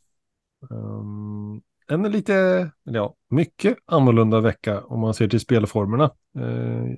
Um, 0.69 1.61
en 1.87 2.11
lite, 2.11 2.69
ja, 2.83 3.15
mycket 3.29 3.77
annorlunda 3.85 4.39
vecka 4.39 4.81
om 4.81 4.99
man 4.99 5.13
ser 5.13 5.27
till 5.27 5.39
spelformerna. 5.39 6.11
Uh, 6.39 6.95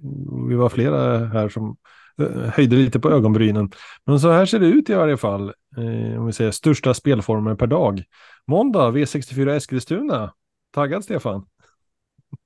vi 0.49 0.55
var 0.55 0.69
flera 0.69 1.25
här 1.25 1.49
som 1.49 1.77
uh, 2.21 2.49
höjde 2.49 2.75
lite 2.75 2.99
på 2.99 3.11
ögonbrynen. 3.11 3.71
Men 4.05 4.19
så 4.19 4.31
här 4.31 4.45
ser 4.45 4.59
det 4.59 4.67
ut 4.67 4.89
i 4.89 4.93
varje 4.93 5.17
fall. 5.17 5.53
uh, 5.77 6.19
om 6.19 6.25
vi 6.25 6.33
säger 6.33 6.51
största 6.51 6.93
spelformer 6.93 7.55
per 7.55 7.67
dag. 7.67 8.03
Måndag 8.47 8.91
V64 8.91 9.55
Eskilstuna. 9.55 10.33
Taggad 10.71 11.03
Stefan? 11.03 11.45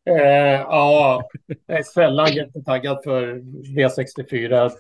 Eh, 0.10 0.62
ja, 0.62 1.24
jag 1.66 1.78
är 1.80 1.84
sällan 1.84 2.34
jättetaggad 2.34 3.00
för 3.04 3.36
V64. 3.78 4.72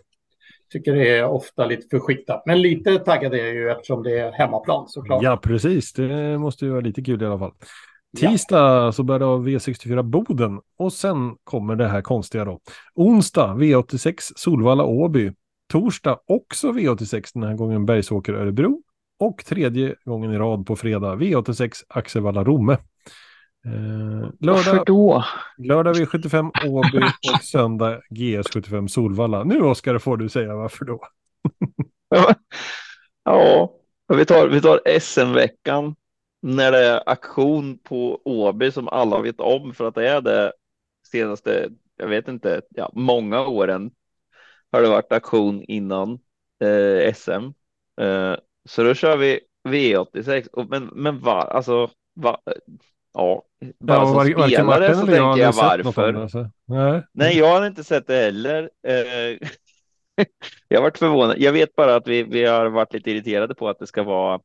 Tycker 0.70 0.96
det 0.96 1.18
är 1.18 1.26
ofta 1.26 1.66
lite 1.66 1.88
för 1.90 2.00
skiktat. 2.00 2.44
Men 2.46 2.62
lite 2.62 3.00
taggad 3.00 3.34
är 3.34 3.38
jag 3.38 3.54
ju 3.54 3.70
eftersom 3.70 4.04
det 4.04 4.20
är 4.20 4.32
hemmaplan 4.32 4.88
såklart. 4.88 5.24
Ja, 5.24 5.38
precis. 5.38 5.94
Det 5.94 6.38
måste 6.38 6.66
ju 6.66 6.72
vara 6.72 6.82
lite 6.82 7.02
kul 7.02 7.22
i 7.22 7.26
alla 7.26 7.40
fall. 7.40 7.54
Tisdag 8.18 8.86
ja. 8.86 8.92
så 8.92 9.04
börjar 9.04 9.20
det 9.20 9.52
V64 9.52 10.04
Boden 10.04 10.60
och 10.78 10.94
sen 10.94 11.36
kommer 11.44 11.76
det 11.76 11.88
här 11.88 12.02
konstiga 12.02 12.46
då. 12.46 12.60
Onsdag 12.96 13.54
V86 13.54 14.14
Solvalla 14.36 14.84
Åby. 14.84 15.32
Torsdag 15.72 16.20
också 16.28 16.72
V86 16.72 17.32
den 17.34 17.44
här 17.44 17.54
gången 17.54 17.86
Bergsåker 17.86 18.34
Örebro. 18.34 18.82
Och 19.20 19.46
tredje 19.46 19.96
gången 20.06 20.34
i 20.34 20.38
rad 20.38 20.66
på 20.66 20.76
fredag 20.76 21.16
V86 21.16 21.72
Axevalla 21.88 22.44
Romme. 22.44 22.78
Eh, 23.74 24.30
lördag, 24.40 24.84
då? 24.86 25.24
lördag 25.58 25.96
V75 25.96 26.52
Åby 26.68 27.02
och 27.34 27.42
söndag 27.44 28.02
GS75 28.10 28.88
Solvalla. 28.88 29.44
Nu 29.44 29.62
Oskar 29.62 29.98
får 29.98 30.18
du 30.18 30.30
säga 30.30 30.56
varför 30.56 30.86
då. 30.86 31.02
ja, 33.24 33.74
vi 34.14 34.26
tar, 34.26 34.48
vi 34.48 34.62
tar 34.62 35.00
SM-veckan 35.00 35.96
när 36.42 36.72
det 36.72 36.86
är 36.86 37.10
aktion 37.10 37.78
på 37.78 38.22
Åby 38.26 38.72
som 38.72 38.88
alla 38.88 39.22
vet 39.22 39.40
om 39.40 39.74
för 39.74 39.88
att 39.88 39.96
det 39.96 40.10
är 40.10 40.22
det 40.22 40.54
senaste, 41.12 41.70
jag 41.98 42.08
vet 42.08 42.28
inte, 42.28 42.62
ja, 42.70 42.92
många 42.94 43.48
åren 43.48 43.92
har 44.72 44.82
det 44.82 44.90
varit 44.90 45.12
aktion 45.12 45.64
innan 45.64 46.20
eh, 46.60 47.14
SM. 47.14 47.52
Eh, 48.02 48.36
så 48.66 48.84
då 48.84 48.94
kör 48.94 49.18
vi 49.18 49.40
V86. 49.64 50.68
Men, 50.70 50.86
men 50.86 51.20
va, 51.20 51.42
alltså, 51.42 51.90
va, 52.14 52.40
ja, 53.18 53.44
bara 53.80 53.98
ja, 53.98 54.06
som 54.06 54.16
var, 54.16 54.48
spelare 54.48 54.96
så 54.96 55.06
tänker 55.06 55.38
jag 55.38 55.54
varför. 55.54 56.14
Alltså. 56.14 56.50
Nej. 56.66 57.04
Nej, 57.12 57.38
jag 57.38 57.60
har 57.60 57.68
inte 57.68 57.84
sett 57.84 58.08
det 58.08 58.16
heller. 58.16 58.70
Eh, 58.88 59.48
jag 60.68 60.78
har 60.78 60.84
varit 60.84 60.98
förvånad. 60.98 61.36
Jag 61.40 61.54
vet 61.54 61.76
bara 61.76 61.96
att 61.96 62.08
vi, 62.08 62.24
vi 62.24 62.46
har 62.46 62.66
varit 62.66 62.94
lite 62.94 63.12
irriterade 63.12 63.56
på 63.56 63.70
att 63.70 63.80
det 63.80 63.88
ska 63.88 64.04
vara 64.04 64.40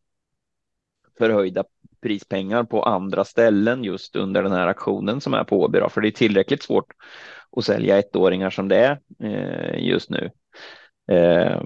förhöjda 1.18 1.64
prispengar 2.02 2.64
på 2.64 2.82
andra 2.82 3.24
ställen 3.24 3.84
just 3.84 4.16
under 4.16 4.42
den 4.42 4.52
här 4.52 4.66
aktionen 4.66 5.20
som 5.20 5.34
är 5.34 5.44
på 5.44 5.60
Åby. 5.60 5.80
För 5.90 6.00
det 6.00 6.08
är 6.08 6.12
tillräckligt 6.12 6.62
svårt 6.62 6.92
att 7.56 7.64
sälja 7.64 7.98
ettåringar 7.98 8.50
som 8.50 8.68
det 8.68 8.76
är 8.76 8.98
eh, 9.22 9.86
just 9.86 10.10
nu. 10.10 10.30
Eh, 11.10 11.62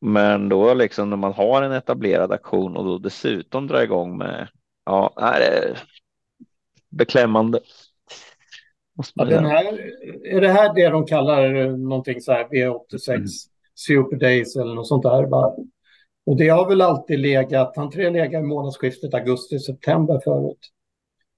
men 0.00 0.48
då 0.48 0.74
liksom 0.74 1.10
när 1.10 1.16
man 1.16 1.32
har 1.32 1.62
en 1.62 1.72
etablerad 1.72 2.32
aktion 2.32 2.76
och 2.76 2.84
då 2.84 2.98
dessutom 2.98 3.66
dra 3.66 3.82
igång 3.82 4.18
med, 4.18 4.48
ja, 4.84 5.12
det 5.16 5.76
beklämmande. 6.90 7.60
Ja, 9.14 9.24
den 9.24 9.44
här, 9.44 9.64
är 10.24 10.40
det 10.40 10.48
här 10.48 10.74
det 10.74 10.88
de 10.88 11.06
kallar 11.06 11.70
någonting 11.76 12.20
så 12.20 12.32
här 12.32 12.48
V86 12.48 13.14
mm. 13.14 13.26
Super 13.74 14.16
Days 14.16 14.56
eller 14.56 14.74
något 14.74 14.88
sånt 14.88 15.02
där? 15.02 15.26
Va? 15.26 15.56
Och 16.26 16.36
det 16.36 16.48
har 16.48 16.68
väl 16.68 16.80
alltid 16.80 17.18
legat, 17.18 17.72
han 17.76 17.90
tre 17.90 18.10
legat 18.10 18.42
i 18.42 18.46
månadsskiftet 18.46 19.14
augusti-september 19.14 20.20
förut. 20.24 20.70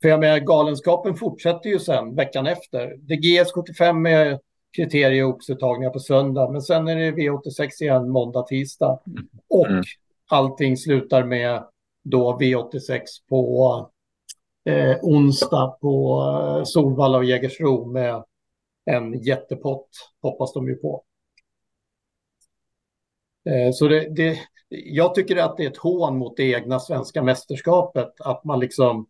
För 0.02 0.08
jag 0.08 0.20
menar, 0.20 0.38
galenskapen 0.38 1.16
fortsätter 1.16 1.70
ju 1.70 1.78
sen 1.78 2.14
veckan 2.14 2.46
efter. 2.46 2.96
Det 2.98 3.14
GS75 3.14 3.92
med 3.92 4.38
kriterieupptagningar 4.76 5.90
på 5.90 5.98
söndag, 5.98 6.50
men 6.50 6.62
sen 6.62 6.88
är 6.88 6.96
det 6.96 7.10
V86 7.10 7.82
igen 7.82 8.10
måndag, 8.10 8.42
tisdag. 8.42 9.00
Och 9.48 9.66
mm. 9.66 9.82
allting 10.30 10.76
slutar 10.76 11.24
med 11.24 11.64
då 12.04 12.38
V86 12.38 13.00
på 13.28 13.90
eh, 14.64 14.96
onsdag 15.02 15.76
på 15.80 16.22
eh, 16.58 16.64
Solvalla 16.64 17.18
och 17.18 17.24
Jägersro 17.24 17.86
med 17.86 18.24
en 18.84 19.22
jättepott, 19.22 19.88
hoppas 20.22 20.52
de 20.52 20.68
ju 20.68 20.74
på. 20.74 21.04
Eh, 23.50 23.72
så 23.72 23.88
det, 23.88 24.08
det, 24.16 24.38
jag 24.68 25.14
tycker 25.14 25.36
att 25.36 25.56
det 25.56 25.64
är 25.64 25.70
ett 25.70 25.76
hån 25.76 26.18
mot 26.18 26.36
det 26.36 26.52
egna 26.52 26.80
svenska 26.80 27.22
mästerskapet 27.22 28.12
att 28.20 28.44
man 28.44 28.60
liksom 28.60 29.06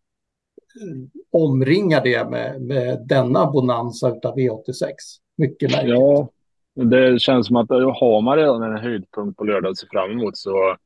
eh, 0.81 1.21
omringar 1.31 2.03
det 2.03 2.29
med, 2.29 2.61
med 2.61 3.07
denna 3.07 3.51
bonanza 3.51 4.07
av 4.07 4.37
V86. 4.37 4.93
Mycket 5.37 5.71
märkligt. 5.71 5.95
Ja, 5.97 6.29
det 6.73 7.21
känns 7.21 7.47
som 7.47 7.55
att 7.55 7.69
har 7.69 8.21
man 8.21 8.37
redan 8.37 8.63
en 8.63 8.77
höjdpunkt 8.77 9.37
på 9.37 9.43
lördag 9.43 9.71
att 9.71 9.77
se 9.77 9.87
fram 9.91 10.11
emot 10.11 10.37
så, 10.37 10.77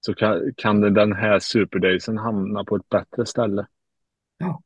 så 0.00 0.14
kan, 0.14 0.52
kan 0.56 0.80
den 0.94 1.12
här 1.12 1.38
superdaysen 1.38 2.18
hamna 2.18 2.64
på 2.64 2.76
ett 2.76 2.88
bättre 2.88 3.26
ställe. 3.26 3.66
Ja. 4.38 4.62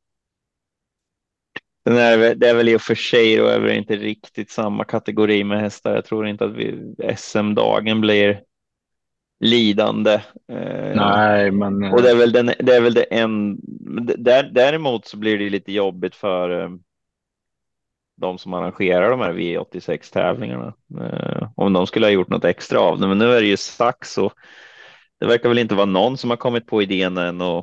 Är, 1.85 2.35
det 2.35 2.49
är 2.49 2.55
väl 2.55 2.69
i 2.69 2.77
och 2.77 2.83
för 2.83 2.95
sig 2.95 3.37
då 3.37 3.47
är 3.47 3.69
inte 3.69 3.97
riktigt 3.97 4.51
samma 4.51 4.85
kategori 4.85 5.45
med 5.45 5.61
hästar. 5.61 5.95
Jag 5.95 6.05
tror 6.05 6.27
inte 6.27 6.45
att 6.45 7.19
SM-dagen 7.21 8.01
blir 8.01 8.43
lidande. 9.41 10.13
Eh, 10.53 10.97
Nej, 10.97 11.51
men. 11.51 11.85
Och 11.85 12.03
det 12.03 12.11
är 12.11 12.17
väl, 12.17 12.33
den, 12.33 12.47
det, 12.59 12.77
är 12.77 12.81
väl 12.81 12.95
det 12.95 13.03
en. 13.03 13.59
Där, 14.19 14.51
däremot 14.53 15.07
så 15.07 15.17
blir 15.17 15.39
det 15.39 15.51
lite 15.51 15.73
jobbigt 15.73 16.15
för 16.15 16.63
eh, 16.63 16.71
de 18.17 18.39
som 18.39 18.55
arrangerar 18.55 19.11
de 19.11 19.21
här 19.21 19.33
V86 19.33 20.13
tävlingarna. 20.13 20.75
Eh, 21.01 21.49
om 21.57 21.73
de 21.73 21.87
skulle 21.87 22.07
ha 22.07 22.11
gjort 22.11 22.29
något 22.29 22.45
extra 22.45 22.81
av 22.81 23.01
det. 23.01 23.09
Men 23.09 23.19
nu 23.19 23.33
är 23.33 23.41
det 23.41 23.47
ju 23.47 23.57
Sax 23.57 24.19
och 24.19 24.33
det 25.21 25.27
verkar 25.27 25.49
väl 25.49 25.59
inte 25.59 25.75
vara 25.75 25.87
någon 25.87 26.17
som 26.17 26.31
har 26.31 26.37
kommit 26.37 26.67
på 26.67 26.83
idén 26.83 27.17
än 27.19 27.41
och 27.41 27.59
eh, 27.59 27.63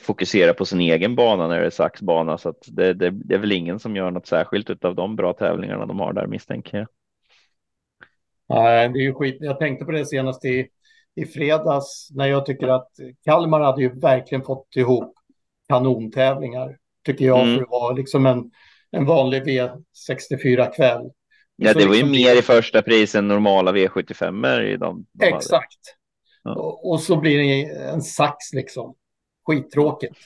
fokusera 0.00 0.54
på 0.54 0.64
sin 0.64 0.80
egen 0.80 1.14
bana 1.14 1.48
när 1.48 1.60
det 1.60 1.66
är 1.66 1.70
Saxbana. 1.70 2.38
Så 2.38 2.48
att 2.48 2.64
det, 2.66 2.94
det, 2.94 3.10
det, 3.10 3.34
är 3.34 3.38
väl 3.38 3.52
ingen 3.52 3.78
som 3.78 3.96
gör 3.96 4.10
något 4.10 4.26
särskilt 4.26 4.84
av 4.84 4.94
de 4.94 5.16
bra 5.16 5.32
tävlingarna 5.32 5.86
de 5.86 6.00
har 6.00 6.12
där 6.12 6.26
misstänker 6.26 6.78
jag. 6.78 6.86
Nej, 8.48 8.88
det 8.88 8.98
är 8.98 9.02
ju 9.02 9.14
skit. 9.14 9.36
Jag 9.40 9.58
tänkte 9.58 9.84
på 9.84 9.90
det 9.90 10.06
senast 10.06 10.44
i, 10.44 10.68
i 11.14 11.26
fredags 11.26 12.08
när 12.10 12.26
jag 12.26 12.46
tycker 12.46 12.68
att 12.68 12.88
Kalmar 13.24 13.60
hade 13.60 13.82
ju 13.82 14.00
verkligen 14.00 14.44
fått 14.44 14.76
ihop 14.76 15.14
kanontävlingar. 15.68 16.76
Tycker 17.04 17.24
jag, 17.24 17.40
mm. 17.40 17.54
för 17.54 17.60
det 17.60 17.70
var 17.70 17.96
liksom 17.96 18.26
en, 18.26 18.50
en 18.90 19.06
vanlig 19.06 19.42
V64-kväll. 19.42 21.10
Ja, 21.56 21.74
det 21.74 21.86
var 21.86 21.94
ju 21.94 22.02
liksom 22.02 22.10
mer 22.10 22.38
i 22.38 22.42
första 22.42 22.82
pris 22.82 23.14
än 23.14 23.28
normala 23.28 23.72
V75 23.72 24.60
i 24.60 24.76
de. 24.76 25.06
de 25.12 25.24
Exakt. 25.24 25.78
Ja. 26.42 26.54
Och, 26.54 26.90
och, 26.90 27.00
så 27.00 27.16
blir 27.16 27.38
det 27.38 27.62
en 27.64 28.02
sax 28.02 28.52
liksom. 28.52 28.94
Skittråkigt. 29.48 30.16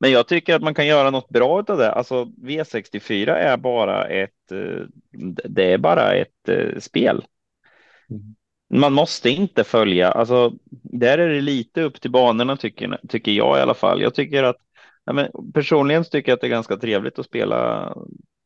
Men 0.00 0.10
jag 0.10 0.28
tycker 0.28 0.54
att 0.54 0.62
man 0.62 0.74
kan 0.74 0.86
göra 0.86 1.10
något 1.10 1.28
bra 1.28 1.64
av 1.68 1.78
det. 1.78 1.92
Alltså 1.92 2.24
V64 2.24 3.30
är 3.30 3.56
bara 3.56 4.06
ett. 4.06 4.52
Eh, 4.52 4.86
det 5.44 5.72
är 5.72 5.78
bara 5.78 6.14
ett 6.14 6.48
eh, 6.48 6.78
spel. 6.78 7.24
Mm. 8.10 8.34
Man 8.74 8.92
måste 8.92 9.30
inte 9.30 9.64
följa. 9.64 10.10
Alltså 10.10 10.52
där 10.82 11.18
är 11.18 11.28
det 11.28 11.40
lite 11.40 11.82
upp 11.82 12.00
till 12.00 12.10
banorna 12.10 12.56
tycker, 12.56 12.98
tycker 13.08 13.32
jag 13.32 13.58
i 13.58 13.60
alla 13.60 13.74
fall. 13.74 14.02
Jag 14.02 14.14
tycker 14.14 14.42
att 14.42 14.58
ja, 15.04 15.12
men 15.12 15.28
personligen 15.54 16.04
tycker 16.04 16.32
jag 16.32 16.36
att 16.36 16.40
det 16.40 16.46
är 16.46 16.50
ganska 16.50 16.76
trevligt 16.76 17.18
att 17.18 17.26
spela 17.26 17.94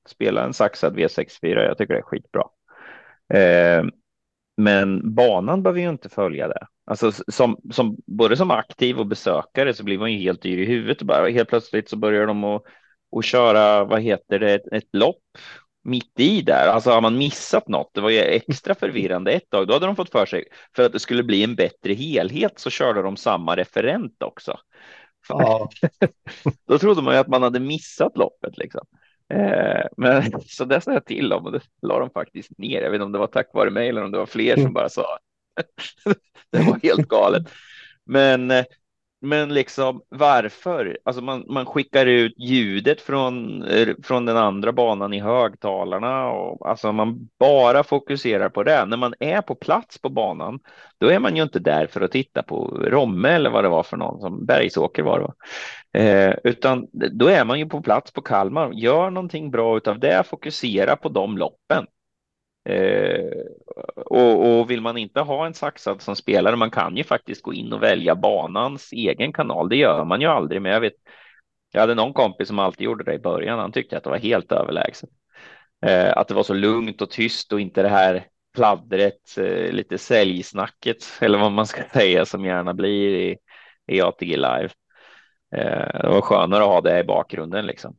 spela 0.06 0.44
en 0.44 0.55
saxad 0.55 0.96
V64. 0.98 1.64
Jag 1.64 1.78
tycker 1.78 1.94
det 1.94 2.00
är 2.00 2.02
skitbra. 2.02 2.44
Eh, 3.34 3.84
men 4.59 5.14
banan 5.14 5.62
behöver 5.62 5.80
ju 5.80 5.89
inte 5.89 6.09
följa 6.09 6.48
det. 6.48 6.66
Alltså 6.86 7.12
som, 7.12 7.56
som, 7.72 7.97
både 8.06 8.36
som 8.36 8.51
aktiv 8.51 8.98
och 8.98 9.06
besökare 9.06 9.74
så 9.74 9.85
blir 9.85 9.98
man 9.98 10.12
ju 10.12 10.18
helt 10.18 10.43
dyr 10.43 10.59
i 10.59 10.64
huvudet. 10.64 11.02
Bara 11.02 11.28
helt 11.28 11.48
plötsligt 11.48 11.89
så 11.89 11.97
börjar 11.97 12.26
de 12.26 12.44
att, 12.44 12.62
att 13.16 13.24
köra, 13.24 13.85
vad 13.85 14.02
heter 14.02 14.39
det, 14.39 14.55
ett, 14.55 14.72
ett 14.72 14.89
lopp 14.93 15.22
mitt 15.85 16.20
i 16.20 16.43
där. 16.43 16.66
Alltså 16.66 16.90
har 16.90 17.01
man 17.01 17.18
missat 17.18 17.68
något, 17.68 17.90
det 17.94 18.01
var 18.01 18.10
ju 18.10 18.18
extra 18.18 18.74
förvirrande 18.74 19.32
ett 19.32 19.51
tag. 19.51 19.66
Då 19.66 19.72
hade 19.72 19.86
de 19.86 19.97
fått 19.97 20.10
för 20.10 20.26
sig, 20.26 20.44
för 20.76 20.82
att 20.82 20.93
det 20.93 21.01
skulle 21.01 21.22
bli 21.22 21.44
en 21.44 21.55
bättre 21.55 21.94
helhet 21.94 22.52
så 22.56 22.70
körde 22.70 23.02
de 23.02 23.16
samma 23.16 23.56
referent 23.56 24.22
också. 24.22 24.59
Ja. 25.28 25.70
Då 26.68 26.78
trodde 26.78 27.02
man 27.02 27.14
ju 27.14 27.20
att 27.20 27.28
man 27.28 27.43
hade 27.43 27.60
missat 27.60 28.16
loppet 28.16 28.59
liksom. 28.59 28.86
Eh, 29.34 29.86
men 29.96 30.40
så 30.46 30.64
det 30.64 30.80
sa 30.80 30.92
jag 30.92 31.05
till 31.05 31.28
dem 31.28 31.46
och 31.46 31.52
det 31.52 31.60
la 31.82 31.98
de 31.98 32.10
faktiskt 32.10 32.59
ner. 32.59 32.82
Jag 32.82 32.90
vet 32.90 32.94
inte 32.96 33.05
om 33.05 33.12
det 33.12 33.18
var 33.18 33.26
tack 33.26 33.55
vare 33.55 33.70
mig 33.70 33.88
eller 33.88 34.05
om 34.05 34.10
det 34.10 34.18
var 34.18 34.26
fler 34.26 34.56
som 34.56 34.72
bara 34.72 34.88
sa. 34.88 35.18
det 36.50 36.59
var 36.59 36.80
helt 36.82 37.09
galet. 37.09 37.42
Men 38.05 38.50
eh, 38.50 38.64
men 39.20 39.55
liksom 39.55 40.03
varför? 40.09 40.99
Alltså 41.05 41.23
man, 41.23 41.45
man 41.49 41.66
skickar 41.66 42.07
ut 42.07 42.35
ljudet 42.39 43.01
från, 43.01 43.62
eh, 43.62 43.89
från 44.03 44.24
den 44.24 44.36
andra 44.36 44.73
banan 44.73 45.15
i 45.15 45.20
högtalarna 45.20 46.27
och 46.31 46.69
alltså 46.69 46.93
man 46.93 47.28
bara 47.39 47.85
fokuserar 47.85 48.49
på 48.49 48.62
det. 48.62 48.85
När 48.85 48.97
man 48.97 49.15
är 49.20 49.43
på 49.43 49.55
plats 49.55 49.99
på 49.99 50.09
banan, 50.09 50.61
då 50.99 51.09
är 51.09 51.19
man 51.19 51.36
ju 51.36 51.43
inte 51.43 51.59
där 51.59 51.86
för 51.86 52.01
att 52.01 52.12
titta 52.12 52.43
på 52.43 52.66
Romme 52.85 53.28
eller 53.28 53.51
vad 53.51 53.65
det 53.65 53.69
var 53.69 53.82
för 53.82 53.97
någon 53.97 54.20
som 54.20 54.47
Bergsåker 54.47 55.03
var 55.03 55.20
det. 55.20 55.35
Eh, 56.01 56.35
utan 56.45 56.86
då 56.93 57.27
är 57.27 57.45
man 57.45 57.59
ju 57.59 57.66
på 57.66 57.82
plats 57.82 58.12
på 58.12 58.23
Kalmar. 58.23 58.73
Gör 58.73 59.11
någonting 59.11 59.51
bra 59.51 59.77
utav 59.77 59.99
det, 59.99 60.27
fokusera 60.27 60.97
på 60.97 61.09
de 61.09 61.39
loppen. 61.39 61.86
Eh, 62.64 63.30
och, 63.97 64.59
och, 64.60 64.70
vill 64.70 64.80
man 64.80 64.98
inte 64.98 65.20
ha 65.20 65.47
en 65.47 65.55
saxad 65.55 66.02
som 66.02 66.16
spelare, 66.16 66.56
man 66.56 66.70
kan 66.70 66.97
ju 66.97 67.05
faktiskt 67.05 67.43
gå 67.43 67.55
in 67.55 67.72
och 67.72 67.82
välja 67.82 68.14
banans 68.14 68.93
egen 68.93 69.32
kanal. 69.32 69.68
Det 69.68 69.76
gör 69.76 70.05
man 70.05 70.20
ju 70.20 70.26
aldrig, 70.26 70.62
men 70.62 70.72
jag 70.72 70.80
vet 70.80 70.94
Jag 71.72 71.80
hade 71.80 71.94
någon 71.94 72.12
kompis 72.12 72.48
som 72.48 72.59
alltid 72.59 72.85
gjorde 72.85 73.05
det 73.05 73.14
i 73.14 73.18
början. 73.18 73.59
Han 73.59 73.72
tyckte 73.72 73.97
att 73.97 74.05
det 74.05 74.10
var 74.10 74.18
helt 74.18 74.52
överlägset. 74.52 75.10
Eh, 75.86 76.16
att 76.16 76.28
det 76.28 76.35
var 76.35 76.43
så 76.43 76.55
lugnt 76.55 77.02
och 77.02 77.10
tyst 77.10 77.52
och 77.52 77.60
inte 77.60 77.82
det 77.82 77.89
här 77.89 78.26
pladdret, 78.55 79.39
eh, 79.39 79.72
lite 79.72 79.98
säljsnacket 79.98 80.97
eller 81.20 81.39
vad 81.39 81.52
man 81.52 81.66
ska 81.66 81.82
säga 81.93 82.26
som 82.26 82.44
gärna 82.44 82.74
blir 82.74 83.14
i, 83.14 83.36
i 83.86 84.01
ATG 84.01 84.36
live. 84.36 84.70
Eh, 85.56 86.01
det 86.02 86.09
var 86.09 86.20
skönare 86.20 86.62
att 86.62 86.68
ha 86.68 86.80
det 86.80 87.01
i 87.01 87.05
bakgrunden 87.05 87.66
liksom. 87.66 87.97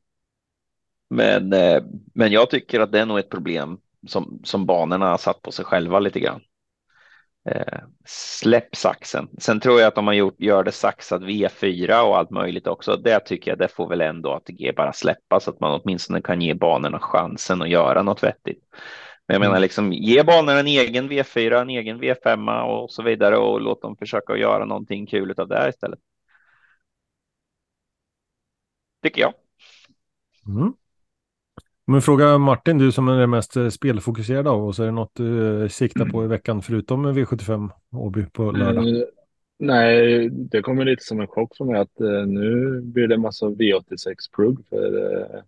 Men, 1.10 1.54
eh, 1.54 1.84
men 2.14 2.32
jag 2.32 2.50
tycker 2.50 2.80
att 2.80 2.92
det 2.92 3.00
är 3.00 3.06
nog 3.06 3.20
ett 3.20 3.30
problem 3.30 3.78
som, 4.08 4.42
som 4.44 4.66
banorna 4.66 5.10
har 5.10 5.18
satt 5.18 5.42
på 5.42 5.52
sig 5.52 5.66
själva 5.66 6.00
lite 6.00 6.20
grann. 6.20 6.42
Eh, 7.50 7.80
släpp 8.06 8.76
saxen. 8.76 9.28
Sen 9.38 9.60
tror 9.60 9.80
jag 9.80 9.88
att 9.88 9.98
om 9.98 10.06
man 10.06 10.18
gjort, 10.18 10.40
gör 10.40 10.64
det 10.64 10.72
saxad 10.72 11.24
V4 11.24 12.02
och 12.02 12.18
allt 12.18 12.30
möjligt 12.30 12.68
också, 12.68 12.96
det 12.96 13.20
tycker 13.20 13.52
jag 13.52 13.58
det 13.58 13.68
får 13.68 13.90
väl 13.90 14.02
ändå 14.02 14.32
ATG 14.32 14.74
bara 14.76 14.94
släppa 14.94 15.40
så 15.40 15.50
att 15.50 15.60
man 15.60 15.82
åtminstone 15.82 16.22
kan 16.22 16.42
ge 16.42 16.54
banorna 16.54 17.00
chansen 17.00 17.62
att 17.62 17.70
göra 17.70 18.02
något 18.02 18.24
vettigt. 18.24 18.64
Men 19.28 19.34
jag 19.34 19.40
menar 19.40 19.54
mm. 19.54 19.62
liksom 19.62 19.94
ge 19.94 20.24
banorna 20.24 20.60
en 20.60 20.68
egen 20.68 21.10
V4, 21.12 21.62
en 21.62 21.70
egen 21.70 22.02
V5 22.02 22.62
och 22.62 22.92
så 22.92 23.04
vidare 23.04 23.38
och 23.38 23.62
låt 23.62 23.82
dem 23.82 23.96
försöka 23.98 24.38
göra 24.38 24.66
någonting 24.66 25.06
kul 25.06 25.34
av 25.38 25.48
det 25.48 25.58
här 25.58 25.70
istället. 25.70 26.00
Tycker 29.04 29.22
jag. 29.22 29.34
Mm. 30.48 30.74
Men 31.92 32.02
fråga 32.02 32.38
Martin, 32.38 32.78
du 32.78 32.92
som 32.92 33.08
är 33.08 33.28
mest 33.28 33.56
eh, 33.56 33.70
spelfokuserad 33.70 34.48
av 34.48 34.66
oss, 34.66 34.80
är 34.80 34.86
det 34.86 34.92
något 34.92 35.16
du 35.16 35.62
eh, 35.64 35.68
siktar 35.68 36.06
på 36.06 36.24
i 36.24 36.28
veckan 36.28 36.62
förutom 36.62 37.08
V75 37.08 37.70
Åby 37.92 38.26
på 38.26 38.52
lördag? 38.52 38.88
Mm, 38.88 39.04
nej, 39.60 40.30
det 40.30 40.62
kommer 40.62 40.86
lite 40.86 41.04
som 41.04 41.20
en 41.20 41.28
chock 41.28 41.58
för 41.58 41.66
mig 41.66 41.80
att 41.80 42.02
uh, 42.02 42.26
nu 42.26 42.82
blir 42.82 43.08
det 43.08 43.18
massa 43.18 43.46
V86-plugg 43.46 44.58
för 44.70 44.96
uh, 44.96 45.42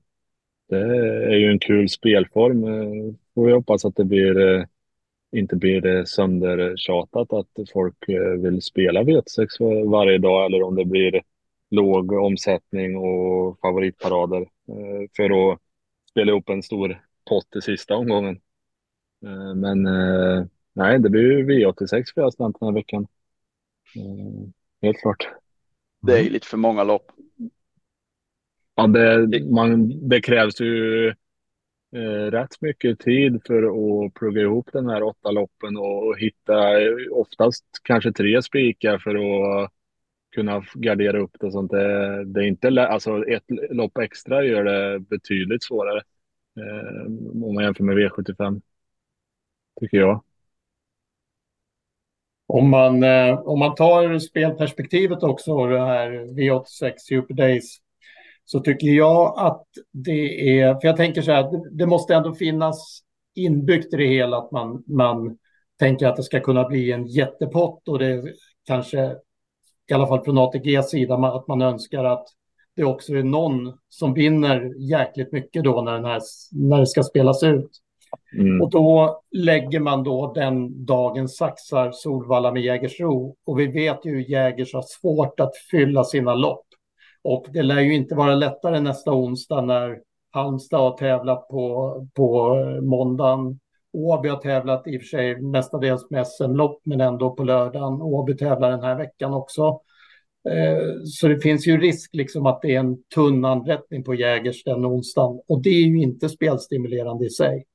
det 0.69 0.81
är 1.25 1.37
ju 1.37 1.51
en 1.51 1.59
kul 1.59 1.89
spelform. 1.89 2.63
Uh, 2.63 3.13
får 3.35 3.45
vi 3.45 3.51
hoppas 3.51 3.85
att 3.85 3.95
det 3.95 4.05
blir 4.05 4.65
inte 5.35 5.55
blir 5.55 5.81
det 5.81 6.07
söndertjatat 6.07 7.33
att 7.33 7.69
folk 7.73 7.95
vill 8.37 8.61
spela 8.61 9.03
V86 9.03 9.89
varje 9.91 10.17
dag 10.17 10.45
eller 10.45 10.63
om 10.63 10.75
det 10.75 10.85
blir 10.85 11.21
låg 11.69 12.11
omsättning 12.11 12.97
och 12.97 13.59
favoritparader 13.59 14.45
för 15.15 15.51
att 15.53 15.59
spela 16.11 16.31
ihop 16.31 16.49
en 16.49 16.63
stor 16.63 17.05
pott 17.29 17.55
i 17.55 17.61
sista 17.61 17.95
omgången. 17.95 18.41
Eh, 19.25 19.55
men 19.55 19.85
eh, 19.85 20.45
nej, 20.73 20.99
det 20.99 21.09
blir 21.09 21.21
ju 21.21 21.45
V86 21.45 22.13
för 22.13 22.21
jag 22.21 22.33
den 22.37 22.53
här 22.61 22.71
veckan. 22.71 23.07
Eh, 23.95 24.49
helt 24.81 25.01
klart. 25.01 25.29
Det 26.01 26.19
är 26.19 26.29
lite 26.29 26.47
för 26.47 26.57
många 26.57 26.83
lopp. 26.83 27.11
Ja, 28.75 28.87
det, 28.87 29.45
man, 29.51 30.09
det 30.09 30.21
krävs 30.21 30.61
ju 30.61 31.07
eh, 31.95 32.31
rätt 32.31 32.61
mycket 32.61 32.99
tid 32.99 33.41
för 33.47 33.63
att 33.63 34.13
plugga 34.13 34.41
ihop 34.41 34.69
den 34.73 34.89
här 34.89 35.03
åtta 35.03 35.31
loppen 35.31 35.77
och 35.77 36.19
hitta 36.19 36.77
oftast 37.11 37.65
kanske 37.83 38.11
tre 38.11 38.41
spikar 38.41 38.97
för 38.97 39.15
att 39.15 39.71
kunna 40.31 40.63
gardera 40.73 41.19
upp 41.19 41.35
det. 41.39 41.45
och 41.45 41.53
Sånt. 41.53 41.71
Det, 41.71 42.25
det 42.25 42.39
är 42.39 42.47
inte 42.47 42.87
alltså 42.87 43.25
ett 43.27 43.43
lopp 43.69 43.97
extra 43.97 44.43
gör 44.43 44.63
det 44.63 44.99
betydligt 44.99 45.63
svårare. 45.63 46.01
Eh, 46.57 47.05
om 47.43 47.53
man 47.53 47.63
jämför 47.63 47.83
med 47.83 47.97
V75. 47.97 48.61
Tycker 49.79 49.97
jag. 49.97 50.23
Om 52.47 52.69
man, 52.69 53.03
eh, 53.03 53.39
om 53.39 53.59
man 53.59 53.75
tar 53.75 54.19
spelperspektivet 54.19 55.23
också, 55.23 55.65
det 55.65 55.79
här 55.79 56.11
V86 56.11 56.93
Super 56.97 57.33
Days, 57.33 57.77
så 58.45 58.59
tycker 58.59 58.87
jag 58.87 59.33
att 59.37 59.65
det 59.91 60.59
är, 60.59 60.73
för 60.73 60.87
jag 60.87 60.97
tänker 60.97 61.21
så 61.21 61.31
här, 61.31 61.77
det 61.77 61.85
måste 61.85 62.15
ändå 62.15 62.33
finnas 62.33 63.03
inbyggt 63.35 63.93
i 63.93 63.97
det 63.97 64.07
hela 64.07 64.37
att 64.37 64.51
man, 64.51 64.83
man 64.87 65.37
tänker 65.79 66.07
att 66.07 66.15
det 66.15 66.23
ska 66.23 66.39
kunna 66.39 66.67
bli 66.67 66.91
en 66.91 67.07
jättepott 67.07 67.87
och 67.87 67.99
det 67.99 68.23
kanske 68.67 69.15
i 69.89 69.93
alla 69.93 70.07
fall 70.07 70.23
från 70.23 70.37
ATGs 70.37 70.89
sida, 70.89 71.15
att 71.15 71.47
man 71.47 71.61
önskar 71.61 72.03
att 72.03 72.27
det 72.75 72.83
också 72.83 73.13
är 73.13 73.23
någon 73.23 73.73
som 73.89 74.13
vinner 74.13 74.73
jäkligt 74.77 75.31
mycket 75.31 75.63
då 75.63 75.81
när, 75.81 75.93
den 75.93 76.05
här, 76.05 76.21
när 76.51 76.79
det 76.79 76.87
ska 76.87 77.03
spelas 77.03 77.43
ut. 77.43 77.69
Mm. 78.37 78.61
Och 78.61 78.69
då 78.69 79.21
lägger 79.31 79.79
man 79.79 80.03
då 80.03 80.33
den 80.33 80.85
dagen 80.85 81.29
saxar 81.29 81.91
Solvalla 81.91 82.51
med 82.51 82.63
Jägersro. 82.63 83.35
Och 83.45 83.59
vi 83.59 83.67
vet 83.67 84.05
ju 84.05 84.11
hur 84.11 84.29
Jägers 84.29 84.73
har 84.73 84.81
svårt 84.87 85.39
att 85.39 85.51
fylla 85.71 86.03
sina 86.03 86.35
lopp. 86.35 86.65
Och 87.23 87.45
det 87.53 87.63
lär 87.63 87.79
ju 87.79 87.95
inte 87.95 88.15
vara 88.15 88.35
lättare 88.35 88.79
nästa 88.79 89.11
onsdag 89.11 89.61
när 89.61 89.99
Halmstad 90.31 90.79
har 90.79 90.97
tävlat 90.97 91.47
på, 91.47 91.93
på 92.13 92.55
måndagen. 92.81 93.59
Åby 93.93 94.29
har 94.29 94.37
tävlat 94.37 94.87
i 94.87 94.97
och 94.97 95.01
för 95.01 95.07
sig 95.07 95.41
mestadels 95.41 96.09
med 96.09 96.27
SM-lopp, 96.27 96.81
men 96.83 97.01
ändå 97.01 97.35
på 97.35 97.43
lördagen. 97.43 98.01
Åby 98.01 98.37
tävlar 98.37 98.71
den 98.71 98.83
här 98.83 98.95
veckan 98.95 99.33
också. 99.33 99.81
Eh, 100.49 101.03
så 101.05 101.27
det 101.27 101.39
finns 101.39 101.67
ju 101.67 101.77
risk 101.77 102.09
liksom 102.13 102.45
att 102.45 102.61
det 102.61 102.75
är 102.75 102.79
en 102.79 103.03
tunn 103.03 103.45
anrättning 103.45 104.03
på 104.03 104.15
Jägers 104.15 104.63
den 104.63 104.85
onsdagen. 104.85 105.41
Och 105.47 105.61
det 105.61 105.69
är 105.69 105.87
ju 105.87 106.01
inte 106.01 106.29
spelstimulerande 106.29 107.25
i 107.25 107.29
sig. 107.29 107.65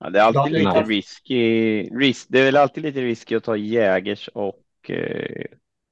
Ja, 0.00 0.10
det 0.10 0.18
är 0.18 0.22
alltid 0.22 0.52
lite 0.52 0.68
haft... 0.68 0.88
risky. 0.88 1.82
Risk, 1.82 2.26
det 2.28 2.40
är 2.40 2.44
väl 2.44 2.56
alltid 2.56 2.84
lite 2.84 3.00
risky 3.00 3.36
att 3.36 3.44
ta 3.44 3.56
Jägers 3.56 4.28
och 4.28 4.90
eh, 4.90 5.44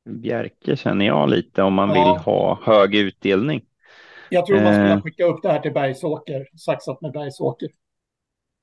Bjerke 0.09 0.77
känner 0.77 1.07
jag 1.07 1.31
lite 1.31 1.63
om 1.63 1.75
man 1.75 1.89
ja. 1.89 1.95
vill 1.95 2.23
ha 2.25 2.61
hög 2.63 2.95
utdelning. 2.95 3.65
Jag 4.31 4.47
tror 4.47 4.61
man 4.61 4.75
skulle 4.75 4.93
eh. 4.93 5.03
skicka 5.03 5.25
upp 5.25 5.43
det 5.43 5.53
här 5.53 5.61
till 5.61 5.73
Bergsåker, 5.73 6.49
saxat 6.57 7.01
med 7.01 7.13
Bergsåker. 7.13 7.69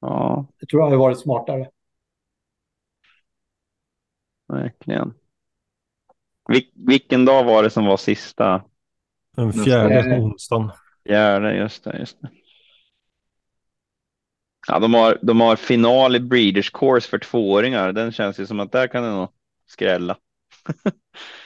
Ja. 0.01 0.45
Det 0.59 0.65
tror 0.65 0.81
jag 0.81 0.85
hade 0.85 0.97
varit 0.97 1.19
smartare. 1.19 1.69
Verkligen. 4.47 5.13
Vil 6.47 6.71
vilken 6.73 7.25
dag 7.25 7.43
var 7.43 7.63
det 7.63 7.69
som 7.69 7.85
var 7.85 7.97
sista? 7.97 8.63
Den 9.35 9.53
fjärde 9.53 10.19
onsdagen. 10.19 10.71
Fjärde, 11.07 11.55
just 11.55 11.83
det, 11.83 11.97
just 11.99 12.21
det. 12.21 12.29
Ja, 14.67 14.79
de 14.79 14.93
har, 14.93 15.19
de 15.21 15.41
har 15.41 15.55
final 15.55 16.15
i 16.15 16.19
Breeders 16.19 16.71
Course 16.71 17.09
för 17.09 17.19
tvååringar. 17.19 17.91
Den 17.91 18.11
känns 18.11 18.39
ju 18.39 18.45
som 18.45 18.59
att 18.59 18.71
där 18.71 18.87
kan 18.87 19.03
det 19.03 19.11
nog 19.11 19.29
skrälla. 19.67 20.17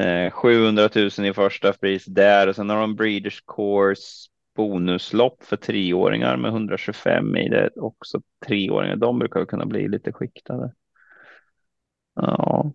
Eh, 0.00 0.30
700 0.30 0.88
000 0.94 1.26
i 1.26 1.32
första 1.32 1.72
pris 1.72 2.04
där 2.04 2.46
och 2.48 2.56
sen 2.56 2.70
har 2.70 2.80
de 2.80 2.96
Breeders 2.96 3.40
Course 3.56 4.28
bonuslopp 4.56 5.44
för 5.44 5.56
treåringar 5.56 6.36
med 6.36 6.48
125 6.50 7.36
i 7.36 7.48
det 7.48 7.70
också 7.76 8.20
treåringar. 8.46 8.96
De 8.96 9.18
brukar 9.18 9.44
kunna 9.44 9.66
bli 9.66 9.88
lite 9.88 10.12
skiktade. 10.12 10.72
Ja. 12.14 12.72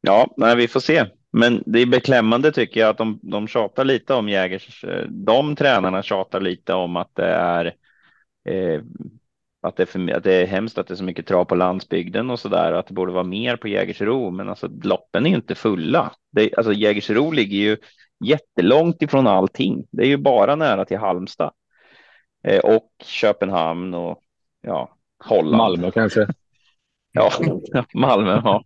Ja, 0.00 0.34
nej, 0.36 0.56
vi 0.56 0.68
får 0.68 0.80
se. 0.80 1.06
Men 1.32 1.62
det 1.66 1.78
är 1.80 1.86
beklämmande 1.86 2.52
tycker 2.52 2.80
jag 2.80 2.90
att 2.90 2.98
de, 2.98 3.20
de 3.22 3.48
tjatar 3.48 3.84
lite 3.84 4.14
om 4.14 4.28
Jägers. 4.28 4.84
De 5.08 5.56
tränarna 5.56 6.02
tjatar 6.02 6.40
lite 6.40 6.74
om 6.74 6.96
att 6.96 7.14
det 7.14 7.26
är 7.26 7.64
eh, 8.44 8.82
att 9.64 9.76
det, 9.76 9.82
är 9.82 9.86
för, 9.86 10.12
att 10.12 10.24
det 10.24 10.34
är 10.34 10.46
hemskt 10.46 10.78
att 10.78 10.86
det 10.86 10.94
är 10.94 10.96
så 10.96 11.04
mycket 11.04 11.26
trav 11.26 11.44
på 11.44 11.54
landsbygden 11.54 12.30
och 12.30 12.40
så 12.40 12.48
där 12.48 12.72
att 12.72 12.86
det 12.86 12.94
borde 12.94 13.12
vara 13.12 13.24
mer 13.24 13.56
på 13.56 13.68
Jägersro. 13.68 14.30
Men 14.30 14.48
alltså 14.48 14.68
loppen 14.82 15.26
är 15.26 15.30
inte 15.30 15.54
fulla. 15.54 16.12
Det, 16.32 16.54
alltså 16.56 16.72
Jägersro 16.72 17.30
ligger 17.30 17.58
ju 17.58 17.76
jättelångt 18.24 19.02
ifrån 19.02 19.26
allting. 19.26 19.86
Det 19.90 20.02
är 20.02 20.06
ju 20.06 20.16
bara 20.16 20.56
nära 20.56 20.84
till 20.84 20.98
Halmstad 20.98 21.52
eh, 22.46 22.60
och 22.60 22.90
Köpenhamn 23.04 23.94
och 23.94 24.20
ja, 24.60 24.96
Holland. 25.24 25.56
Malmö 25.56 25.90
kanske. 25.90 26.26
Ja, 27.16 27.30
Malmö. 27.94 28.40
Ja. 28.44 28.64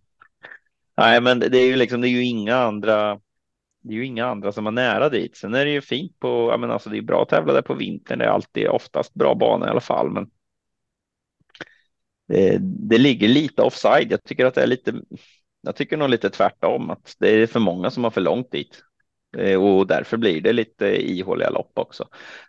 Nej, 0.97 1.21
men 1.21 1.39
det 1.39 1.57
är 1.57 1.65
ju 1.65 1.75
liksom, 1.75 2.01
det 2.01 2.07
är 2.07 2.09
ju 2.09 2.23
inga 2.23 2.55
andra. 2.55 3.19
Det 3.81 3.93
är 3.93 3.97
ju 3.97 4.05
inga 4.05 4.25
andra 4.25 4.51
som 4.51 4.65
har 4.65 4.71
nära 4.71 5.09
dit. 5.09 5.37
Sen 5.37 5.55
är 5.55 5.65
det 5.65 5.71
ju 5.71 5.81
fint 5.81 6.19
på, 6.19 6.27
jag 6.51 6.59
menar, 6.59 6.73
alltså 6.73 6.89
det 6.89 6.97
är 6.97 7.01
bra 7.01 7.21
att 7.21 7.29
tävla 7.29 7.53
där 7.53 7.61
på 7.61 7.73
vintern. 7.73 8.19
Det 8.19 8.25
är 8.25 8.29
alltid 8.29 8.67
oftast 8.67 9.13
bra 9.13 9.35
bana 9.35 9.67
i 9.67 9.69
alla 9.69 9.79
fall, 9.79 10.09
men. 10.09 10.29
Eh, 12.29 12.59
det, 12.61 12.97
ligger 12.97 13.27
lite 13.27 13.61
offside. 13.61 14.11
Jag 14.11 14.23
tycker 14.23 14.45
att 14.45 14.55
det 14.55 14.63
är 14.63 14.67
lite. 14.67 14.93
Jag 15.61 15.75
tycker 15.75 15.97
nog 15.97 16.09
lite 16.09 16.29
tvärtom 16.29 16.89
att 16.89 17.15
det 17.19 17.29
är 17.29 17.47
för 17.47 17.59
många 17.59 17.91
som 17.91 18.03
har 18.03 18.11
för 18.11 18.21
långt 18.21 18.51
dit. 18.51 18.83
Eh, 19.37 19.63
och 19.63 19.87
därför 19.87 20.17
blir 20.17 20.41
det 20.41 20.53
lite 20.53 20.85
ihåliga 21.11 21.49
lopp 21.49 21.71
också. 21.73 22.07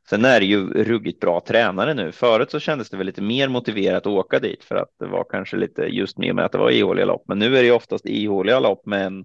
Sen 0.09 0.25
är 0.25 0.41
det 0.41 0.47
ju 0.47 0.85
ruggigt 0.85 1.21
bra 1.21 1.41
tränare 1.41 1.95
nu. 1.95 2.13
Förut 2.13 2.51
så 2.51 2.61
kändes 2.61 2.91
det 2.91 2.97
väl 2.97 3.07
lite 3.07 3.23
mer 3.23 3.49
motiverat 3.49 4.07
att 4.07 4.13
åka 4.13 4.39
dit 4.39 4.65
för 4.65 4.77
att 4.77 4.89
det 4.99 5.07
var 5.07 5.25
kanske 5.31 5.57
lite 5.57 5.83
just 5.83 6.19
med, 6.19 6.35
med 6.35 6.45
att 6.45 6.53
det 6.53 6.59
var 6.59 6.71
ihåliga 6.71 7.05
lopp. 7.07 7.25
Men 7.29 7.39
nu 7.39 7.59
är 7.59 7.63
det 7.63 7.73
oftast 7.73 8.07
ihåliga 8.07 8.61
lopp, 8.61 8.83
men 8.87 9.19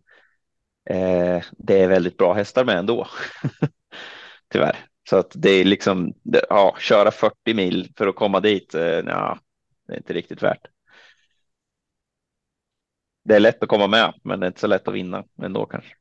eh, 0.90 1.44
det 1.52 1.80
är 1.80 1.88
väldigt 1.88 2.18
bra 2.18 2.34
hästar 2.34 2.66
med 2.66 2.78
ändå. 2.78 3.08
Tyvärr. 4.52 4.76
Så 5.10 5.18
att 5.18 5.32
det 5.36 5.50
är 5.50 5.66
liksom, 5.66 6.14
ja, 6.50 6.76
köra 6.80 7.12
40 7.12 7.54
mil 7.54 7.92
för 7.98 8.08
att 8.08 8.16
komma 8.16 8.40
dit, 8.40 8.76
eh, 8.76 8.84
ja, 8.84 9.40
det 9.88 9.94
är 9.94 9.98
inte 9.98 10.14
riktigt 10.14 10.44
värt. 10.44 10.68
det 13.24 13.36
är 13.36 13.40
lätt 13.40 13.64
att 13.64 13.70
komma 13.70 13.88
med, 13.88 14.14
men 14.24 14.40
det 14.40 14.46
är 14.46 14.48
inte 14.48 14.60
så 14.60 14.68
lätt 14.68 14.88
att 14.88 14.94
vinna 14.94 15.24
ändå 15.44 15.66
kanske. 15.66 15.96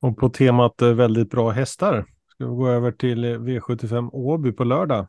Och 0.00 0.16
på 0.18 0.28
temat 0.28 0.82
eh, 0.82 0.92
väldigt 0.92 1.30
bra 1.30 1.50
hästar, 1.50 2.06
ska 2.26 2.46
vi 2.46 2.56
gå 2.56 2.68
över 2.68 2.92
till 2.92 3.24
eh, 3.24 3.28
V75 3.28 4.10
Åby 4.12 4.52
på 4.52 4.64
lördag? 4.64 5.06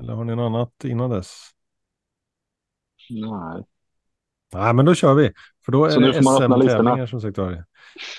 Eller 0.00 0.12
har 0.12 0.24
ni 0.24 0.36
något 0.36 0.46
annat 0.46 0.84
innan 0.84 1.10
dess? 1.10 1.50
Nej. 3.10 3.64
Nej, 4.54 4.74
men 4.74 4.84
då 4.84 4.94
kör 4.94 5.14
vi. 5.14 5.32
För 5.64 5.72
då 5.72 5.84
är 5.84 5.90
Så 5.90 6.00
nu 6.00 6.12
det 6.12 6.22
SM-tävlingar 6.22 7.06
som 7.06 7.20
sagt 7.20 7.38
var. 7.38 7.64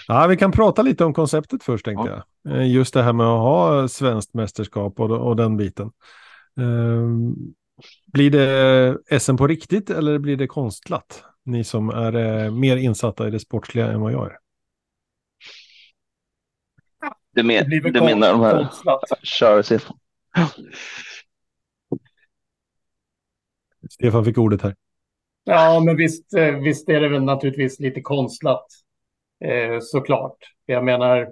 Ja, 0.07 0.27
vi 0.27 0.37
kan 0.37 0.51
prata 0.51 0.81
lite 0.81 1.05
om 1.05 1.13
konceptet 1.13 1.63
först 1.63 1.85
tänkte 1.85 2.09
Ja. 2.09 2.23
jag. 2.43 2.55
Eh, 2.61 2.71
Just 2.71 2.93
det 2.93 3.03
här 3.03 3.13
med 3.13 3.27
att 3.27 3.39
ha 3.39 3.87
svenskt 3.87 4.33
mästerskap 4.33 4.99
och, 4.99 5.11
och 5.11 5.35
den 5.35 5.57
biten. 5.57 5.91
Ehm, 6.57 7.35
blir 8.05 8.31
det 8.31 9.19
SM 9.19 9.35
på 9.37 9.47
riktigt 9.47 9.89
eller 9.89 10.17
blir 10.19 10.37
det 10.37 10.47
konstlat? 10.47 11.23
Ni 11.45 11.63
som 11.63 11.89
är 11.89 12.15
eh, 12.45 12.51
mer 12.51 12.77
insatta 12.77 13.27
i 13.27 13.31
det 13.31 13.39
sportsliga 13.39 13.87
än 13.91 14.01
vad 14.01 14.11
jag 14.11 14.25
är. 14.25 14.37
Det, 17.35 17.41
Det 17.41 17.43
men, 17.43 17.69
det 17.93 18.01
menar 18.01 18.31
de 18.31 18.41
här 18.41 18.57
konstlat. 18.63 19.01
kör 19.23 19.61
sig. 19.61 19.79
Stefan 23.89 24.25
fick 24.25 24.37
ordet 24.37 24.61
här. 24.61 24.75
Ja, 25.43 25.79
men 25.85 25.97
visst, 25.97 26.33
eh, 26.33 26.55
visst 26.55 26.89
är 26.89 27.01
det 27.01 27.09
väl 27.09 27.23
naturligtvis 27.23 27.79
lite 27.79 28.01
konstlat. 28.01 28.65
Eh, 29.45 29.77
såklart. 29.81 30.37
Jag 30.65 30.85
menar, 30.85 31.27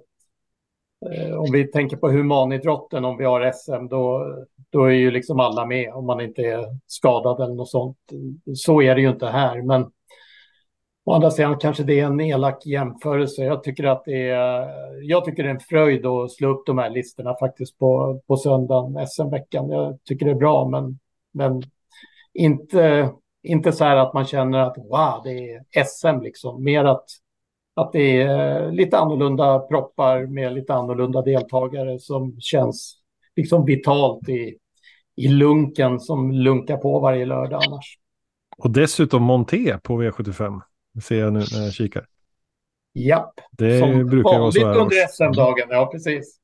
Eh, 1.10 1.40
om 1.40 1.52
vi 1.52 1.68
tänker 1.68 1.98
på 1.98 2.10
humanidrotten, 2.10 3.06
om 3.06 3.18
vi 3.18 3.26
har 3.26 3.52
SM, 3.52 3.88
då, 3.88 4.36
då 4.70 4.84
är 4.84 4.92
ju 4.92 5.12
liksom 5.12 5.40
alla 5.40 5.66
med 5.66 5.94
om 5.94 6.06
man 6.06 6.22
inte 6.22 6.42
är 6.42 6.66
skadad 6.88 7.42
eller 7.42 7.56
något 7.56 7.70
sånt. 7.70 7.98
Så 8.56 8.82
är 8.82 8.96
det 8.96 9.02
ju 9.02 9.10
inte 9.10 9.28
här, 9.28 9.62
men 9.62 9.92
å 11.06 11.14
andra 11.14 11.32
sidan 11.32 11.58
kanske 11.58 11.84
det 11.84 12.00
är 12.00 12.06
en 12.06 12.22
elak 12.22 12.66
jämförelse. 12.66 13.44
Jag 13.44 13.64
tycker 13.64 13.84
att 13.84 14.06
det 14.06 14.30
är, 14.30 14.70
jag 15.02 15.26
tycker 15.26 15.44
det 15.44 15.50
är 15.50 15.54
en 15.54 15.60
fröjd 15.60 16.06
att 16.06 16.32
slå 16.32 16.50
upp 16.50 16.66
de 16.66 16.78
här 16.78 16.90
listorna 16.90 17.36
faktiskt 17.40 17.80
på, 17.80 18.22
på 18.28 18.38
söndagen, 18.38 19.08
SM-veckan. 19.08 19.70
Jag 19.70 20.00
tycker 20.04 20.26
det 20.26 20.32
är 20.32 20.36
bra, 20.36 20.68
men, 20.68 21.00
men 21.34 21.64
inte, 22.34 23.10
inte 23.44 23.72
så 23.72 23.84
här 23.84 23.96
att 23.96 24.14
man 24.14 24.26
känner 24.26 24.60
att 24.60 24.78
wow, 24.78 25.22
det 25.24 25.52
är 25.74 25.84
SM 25.84 26.22
liksom. 26.24 26.64
Mer 26.64 26.86
att, 26.86 27.06
att 27.74 27.92
det 27.92 28.22
är 28.22 28.64
eh, 28.64 28.72
lite 28.72 28.98
annorlunda 28.98 29.60
proppar 29.60 30.26
med 30.26 30.54
lite 30.54 30.74
annorlunda 30.74 31.22
deltagare 31.22 32.00
som 32.00 32.36
känns 32.40 32.98
liksom 33.36 33.66
vitalt 33.66 34.30
i, 34.30 34.58
i 35.16 35.28
lunken 35.28 36.00
som 36.00 36.32
lunkar 36.32 36.78
på 36.78 37.00
varje 37.00 37.26
lördag 37.26 37.62
annars. 37.68 37.98
Och 38.58 38.72
dessutom 38.72 39.24
Monté 39.24 39.78
på 39.84 40.02
V75. 40.02 40.62
Det 40.94 41.02
ser 41.02 41.20
jag 41.20 41.34
nu 41.34 41.40
när 41.40 41.64
jag 41.64 41.74
kikar. 41.74 42.06
Japp, 42.94 43.34
Det 43.52 43.80
som 43.80 44.08
brukar 44.08 44.40
vara 44.40 44.52
så 44.52 44.68
här. 44.68 44.78
under 44.78 45.08
SM-dagen, 45.08 45.68
ja 45.70 45.90
precis. 45.92 46.38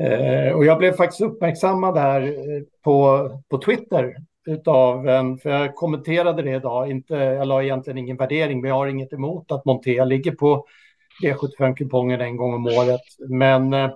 Eh, 0.00 0.52
och 0.52 0.64
jag 0.64 0.78
blev 0.78 0.92
faktiskt 0.92 1.20
uppmärksammad 1.20 1.98
här 1.98 2.22
eh, 2.22 2.62
på, 2.82 3.30
på 3.48 3.58
Twitter 3.58 4.16
utav 4.46 5.08
ehm, 5.08 5.38
för 5.38 5.50
jag 5.50 5.74
kommenterade 5.74 6.42
det 6.42 6.54
idag, 6.54 6.90
inte, 6.90 7.14
jag 7.14 7.48
la 7.48 7.62
egentligen 7.62 7.98
ingen 7.98 8.16
värdering, 8.16 8.60
men 8.60 8.68
jag 8.68 8.76
har 8.76 8.86
inget 8.86 9.12
emot 9.12 9.52
att 9.52 9.64
Montea 9.64 10.04
ligger 10.04 10.32
på 10.32 10.64
V75-kupongen 11.22 12.20
en 12.20 12.36
gång 12.36 12.54
om 12.54 12.66
året. 12.66 13.00
Men 13.28 13.72
eh, 13.72 13.90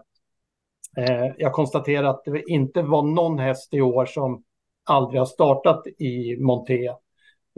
eh, 0.96 1.32
jag 1.38 1.52
konstaterar 1.52 2.04
att 2.04 2.24
det 2.24 2.42
inte 2.46 2.82
var 2.82 3.02
någon 3.02 3.38
häst 3.38 3.74
i 3.74 3.80
år 3.80 4.06
som 4.06 4.42
aldrig 4.84 5.20
har 5.20 5.26
startat 5.26 5.86
i 5.86 6.36
Montea. 6.36 6.96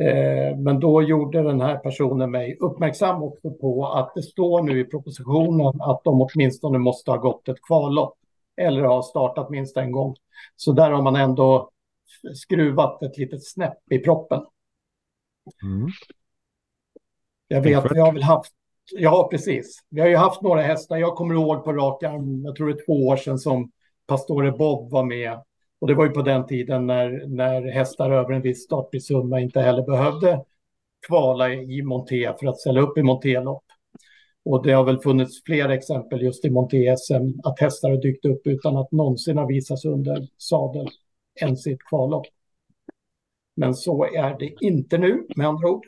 Eh, 0.02 0.56
Men 0.56 0.80
då 0.80 1.02
gjorde 1.02 1.42
den 1.42 1.60
här 1.60 1.76
personen 1.76 2.30
mig 2.30 2.56
uppmärksam 2.60 3.22
också 3.22 3.50
på 3.50 3.86
att 3.86 4.12
det 4.14 4.22
står 4.22 4.62
nu 4.62 4.80
i 4.80 4.84
propositionen 4.84 5.80
att 5.80 6.04
de 6.04 6.20
åtminstone 6.22 6.78
måste 6.78 7.10
ha 7.10 7.18
gått 7.18 7.48
ett 7.48 7.62
kvallopp 7.62 8.14
eller 8.56 8.82
ha 8.82 9.02
startat 9.02 9.50
minst 9.50 9.76
en 9.76 9.92
gång. 9.92 10.14
Så 10.56 10.72
där 10.72 10.90
har 10.90 11.02
man 11.02 11.16
ändå 11.16 11.70
skruvat 12.34 13.02
ett 13.02 13.18
litet 13.18 13.47
snäpp 13.47 13.93
i 13.93 13.98
proppen. 13.98 14.40
Mm. 15.62 15.88
Jag 17.48 17.60
vet, 17.62 17.84
vi 17.93 18.01
har 18.01 18.12
väl 18.12 18.22
haft, 18.22 18.52
ja 18.93 19.28
precis, 19.30 19.78
vi 19.88 20.01
har 20.01 20.09
ju 20.09 20.16
haft 20.16 20.43
några 20.43 20.62
hästar, 20.62 20.97
jag 20.97 21.16
kommer 21.16 21.34
ihåg 21.34 21.64
på 21.64 21.72
rak 21.72 22.02
arm, 22.02 22.44
jag 22.44 22.56
tror 22.56 22.68
det 22.68 22.80
är 22.80 22.86
två 22.86 23.06
år 23.06 23.16
sedan 23.16 23.38
som 23.38 23.70
Pastore 24.06 24.52
Bob 24.52 24.90
var 24.90 25.05
med. 25.05 25.43
Och 25.78 25.86
det 25.86 25.94
var 25.94 26.05
ju 26.05 26.10
på 26.10 26.22
den 26.22 26.47
tiden 26.47 26.86
när, 26.86 27.26
när 27.26 27.62
hästar 27.72 28.10
över 28.10 28.32
en 28.32 28.43
viss 28.43 28.64
startprisumma 28.64 29.40
inte 29.40 29.60
heller 29.60 29.82
behövde 29.82 30.44
kvala 31.06 31.55
i 31.55 31.82
Monté 31.82 32.32
för 32.40 32.47
att 32.47 32.60
ställa 32.60 32.80
upp 32.80 32.98
i 32.98 33.02
Montélopp. 33.02 33.64
Och 34.44 34.62
det 34.62 34.72
har 34.72 34.84
väl 34.84 34.98
funnits 34.98 35.44
fler 35.44 35.68
exempel 35.68 36.22
just 36.22 36.44
i 36.44 36.51
Monté-SM 36.51 37.40
att 37.44 37.60
hästar 37.60 37.90
har 37.90 37.97
dykt 37.97 38.24
upp 38.24 38.47
utan 38.47 38.76
att 38.76 38.93
någonsin 38.93 39.38
ha 39.38 39.47
visats 39.47 39.84
under 39.84 40.28
sadel 40.38 40.88
ens 41.36 41.66
i 41.66 41.72
ett 41.72 41.84
kvallopp. 41.88 42.26
Men 43.56 43.74
så 43.74 44.04
är 44.04 44.38
det 44.38 44.54
inte 44.60 44.98
nu, 44.98 45.26
med 45.36 45.46
andra 45.46 45.70
ord. 45.70 45.86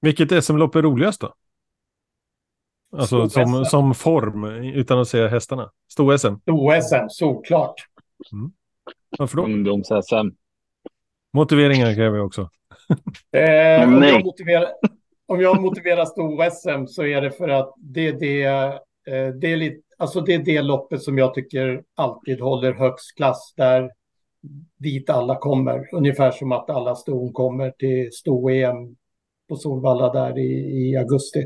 Vilket 0.00 0.44
SM-lopp 0.44 0.74
är 0.74 0.82
roligast 0.82 1.20
då? 1.20 1.34
Alltså 2.96 3.28
som, 3.28 3.64
som 3.64 3.94
form, 3.94 4.44
utan 4.64 4.98
att 4.98 5.08
säga 5.08 5.28
hästarna. 5.28 5.70
Stor-SM. 5.92 6.36
Stor-SM, 6.42 7.08
såklart. 7.08 7.74
Varför 9.18 9.36
då? 9.36 9.44
Ungdoms-SM. 9.44 10.30
Motiveringar 11.32 11.94
kräver 11.94 12.16
jag 12.16 12.26
också. 12.26 12.50
Eh, 13.32 13.88
om, 13.88 14.00
Nej. 14.00 14.12
jag 14.12 14.24
motiverar, 14.24 14.68
om 15.26 15.40
jag 15.40 15.62
motiverar 15.62 16.04
stor-SM 16.04 16.86
så 16.86 17.04
är 17.04 17.20
det 17.20 17.30
för 17.30 17.48
att 17.48 17.74
det 17.76 18.08
är 18.08 18.12
det, 18.12 18.44
eh, 18.44 19.28
det, 19.34 19.52
är 19.52 19.56
lite, 19.56 19.80
alltså 19.98 20.20
det 20.20 20.34
är 20.34 20.38
det 20.38 20.62
loppet 20.62 21.02
som 21.02 21.18
jag 21.18 21.34
tycker 21.34 21.82
alltid 21.94 22.40
håller 22.40 22.72
högst 22.72 23.16
klass 23.16 23.54
där 23.56 23.90
dit 24.76 25.10
alla 25.10 25.36
kommer. 25.36 25.94
Ungefär 25.94 26.30
som 26.30 26.52
att 26.52 26.70
alla 26.70 26.94
ston 26.94 27.32
kommer 27.32 27.70
till 27.70 28.12
sto-EM 28.12 28.96
på 29.48 29.56
Solvalla 29.56 30.12
där 30.12 30.38
i, 30.38 30.90
i 30.90 30.96
augusti. 30.96 31.40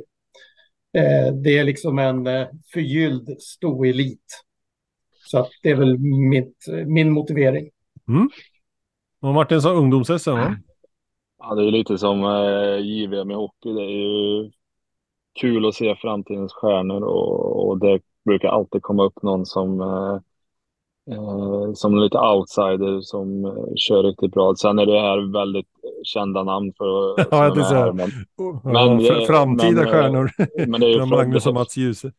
Eh, 0.92 1.34
det 1.34 1.58
är 1.58 1.64
liksom 1.64 1.98
en 1.98 2.26
eh, 2.26 2.46
förgylld 2.72 3.28
sto-elit. 3.40 4.44
Så 5.26 5.38
att 5.38 5.48
det 5.62 5.70
är 5.70 5.76
väl 5.76 5.98
mitt, 6.30 6.64
min 6.86 7.12
motivering. 7.12 7.70
Och 9.20 9.34
Martin 9.34 9.62
sa 9.62 9.72
ungdoms-SM 9.72 10.30
va? 10.30 10.56
Ja, 11.38 11.54
det 11.54 11.66
är 11.66 11.70
lite 11.70 11.98
som 11.98 12.24
eh, 12.24 12.86
JVM 12.86 13.30
i 13.30 13.34
hockey. 13.34 13.72
Det 13.72 13.82
är 13.82 13.90
ju 13.90 14.50
kul 15.40 15.66
att 15.66 15.74
se 15.74 15.96
framtidens 15.96 16.52
stjärnor 16.52 17.02
och, 17.02 17.68
och 17.68 17.78
det 17.78 18.00
brukar 18.24 18.48
alltid 18.48 18.82
komma 18.82 19.04
upp 19.04 19.22
någon 19.22 19.46
som, 19.46 19.80
eh, 19.80 20.18
eh, 21.10 21.72
som 21.74 21.98
lite 21.98 22.18
outsider 22.18 23.00
som 23.00 23.44
eh, 23.44 23.74
kör 23.76 24.02
riktigt 24.02 24.32
bra. 24.32 24.54
Sen 24.54 24.78
är 24.78 24.86
det 24.86 25.00
här 25.00 25.32
väldigt 25.32 25.66
kända 26.02 26.42
namn 26.42 26.72
för 26.78 27.14
Ja, 27.30 27.54
det 27.54 27.60
är 27.60 27.64
så 27.64 27.74
här, 27.74 27.92
men, 27.92 28.10
Ja, 28.36 28.60
Men, 28.64 29.00
eh, 29.00 29.26
framtida 29.26 29.70
men, 29.70 29.86
eh, 29.86 29.90
stjärnor. 29.92 30.30
men 30.68 30.80
det 30.80 30.86
är 30.86 30.90
ju 30.90 31.06
Magnus 31.16 31.46
och 31.46 31.54
Mats 31.54 31.76
Djuse. 31.76 32.12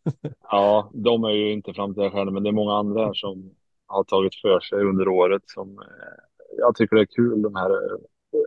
Ja, 0.52 0.90
de 0.94 1.24
är 1.24 1.30
ju 1.30 1.52
inte 1.52 1.74
framtida 1.74 2.12
stjärnor, 2.12 2.32
men 2.32 2.44
det 2.44 2.50
är 2.50 2.54
många 2.54 2.74
andra 2.74 3.06
här 3.06 3.14
som 3.14 3.52
har 3.88 4.04
tagit 4.04 4.36
för 4.36 4.60
sig 4.60 4.84
under 4.84 5.08
året 5.08 5.42
som 5.46 5.70
eh, 5.70 6.24
jag 6.58 6.76
tycker 6.76 6.96
det 6.96 7.02
är 7.02 7.16
kul. 7.16 7.42
De 7.42 7.56
här, 7.56 7.70
eh, 7.70 7.98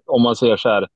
om 0.07 0.23
man 0.23 0.37
ser 0.37 0.57
så 0.57 0.69
här, 0.69 0.89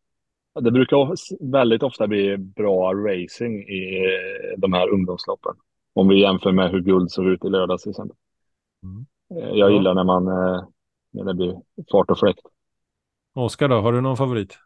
det 0.61 0.71
brukar 0.71 1.15
väldigt 1.51 1.83
ofta 1.83 2.07
bli 2.07 2.37
bra 2.37 2.95
racing 2.95 3.69
i 3.69 4.05
eh, 4.05 4.59
de 4.59 4.73
här 4.73 4.89
ungdomsloppen. 4.89 5.53
Om 5.95 6.09
vi 6.09 6.21
jämför 6.21 6.53
med 6.53 6.71
hur 6.71 6.81
guld 6.81 7.11
såg 7.11 7.27
ut 7.27 7.45
i 7.45 7.49
lördags 7.49 7.83
till 7.83 7.91
exempel. 7.91 8.17
Mm. 8.83 9.07
Eh, 9.31 9.49
Jag 9.49 9.57
Ja. 9.59 9.71
gillar 9.71 9.95
när 9.95 10.05
man 10.05 10.27
eh, 10.29 10.65
när 11.13 11.25
det 11.25 11.35
blir 11.35 11.61
fart 11.91 12.11
och 12.11 12.19
fläkt. 12.19 12.41
Oskar 13.35 13.69
då, 13.69 13.81
har 13.81 13.93
du 13.93 14.01
någon 14.01 14.17
favorit? 14.17 14.59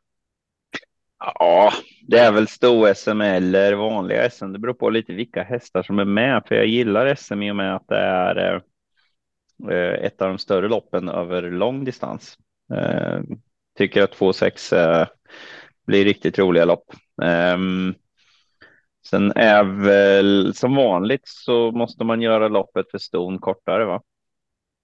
Ja, 1.19 1.73
det 2.09 2.19
är 2.19 2.33
väl 2.33 2.49
stor-SM 2.49 3.21
eller 3.21 3.73
vanliga 3.75 4.31
SM. 4.31 4.53
Det 4.53 4.59
beror 4.59 4.75
på 4.75 4.91
lite 4.91 5.13
vilka 5.13 5.43
hästar 5.43 5.83
som 5.83 5.99
är 5.99 6.05
med, 6.05 6.43
för 6.49 6.55
jag 6.55 6.67
gillar 6.67 7.15
SM 7.15 7.43
i 7.43 7.51
och 7.53 7.57
med 7.57 7.77
att 7.77 7.89
det 7.89 7.97
är 7.99 8.63
eh, 9.71 10.05
ett 10.05 10.23
av 10.23 10.29
de 10.29 10.39
större 10.39 10.69
loppen 10.69 11.09
över 11.09 11.43
lång 11.51 11.85
distans. 11.85 12.39
Eh, 12.75 13.21
tycker 13.79 14.03
att 14.03 14.15
2,6 14.19 14.77
eh, 14.77 15.07
blir 15.87 16.05
riktigt 16.05 16.39
roliga 16.39 16.65
lopp. 16.65 16.85
Ehm, 17.23 17.95
sen 19.07 19.33
är 19.37 19.65
väl 19.65 20.55
som 20.55 20.75
vanligt 20.77 21.23
så 21.25 21.71
måste 21.73 22.05
man 22.05 22.23
göra 22.23 22.49
loppet 22.49 22.91
för 22.91 22.99
ston 22.99 23.39
kortare, 23.39 23.85
va? 23.85 24.03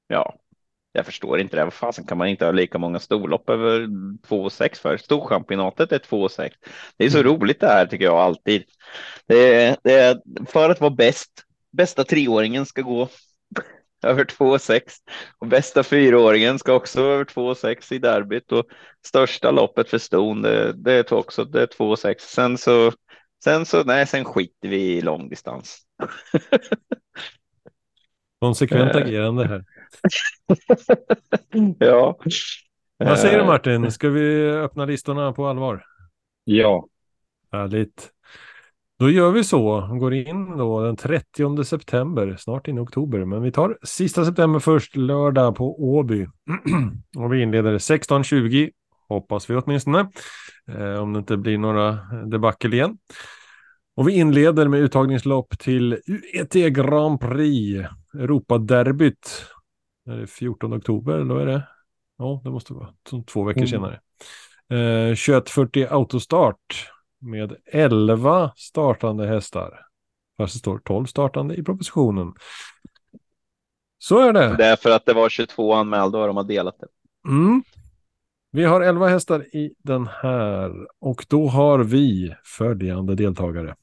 Ja, 0.08 0.38
jag 0.96 1.06
förstår 1.06 1.40
inte 1.40 1.56
det. 1.56 1.64
Vad 1.64 1.72
fasen 1.72 2.06
kan 2.06 2.18
man 2.18 2.28
inte 2.28 2.44
ha 2.44 2.52
lika 2.52 2.78
många 2.78 2.98
storlopp 2.98 3.50
över 3.50 3.80
2,6 3.80 4.80
för? 4.80 4.96
Storchampionatet 4.96 5.92
är 5.92 5.98
2,6. 5.98 6.50
Det 6.96 7.04
är 7.04 7.10
så 7.10 7.22
roligt 7.22 7.60
det 7.60 7.66
här 7.66 7.86
tycker 7.86 8.04
jag 8.04 8.16
alltid. 8.16 8.64
Det 9.26 9.54
är, 9.54 9.76
det 9.82 10.22
för 10.48 10.70
att 10.70 10.80
vara 10.80 10.90
bäst. 10.90 11.30
Bästa 11.72 12.04
treåringen 12.04 12.66
ska 12.66 12.82
gå 12.82 13.08
över 14.02 14.24
2,6 14.24 14.80
och 15.38 15.46
bästa 15.46 15.82
fyraåringen 15.82 16.58
ska 16.58 16.72
också 16.72 17.00
över 17.00 17.24
2,6 17.24 17.92
i 17.92 17.98
derbyt 17.98 18.52
och 18.52 18.64
största 19.06 19.50
loppet 19.50 19.90
för 19.90 19.98
ston 19.98 20.42
det, 20.42 20.72
det 20.72 20.92
är 20.92 21.14
också 21.14 21.44
det 21.44 21.62
är 21.62 21.66
2,6. 21.66 22.14
Sen 22.18 22.58
så 22.58 22.92
sen 23.44 23.66
så 23.66 23.84
nej, 23.84 24.06
sen 24.06 24.24
skiter 24.24 24.68
vi 24.68 24.96
i 24.96 25.00
långdistans. 25.00 25.78
Konsekvent 28.40 28.94
agerande 28.94 29.46
här. 29.46 29.64
ja. 31.78 32.18
Vad 32.98 33.18
säger 33.18 33.38
du 33.38 33.44
Martin? 33.44 33.92
Ska 33.92 34.08
vi 34.08 34.50
öppna 34.50 34.84
listorna 34.84 35.32
på 35.32 35.46
allvar? 35.46 35.84
Ja. 36.44 36.86
Härligt. 37.52 38.10
Då 38.98 39.10
gör 39.10 39.30
vi 39.30 39.44
så. 39.44 39.80
Går 39.80 40.14
in 40.14 40.56
då 40.56 40.82
den 40.82 40.96
30 40.96 41.64
september, 41.64 42.36
snart 42.38 42.68
in 42.68 42.78
i 42.78 42.80
oktober. 42.80 43.24
Men 43.24 43.42
vi 43.42 43.52
tar 43.52 43.78
sista 43.82 44.24
september 44.24 44.60
först, 44.60 44.96
lördag 44.96 45.56
på 45.56 45.84
Åby. 45.84 46.26
och 47.16 47.32
vi 47.32 47.42
inleder 47.42 47.78
16.20, 47.78 48.70
hoppas 49.08 49.50
vi 49.50 49.56
åtminstone. 49.56 50.10
Eh, 50.68 51.02
om 51.02 51.12
det 51.12 51.18
inte 51.18 51.36
blir 51.36 51.58
några 51.58 51.92
debacle 52.26 52.76
igen. 52.76 52.98
Och 53.96 54.08
vi 54.08 54.12
inleder 54.12 54.68
med 54.68 54.80
uttagningslopp 54.80 55.58
till 55.58 55.92
UET 55.92 56.52
Grand 56.52 57.20
Prix, 57.20 57.86
Europaderbyt. 58.14 59.46
Är 60.06 60.16
det 60.16 60.26
14 60.26 60.74
oktober 60.74 61.12
eller 61.12 61.34
vad 61.34 61.42
är 61.42 61.46
det? 61.46 61.68
Ja, 62.18 62.40
det 62.44 62.50
måste 62.50 62.72
vara 62.72 62.88
två 63.26 63.44
veckor 63.44 63.60
mm. 63.60 63.68
senare. 63.68 64.00
Eh, 64.70 65.14
2140 65.14 65.86
autostart 65.90 66.90
med 67.20 67.56
11 67.66 68.52
startande 68.56 69.26
hästar. 69.26 69.80
Fast 70.36 70.54
det 70.54 70.58
står 70.58 70.78
12 70.78 71.06
startande 71.06 71.54
i 71.54 71.62
propositionen. 71.62 72.34
Så 73.98 74.18
är 74.18 74.32
det. 74.32 74.56
Det 74.56 74.64
är 74.64 74.76
för 74.76 74.90
att 74.90 75.06
det 75.06 75.12
var 75.12 75.28
22 75.28 75.72
anmälda 75.72 76.18
och 76.18 76.26
de 76.26 76.36
har 76.36 76.44
delat 76.44 76.78
det. 76.80 76.86
Mm. 77.28 77.62
Vi 78.50 78.64
har 78.64 78.80
11 78.80 79.08
hästar 79.08 79.56
i 79.56 79.74
den 79.78 80.08
här 80.22 80.72
och 80.98 81.26
då 81.28 81.48
har 81.48 81.78
vi 81.78 82.34
följande 82.44 83.14
deltagare. 83.14 83.74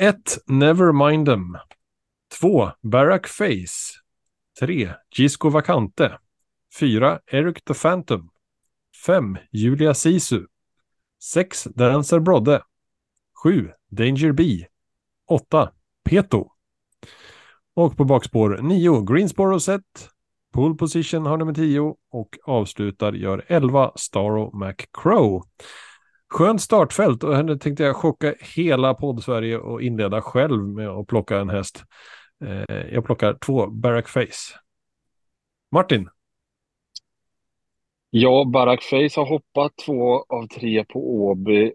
1. 0.00 0.16
Never 0.46 1.24
Them. 1.24 1.58
2. 2.40 2.70
Barack 2.82 3.26
Face. 3.26 3.99
3. 4.60 4.94
Gisco 5.10 5.48
Vacante. 5.48 6.18
4. 6.78 7.20
Eric 7.26 7.64
the 7.64 7.74
Phantom. 7.74 8.30
5. 9.06 9.38
Julia 9.52 9.94
Sisu. 9.94 10.46
6. 11.22 11.64
Dancer 11.64 12.20
Brodde. 12.20 12.62
7. 13.42 13.70
Danger 13.90 14.32
B. 14.32 14.66
8. 15.26 15.70
Peto. 16.04 16.52
Och 17.74 17.96
på 17.96 18.04
bakspår 18.04 18.58
9. 18.62 19.04
Greensboro 19.14 19.60
set. 19.60 20.10
Pole 20.52 20.74
position 20.74 21.26
har 21.26 21.36
nummer 21.36 21.54
10 21.54 21.96
och 22.10 22.38
avslutar 22.44 23.12
gör 23.12 23.44
11 23.48 23.92
Staro 23.96 24.56
McCrow. 24.56 25.42
Skönt 26.28 26.62
startfält 26.62 27.24
och 27.24 27.44
nu 27.44 27.58
tänkte 27.58 27.82
jag 27.82 27.96
chocka 27.96 28.34
hela 28.56 28.94
podd-Sverige 28.94 29.58
och 29.58 29.82
inleda 29.82 30.22
själv 30.22 30.62
med 30.62 30.88
att 30.88 31.06
plocka 31.06 31.38
en 31.38 31.50
häst. 31.50 31.84
Eh, 32.44 32.94
jag 32.94 33.04
plockar 33.04 33.34
två 33.34 33.66
Barack 33.66 34.08
Face. 34.08 34.58
Martin? 35.72 36.08
Ja, 38.10 38.44
Barack 38.52 38.82
Face 38.82 39.20
har 39.20 39.26
hoppat 39.26 39.72
två 39.86 40.24
av 40.28 40.46
tre 40.46 40.84
på 40.84 41.14
Åby 41.14 41.72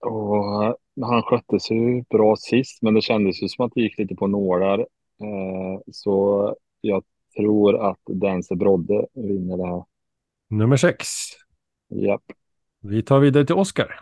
och 0.00 0.78
han 1.02 1.22
skötte 1.22 1.60
sig 1.60 2.04
bra 2.10 2.36
sist, 2.36 2.82
men 2.82 2.94
det 2.94 3.00
kändes 3.00 3.42
ju 3.42 3.48
som 3.48 3.66
att 3.66 3.72
det 3.74 3.80
gick 3.80 3.98
lite 3.98 4.14
på 4.14 4.26
nålar. 4.26 4.78
Eh, 4.78 5.80
så 5.92 6.56
jag 6.80 7.04
tror 7.36 7.90
att 7.90 8.00
Dancer 8.06 8.54
Brodde 8.54 9.06
vinner 9.14 9.56
det 9.56 9.66
här. 9.66 9.84
Nummer 10.50 10.76
sex. 10.76 11.06
Japp. 11.88 12.22
Vi 12.80 13.02
tar 13.02 13.20
vidare 13.20 13.46
till 13.46 13.54
Oskar. 13.54 14.00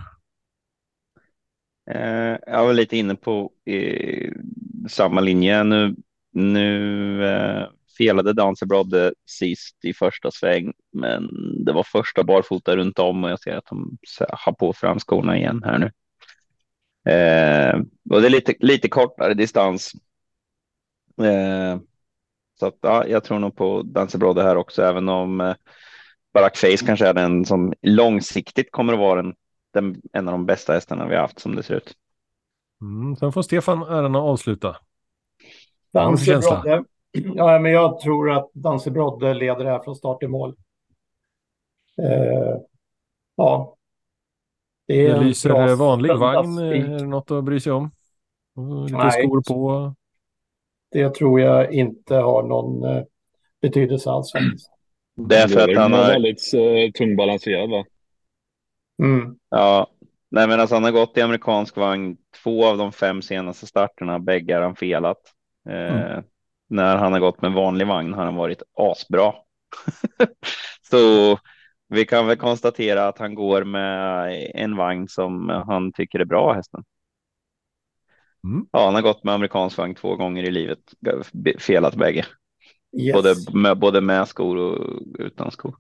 Eh, 1.91 2.39
jag 2.47 2.67
var 2.67 2.73
lite 2.73 2.97
inne 2.97 3.15
på 3.15 3.51
eh, 3.65 4.33
samma 4.89 5.21
linje. 5.21 5.65
Nu, 5.65 5.97
nu 6.33 7.25
eh, 7.27 7.67
felade 7.99 8.33
Dancer 8.33 8.67
Brodde 8.67 9.15
sist 9.27 9.85
i 9.85 9.95
första 9.95 10.31
sväng, 10.31 10.73
men 10.93 11.29
det 11.65 11.73
var 11.73 11.83
första 11.83 12.25
barfota 12.25 12.77
runt 12.77 12.99
om 12.99 13.25
och 13.25 13.31
jag 13.31 13.41
ser 13.41 13.57
att 13.57 13.67
de 13.67 13.99
har 14.29 14.53
på 14.53 14.73
framskorna 14.73 15.37
igen 15.37 15.63
här 15.65 15.79
nu. 15.79 15.91
Eh, 17.13 17.81
och 18.11 18.21
det 18.21 18.29
är 18.29 18.31
lite, 18.31 18.55
lite 18.59 18.89
kortare 18.89 19.35
distans. 19.35 19.93
Eh, 21.23 21.81
så 22.59 22.67
att, 22.67 22.79
ja, 22.81 23.07
jag 23.07 23.25
tror 23.25 23.39
nog 23.39 23.57
på 23.57 23.83
Dancer 23.83 24.19
Brodde 24.19 24.43
här 24.43 24.57
också, 24.57 24.83
även 24.83 25.09
om 25.09 25.41
eh, 25.41 25.55
Barack 26.35 26.57
Face 26.57 26.87
kanske 26.87 27.07
är 27.07 27.15
den 27.15 27.45
som 27.45 27.73
långsiktigt 27.83 28.73
kommer 28.73 28.93
att 28.93 28.99
vara 28.99 29.23
den, 29.23 29.35
den, 29.73 30.03
en 30.13 30.29
av 30.29 30.33
de 30.33 30.47
bästa 30.47 30.73
hästarna 30.73 31.09
vi 31.09 31.15
har 31.15 31.23
haft 31.23 31.41
som 31.41 31.57
det 31.57 31.63
ser 31.63 31.75
ut. 31.75 31.95
Mm, 32.83 33.17
sen 33.17 33.33
får 33.33 33.43
Stefan 33.43 33.83
äran 33.83 34.17
att 34.17 34.23
avsluta. 34.23 34.77
Danse 35.93 36.39
Brodde. 36.39 36.85
Ja, 37.13 37.59
men 37.59 37.73
jag 37.73 38.01
tror 38.01 38.31
att 38.31 38.51
Danse 38.53 38.91
Brodde 38.91 39.35
leder 39.35 39.65
det 39.65 39.71
här 39.71 39.83
från 39.83 39.97
start 39.97 40.19
till 40.19 40.29
mål. 40.29 40.57
Eh, 42.03 42.57
ja. 43.37 43.77
Det, 44.87 45.09
det 45.09 45.21
lyser 45.21 45.77
vanlig 45.77 46.17
vagn. 46.19 46.59
Är 46.59 46.99
det 46.99 47.07
något 47.07 47.31
att 47.31 47.45
bry 47.45 47.61
sig 47.61 47.73
om? 47.73 47.91
Lite 48.87 48.97
Nej, 48.97 49.11
skor 49.11 49.43
på. 49.49 49.95
Det 50.91 51.15
tror 51.15 51.41
jag 51.41 51.73
inte 51.73 52.17
har 52.17 52.43
någon 52.43 52.85
eh, 52.85 53.03
betydelse 53.61 54.11
alls. 54.11 54.33
Det 55.15 55.37
är 55.37 55.49
för 55.49 55.71
att 55.71 55.77
han 55.77 55.93
har... 55.93 56.07
väldigt 56.07 56.55
uh, 56.55 56.91
tungbalanserad 56.93 57.71
va? 57.71 57.85
Mm. 59.03 59.37
Ja, 59.49 59.87
nej 60.33 60.49
men 60.49 60.61
alltså 60.61 60.77
han 60.77 60.85
har 60.85 60.91
gått 60.91 61.17
i 61.17 61.23
amerikansk 61.23 61.77
vagn 61.77 62.17
två 62.43 62.67
av 62.67 62.79
de 62.79 62.93
fem 62.93 63.23
senaste 63.23 63.67
starterna, 63.67 64.19
bägge 64.19 64.55
har 64.55 64.63
han 64.63 64.77
felat. 64.77 65.19
Eh, 65.69 66.03
mm. 66.03 66.25
När 66.69 66.97
han 66.97 67.13
har 67.13 67.21
gått 67.21 67.43
med 67.43 67.53
vanlig 67.53 67.87
vagn 67.87 68.13
har 68.13 68.25
han 68.25 68.35
varit 68.35 68.63
asbra. 68.77 69.35
Så 70.91 71.39
vi 71.89 72.05
kan 72.05 72.27
väl 72.27 72.37
konstatera 72.37 73.09
att 73.09 73.19
han 73.19 73.35
går 73.35 73.65
med 73.65 74.51
en 74.55 74.77
vagn 74.77 75.09
som 75.09 75.49
han 75.49 75.93
tycker 75.93 76.19
är 76.19 76.25
bra, 76.25 76.53
hästen. 76.53 76.85
Mm. 78.45 78.67
Ja, 78.73 78.85
han 78.85 78.95
har 78.95 79.03
gått 79.03 79.25
med 79.25 79.35
amerikansk 79.35 79.79
vagn 79.79 79.95
två 79.95 80.17
gånger 80.17 80.43
i 80.43 80.51
livet, 80.51 80.79
felat 81.59 81.95
bägge. 81.95 82.27
Yes. 83.01 83.15
Både, 83.15 83.35
med, 83.53 83.79
både 83.79 84.01
med 84.01 84.29
skor 84.29 84.57
och 84.57 85.03
utan 85.19 85.51
skor. 85.51 85.77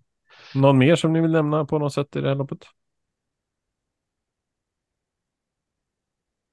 Någon 0.54 0.78
mer 0.78 0.96
som 0.96 1.12
ni 1.12 1.20
vill 1.20 1.32
nämna 1.32 1.64
på 1.64 1.78
något 1.78 1.92
sätt 1.92 2.16
i 2.16 2.20
det 2.20 2.28
här 2.28 2.34
loppet? 2.34 2.66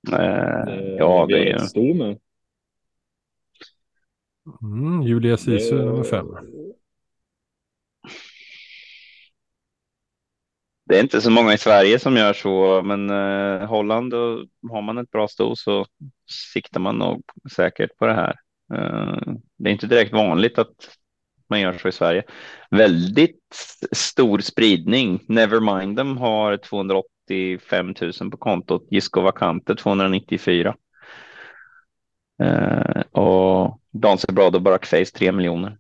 Eh, 0.08 0.96
ja, 0.98 1.26
det 1.30 1.52
är 1.52 1.58
stor 1.58 1.94
med. 1.94 2.20
Mm, 4.62 5.02
Julia 5.02 5.38
Sisu 5.38 5.78
det... 5.78 5.86
nummer 5.86 6.04
fem. 6.04 6.28
Det 10.86 10.98
är 10.98 11.04
inte 11.04 11.22
så 11.22 11.32
många 11.32 11.54
i 11.54 11.58
Sverige 11.58 12.00
som 12.00 12.18
gör 12.18 12.34
så, 12.34 12.82
men 12.84 13.10
eh, 13.10 13.68
Holland 13.68 14.14
och 14.14 14.46
har 14.70 14.82
man 14.82 14.98
ett 14.98 15.12
bra 15.12 15.28
sto 15.28 15.56
så 15.56 15.86
siktar 16.54 16.80
man 16.80 16.98
nog 16.98 17.24
säkert 17.52 17.98
på 17.98 18.06
det 18.06 18.14
här. 18.14 18.36
Eh, 18.74 19.34
det 19.58 19.70
är 19.70 19.74
inte 19.74 19.88
direkt 19.88 20.14
vanligt 20.14 20.58
att 20.60 20.98
man 21.50 21.62
gör 21.62 21.74
så 21.74 21.88
i 21.88 21.92
Sverige. 21.92 22.24
Väldigt 22.72 23.56
stor 23.92 24.40
spridning. 24.40 25.24
Nevermind 25.28 25.98
them 25.98 26.18
har 26.18 26.58
285 27.30 27.96
000 28.22 28.32
på 28.32 28.38
kontot. 28.38 28.88
Gisco 28.92 29.22
Vacante 29.22 29.76
294. 29.76 30.76
Uh, 32.44 33.02
och 33.12 33.82
Dancer 33.92 34.34
Broad 34.34 34.56
och 34.56 34.62
Barack 34.62 34.86
Face 34.86 35.06
3 35.06 35.32
miljoner. 35.32 35.78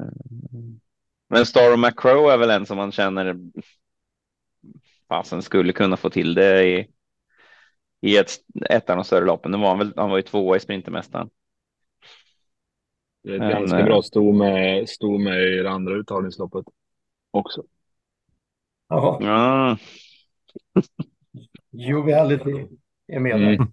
Uh, 0.00 0.08
men 1.28 1.46
Star 1.46 1.72
och 1.72 1.78
Macro 1.78 2.28
är 2.28 2.38
väl 2.38 2.50
en 2.50 2.66
som 2.66 2.76
man 2.76 2.92
känner 2.92 3.36
fasen 5.08 5.42
skulle 5.42 5.72
kunna 5.72 5.96
få 5.96 6.10
till 6.10 6.34
det 6.34 6.64
i 6.64 6.88
i 8.04 8.16
ett, 8.16 8.30
ett 8.70 8.90
av 8.90 8.96
de 8.96 9.04
större 9.04 9.24
loppen. 9.24 9.52
Nu 9.52 9.58
var 9.58 9.68
han, 9.68 9.78
väl, 9.78 9.92
han 9.96 10.10
var 10.10 10.16
ju 10.16 10.22
tvåa 10.22 10.56
i 10.56 10.60
Sprintermästaren. 10.60 11.30
Det 13.22 13.30
är 13.30 13.34
ett 13.34 13.40
Men, 13.40 13.50
ganska 13.50 13.82
bra 13.82 14.02
sto 14.02 14.32
med, 14.32 14.88
sto 14.88 15.18
med 15.18 15.42
i 15.42 15.62
det 15.62 15.70
andra 15.70 15.94
uttagningsloppet 15.94 16.64
också. 17.30 17.64
Jaha. 18.88 19.18
Ja. 19.20 19.76
Joviality 21.70 22.66
är 23.08 23.20
med 23.20 23.40
där. 23.40 23.52
Mm. 23.52 23.66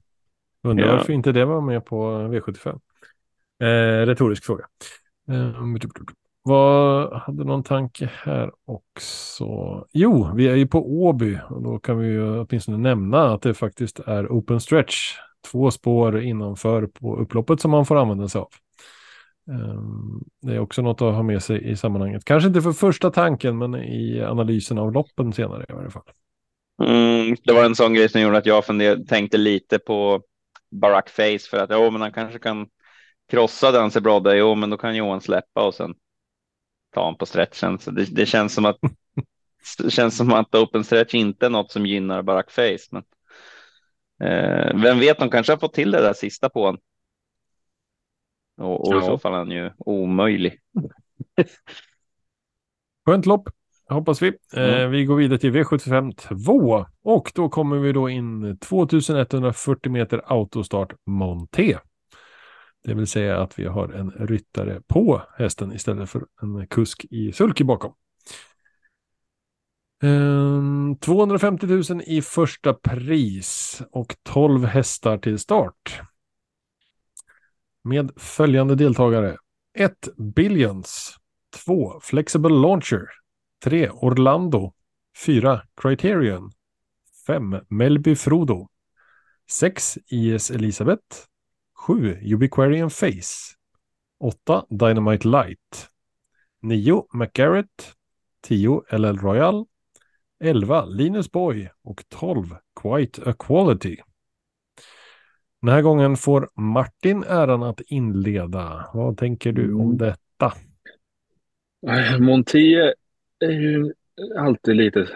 Undrar 0.63 0.87
ja. 0.87 0.95
varför 0.95 1.13
inte 1.13 1.31
det 1.31 1.45
var 1.45 1.61
med 1.61 1.85
på 1.85 2.05
V75. 2.05 2.79
Eh, 3.61 4.05
retorisk 4.05 4.45
fråga. 4.45 4.65
Eh, 5.31 5.61
vad 6.43 7.13
hade 7.13 7.43
någon 7.43 7.63
tanke 7.63 8.11
här 8.13 8.51
också? 8.65 9.45
Jo, 9.91 10.31
vi 10.35 10.47
är 10.47 10.55
ju 10.55 10.67
på 10.67 11.01
Åby 11.03 11.37
och 11.49 11.63
då 11.63 11.79
kan 11.79 11.97
vi 11.97 12.07
ju 12.07 12.39
åtminstone 12.39 12.77
nämna 12.77 13.33
att 13.33 13.41
det 13.41 13.53
faktiskt 13.53 13.99
är 13.99 14.27
open 14.27 14.59
stretch 14.59 15.15
två 15.51 15.71
spår 15.71 16.21
innanför 16.21 16.87
på 16.87 17.17
upploppet 17.17 17.61
som 17.61 17.71
man 17.71 17.85
får 17.85 17.95
använda 17.95 18.27
sig 18.27 18.41
av. 18.41 18.47
Ehm, 19.51 20.23
det 20.41 20.53
är 20.53 20.59
också 20.59 20.81
något 20.81 21.01
att 21.01 21.15
ha 21.15 21.23
med 21.23 21.43
sig 21.43 21.71
i 21.71 21.75
sammanhanget. 21.75 22.25
Kanske 22.25 22.47
inte 22.47 22.61
för 22.61 22.71
första 22.71 23.11
tanken, 23.11 23.57
men 23.57 23.75
i 23.75 24.21
analysen 24.21 24.77
av 24.77 24.91
loppen 24.91 25.33
senare 25.33 25.65
i 25.69 25.73
varje 25.73 25.89
fall. 25.89 26.03
Mm, 26.83 27.35
det 27.43 27.53
var 27.53 27.65
en 27.65 27.75
sån 27.75 27.93
grej 27.93 28.09
som 28.09 28.21
gjorde 28.21 28.37
att 28.37 28.45
jag 28.45 28.65
funderade, 28.65 29.05
tänkte 29.05 29.37
lite 29.37 29.79
på 29.79 30.21
Barack 30.71 31.09
Face 31.09 31.49
för 31.49 31.57
att 31.57 31.69
ja, 31.69 31.89
men 31.89 32.01
han 32.01 32.11
kanske 32.11 32.39
kan 32.39 32.67
krossa 33.31 33.71
den 33.71 33.81
Danse 33.81 34.01
Brodde. 34.01 34.37
Jo, 34.37 34.55
men 34.55 34.69
då 34.69 34.77
kan 34.77 34.95
Johan 34.95 35.21
släppa 35.21 35.67
och 35.67 35.73
sen 35.73 35.93
ta 36.93 37.01
honom 37.01 37.17
på 37.17 37.25
stretchen. 37.25 37.79
Så 37.79 37.91
det, 37.91 38.05
det 38.15 38.25
känns 38.25 38.53
som 38.53 38.65
att 38.65 38.77
det 39.77 39.91
känns 39.91 40.17
som 40.17 40.33
att 40.33 40.55
open 40.55 40.83
stretch 40.83 41.15
inte 41.15 41.45
är 41.45 41.49
något 41.49 41.71
som 41.71 41.85
gynnar 41.85 42.21
Barack 42.21 42.51
Face. 42.51 42.87
Men 42.91 43.03
eh, 44.23 44.81
vem 44.81 44.99
vet, 44.99 45.19
de 45.19 45.29
kanske 45.29 45.53
har 45.53 45.57
fått 45.57 45.73
till 45.73 45.91
det 45.91 46.01
där 46.01 46.13
sista 46.13 46.49
på 46.49 46.65
honom. 46.65 46.81
Och, 48.61 48.87
och 48.87 48.93
ja. 48.93 49.03
i 49.03 49.05
så 49.05 49.17
fall 49.17 49.33
är 49.33 49.37
han 49.37 49.51
ju 49.51 49.71
omöjlig. 49.77 50.59
Skönt 53.05 53.25
lopp, 53.25 53.49
hoppas 53.89 54.21
vi. 54.21 54.33
Mm. 54.53 54.81
Eh, 54.81 54.87
vi 54.87 55.05
går 55.05 55.15
vidare 55.15 55.39
till 55.39 55.51
V75 55.51 56.15
2 56.45 56.85
och 57.03 57.31
då 57.35 57.49
kommer 57.49 57.77
vi 57.77 57.91
då 57.91 58.09
in 58.09 58.57
2140 58.57 59.91
meter 59.91 60.21
autostart 60.25 60.93
Monté. 61.05 61.77
Det 62.83 62.93
vill 62.93 63.07
säga 63.07 63.41
att 63.41 63.59
vi 63.59 63.65
har 63.65 63.89
en 63.89 64.11
ryttare 64.11 64.81
på 64.87 65.21
hästen 65.37 65.73
istället 65.73 66.09
för 66.09 66.25
en 66.41 66.67
kusk 66.67 67.05
i 67.09 67.31
sulky 67.31 67.63
bakom. 67.63 67.93
250 70.99 71.65
ehm, 71.65 71.83
000 71.89 72.01
i 72.05 72.21
första 72.21 72.73
pris 72.73 73.81
och 73.91 74.15
12 74.23 74.65
hästar 74.65 75.17
till 75.17 75.39
start. 75.39 76.01
Med 77.83 78.11
följande 78.15 78.75
deltagare. 78.75 79.37
1. 79.73 80.09
Billions. 80.17 81.15
2. 81.65 81.99
Flexible 82.01 82.49
Launcher. 82.49 83.05
3. 83.63 83.89
Orlando. 83.89 84.73
4. 85.25 85.61
Criterion. 85.81 86.51
5. 87.27 87.59
Melby 87.67 88.15
Frodo. 88.15 88.67
6. 89.49 89.97
IS 90.07 90.51
Elisabeth. 90.51 91.17
7. 91.87 92.19
Ubiquarian 92.33 92.89
Face. 92.89 93.55
8. 94.19 94.65
Dynamite 94.69 95.27
Light. 95.27 95.89
9. 96.61 97.05
McGarrett. 97.13 97.93
10. 98.41 98.81
LL 98.91 99.17
Royal. 99.17 99.65
11 100.39 100.85
Linus 100.85 101.31
Boy 101.31 101.69
och 101.83 102.03
12 102.09 102.55
Quite 102.81 103.29
a 103.29 103.33
Quality. 103.39 103.97
Den 105.61 105.69
här 105.69 105.81
gången 105.81 106.17
får 106.17 106.49
Martin 106.55 107.23
äran 107.23 107.63
att 107.63 107.81
inleda. 107.81 108.89
Vad 108.93 109.17
tänker 109.17 109.51
du 109.51 109.73
om 109.73 109.81
mm. 109.81 109.97
detta? 109.97 110.53
Monté 112.19 112.93
är 113.39 113.51
ju 113.51 113.93
alltid 114.37 114.75
lite 114.75 115.07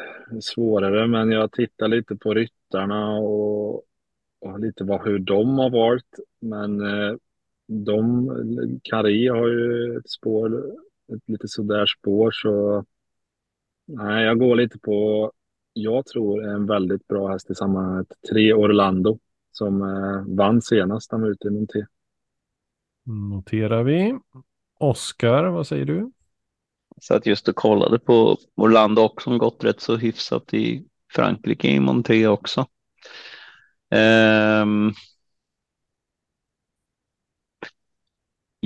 svårare, 0.42 1.08
men 1.08 1.32
jag 1.32 1.52
tittar 1.52 1.88
lite 1.88 2.16
på 2.16 2.34
ryttarna 2.34 3.18
och, 3.18 3.76
och 4.42 4.60
lite 4.60 4.84
vad, 4.84 5.06
hur 5.06 5.20
de 5.20 5.58
har 5.58 5.70
valt. 5.70 6.20
Men 6.42 6.82
eh, 6.82 7.16
de, 7.68 8.30
Kari 8.84 9.28
har 9.28 9.48
ju 9.48 9.98
ett 9.98 10.10
spår, 10.10 10.58
ett 11.14 11.30
lite 11.30 11.48
sådär 11.48 11.86
spår, 11.86 12.32
så 12.32 12.86
Nej, 13.88 14.26
jag 14.26 14.40
går 14.40 14.56
lite 14.56 14.80
på, 14.80 15.32
jag 15.74 16.06
tror 16.06 16.46
en 16.46 16.66
väldigt 16.66 17.08
bra 17.08 17.28
häst 17.28 17.52
i 17.52 17.56
sammanhanget. 17.56 18.08
Tre 18.32 18.54
Orlando 18.54 19.20
som 19.58 19.82
eh, 19.82 20.36
vann 20.36 20.62
senast 20.62 21.12
han 21.12 21.22
var 21.22 21.30
ute 21.30 21.48
i 21.48 21.52
Monté. 21.52 21.86
Noterar 23.06 23.84
vi. 23.84 24.20
Oskar, 24.80 25.44
vad 25.44 25.68
säger 25.68 25.86
du? 25.86 26.12
Så 27.02 27.14
att 27.14 27.26
just 27.26 27.48
och 27.48 27.56
kollade 27.56 28.00
på 28.00 28.38
Orlando 28.56 29.02
också 29.02 29.24
som 29.24 29.38
gått 29.38 29.64
rätt 29.64 29.82
så 29.82 29.96
hyfsat 29.96 30.54
i 30.54 30.86
Frankrike 31.14 31.68
i 31.68 31.80
Monté 31.80 32.28
också. 32.28 32.66
Um, 33.92 34.94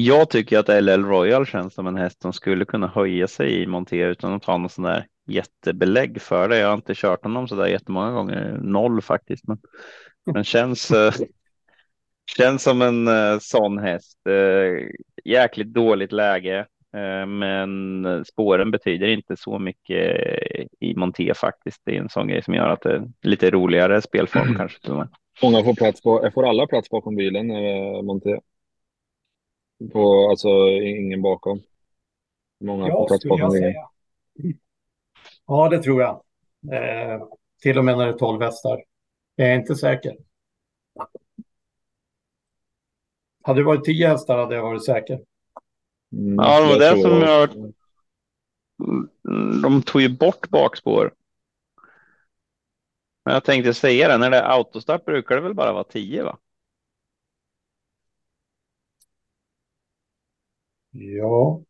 Jag 0.02 0.30
tycker 0.30 0.60
att 0.60 0.84
LL 0.84 1.06
Royal 1.06 1.46
känns 1.46 1.74
som 1.74 1.88
en 1.88 1.96
häst 1.96 2.22
som 2.22 2.34
skulle 2.34 2.66
kunna 2.66 2.88
höja 2.88 3.28
sig 3.28 3.62
i 3.62 3.68
monté 3.68 4.06
utan 4.06 4.34
att 4.34 4.46
ha 4.46 4.58
någon 4.58 4.70
sån 4.70 4.84
där 4.84 5.08
jättebelägg 5.28 6.22
för 6.22 6.50
det. 6.50 6.58
Jag 6.58 6.68
har 6.68 6.74
inte 6.74 6.94
kört 6.96 7.24
honom 7.24 7.48
så 7.48 7.56
där 7.56 7.68
jättemånga 7.68 8.12
gånger, 8.12 8.60
noll 8.64 9.02
faktiskt, 9.02 9.48
men, 9.48 9.58
men 10.34 10.44
känns, 10.44 10.92
äh, 10.92 11.14
känns 12.38 12.64
som 12.64 12.82
en 12.82 13.08
äh, 13.08 13.40
sån 13.40 13.78
häst. 13.78 14.18
Äh, 14.28 14.88
jäkligt 15.24 15.74
dåligt 15.74 16.12
läge, 16.12 16.66
men 17.28 18.26
spåren 18.26 18.72
betyder 18.72 19.08
inte 19.08 19.38
så 19.38 19.60
mycket 19.60 20.22
i 20.80 20.96
monté 20.96 21.34
faktiskt. 21.34 21.82
Det 21.86 21.96
är 21.96 22.00
en 22.00 22.10
sån 22.10 22.28
grej 22.28 22.44
som 22.44 22.54
gör 22.54 22.70
att 22.70 22.82
det 22.82 22.92
är 22.92 23.08
lite 23.22 23.50
roligare 23.50 24.02
spelform 24.02 24.56
kanske 24.58 24.82
till 24.82 24.92
och 24.92 24.98
med. 24.98 25.08
Många 25.44 25.64
får 25.64 25.74
plats 25.74 26.02
på, 26.02 26.30
får 26.34 26.50
alla 26.50 26.68
plats 26.68 26.90
bakom 26.90 27.16
bilen, 27.16 27.48
monté? 28.06 28.40
På, 29.92 30.30
alltså 30.30 30.70
ingen 30.70 31.22
bakom. 31.22 31.62
Många 32.60 32.88
ja, 32.88 32.94
på 32.94 33.08
plats 33.08 33.26
bakom 33.26 33.52
ringen. 33.52 33.74
Ja, 35.48 35.70
det 35.70 35.84
tror 35.84 36.02
jag. 36.02 36.22
Eh, 36.74 37.24
till 37.62 37.78
och 37.78 37.86
med 37.86 37.98
när 37.98 38.06
det 38.06 38.12
är 38.12 38.18
12 38.18 38.42
hästar. 38.42 38.84
Jag 39.40 39.50
är 39.50 39.56
inte 39.56 39.76
säker. 39.76 40.18
Hade 43.44 43.60
det 43.60 43.64
varit 43.64 43.86
10 43.86 44.08
hästar 44.08 44.38
hade 44.38 44.56
jag 44.56 44.64
varit 44.64 44.86
säker. 44.86 45.20
Mm, 46.12 46.36
ja, 46.36 46.62
det 46.62 46.68
var 46.68 46.80
det 46.80 47.02
som 47.02 47.22
jag... 47.22 47.74
De 49.62 49.82
tog 49.82 50.02
ju 50.02 50.18
bort 50.18 50.50
bakspår. 50.50 51.14
Men 53.26 53.34
jag 53.34 53.44
tänkte 53.44 53.74
säga 53.74 54.08
det, 54.08 54.18
när 54.18 54.30
det 54.30 54.38
är 54.38 54.52
autostart 54.52 55.06
brukar 55.06 55.36
det 55.36 55.42
väl 55.42 55.54
bara 55.54 55.74
vara 55.74 55.84
10 55.84 56.24
va? 56.24 56.38
Ja. 60.92 61.64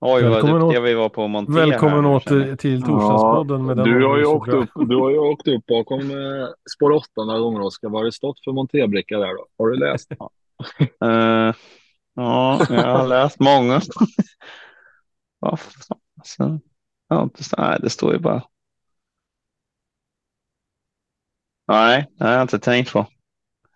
Oj, 0.00 0.22
vad 0.22 0.32
välkommen 0.32 0.60
duktiga 0.60 0.80
vi 0.80 0.94
var 0.94 1.08
på 1.08 1.24
att 1.24 1.30
montera. 1.30 1.66
Välkommen 1.66 2.04
här, 2.04 2.14
åter 2.14 2.56
till 2.56 2.82
Torsdagspodden. 2.82 3.68
Ja, 3.68 3.74
du, 3.74 4.06
har 4.06 4.18
ju 4.18 4.24
åkt 4.24 4.48
upp, 4.48 4.70
du 4.74 4.96
har 4.96 5.10
ju 5.10 5.18
åkt 5.18 5.48
upp 5.48 5.66
bakom 5.66 6.00
eh, 6.00 6.48
spår 6.76 6.90
8 6.90 7.06
några 7.16 7.38
gånger, 7.38 7.60
Oskar. 7.60 7.88
Vad 7.88 8.00
har 8.00 8.04
det 8.04 8.12
stått 8.12 8.44
för 8.44 8.52
monterbricka 8.52 9.18
där 9.18 9.34
då? 9.36 9.46
Har 9.58 9.68
du 9.68 9.76
läst? 9.76 10.12
uh, 10.12 11.54
ja, 12.14 12.66
jag 12.70 12.98
har 12.98 13.06
läst 13.08 13.40
många. 13.40 13.74
alltså, 15.40 16.60
ja, 17.08 17.28
nej, 17.58 17.78
det 17.82 17.90
står 17.90 18.12
ju 18.12 18.18
bara. 18.18 18.42
Nej, 21.68 22.06
det 22.18 22.24
har 22.24 22.32
jag 22.32 22.42
inte 22.42 22.58
tänkt 22.58 22.92
på. 22.92 23.06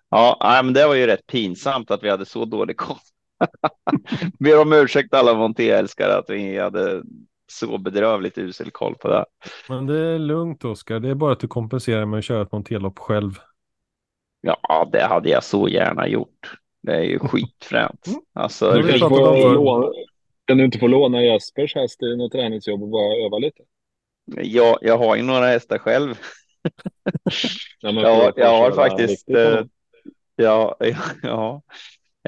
Ja, 0.09 0.39
nej, 0.41 0.65
men 0.65 0.75
det 0.75 0.87
var 0.87 0.95
ju 0.95 1.07
rätt 1.07 1.27
pinsamt 1.27 1.91
att 1.91 2.03
vi 2.03 2.11
hade 2.11 2.27
så 2.27 2.45
dålig 2.45 2.77
koll. 2.77 2.97
Ber 4.39 4.61
om 4.61 4.73
ursäkt 4.73 5.15
alla 5.15 5.35
Monté-älskare 5.35 6.19
att 6.19 6.31
vi 6.31 6.59
hade 6.59 7.03
så 7.53 7.79
bedrövligt 7.79 8.39
usel 8.39 8.71
koll 8.71 8.95
på 8.95 9.09
det. 9.09 9.25
Men 9.69 9.87
det 9.87 9.99
är 9.99 10.19
lugnt 10.19 10.65
Oskar, 10.65 11.01
det 11.01 11.09
är 11.09 11.15
bara 11.15 11.33
att 11.33 11.41
du 11.41 11.49
kompenserar 11.49 12.07
med 12.07 12.19
att 12.19 12.25
köra 12.25 12.43
ett 12.43 12.53
Monté-lopp 12.53 12.99
själv. 12.99 13.33
Ja, 14.41 14.89
det 14.93 15.03
hade 15.03 15.29
jag 15.29 15.45
så 15.45 15.69
gärna 15.69 16.09
gjort. 16.09 16.59
Det 16.83 16.95
är 16.95 17.03
ju 17.03 17.19
skitfränt. 17.29 18.07
Mm. 18.07 18.21
Alltså, 18.33 18.73
du 18.73 18.99
kan 20.45 20.59
du 20.59 20.65
inte 20.65 20.79
få 20.79 20.87
låna 20.87 21.23
Jespers 21.23 21.75
häst 21.75 22.03
i 22.03 22.17
något 22.17 22.33
träningsjobb 22.33 22.83
och 22.83 22.89
bara 22.89 23.27
öva 23.27 23.39
lite? 23.39 23.63
Ja, 24.25 24.79
jag 24.81 24.99
har 24.99 25.17
ju 25.17 25.23
några 25.23 25.47
hästar 25.47 25.79
själv. 25.79 26.19
ja, 27.81 27.93
jag, 27.93 28.33
jag 28.37 28.59
har 28.59 28.73
faktiskt. 28.73 29.31
Eh, 29.31 29.61
ja, 30.37 30.77
ja, 31.23 31.63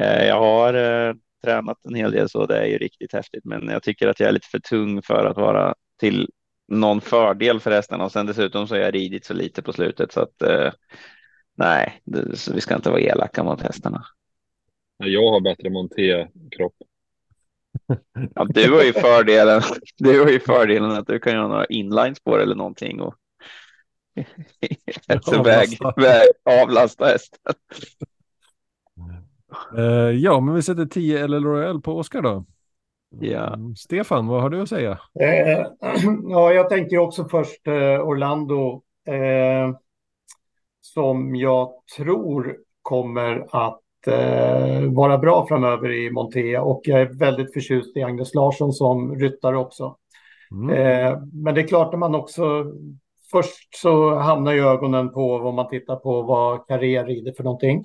jag 0.02 0.38
har 0.40 0.74
eh, 0.74 1.14
tränat 1.44 1.78
en 1.84 1.94
hel 1.94 2.10
del 2.10 2.28
så 2.28 2.46
det 2.46 2.58
är 2.58 2.66
ju 2.66 2.78
riktigt 2.78 3.12
häftigt, 3.12 3.44
men 3.44 3.68
jag 3.68 3.82
tycker 3.82 4.08
att 4.08 4.20
jag 4.20 4.28
är 4.28 4.32
lite 4.32 4.48
för 4.48 4.58
tung 4.58 5.02
för 5.02 5.26
att 5.26 5.36
vara 5.36 5.74
till 6.00 6.30
någon 6.68 7.00
fördel 7.00 7.60
för 7.60 7.70
hästarna 7.70 8.04
och 8.04 8.12
sen 8.12 8.26
dessutom 8.26 8.68
så 8.68 8.74
har 8.74 8.80
jag 8.80 8.94
ridit 8.94 9.24
så 9.24 9.34
lite 9.34 9.62
på 9.62 9.72
slutet 9.72 10.12
så 10.12 10.20
att 10.20 10.42
eh, 10.42 10.72
nej, 11.56 12.00
vi 12.52 12.60
ska 12.60 12.74
inte 12.74 12.90
vara 12.90 13.00
elaka 13.00 13.42
mot 13.42 13.62
hästarna. 13.62 14.04
Jag 14.96 15.30
har 15.30 15.40
bättre 15.40 15.70
monté-kropp. 15.70 16.74
Ja, 18.34 18.44
du 18.44 18.72
har 18.72 18.82
ju 18.82 18.92
fördelen. 18.92 19.62
Du 19.96 20.20
har 20.20 20.30
ju 20.30 20.40
fördelen 20.40 20.90
att 20.90 21.06
du 21.06 21.18
kan 21.18 21.32
göra 21.32 21.48
några 21.48 21.66
inlines 21.66 22.20
på 22.20 22.36
det 22.36 22.42
eller 22.42 22.54
någonting 22.54 23.00
och 23.00 23.14
avlasta. 25.26 25.42
Väg, 25.42 25.78
väg, 25.96 26.28
avlasta 26.44 27.06
hästen. 27.06 27.54
Uh, 29.78 30.10
ja, 30.10 30.40
men 30.40 30.54
vi 30.54 30.62
sätter 30.62 30.86
10 30.86 31.24
eller 31.24 31.40
Royal 31.40 31.80
på 31.80 31.96
Oscar 31.96 32.22
då. 32.22 32.44
Ja. 33.20 33.54
Mm, 33.54 33.76
Stefan, 33.76 34.26
vad 34.26 34.42
har 34.42 34.50
du 34.50 34.62
att 34.62 34.68
säga? 34.68 34.90
Uh, 34.90 35.66
ja, 36.28 36.52
jag 36.52 36.68
tänker 36.68 36.98
också 36.98 37.24
först 37.24 37.68
uh, 37.68 38.00
Orlando. 38.00 38.82
som 40.80 41.36
jag 41.36 41.72
tror 41.96 42.56
kommer 42.82 43.46
att 43.50 43.80
eh, 44.06 44.92
vara 44.92 45.18
bra 45.18 45.46
framöver 45.48 45.92
i 45.92 46.10
Montea 46.10 46.62
och 46.62 46.80
jag 46.84 47.00
är 47.00 47.18
väldigt 47.18 47.52
förtjust 47.52 47.96
i 47.96 48.02
Agnes 48.02 48.34
Larsson 48.34 48.72
som 48.72 49.16
ryttare 49.16 49.56
också. 49.56 49.96
Mm. 50.50 50.70
Eh, 50.70 51.18
men 51.32 51.54
det 51.54 51.60
är 51.60 51.66
klart 51.66 51.92
när 51.92 51.98
man 51.98 52.14
också 52.14 52.64
först 53.30 53.76
så 53.76 54.14
hamnar 54.14 54.52
ju 54.52 54.68
ögonen 54.68 55.12
på 55.12 55.38
vad 55.38 55.54
man 55.54 55.68
tittar 55.68 55.96
på 55.96 56.22
vad 56.22 56.66
Carré 56.66 57.02
rider 57.02 57.32
för 57.36 57.44
någonting. 57.44 57.84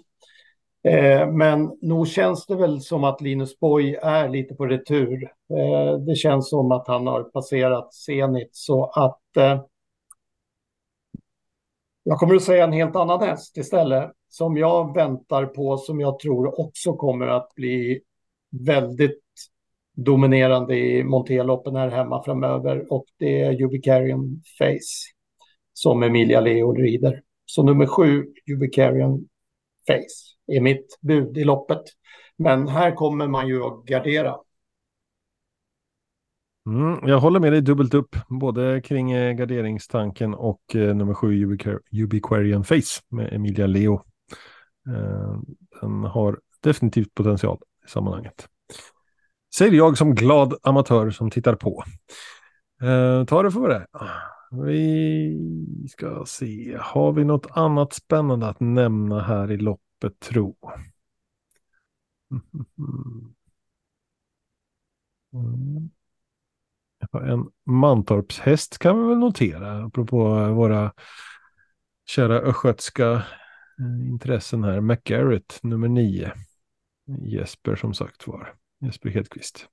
Eh, 0.84 1.32
men 1.32 1.78
nog 1.82 2.08
känns 2.08 2.46
det 2.46 2.56
väl 2.56 2.82
som 2.82 3.04
att 3.04 3.22
Linus 3.22 3.60
Boy 3.60 3.96
är 4.02 4.30
lite 4.30 4.56
på 4.56 4.66
retur. 4.66 5.24
Eh, 5.54 5.98
det 5.98 6.16
känns 6.16 6.50
som 6.50 6.72
att 6.72 6.88
han 6.88 7.08
har 7.08 7.24
passerat 7.24 7.94
Zenit 7.94 8.50
så 8.52 8.86
att 8.86 9.38
eh, 9.38 9.62
jag 12.04 12.20
kommer 12.20 12.36
att 12.36 12.44
säga 12.44 12.64
en 12.64 12.74
helt 12.74 12.96
annan 12.96 13.22
häst 13.22 13.58
istället 13.58 14.12
som 14.30 14.58
jag 14.58 14.96
väntar 14.96 15.46
på 15.46 15.78
som 15.78 16.00
jag 16.00 16.20
tror 16.20 16.60
också 16.60 16.94
kommer 16.94 17.28
att 17.28 17.56
bli 17.56 18.02
väldigt 18.66 19.22
dominerande 19.96 20.76
i 20.76 21.04
Monteloppen 21.04 21.76
här 21.76 21.90
hemma 21.90 22.24
framöver 22.24 22.94
och 22.94 23.06
det 23.18 23.42
är 23.42 23.62
Ubicarian 23.62 24.42
Face 24.58 25.14
som 25.74 26.04
Emilia 26.04 26.42
Leo 26.42 26.74
rider. 26.74 27.22
Så 27.46 27.64
nummer 27.64 27.86
sju, 27.86 28.26
Ubicarian 28.52 29.28
Face, 29.88 30.39
är 30.50 30.62
mitt 30.62 30.98
bud 31.02 31.38
i 31.38 31.44
loppet. 31.44 31.84
Men 32.38 32.68
här 32.68 32.96
kommer 32.96 33.28
man 33.28 33.48
ju 33.48 33.64
att 33.64 33.86
gardera. 33.86 34.36
Mm, 36.70 37.08
jag 37.08 37.20
håller 37.20 37.40
med 37.40 37.54
dig 37.54 37.62
dubbelt 37.62 37.94
upp, 37.94 38.16
både 38.30 38.82
kring 38.82 39.12
eh, 39.12 39.34
garderingstanken 39.34 40.34
och 40.34 40.76
eh, 40.76 40.96
nummer 40.96 41.14
sju, 41.14 41.58
Ubiquarian 41.92 42.64
Face 42.64 43.02
med 43.10 43.34
Emilia 43.34 43.68
Leo. 43.68 43.94
Eh, 44.88 45.40
den 45.82 46.04
har 46.04 46.40
definitivt 46.64 47.14
potential 47.14 47.58
i 47.86 47.90
sammanhanget. 47.90 48.48
Säger 49.56 49.74
jag 49.74 49.98
som 49.98 50.16
glad 50.16 50.54
amatör 50.64 51.10
som 51.10 51.32
tittar 51.32 51.56
på. 51.56 51.84
Eh, 52.82 53.26
ta 53.26 53.44
det 53.44 53.52
för 53.52 53.70
det. 53.70 53.88
Vi 54.52 55.88
ska 55.90 56.24
se, 56.28 56.78
har 56.80 57.12
vi 57.12 57.24
något 57.24 57.48
annat 57.52 57.94
spännande 57.94 58.48
att 58.48 58.60
nämna 58.60 59.22
här 59.22 59.52
i 59.52 59.58
loppet 59.58 59.89
tro? 60.20 60.56
Mm. 65.34 65.90
En 67.14 67.48
Mantorpshäst 67.66 68.78
kan 68.78 69.02
vi 69.02 69.08
väl 69.08 69.18
notera, 69.18 69.86
apropå 69.86 70.48
våra 70.54 70.94
kära 72.06 72.40
östgötska 72.40 73.12
eh, 73.12 74.10
intressen 74.10 74.64
här. 74.64 74.82
McGarrett 74.82 75.60
nummer 75.64 75.88
nio. 75.88 76.32
Jesper 77.20 77.76
som 77.76 77.94
sagt 77.94 78.28
var. 78.28 78.54
Jesper 78.82 79.10
Hedqvist. 79.10 79.68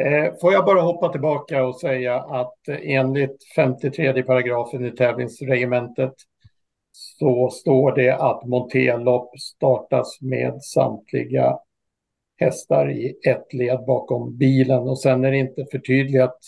Eh, 0.00 0.34
får 0.40 0.52
jag 0.52 0.64
bara 0.64 0.80
hoppa 0.80 1.08
tillbaka 1.08 1.64
och 1.64 1.80
säga 1.80 2.16
att 2.20 2.68
enligt 2.68 3.36
53 3.56 4.22
paragrafen 4.22 4.84
i 4.84 4.90
tävlingsregementet 4.90 6.14
så 6.98 7.50
står 7.50 7.92
det 7.92 8.16
att 8.16 8.44
monterlopp 8.44 9.38
startas 9.38 10.18
med 10.20 10.62
samtliga 10.62 11.58
hästar 12.36 12.90
i 12.90 13.14
ett 13.26 13.54
led 13.54 13.84
bakom 13.86 14.36
bilen 14.36 14.78
och 14.78 15.00
sen 15.00 15.24
är 15.24 15.30
det 15.30 15.36
inte 15.36 15.66
förtydligat 15.70 16.38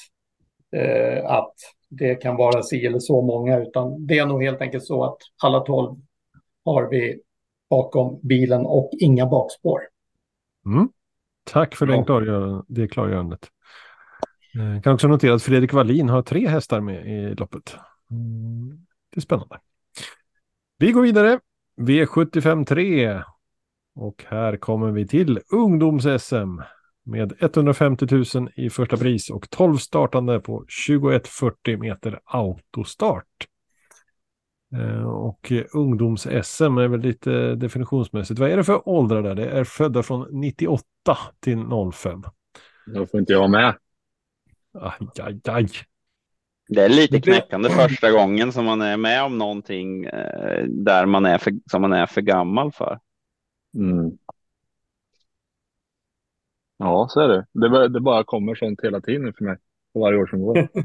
eh, 0.77 1.25
att 1.25 1.55
det 1.89 2.15
kan 2.15 2.37
vara 2.37 2.63
si 2.63 2.87
eller 2.87 2.99
så 2.99 3.23
många 3.23 3.59
utan 3.59 4.07
det 4.07 4.19
är 4.19 4.27
nog 4.27 4.43
helt 4.45 4.61
enkelt 4.61 4.85
så 4.85 5.05
att 5.05 5.19
alla 5.43 5.61
tolv 5.61 5.97
har 6.65 6.89
vi 6.91 7.21
bakom 7.71 8.21
bilen 8.23 8.67
och 8.67 8.91
inga 9.01 9.27
bakspår. 9.27 9.81
Mm. 10.67 10.89
Tack 11.45 11.75
för 11.75 11.87
ja. 11.87 12.05
klargör 12.05 12.65
det 12.69 12.89
klargörandet. 12.89 13.49
Eh, 14.55 14.83
kan 14.83 14.95
också 14.95 15.09
notera 15.09 15.35
att 15.35 15.43
Fredrik 15.43 15.73
Wallin 15.73 16.09
har 16.09 16.23
tre 16.23 16.49
hästar 16.49 16.81
med 16.81 17.07
i 17.07 17.35
loppet. 17.35 17.77
Mm. 18.11 18.87
Det 19.11 19.19
är 19.19 19.21
spännande. 19.21 19.59
Vi 20.81 20.93
går 20.93 21.03
vidare. 21.03 21.41
V75 21.77 22.65
3. 22.65 23.23
Och 23.95 24.25
här 24.29 24.57
kommer 24.57 24.91
vi 24.91 25.07
till 25.07 25.41
ungdoms-SM 25.53 26.63
med 27.05 27.33
150 27.39 28.07
000 28.35 28.51
i 28.57 28.71
första 28.71 28.97
pris 28.97 29.31
och 29.31 29.51
12 29.51 29.77
startande 29.77 30.41
på 30.41 30.65
2140 30.89 31.79
meter 31.79 32.21
autostart. 32.25 33.47
Eh, 34.75 35.03
och 35.03 35.53
ungdoms-SM 35.73 36.79
är 36.79 36.89
väl 36.89 37.01
lite 37.01 37.55
definitionsmässigt. 37.55 38.41
Vad 38.41 38.51
är 38.51 38.57
det 38.57 38.65
för 38.65 38.89
åldrar 38.89 39.23
där? 39.23 39.35
Det 39.35 39.47
är 39.47 39.65
födda 39.65 40.03
från 40.03 40.41
98 40.41 40.85
till 41.41 41.59
05. 41.93 42.23
Då 42.87 43.07
får 43.07 43.21
inte 43.21 43.33
jag 43.33 43.51
med. 43.51 43.77
Aj, 44.75 45.09
aj, 45.19 45.41
aj. 45.45 45.69
Det 46.73 46.85
är 46.85 46.89
lite 46.89 47.21
knäckande 47.21 47.71
första 47.71 48.11
gången 48.11 48.53
som 48.53 48.65
man 48.65 48.81
är 48.81 48.97
med 48.97 49.25
om 49.25 49.39
någonting 49.39 50.05
eh, 50.05 50.65
där 50.65 51.07
man 51.07 51.27
är 51.27 51.39
för, 51.39 51.53
som 51.71 51.83
man 51.83 51.93
är 51.93 52.07
för 52.07 52.21
gammal 52.21 52.73
för. 52.73 53.01
Mm. 53.75 54.19
Ja, 56.77 57.07
så 57.11 57.21
är 57.21 57.29
det. 57.29 57.47
det. 57.53 57.89
Det 57.89 58.01
bara 58.01 58.25
kommer 58.25 58.55
sånt 58.55 58.81
hela 58.83 59.01
tiden 59.01 59.33
för 59.33 59.45
mig. 59.45 59.57
För 59.93 60.01
varje 60.01 60.19
år 60.19 60.27
som 60.27 60.43
går. 60.43 60.69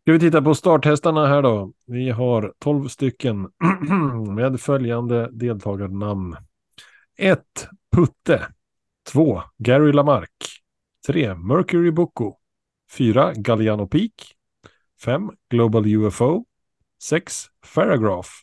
Ska 0.00 0.12
vi 0.12 0.20
titta 0.20 0.42
på 0.42 0.54
starthästarna 0.54 1.26
här 1.26 1.42
då? 1.42 1.72
Vi 1.86 2.10
har 2.10 2.54
12 2.58 2.88
stycken 2.88 3.50
med 4.34 4.60
följande 4.60 5.28
deltagarnamn. 5.32 6.36
1. 7.16 7.40
Putte. 7.96 8.46
2. 9.12 9.42
Gary 9.58 9.92
Lamarck. 9.92 10.65
3. 11.06 11.34
Mercury 11.34 11.92
Boko. 11.92 12.40
4. 12.90 13.34
Galliano 13.36 13.86
Peak. 13.86 14.36
5. 14.96 15.30
Global 15.48 15.86
UFO. 15.86 16.44
6. 16.98 17.50
Faragraph. 17.62 18.42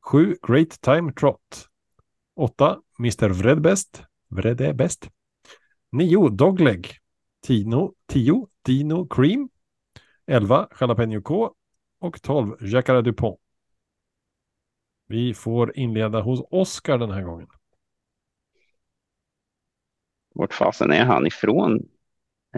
7. 0.00 0.36
Great 0.42 0.80
Time 0.80 1.12
Trot. 1.12 1.68
8. 2.34 2.80
Mr. 2.98 3.28
Vredbest. 3.28 4.02
Vredebest. 4.28 5.08
9. 5.92 6.28
Dogleg. 6.28 6.96
10. 7.46 7.94
Dino 8.64 9.06
Cream. 9.06 9.48
11 10.26 10.68
Jalapeno 10.80 11.22
K 11.22 11.54
och 12.00 12.22
12 12.22 12.56
Jacare 12.60 13.02
Dupont. 13.02 13.40
Vi 15.06 15.34
får 15.34 15.78
inleda 15.78 16.20
hos 16.20 16.40
Oskar 16.50 16.98
den 16.98 17.10
här 17.10 17.22
gången. 17.22 17.48
Vart 20.34 20.54
fasen 20.54 20.92
är 20.92 21.04
han 21.04 21.26
ifrån? 21.26 21.82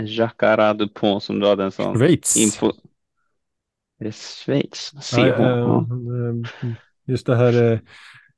Jacare 0.01 0.73
Dupont 0.73 1.23
som 1.23 1.41
du 1.41 1.47
hade 1.47 1.65
en 1.65 1.71
sån 1.71 1.99
Schweiz. 1.99 2.37
info. 2.37 2.73
Är 4.01 4.05
det 4.05 4.15
Schweiz? 4.15 4.93
CH. 5.03 5.19
Ja, 5.19 5.87
äh, 6.63 6.73
just 7.07 7.27
det 7.27 7.37
här 7.37 7.73
eh, 7.73 7.79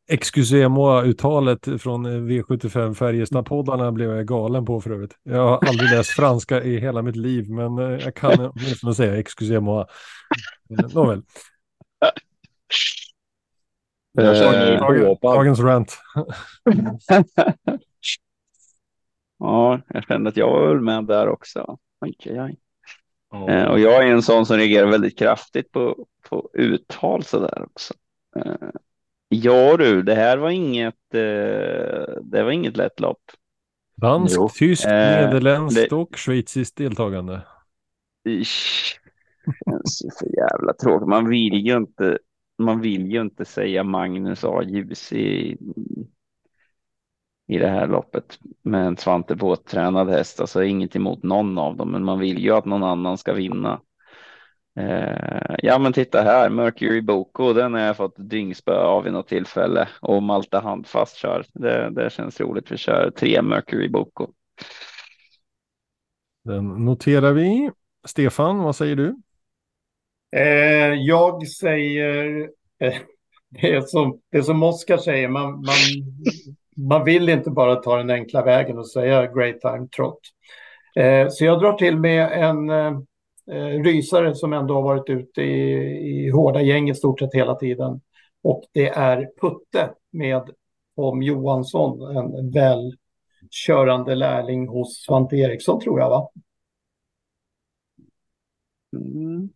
Excusez-moi-uttalet 0.08 1.82
från 1.82 2.06
V75 2.06 2.94
Färjestad-poddarna 2.94 3.92
blev 3.92 4.10
jag 4.10 4.26
galen 4.26 4.64
på 4.64 4.80
för 4.80 4.90
övrigt. 4.90 5.16
Jag 5.22 5.48
har 5.48 5.68
aldrig 5.68 5.90
läst 5.96 6.10
franska 6.10 6.62
i 6.62 6.78
hela 6.78 7.02
mitt 7.02 7.16
liv, 7.16 7.50
men 7.50 7.78
eh, 7.78 8.04
jag 8.04 8.14
kan 8.14 8.40
åtminstone 8.54 8.94
säga 8.94 9.16
excusez-moi. 9.16 9.86
Eh, 10.70 10.94
nåväl. 10.94 11.22
Dagens 15.22 15.60
rant. 15.60 15.98
ja, 19.42 19.80
jag 19.88 20.04
kände 20.04 20.28
att 20.30 20.36
jag 20.36 20.50
var 20.50 20.68
väl 20.68 20.80
med 20.80 21.04
där 21.04 21.28
också. 21.28 21.78
Oj, 22.00 22.14
oj, 22.26 22.40
oj. 22.40 22.58
Oh. 23.30 23.64
och 23.64 23.80
jag 23.80 24.08
är 24.08 24.12
en 24.12 24.22
sån 24.22 24.46
som 24.46 24.56
reagerar 24.56 24.90
väldigt 24.90 25.18
kraftigt 25.18 25.72
på, 25.72 26.06
på 26.28 26.50
uttal 26.52 27.22
så 27.22 27.38
där 27.38 27.62
också. 27.62 27.94
Ja 29.28 29.76
du, 29.76 30.02
det 30.02 30.14
här 30.14 30.36
var 30.38 30.50
inget, 30.50 31.14
eh, 31.14 32.14
det 32.22 32.42
var 32.42 32.50
inget 32.50 32.76
lätt 32.76 33.00
lopp. 33.00 33.22
Danskt, 33.96 34.36
jo. 34.36 34.48
tyskt, 34.48 34.86
eh, 34.86 34.90
nederländskt 34.92 35.90
det... 35.90 35.96
och 35.96 36.16
schweiziskt 36.16 36.76
deltagande. 36.76 37.42
Isch. 38.28 39.00
Det 39.44 39.72
är 39.72 40.18
för 40.18 40.36
jävla 40.36 40.72
tråkigt. 40.72 41.08
Man 41.08 41.28
vill 41.28 41.66
ju 41.66 41.76
inte, 41.76 42.18
man 42.58 42.80
vill 42.80 43.12
ju 43.12 43.20
inte 43.20 43.44
säga 43.44 43.84
Magnus 43.84 44.44
A. 44.44 44.62
Ljus 44.62 45.12
i, 45.12 45.56
i 47.54 47.58
det 47.58 47.68
här 47.68 47.86
loppet 47.86 48.38
med 48.62 48.86
en 48.86 48.96
Svante 48.96 49.36
Båt-tränad 49.36 50.08
häst. 50.08 50.40
Alltså 50.40 50.62
inget 50.62 50.96
emot 50.96 51.22
någon 51.22 51.58
av 51.58 51.76
dem, 51.76 51.92
men 51.92 52.04
man 52.04 52.18
vill 52.18 52.38
ju 52.38 52.50
att 52.50 52.64
någon 52.64 52.82
annan 52.82 53.18
ska 53.18 53.32
vinna. 53.32 53.80
Eh, 54.78 55.54
ja, 55.58 55.78
men 55.78 55.92
titta 55.92 56.22
här, 56.22 56.50
Mercury 56.50 57.00
Boko, 57.00 57.52
den 57.52 57.74
har 57.74 57.80
jag 57.80 57.96
fått 57.96 58.14
dyngspö 58.16 58.74
av 58.74 59.06
i 59.06 59.10
något 59.10 59.28
tillfälle 59.28 59.88
och 60.00 60.22
Malta 60.22 60.60
handfast 60.60 61.16
kör. 61.16 61.44
Det, 61.52 61.90
det 61.90 62.12
känns 62.12 62.40
roligt. 62.40 62.72
Vi 62.72 62.76
kör 62.76 63.10
tre 63.10 63.42
Mercury 63.42 63.88
Boko. 63.88 64.26
Den 66.44 66.84
noterar 66.84 67.32
vi. 67.32 67.70
Stefan, 68.06 68.58
vad 68.58 68.76
säger 68.76 68.96
du? 68.96 69.16
Eh, 70.36 70.94
jag 70.94 71.48
säger 71.48 72.40
eh, 72.78 72.94
det, 73.48 73.72
är 73.74 73.80
som, 73.80 74.20
det 74.30 74.42
som 74.42 74.62
Oskar 74.62 74.98
säger, 74.98 75.28
man, 75.28 75.52
man, 75.52 75.76
man 76.76 77.04
vill 77.04 77.28
inte 77.28 77.50
bara 77.50 77.76
ta 77.76 77.96
den 77.96 78.10
enkla 78.10 78.42
vägen 78.42 78.78
och 78.78 78.90
säga 78.90 79.26
Great 79.26 79.60
Time 79.60 79.88
Trot. 79.96 80.20
Eh, 80.96 81.28
så 81.30 81.44
jag 81.44 81.60
drar 81.60 81.72
till 81.72 81.96
med 81.96 82.32
en 82.32 82.70
eh, 82.70 83.82
rysare 83.82 84.34
som 84.34 84.52
ändå 84.52 84.74
har 84.74 84.82
varit 84.82 85.10
ute 85.10 85.42
i, 85.42 86.26
i 86.26 86.30
hårda 86.30 86.60
gäng 86.60 86.90
i 86.90 86.94
stort 86.94 87.20
sett 87.20 87.34
hela 87.34 87.54
tiden. 87.54 88.00
Och 88.42 88.62
det 88.72 88.88
är 88.88 89.30
Putte 89.40 89.94
med 90.10 90.50
Tom 90.96 91.22
Johansson, 91.22 92.16
en 92.16 92.50
välkörande 92.50 94.14
lärling 94.14 94.68
hos 94.68 95.04
Svante 95.04 95.36
Eriksson 95.36 95.80
tror 95.80 96.00
jag 96.00 96.10
va? 96.10 96.28
Mm. 98.96 99.48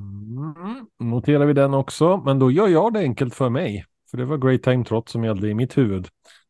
Mm, 0.00 0.86
noterar 0.98 1.46
vi 1.46 1.52
den 1.52 1.74
också, 1.74 2.16
men 2.24 2.38
då 2.38 2.50
gör 2.50 2.68
jag 2.68 2.92
det 2.92 3.00
enkelt 3.00 3.34
för 3.34 3.50
mig. 3.50 3.84
För 4.10 4.16
det 4.16 4.24
var 4.24 4.36
Great 4.36 4.62
Time 4.62 4.84
Trot 4.84 5.08
som 5.08 5.24
gällde 5.24 5.48
i 5.48 5.54
mitt 5.54 5.78
huvud. 5.78 6.06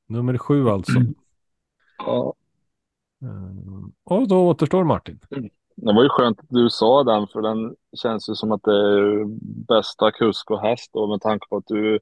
Nummer 0.08 0.38
sju 0.38 0.68
alltså. 0.68 0.92
Ja, 1.98 2.34
Mm. 3.22 3.92
Och 4.04 4.28
då 4.28 4.48
återstår 4.48 4.84
Martin. 4.84 5.20
det 5.76 5.92
var 5.92 6.02
ju 6.02 6.08
skönt 6.08 6.40
att 6.40 6.46
du 6.48 6.70
sa 6.70 7.04
den, 7.04 7.26
för 7.26 7.42
den 7.42 7.76
känns 8.02 8.28
ju 8.28 8.34
som 8.34 8.52
att 8.52 8.62
det 8.62 8.72
är 8.72 9.24
bästa 9.66 10.12
kusk 10.12 10.50
och 10.50 10.60
häst 10.60 10.90
och 10.92 11.08
med 11.08 11.20
tanke 11.20 11.46
på 11.48 11.56
att 11.56 11.66
du 11.66 11.98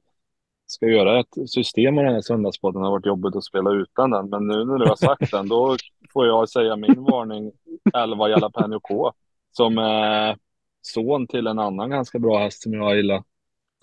ska 0.65 0.85
göra 0.85 1.19
ett 1.19 1.49
system 1.49 1.97
av 1.97 2.03
den 2.03 2.13
här 2.13 2.21
söndagspodden 2.21 2.81
har 2.81 2.91
varit 2.91 3.05
jobbigt 3.05 3.35
att 3.35 3.43
spela 3.43 3.71
utan 3.71 4.11
den. 4.11 4.29
Men 4.29 4.47
nu 4.47 4.65
när 4.65 4.77
du 4.77 4.87
har 4.87 4.95
sagt 4.95 5.31
den, 5.31 5.47
då 5.47 5.77
får 6.13 6.25
jag 6.25 6.49
säga 6.49 6.75
min 6.75 7.03
varning 7.03 7.51
11 7.93 8.29
Jalapeno 8.29 8.79
K 8.79 9.13
som 9.51 9.77
är 9.77 10.37
son 10.81 11.27
till 11.27 11.47
en 11.47 11.59
annan 11.59 11.89
ganska 11.89 12.19
bra 12.19 12.39
häst 12.39 12.63
som 12.63 12.73
jag 12.73 12.95
gillar, 12.95 13.23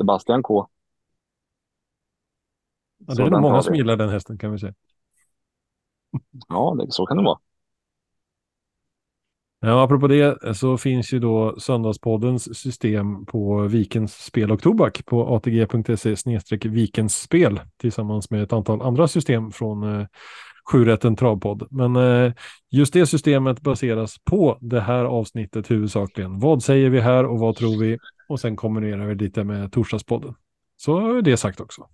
Sebastian 0.00 0.42
K. 0.42 0.68
Ja, 3.06 3.14
det 3.14 3.22
är 3.22 3.30
nog 3.30 3.40
många 3.40 3.62
som 3.62 3.74
gillar 3.74 3.96
den 3.96 4.08
hästen 4.08 4.38
kan 4.38 4.52
vi 4.52 4.58
säga. 4.58 4.74
Ja, 6.48 6.76
det, 6.78 6.92
så 6.92 7.06
kan 7.06 7.16
det 7.16 7.22
vara. 7.22 7.38
Ja, 9.64 9.82
apropå 9.82 10.06
det 10.06 10.56
så 10.56 10.78
finns 10.78 11.12
ju 11.12 11.18
då 11.18 11.54
Söndagspoddens 11.58 12.58
system 12.58 13.26
på 13.26 13.62
Vikens 13.62 14.24
Spel 14.24 14.50
och 14.50 14.62
Tobak 14.62 15.06
på 15.06 15.34
atg.se 15.36 16.68
Vikens 16.68 17.22
Spel 17.22 17.60
tillsammans 17.76 18.30
med 18.30 18.42
ett 18.42 18.52
antal 18.52 18.82
andra 18.82 19.08
system 19.08 19.50
från 19.52 20.00
eh, 20.00 20.06
Sjurätten 20.72 21.16
Travpodd. 21.16 21.66
Men 21.70 21.96
eh, 21.96 22.32
just 22.70 22.92
det 22.92 23.06
systemet 23.06 23.60
baseras 23.60 24.16
på 24.24 24.58
det 24.60 24.80
här 24.80 25.04
avsnittet 25.04 25.70
huvudsakligen. 25.70 26.38
Vad 26.38 26.62
säger 26.62 26.90
vi 26.90 27.00
här 27.00 27.24
och 27.24 27.38
vad 27.38 27.56
tror 27.56 27.80
vi? 27.80 27.98
Och 28.28 28.40
sen 28.40 28.56
kombinerar 28.56 29.06
vi 29.06 29.14
lite 29.14 29.44
med 29.44 29.72
Torsdagspodden. 29.72 30.34
Så 30.76 31.16
är 31.18 31.22
det 31.22 31.36
sagt 31.36 31.60
också. 31.60 31.88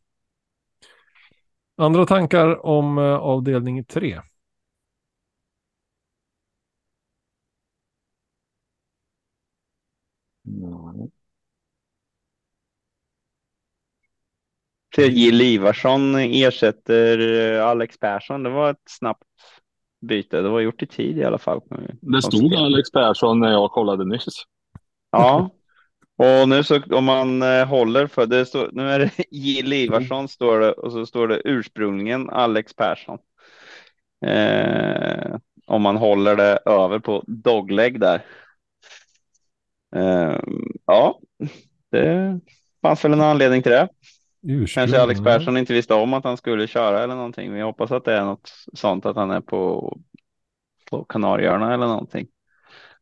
Andra 1.81 2.07
tankar 2.07 2.67
om 2.67 2.99
eh, 2.99 3.05
avdelning 3.05 3.85
3? 3.85 4.21
Mm. 10.47 11.11
Jill 14.97 15.41
Ivarsson 15.41 16.15
ersätter 16.15 17.19
eh, 17.55 17.67
Alex 17.67 17.99
Persson. 17.99 18.43
Det 18.43 18.51
var 18.51 18.71
ett 18.71 18.83
snabbt 18.89 19.25
byte. 20.01 20.41
Det 20.41 20.49
var 20.49 20.61
gjort 20.61 20.83
i 20.83 20.87
tid 20.87 21.19
i 21.19 21.25
alla 21.25 21.39
fall. 21.39 21.61
Det 22.01 22.23
stod 22.23 22.55
Alex 22.55 22.91
Persson 22.91 23.41
när 23.41 23.51
jag 23.51 23.71
kollade 23.71 24.05
nyss. 24.05 24.45
Ja, 25.11 25.51
och 26.19 26.49
nu 26.49 26.65
så 26.65 26.81
om 26.91 27.05
man 27.05 27.43
eh, 27.43 27.67
håller 27.67 28.07
för 28.07 28.27
det 28.27 28.47
står, 28.47 28.71
nu 28.73 28.91
är 28.91 28.99
det 28.99 29.11
Jill 29.31 29.73
Ivarsson 29.73 30.29
står 30.29 30.61
det 30.61 30.73
och 30.73 30.93
så 30.93 31.07
står 31.07 31.29
det 31.29 31.43
ursprungligen 31.45 32.31
Alex 32.31 32.75
Persson. 32.75 33.19
Eh, 34.27 35.37
om 35.67 35.83
man 35.83 35.97
håller 35.97 36.37
det 36.37 36.59
över 36.65 36.99
på 36.99 37.25
dogleg 37.27 38.01
där. 38.01 38.25
Eh, 39.97 40.39
ja, 40.87 41.21
det 41.91 42.41
fanns 42.83 43.05
väl 43.05 43.13
en 43.13 43.21
anledning 43.21 43.63
till 43.63 43.73
det. 43.73 43.89
Kanske 44.75 45.01
Alex 45.01 45.21
Persson 45.21 45.57
inte 45.57 45.73
visste 45.73 45.95
om 45.95 46.15
att 46.15 46.25
han 46.25 46.37
skulle 46.37 46.67
köra 46.67 47.03
eller 47.03 47.15
någonting. 47.15 47.55
Vi 47.55 47.61
hoppas 47.61 47.93
att 47.93 48.05
det 48.05 48.15
är 48.15 48.25
något 48.25 48.53
sånt 48.75 49.07
att 49.07 49.17
han 49.17 49.31
är 49.31 49.41
på, 49.41 49.93
på 50.91 51.05
Kanarieöarna 51.05 51.75
eller 51.75 51.87
någonting. 51.87 52.27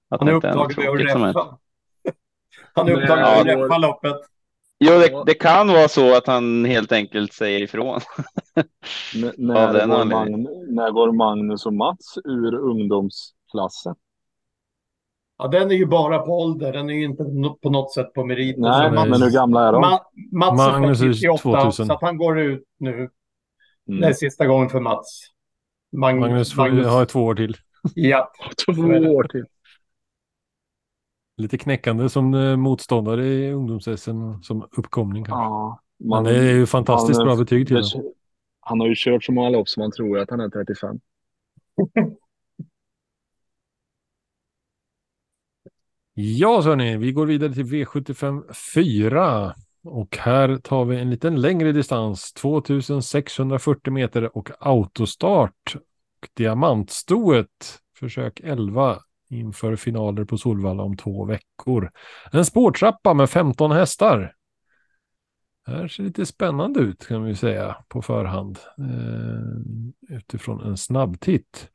Att 0.08 0.20
Han 0.20 0.28
är 0.28 0.32
upptagen 0.32 0.56
med 0.76 0.88
att 0.88 1.16
räffa. 1.26 1.58
Han 2.76 2.88
är 2.88 2.92
upptagen 2.92 3.46
Ja, 3.46 3.56
med 3.56 3.72
att 3.72 3.80
loppet. 3.80 4.16
Jo, 4.78 4.90
det, 4.92 5.22
det 5.26 5.34
kan 5.34 5.68
vara 5.68 5.88
så 5.88 6.16
att 6.16 6.26
han 6.26 6.64
helt 6.64 6.92
enkelt 6.92 7.32
säger 7.32 7.62
ifrån. 7.62 8.00
När, 9.36 9.72
den 9.72 9.88
går 9.90 9.96
anledningen. 10.00 10.42
Magn- 10.46 10.74
när 10.74 10.90
går 10.90 11.12
Magnus 11.12 11.66
och 11.66 11.72
Mats 11.74 12.18
ur 12.24 12.54
ungdomsklassen? 12.54 13.94
Ja, 15.38 15.48
den 15.48 15.70
är 15.70 15.74
ju 15.74 15.86
bara 15.86 16.18
på 16.18 16.32
ålder. 16.40 16.72
Den 16.72 16.90
är 16.90 16.94
ju 16.94 17.04
inte 17.04 17.24
på 17.62 17.70
något 17.70 17.94
sätt 17.94 18.12
på 18.14 18.24
merit. 18.24 18.58
Nej, 18.58 18.88
Så 18.88 18.94
men 18.94 19.10
men 19.10 19.22
hur 19.22 19.30
gamla 19.30 19.68
är 19.68 19.72
de? 19.72 19.84
Ma- 19.84 20.00
Mats 20.32 20.56
Magnus 20.58 21.00
är 21.00 21.04
född 21.04 21.10
98, 21.10 21.38
2000. 21.42 21.86
så 21.86 21.92
att 21.92 22.02
han 22.02 22.16
går 22.16 22.40
ut 22.40 22.64
nu. 22.78 22.92
Mm. 23.88 24.00
Det 24.00 24.06
är 24.06 24.12
sista 24.12 24.46
gången 24.46 24.68
för 24.68 24.80
Mats. 24.80 25.20
Mag- 25.96 26.20
Magnus 26.20 26.54
får 26.54 26.68
ju 26.68 26.84
ha 26.84 27.04
två 27.06 27.20
år 27.24 27.34
till. 27.34 27.56
Ja, 27.94 28.32
Två 28.66 28.82
år 28.82 29.24
till. 29.24 29.44
Lite 31.36 31.58
knäckande 31.58 32.08
som 32.08 32.34
eh, 32.34 32.56
motståndare 32.56 33.26
i 33.26 33.52
ungdoms 33.52 33.88
som 34.42 34.68
uppkomning. 34.76 35.24
kanske. 35.24 35.42
Ja, 35.44 35.80
man, 36.04 36.24
det 36.24 36.36
är 36.38 36.54
ju 36.54 36.66
fantastiskt 36.66 37.18
han- 37.18 37.26
bra 37.26 37.36
betyg 37.36 37.66
till 37.66 37.76
det. 37.76 37.82
Han 38.60 38.80
har 38.80 38.86
ju 38.86 38.94
kört 38.96 39.24
så 39.24 39.32
många 39.32 39.48
lopp 39.48 39.68
som 39.68 39.80
man 39.80 39.92
tror 39.92 40.18
att 40.18 40.30
han 40.30 40.40
är 40.40 40.48
35. 40.48 41.00
Ja, 46.18 46.62
så 46.62 46.68
hörni, 46.68 46.96
vi 46.96 47.12
går 47.12 47.26
vidare 47.26 47.52
till 47.52 47.64
V75 47.64 48.52
4. 48.74 49.54
Och 49.84 50.16
här 50.16 50.56
tar 50.56 50.84
vi 50.84 51.00
en 51.00 51.10
liten 51.10 51.40
längre 51.40 51.72
distans, 51.72 52.32
2640 52.32 53.92
meter 53.92 54.36
och 54.36 54.50
autostart. 54.60 55.76
Och 56.22 56.28
diamantstoet, 56.34 57.78
försök 57.98 58.40
11 58.44 58.98
inför 59.28 59.76
finaler 59.76 60.24
på 60.24 60.38
Solvalla 60.38 60.82
om 60.82 60.96
två 60.96 61.24
veckor. 61.24 61.90
En 62.32 62.44
spårtrappa 62.44 63.14
med 63.14 63.30
15 63.30 63.70
hästar. 63.70 64.32
Det 65.66 65.72
här 65.72 65.88
ser 65.88 66.02
lite 66.02 66.26
spännande 66.26 66.80
ut 66.80 67.06
kan 67.06 67.24
vi 67.24 67.34
säga 67.34 67.76
på 67.88 68.02
förhand. 68.02 68.58
Eh, 68.78 70.16
utifrån 70.16 70.60
en 70.60 70.76
snabb 70.76 71.20
titt. 71.20 71.70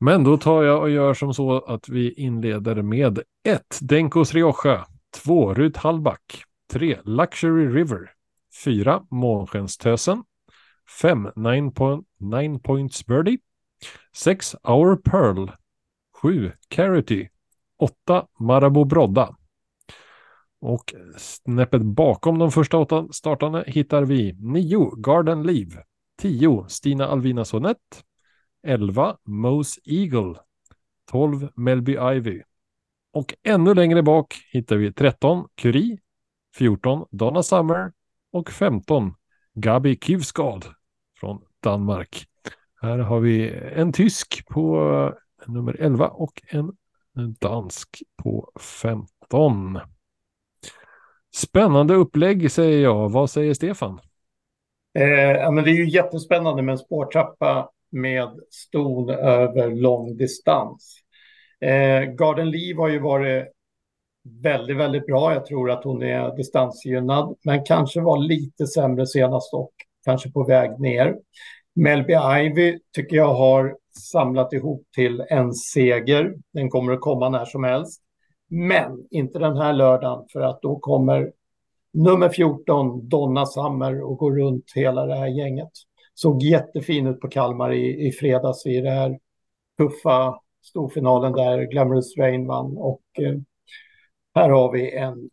Men 0.00 0.24
då 0.24 0.38
tar 0.38 0.62
jag 0.62 0.80
och 0.80 0.90
gör 0.90 1.14
som 1.14 1.34
så 1.34 1.60
att 1.60 1.88
vi 1.88 2.12
inleder 2.12 2.82
med 2.82 3.18
1. 3.44 3.78
Denkos 3.80 4.34
Rioja. 4.34 4.86
2. 5.24 5.54
Rut 5.54 5.76
Hallback. 5.76 6.44
3. 6.72 6.98
Luxury 7.04 7.66
River. 7.66 8.10
4. 8.64 9.02
Månskenstösen. 9.10 10.24
5. 11.00 11.28
Nine, 11.36 11.72
point, 11.72 12.06
nine 12.18 12.60
Points 12.60 13.06
Birdie. 13.06 13.38
6. 14.16 14.56
Our 14.62 14.96
Pearl. 14.96 15.61
7. 16.22 16.52
Carity. 16.68 17.28
8. 17.78 18.26
Marabou 18.38 18.84
Brodda. 18.84 19.36
Och 20.60 20.94
snäppet 21.16 21.82
bakom 21.82 22.38
de 22.38 22.50
första 22.50 22.78
åtta 22.78 23.08
startarna 23.12 23.64
hittar 23.66 24.02
vi 24.02 24.32
9. 24.32 24.90
Garden 24.96 25.42
Leave. 25.42 25.84
10. 26.18 26.64
Stina 26.68 27.06
Alvina 27.06 27.44
Sonett. 27.44 28.04
11 28.66 29.16
Mose 29.24 29.80
Eagle, 29.84 30.34
12 31.10 31.48
Melby 31.54 31.92
Ivy 32.16 32.42
och 33.12 33.34
ännu 33.42 33.74
längre 33.74 34.02
bak 34.02 34.34
hittar 34.52 34.76
vi 34.76 34.92
13 34.92 35.48
Curie, 35.54 35.98
14 36.56 37.06
Donna 37.10 37.42
Summer 37.42 37.92
och 38.32 38.50
15 38.50 39.14
Gabi 39.54 39.98
Kivskad 40.02 40.66
från 41.20 41.42
Danmark. 41.60 42.26
Här 42.80 42.98
har 42.98 43.20
vi 43.20 43.50
en 43.74 43.92
tysk 43.92 44.48
på 44.48 45.14
nummer 45.46 45.76
11 45.80 46.08
och 46.08 46.42
en 46.48 46.72
dansk 47.40 48.02
på 48.22 48.50
15. 48.60 49.78
Spännande 51.34 51.94
upplägg 51.94 52.50
säger 52.50 52.82
jag. 52.82 53.12
Vad 53.12 53.30
säger 53.30 53.54
Stefan? 53.54 54.00
Eh, 54.98 55.30
ja, 55.30 55.50
men 55.50 55.64
det 55.64 55.70
är 55.70 55.74
ju 55.74 55.88
jättespännande 55.88 56.62
med 56.62 56.72
en 56.72 56.78
spårtrappa 56.78 57.70
med 57.90 58.28
ston 58.50 59.10
över 59.10 59.70
lång 59.70 60.16
distans. 60.16 60.98
Eh, 61.60 62.02
Garden 62.02 62.50
Leave 62.50 62.80
har 62.80 62.88
ju 62.88 62.98
varit 62.98 63.48
väldigt, 64.42 64.76
väldigt 64.76 65.06
bra. 65.06 65.34
Jag 65.34 65.46
tror 65.46 65.70
att 65.70 65.84
hon 65.84 66.02
är 66.02 66.36
distansgynnad, 66.36 67.36
men 67.44 67.64
kanske 67.64 68.00
var 68.00 68.18
lite 68.18 68.66
sämre 68.66 69.06
senast 69.06 69.54
och 69.54 69.72
kanske 70.04 70.30
på 70.30 70.44
väg 70.44 70.80
ner. 70.80 71.16
Melby 71.74 72.14
Ivy 72.14 72.78
tycker 72.92 73.16
jag 73.16 73.34
har 73.34 73.76
samlat 74.12 74.52
ihop 74.52 74.86
till 74.94 75.24
en 75.28 75.52
seger. 75.52 76.34
Den 76.52 76.70
kommer 76.70 76.92
att 76.92 77.00
komma 77.00 77.28
när 77.28 77.44
som 77.44 77.64
helst. 77.64 78.02
Men 78.48 79.06
inte 79.10 79.38
den 79.38 79.56
här 79.56 79.72
lördagen 79.72 80.26
för 80.32 80.40
att 80.40 80.62
då 80.62 80.78
kommer 80.78 81.32
nummer 81.92 82.28
14, 82.28 83.08
Donna 83.08 83.46
Summer, 83.46 84.02
och 84.02 84.16
går 84.18 84.36
runt 84.36 84.64
hela 84.74 85.06
det 85.06 85.14
här 85.14 85.26
gänget. 85.26 85.70
Såg 86.14 86.42
jättefin 86.42 87.06
ut 87.06 87.20
på 87.20 87.28
Kalmar 87.28 87.72
i, 87.72 88.06
i 88.06 88.12
fredags 88.12 88.66
i 88.66 88.80
det 88.80 88.90
här 88.90 89.18
tuffa 89.78 90.40
storfinalen 90.62 91.32
där 91.32 91.62
Glamorous 91.62 92.16
Rain 92.16 92.46
vann. 92.46 92.76
Och 92.76 93.02
eh, 93.18 93.34
här 94.34 94.50
har 94.50 94.72
vi 94.72 94.96
en 94.96 95.30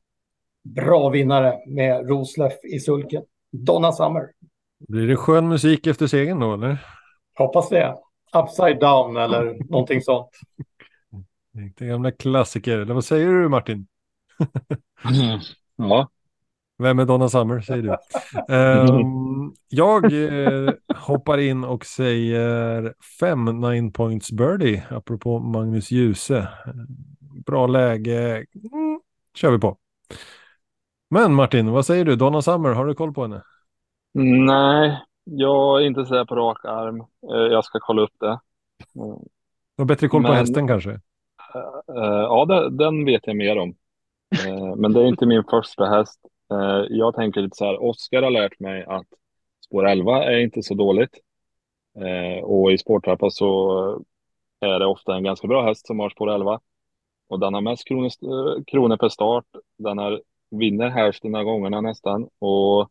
bra 0.64 1.10
vinnare 1.10 1.60
med 1.68 2.10
Roslöf 2.10 2.64
i 2.64 2.80
sulken. 2.80 3.24
Donna 3.52 3.92
Summer. 3.92 4.30
Blir 4.88 5.08
det 5.08 5.16
skön 5.16 5.48
musik 5.48 5.88
efter 5.88 6.08
segern 6.08 6.40
då, 6.40 6.54
eller? 6.54 6.86
Hoppas 7.38 7.70
det. 7.70 7.96
Upside 8.36 8.80
down 8.80 9.18
eller 9.18 9.70
någonting 9.70 10.02
sånt. 10.02 10.30
Det 11.78 11.86
gamla 11.86 12.12
klassiker. 12.12 12.80
Eller 12.80 12.94
vad 12.94 13.06
säger 13.06 13.28
du, 13.28 13.50
Martin? 13.50 13.88
Ja, 15.78 16.10
Vem 16.78 17.00
är 17.00 17.06
Donna 17.06 17.30
Summer, 17.30 17.62
säger 17.62 17.84
du. 17.84 17.98
Ehm, 18.56 19.54
jag 19.68 20.14
eh, 20.14 20.74
hoppar 20.96 21.38
in 21.38 21.64
och 21.64 21.86
säger 21.86 22.94
fem 23.20 23.46
nine 23.46 23.92
points 23.92 24.32
birdie, 24.32 24.84
apropå 24.90 25.40
Magnus 25.40 25.92
Djuse. 25.92 26.48
Bra 27.46 27.68
läge, 27.68 28.46
mm, 28.74 29.00
kör 29.36 29.52
vi 29.52 29.60
på. 29.60 29.78
Men 31.10 31.34
Martin, 31.34 31.72
vad 31.72 31.86
säger 31.86 32.06
du? 32.06 32.16
Donna 32.16 32.42
Summer, 32.42 32.70
har 32.70 32.86
du 32.86 32.94
koll 32.94 33.14
på 33.14 33.22
henne? 33.22 33.44
Nej, 34.46 35.02
jag 35.24 35.82
är 35.82 35.86
inte 35.88 36.06
så 36.06 36.26
på 36.26 36.36
rak 36.36 36.66
arm. 36.66 37.00
Eh, 37.32 37.38
Jag 37.52 37.66
ska 37.66 37.80
kolla 37.82 38.02
upp 38.02 38.14
det. 38.20 38.40
Du 38.94 39.82
har 39.82 39.86
bättre 39.86 40.08
koll 40.08 40.22
på 40.24 40.28
Men- 40.30 40.38
hästen 40.38 40.68
kanske? 40.68 40.92
Eh, 40.92 41.00
Ja, 42.06 42.46
det- 42.46 42.70
den 42.70 43.06
vet 43.06 43.28
jag 43.28 43.36
mer 43.36 43.58
om. 43.58 43.70
Eh, 44.48 44.76
Men 44.76 44.94
det 44.94 45.02
är 45.02 45.06
inte 45.08 45.26
min 45.26 45.44
första 45.44 45.86
häst. 45.86 46.20
Eh, 46.52 46.86
Jag 46.90 47.16
tänker 47.16 47.42
lite 47.42 47.56
så 47.58 47.66
här, 47.66 47.84
Oskar 47.84 48.22
har 48.22 48.30
lärt 48.32 48.60
mig 48.60 48.84
att 48.86 49.06
spår 49.66 49.88
11 49.88 50.24
är 50.24 50.38
inte 50.38 50.64
så 50.64 50.74
dåligt. 50.74 51.20
Eh, 52.00 52.44
Och 52.44 52.72
i 52.72 52.78
spårtrappa 52.78 53.30
så 53.30 54.02
är 54.60 54.80
det 54.80 54.86
ofta 54.86 55.16
en 55.16 55.24
ganska 55.24 55.48
bra 55.48 55.64
häst 55.66 55.88
som 55.88 56.00
har 56.00 56.10
spår 56.10 56.30
11. 56.32 56.60
Och 57.30 57.40
den 57.40 57.54
har 57.54 57.62
mest 57.62 57.88
kronor, 57.88 58.06
eh, 58.24 58.64
kronor 58.68 58.98
per 58.98 59.10
start. 59.10 59.46
Den 59.78 59.98
har, 59.98 60.22
vinner 60.52 60.90
hälften 60.90 61.36
av 61.36 61.44
gångerna 61.44 61.82
nästan. 61.82 62.30
Och 62.40 62.90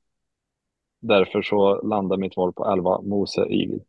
därför 1.00 1.42
så 1.42 1.82
landar 1.82 2.16
mitt 2.16 2.36
val 2.36 2.52
på 2.52 2.72
11, 2.72 3.00
Mose 3.02 3.40
Eagle. 3.40 3.80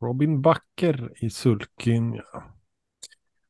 Robin 0.00 0.42
Backer 0.42 1.12
i 1.16 1.30
sulken. 1.30 2.14
Ja. 2.32 2.42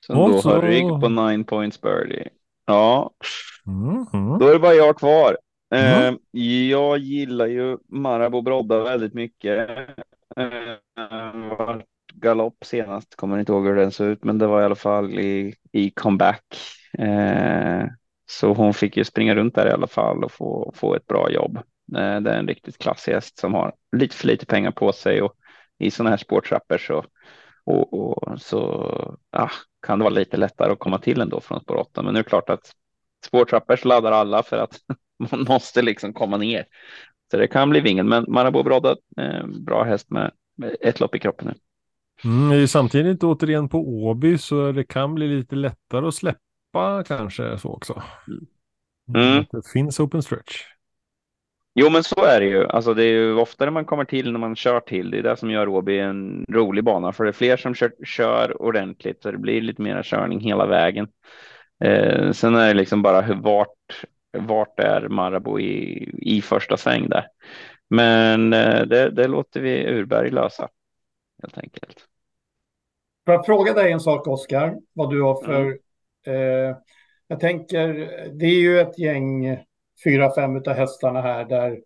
Som 0.06 0.16
då 0.16 0.38
så- 0.38 0.48
har 0.50 0.62
rygg 0.62 0.88
på 0.88 1.08
nine 1.08 1.44
points 1.44 1.80
birdie. 1.80 2.28
Ja, 2.66 3.10
Mm, 3.66 4.06
mm. 4.12 4.38
då 4.38 4.48
är 4.48 4.52
det 4.52 4.58
bara 4.58 4.74
jag 4.74 4.96
kvar. 4.98 5.36
Mm. 5.74 6.14
Eh, 6.14 6.40
jag 6.70 6.98
gillar 6.98 7.46
ju 7.46 7.78
Marabou 7.88 8.42
Brodda 8.42 8.82
väldigt 8.84 9.14
mycket. 9.14 9.68
Eh, 10.36 11.56
var 11.58 11.84
galopp 12.14 12.64
senast, 12.64 13.16
kommer 13.16 13.38
inte 13.38 13.52
ihåg 13.52 13.66
hur 13.66 13.76
den 13.76 13.92
såg 13.92 14.06
ut, 14.06 14.24
men 14.24 14.38
det 14.38 14.46
var 14.46 14.62
i 14.62 14.64
alla 14.64 14.74
fall 14.74 15.18
i, 15.18 15.54
i 15.72 15.90
comeback. 15.90 16.44
Eh, 16.98 17.84
så 18.30 18.52
hon 18.52 18.74
fick 18.74 18.96
ju 18.96 19.04
springa 19.04 19.34
runt 19.34 19.54
där 19.54 19.66
i 19.68 19.72
alla 19.72 19.86
fall 19.86 20.24
och 20.24 20.32
få, 20.32 20.72
få 20.74 20.94
ett 20.94 21.06
bra 21.06 21.30
jobb. 21.30 21.58
Eh, 21.96 22.20
det 22.20 22.30
är 22.30 22.38
en 22.38 22.48
riktigt 22.48 22.78
klassig 22.78 23.12
häst 23.12 23.38
som 23.38 23.54
har 23.54 23.74
lite 23.96 24.16
för 24.16 24.26
lite 24.26 24.46
pengar 24.46 24.70
på 24.70 24.92
sig 24.92 25.22
och 25.22 25.34
i 25.78 25.90
sådana 25.90 26.10
här 26.10 26.16
sporttrappor 26.16 26.78
så 26.78 27.04
och, 27.64 27.94
och 27.94 28.40
så 28.40 28.58
ah, 29.30 29.50
kan 29.86 29.98
det 29.98 30.02
vara 30.02 30.14
lite 30.14 30.36
lättare 30.36 30.72
att 30.72 30.78
komma 30.78 30.98
till 30.98 31.20
ändå 31.20 31.40
från 31.40 31.60
spår 31.60 31.76
8. 31.76 32.02
Men 32.02 32.14
nu 32.14 32.20
är 32.20 32.24
det 32.24 32.28
klart 32.28 32.50
att 32.50 32.72
spårtrappor 33.26 33.86
laddar 33.86 34.12
alla 34.12 34.42
för 34.42 34.56
att 34.56 34.78
man 35.30 35.44
måste 35.48 35.82
liksom 35.82 36.12
komma 36.12 36.36
ner. 36.36 36.64
Så 37.30 37.36
det 37.36 37.48
kan 37.48 37.70
bli 37.70 37.80
vingen, 37.80 38.08
men 38.08 38.24
Marabou 38.28 38.62
Brodda, 38.62 38.96
eh, 39.16 39.46
bra 39.46 39.84
häst 39.84 40.10
med, 40.10 40.32
ett 40.80 41.00
lopp 41.00 41.14
i 41.14 41.18
kroppen 41.18 41.46
nu. 41.46 41.54
Mm, 42.24 42.68
samtidigt 42.68 43.24
återigen 43.24 43.68
på 43.68 43.78
Åby 43.78 44.38
så 44.38 44.72
det 44.72 44.84
kan 44.84 45.14
bli 45.14 45.28
lite 45.28 45.56
lättare 45.56 46.06
att 46.06 46.14
släppa 46.14 47.04
kanske 47.06 47.58
så 47.58 47.68
också. 47.68 48.02
Mm. 49.14 49.44
Det 49.50 49.68
finns 49.72 50.00
open 50.00 50.22
stretch. 50.22 50.62
Jo, 51.80 51.90
men 51.90 52.04
så 52.04 52.24
är 52.24 52.40
det 52.40 52.46
ju. 52.46 52.66
Alltså, 52.66 52.94
det 52.94 53.04
är 53.04 53.12
ju 53.12 53.34
oftare 53.34 53.70
man 53.70 53.84
kommer 53.84 54.04
till 54.04 54.32
när 54.32 54.38
man 54.38 54.56
kör 54.56 54.80
till. 54.80 55.10
Det 55.10 55.18
är 55.18 55.22
det 55.22 55.36
som 55.36 55.50
gör 55.50 55.68
Åby 55.68 55.98
en 55.98 56.44
rolig 56.48 56.84
bana, 56.84 57.12
för 57.12 57.24
det 57.24 57.30
är 57.30 57.32
fler 57.32 57.56
som 57.56 57.74
kör, 57.74 57.92
kör 58.04 58.62
ordentligt 58.62 59.22
så 59.22 59.30
det 59.30 59.38
blir 59.38 59.60
lite 59.60 59.82
mera 59.82 60.02
körning 60.02 60.40
hela 60.40 60.66
vägen. 60.66 61.08
Eh, 61.84 62.30
sen 62.32 62.54
är 62.54 62.68
det 62.68 62.74
liksom 62.74 63.02
bara 63.02 63.20
hur 63.20 63.34
vart, 63.34 64.04
vart 64.38 64.80
är 64.80 65.08
Marabou 65.08 65.60
i, 65.60 66.10
i 66.22 66.42
första 66.42 66.76
sväng 66.76 67.08
där. 67.08 67.26
Men 67.90 68.52
eh, 68.52 68.82
det, 68.82 69.10
det 69.10 69.28
låter 69.28 69.60
vi 69.60 69.86
Urberg 69.86 70.30
lösa 70.30 70.68
helt 71.42 71.58
enkelt. 71.58 71.96
Får 73.26 73.34
jag 73.34 73.46
fråga 73.46 73.72
dig 73.72 73.92
en 73.92 74.00
sak, 74.00 74.26
Oskar? 74.26 74.74
Vad 74.92 75.10
du 75.10 75.22
har 75.22 75.44
för... 75.44 75.78
Mm. 76.26 76.68
Eh, 76.70 76.76
jag 77.28 77.40
tänker, 77.40 78.08
det 78.32 78.46
är 78.46 78.60
ju 78.60 78.80
ett 78.80 78.98
gäng, 78.98 79.58
fyra, 80.04 80.34
fem 80.34 80.56
utav 80.56 80.74
hästarna 80.74 81.20
här 81.20 81.44
där, 81.44 81.80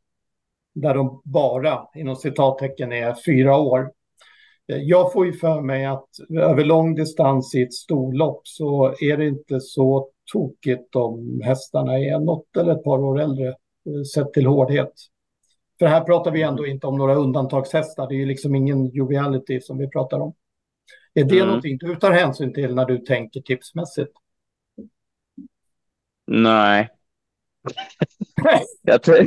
där 0.74 0.94
de 0.94 1.22
bara, 1.24 1.86
inom 1.94 2.16
citattecken, 2.16 2.92
är 2.92 3.14
fyra 3.26 3.56
år. 3.56 3.92
Eh, 4.72 4.76
Jag 4.78 5.12
får 5.12 5.26
ju 5.26 5.32
för 5.32 5.60
mig 5.60 5.86
att 5.86 6.08
över 6.40 6.64
lång 6.64 6.94
distans 6.94 7.54
i 7.54 7.62
ett 7.62 7.74
storlopp 7.74 8.40
så 8.44 8.94
är 9.00 9.16
det 9.16 9.26
inte 9.26 9.60
så 9.60 10.08
tokigt 10.32 10.96
om 10.96 11.40
hästarna 11.44 11.98
är 11.98 12.18
något 12.18 12.56
eller 12.56 12.72
ett 12.72 12.84
par 12.84 12.98
år 12.98 13.20
äldre 13.20 13.48
eh, 13.48 14.02
sett 14.14 14.32
till 14.32 14.46
hårdhet. 14.46 14.92
För 15.78 15.86
här 15.86 16.00
pratar 16.04 16.30
vi 16.30 16.42
ändå 16.42 16.66
inte 16.66 16.86
om 16.86 16.98
några 16.98 17.14
undantagshästar. 17.14 18.08
Det 18.08 18.14
är 18.14 18.18
ju 18.18 18.26
liksom 18.26 18.54
ingen 18.54 18.86
joviality 18.90 19.60
som 19.60 19.78
vi 19.78 19.88
pratar 19.88 20.20
om. 20.20 20.34
Är 21.14 21.24
det 21.24 21.34
Mm. 21.36 21.46
någonting 21.46 21.78
du 21.78 21.96
tar 21.96 22.12
hänsyn 22.12 22.52
till 22.54 22.74
när 22.74 22.84
du 22.86 22.98
tänker 22.98 23.40
tipsmässigt? 23.40 24.12
Nej. 26.26 26.88
jag 28.82 29.00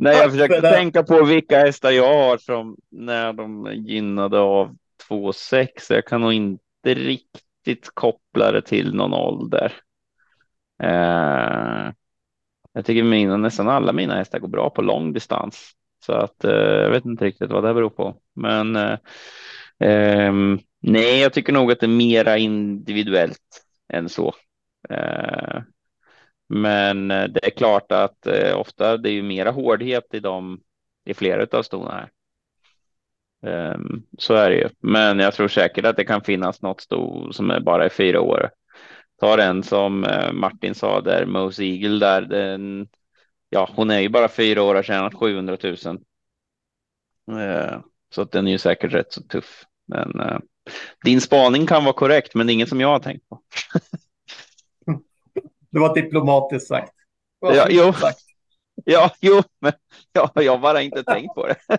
nej, 0.00 0.16
jag 0.16 0.30
försökte 0.30 0.60
tänka 0.60 1.02
på 1.02 1.24
vilka 1.24 1.58
hästar 1.58 1.90
jag 1.90 2.14
har 2.14 2.38
från 2.38 2.76
när 2.90 3.32
de 3.32 3.72
gynnade 3.74 4.38
av 4.38 4.76
2,6. 5.08 5.66
Jag 5.88 6.06
kan 6.06 6.20
nog 6.20 6.32
inte 6.32 6.64
riktigt 6.84 7.90
koppla 7.94 8.52
det 8.52 8.62
till 8.62 8.94
någon 8.94 9.14
ålder. 9.14 9.72
Eh, 10.82 11.92
jag 12.72 12.84
tycker 12.84 13.02
mina, 13.02 13.36
nästan 13.36 13.68
alla 13.68 13.92
mina 13.92 14.14
hästar 14.14 14.38
går 14.38 14.48
bra 14.48 14.70
på 14.70 14.82
lång 14.82 15.12
distans. 15.12 15.70
Så 16.06 16.12
att 16.12 16.44
eh, 16.44 16.52
jag 16.52 16.90
vet 16.90 17.04
inte 17.04 17.24
riktigt 17.24 17.50
vad 17.50 17.64
det 17.64 17.74
beror 17.74 17.90
på. 17.90 18.16
Men 18.34 18.76
eh, 18.76 18.98
ehm, 19.78 20.58
nej, 20.80 21.20
jag 21.20 21.32
tycker 21.32 21.52
nog 21.52 21.72
att 21.72 21.80
det 21.80 21.86
är 21.86 21.88
mera 21.88 22.38
individuellt 22.38 23.64
än 23.92 24.08
så. 24.08 24.34
Men 26.54 27.10
eh, 27.10 27.24
det 27.24 27.46
är 27.46 27.50
klart 27.50 27.92
att 27.92 28.26
eh, 28.26 28.58
ofta 28.58 28.96
det 28.96 29.10
är 29.10 29.12
ju 29.12 29.22
mera 29.22 29.50
hårdhet 29.50 30.14
i 30.14 30.20
dem 30.20 30.60
i 31.04 31.14
flera 31.14 31.58
av 31.58 31.62
stona 31.62 31.92
här. 31.92 32.10
Um, 33.74 34.06
så 34.18 34.34
är 34.34 34.50
det 34.50 34.56
ju. 34.56 34.68
Men 34.80 35.18
jag 35.18 35.34
tror 35.34 35.48
säkert 35.48 35.84
att 35.84 35.96
det 35.96 36.04
kan 36.04 36.20
finnas 36.20 36.62
något 36.62 36.80
sto 36.80 37.32
som 37.32 37.50
är 37.50 37.60
bara 37.60 37.84
är 37.84 37.88
fyra 37.88 38.20
år. 38.20 38.50
Ta 39.20 39.36
den 39.36 39.62
som 39.62 40.04
eh, 40.04 40.32
Martin 40.32 40.74
sa 40.74 41.00
där, 41.00 41.26
Mose 41.26 41.64
Eagle 41.64 41.98
där. 41.98 42.22
Den, 42.22 42.88
ja, 43.50 43.70
hon 43.76 43.90
är 43.90 44.00
ju 44.00 44.08
bara 44.08 44.28
fyra 44.28 44.62
år 44.62 44.74
och 44.74 44.84
tjänat 44.84 45.14
700 45.14 45.56
000. 45.62 45.76
Uh, 47.30 47.80
så 48.14 48.22
att 48.22 48.32
den 48.32 48.46
är 48.46 48.52
ju 48.52 48.58
säkert 48.58 48.92
rätt 48.92 49.12
så 49.12 49.22
tuff. 49.22 49.64
Men 49.86 50.20
uh, 50.20 50.38
din 51.04 51.20
spaning 51.20 51.66
kan 51.66 51.84
vara 51.84 51.94
korrekt, 51.94 52.34
men 52.34 52.46
det 52.46 52.52
är 52.52 52.54
inget 52.54 52.68
som 52.68 52.80
jag 52.80 52.88
har 52.88 53.00
tänkt 53.00 53.28
på. 53.28 53.40
Det 55.72 55.78
var 55.80 55.94
diplomatiskt 55.94 56.68
sagt. 56.68 56.92
Det 57.40 57.46
var 57.46 57.54
Ja, 57.54 57.66
jo. 57.70 57.92
sagt. 57.92 58.18
Ja, 58.84 59.10
jo, 59.20 59.42
men 59.60 59.72
ja, 60.12 60.30
jag 60.34 60.52
har 60.52 60.58
bara 60.58 60.82
inte 60.82 61.02
tänkt 61.04 61.34
på 61.34 61.46
det. 61.46 61.56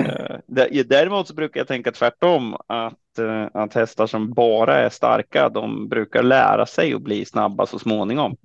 Eh, 0.00 0.36
dä- 0.46 0.82
Däremot 0.88 1.28
så 1.28 1.34
brukar 1.34 1.60
jag 1.60 1.68
tänka 1.68 1.92
tvärtom 1.92 2.56
att, 2.66 3.18
eh, 3.18 3.46
att 3.54 3.74
hästar 3.74 4.06
som 4.06 4.32
bara 4.32 4.74
är 4.78 4.88
starka, 4.88 5.48
de 5.48 5.88
brukar 5.88 6.22
lära 6.22 6.66
sig 6.66 6.94
att 6.94 7.02
bli 7.02 7.24
snabba 7.24 7.66
så 7.66 7.78
småningom. 7.78 8.36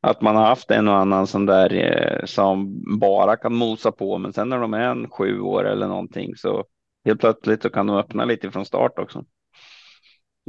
Att 0.00 0.20
man 0.20 0.36
har 0.36 0.44
haft 0.46 0.70
en 0.70 0.88
och 0.88 0.96
annan 0.96 1.26
som 1.26 1.46
där 1.46 1.74
eh, 1.74 2.24
som 2.24 2.82
bara 2.98 3.36
kan 3.36 3.54
mosa 3.54 3.92
på, 3.92 4.18
men 4.18 4.32
sen 4.32 4.48
när 4.48 4.58
de 4.58 4.74
är 4.74 4.80
en 4.88 5.10
sju 5.10 5.40
år 5.40 5.64
eller 5.68 5.88
någonting 5.88 6.36
så 6.36 6.64
helt 7.04 7.20
plötsligt 7.20 7.62
så 7.62 7.70
kan 7.70 7.86
de 7.86 7.96
öppna 7.96 8.24
lite 8.24 8.50
från 8.50 8.64
start 8.64 8.98
också. 8.98 9.24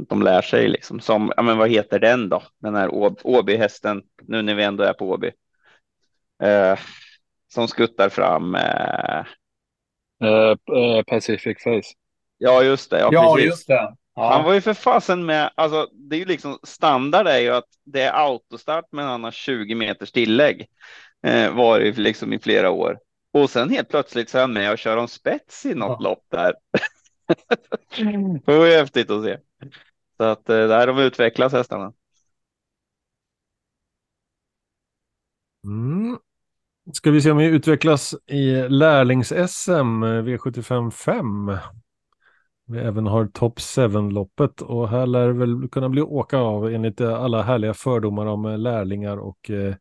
De 0.08 0.22
lär 0.22 0.42
sig 0.42 0.68
liksom 0.68 1.00
som, 1.00 1.32
ja 1.36 1.42
men 1.42 1.58
vad 1.58 1.70
heter 1.70 1.98
den 1.98 2.28
då? 2.28 2.42
Den 2.58 2.74
här 2.74 2.88
Åby-hästen, 3.26 4.02
nu 4.22 4.42
när 4.42 4.54
vi 4.54 4.62
ändå 4.62 4.84
är 4.84 4.92
på 4.92 5.10
Åby. 5.10 5.30
Eh, 6.42 6.78
som 7.54 7.68
skuttar 7.68 8.08
fram. 8.08 8.54
Eh, 8.54 9.24
Eh, 10.22 10.76
eh, 10.78 11.02
Pacific 11.06 11.62
Face. 11.64 11.94
Ja, 12.38 12.62
just 12.62 12.90
det. 12.90 13.00
Ja, 13.00 13.08
Ja, 13.12 13.34
precis. 13.34 13.50
just 13.50 13.66
det. 13.66 13.94
Ja. 14.14 14.32
Han 14.32 14.44
var 14.44 14.52
ju 14.54 14.60
för 14.60 14.74
fasen 14.74 15.26
med, 15.26 15.50
alltså 15.54 15.88
det 15.92 16.16
är 16.16 16.20
ju 16.20 16.24
liksom 16.24 16.58
standard 16.62 17.26
är 17.26 17.38
ju 17.38 17.50
att 17.50 17.64
det 17.84 18.02
är 18.02 18.12
autostart 18.12 18.84
men 18.92 19.06
han 19.06 19.24
har 19.24 19.30
20 19.30 19.74
meters 19.74 20.12
tillägg. 20.12 20.66
Eh, 21.26 21.54
var 21.54 21.80
det 21.80 21.92
liksom 21.98 22.32
i 22.32 22.38
flera 22.38 22.70
år. 22.70 22.98
Och 23.32 23.50
sen 23.50 23.70
helt 23.70 23.88
plötsligt 23.88 24.28
så 24.30 24.38
är 24.38 24.42
han 24.42 24.52
med 24.52 24.70
och 24.72 24.78
kör 24.78 24.96
om 24.96 25.08
spets 25.08 25.66
i 25.66 25.74
något 25.74 25.96
Ja. 26.02 26.08
lopp 26.08 26.24
där. 26.30 26.54
det 28.44 28.56
var 28.56 28.66
ju 28.66 28.72
häftigt 28.72 29.10
att 29.10 29.24
se. 29.24 29.38
Så 30.16 30.24
att 30.24 30.48
eh, 30.48 30.56
där 30.56 30.86
de 30.86 30.98
utvecklas 30.98 31.52
hästarna. 31.52 31.92
Mm. 35.64 36.18
Ska 36.92 37.10
vi 37.10 37.20
se 37.22 37.30
om 37.30 37.36
vi 37.36 37.46
utvecklas 37.46 38.14
i 38.26 38.68
lärlings-SM 38.68 40.04
V75 40.04 40.90
5. 40.90 41.56
Vi 42.66 42.78
även 42.78 43.06
har 43.06 43.26
Top 43.26 43.58
7-loppet 43.58 44.60
och 44.60 44.88
här 44.88 45.06
lär 45.06 45.26
det 45.26 45.32
väl 45.32 45.68
kunna 45.68 45.88
bli 45.88 46.02
åka 46.02 46.38
av 46.38 46.68
enligt 46.68 47.00
alla 47.00 47.42
härliga 47.42 47.74
fördomar 47.74 48.26
om 48.26 48.60
lärlingar 48.60 49.16
och 49.16 49.50
eh, 49.50 49.74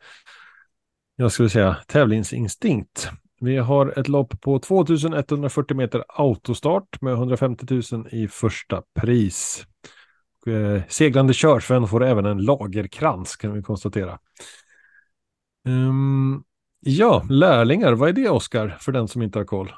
jag 1.15 1.32
skulle 1.32 1.49
säga 1.49 1.78
tävlingsinstinkt. 1.88 3.10
Vi 3.44 3.57
har 3.57 3.99
ett 3.99 4.07
lopp 4.07 4.41
på 4.41 4.60
2140 4.60 5.78
meter 5.78 6.03
autostart 6.07 7.02
med 7.02 7.14
150 7.14 7.82
000 7.91 8.07
i 8.11 8.28
första 8.28 8.84
pris. 8.94 9.68
Och, 10.41 10.48
eh, 10.48 10.82
seglande 10.88 11.34
körsvän 11.34 11.88
får 11.88 12.03
även 12.03 12.26
en 12.26 12.38
lagerkrans 12.38 13.36
kan 13.36 13.53
vi 13.53 13.61
konstatera. 13.61 14.20
Um, 15.68 16.44
ja, 16.80 17.26
lärlingar, 17.30 17.94
vad 17.94 18.10
är 18.10 18.14
det 18.14 18.30
Oskar 18.30 18.78
för 18.80 18.91
den 18.91 19.07
som 19.07 19.22
inte 19.22 19.40
har 19.40 19.45
koll? 19.45 19.72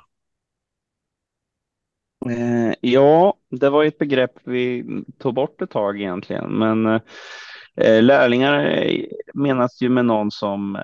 Eh, 2.30 2.74
ja, 2.82 3.38
det 3.50 3.70
var 3.70 3.84
ett 3.84 3.98
begrepp 3.98 4.34
vi 4.44 4.86
tog 5.18 5.34
bort 5.34 5.62
ett 5.62 5.70
tag 5.70 6.02
egentligen, 6.02 6.52
men 6.52 6.86
eh, 6.86 7.02
Eh, 7.78 8.04
lärlingar 8.04 8.66
eh, 8.66 9.06
menas 9.34 9.82
ju 9.82 9.90
med 9.90 10.06
någon 10.06 10.32
som 10.32 10.76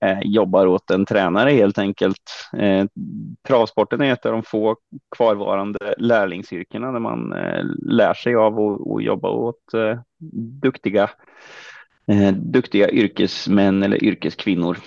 eh, 0.00 0.18
jobbar 0.22 0.66
åt 0.66 0.90
en 0.90 1.06
tränare 1.06 1.50
helt 1.50 1.78
enkelt. 1.78 2.22
Travsporten 3.46 4.00
är 4.00 4.12
ett 4.12 4.26
av 4.26 4.32
de 4.32 4.42
få 4.42 4.76
kvarvarande 5.16 5.94
lärlingsyrkena 5.98 6.92
där 6.92 7.00
man 7.00 7.34
lär 7.82 8.14
sig 8.14 8.34
av 8.34 8.60
att 8.60 9.02
jobba 9.02 9.30
åt 9.30 9.72
duktiga, 10.62 11.10
duktiga 12.34 12.90
yrkesmän 12.90 13.82
eller 13.82 14.04
yrkeskvinnor. 14.04 14.78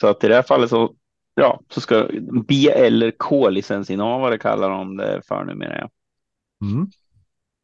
Så 0.00 0.06
att 0.06 0.24
i 0.24 0.28
det 0.28 0.34
här 0.34 0.42
fallet 0.42 0.70
så 0.70 0.94
Ja, 1.40 1.60
så 1.68 1.80
ska 1.80 2.08
B 2.48 2.68
eller 2.70 3.10
K-licensinnehavare 3.10 4.38
kallar 4.38 4.70
de 4.70 4.96
det 4.96 5.22
för 5.28 5.44
numera. 5.44 5.88
Mm. 6.62 6.86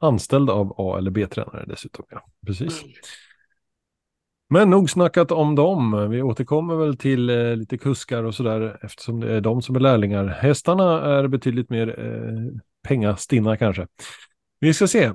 Anställd 0.03 0.51
av 0.51 0.75
A 0.77 0.99
eller 0.99 1.11
B-tränare 1.11 1.65
dessutom. 1.69 2.05
Ja, 2.11 2.25
precis. 2.47 2.83
Men 4.53 4.71
nog 4.71 4.91
snackat 4.91 5.33
om 5.33 5.55
dem. 5.55 6.11
Vi 6.11 6.23
återkommer 6.23 6.77
väl 6.77 6.97
till 6.97 7.31
eh, 7.31 7.57
lite 7.57 7.79
kuskar 7.79 8.25
och 8.25 8.35
sådär 8.35 8.79
eftersom 8.83 9.21
det 9.21 9.33
är 9.33 9.41
de 9.41 9.63
som 9.63 9.77
är 9.77 9.81
lärlingar. 9.81 10.27
Hästarna 10.27 11.03
är 11.03 11.29
betydligt 11.29 11.71
mer 11.71 11.89
eh, 11.99 12.61
pengastinna 12.89 13.57
kanske. 13.57 13.87
Vi 14.61 14.75
ska 14.75 14.87
se. 14.87 15.13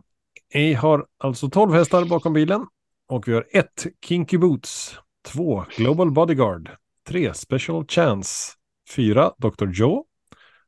Vi 0.53 0.73
har 0.73 1.05
alltså 1.17 1.49
12 1.49 1.73
hästar 1.73 2.05
bakom 2.05 2.33
bilen 2.33 2.65
och 3.07 3.27
vi 3.27 3.33
har 3.33 3.45
ett 3.51 3.87
Kinky 4.05 4.37
Boots, 4.37 4.99
två 5.27 5.65
Global 5.77 6.11
Bodyguard, 6.11 6.69
tre 7.07 7.33
Special 7.33 7.85
Chance, 7.87 8.53
fyra 8.95 9.31
Dr. 9.37 9.67
Joe, 9.67 10.05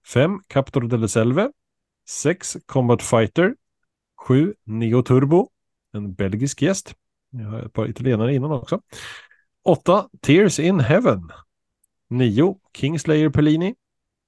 fem 0.08 0.40
Captor 0.48 0.82
delle 0.82 1.08
Selve, 1.08 1.52
sex 2.10 2.58
Combat 2.66 3.02
Fighter, 3.02 3.56
7, 4.30 4.54
Neo 4.64 5.02
Turbo, 5.02 5.50
en 5.94 6.14
belgisk 6.14 6.62
gäst. 6.62 6.96
Jag 7.30 7.46
har 7.46 7.60
ett 7.60 7.74
par 7.74 7.90
italienare 7.90 8.36
innan 8.36 8.52
också. 8.52 8.82
8. 9.64 10.10
Tears 10.22 10.60
in 10.60 10.80
Heaven. 10.80 11.32
9. 12.10 12.60
Kingslayer 12.74 13.30
Pellini. 13.30 13.76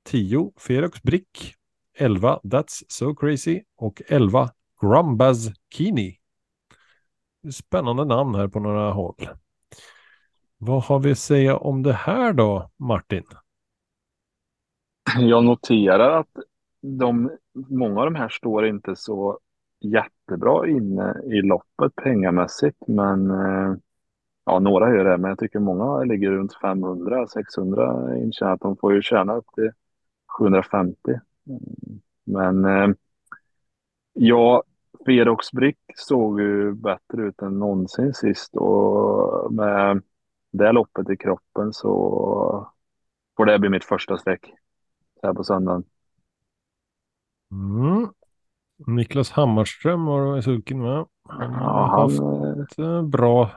10. 0.06 0.54
Ferox 0.58 1.04
Brick. 1.04 1.56
11. 1.98 2.40
That's 2.44 2.84
So 2.88 3.16
Crazy. 3.16 3.62
Och 3.78 4.02
11. 4.08 4.50
Grumbaz 4.82 5.52
Kini. 5.74 6.18
Spännande 7.54 8.06
namn 8.06 8.36
här 8.36 8.48
på 8.48 8.60
några 8.60 8.92
håll. 8.92 9.30
Vad 10.58 10.84
har 10.84 11.00
vi 11.00 11.12
att 11.12 11.20
säga 11.20 11.58
om 11.58 11.84
det 11.84 11.94
här 11.94 12.34
då, 12.34 12.72
Martin? 12.78 13.24
Jag 15.20 15.44
noterar 15.44 16.20
att 16.20 16.38
de, 16.82 17.38
många 17.54 18.00
av 18.00 18.06
de 18.06 18.16
här 18.16 18.30
står 18.30 18.66
inte 18.66 18.96
så 18.96 19.40
jättebra 19.82 20.68
inne 20.68 21.22
i 21.26 21.42
loppet 21.42 21.96
pengamässigt. 21.96 22.78
Men 22.88 23.32
eh, 23.32 23.76
ja, 24.46 24.60
några 24.60 24.96
gör 24.96 25.06
det. 25.06 25.18
Men 25.18 25.30
jag 25.30 25.40
tycker 25.40 25.60
många 25.60 26.04
ligger 26.04 26.32
runt 26.32 26.54
500-600 26.54 28.24
intjänat. 28.24 28.62
De 28.62 28.78
får 28.78 28.94
ju 28.94 29.02
tjäna 29.02 29.36
upp 29.36 29.46
till 29.56 29.72
750. 30.40 31.20
Men 32.24 32.66
eh, 32.66 32.90
ja, 34.14 34.64
Ferox 35.06 35.52
Brick 35.52 35.80
såg 35.96 36.42
ju 36.42 36.74
bättre 36.74 37.28
ut 37.28 37.42
än 37.42 37.60
någonsin 37.60 38.14
sist. 38.14 38.56
Och 38.56 39.54
med 39.54 40.02
det 40.52 40.72
loppet 40.72 41.10
i 41.10 41.18
kroppen 41.18 41.74
så 41.74 42.72
får 43.38 43.46
det 43.46 43.60
bli 43.60 43.70
mitt 43.70 43.86
första 43.86 44.18
streck 44.18 44.54
här 45.24 45.34
på 45.34 45.44
söndagen. 45.44 45.84
Mm. 47.52 48.08
Niklas 48.88 49.32
Hammarström 49.32 50.06
var 50.06 50.38
i 50.38 50.42
sulken 50.42 50.82
med. 50.82 51.06
Han 51.30 51.54
har 51.54 51.62
Ja, 51.62 51.88
han, 51.88 52.00
haft 52.02 52.20
eh, 52.20 52.76
det 52.78 53.04
bra 53.04 53.44
eh, 53.44 53.50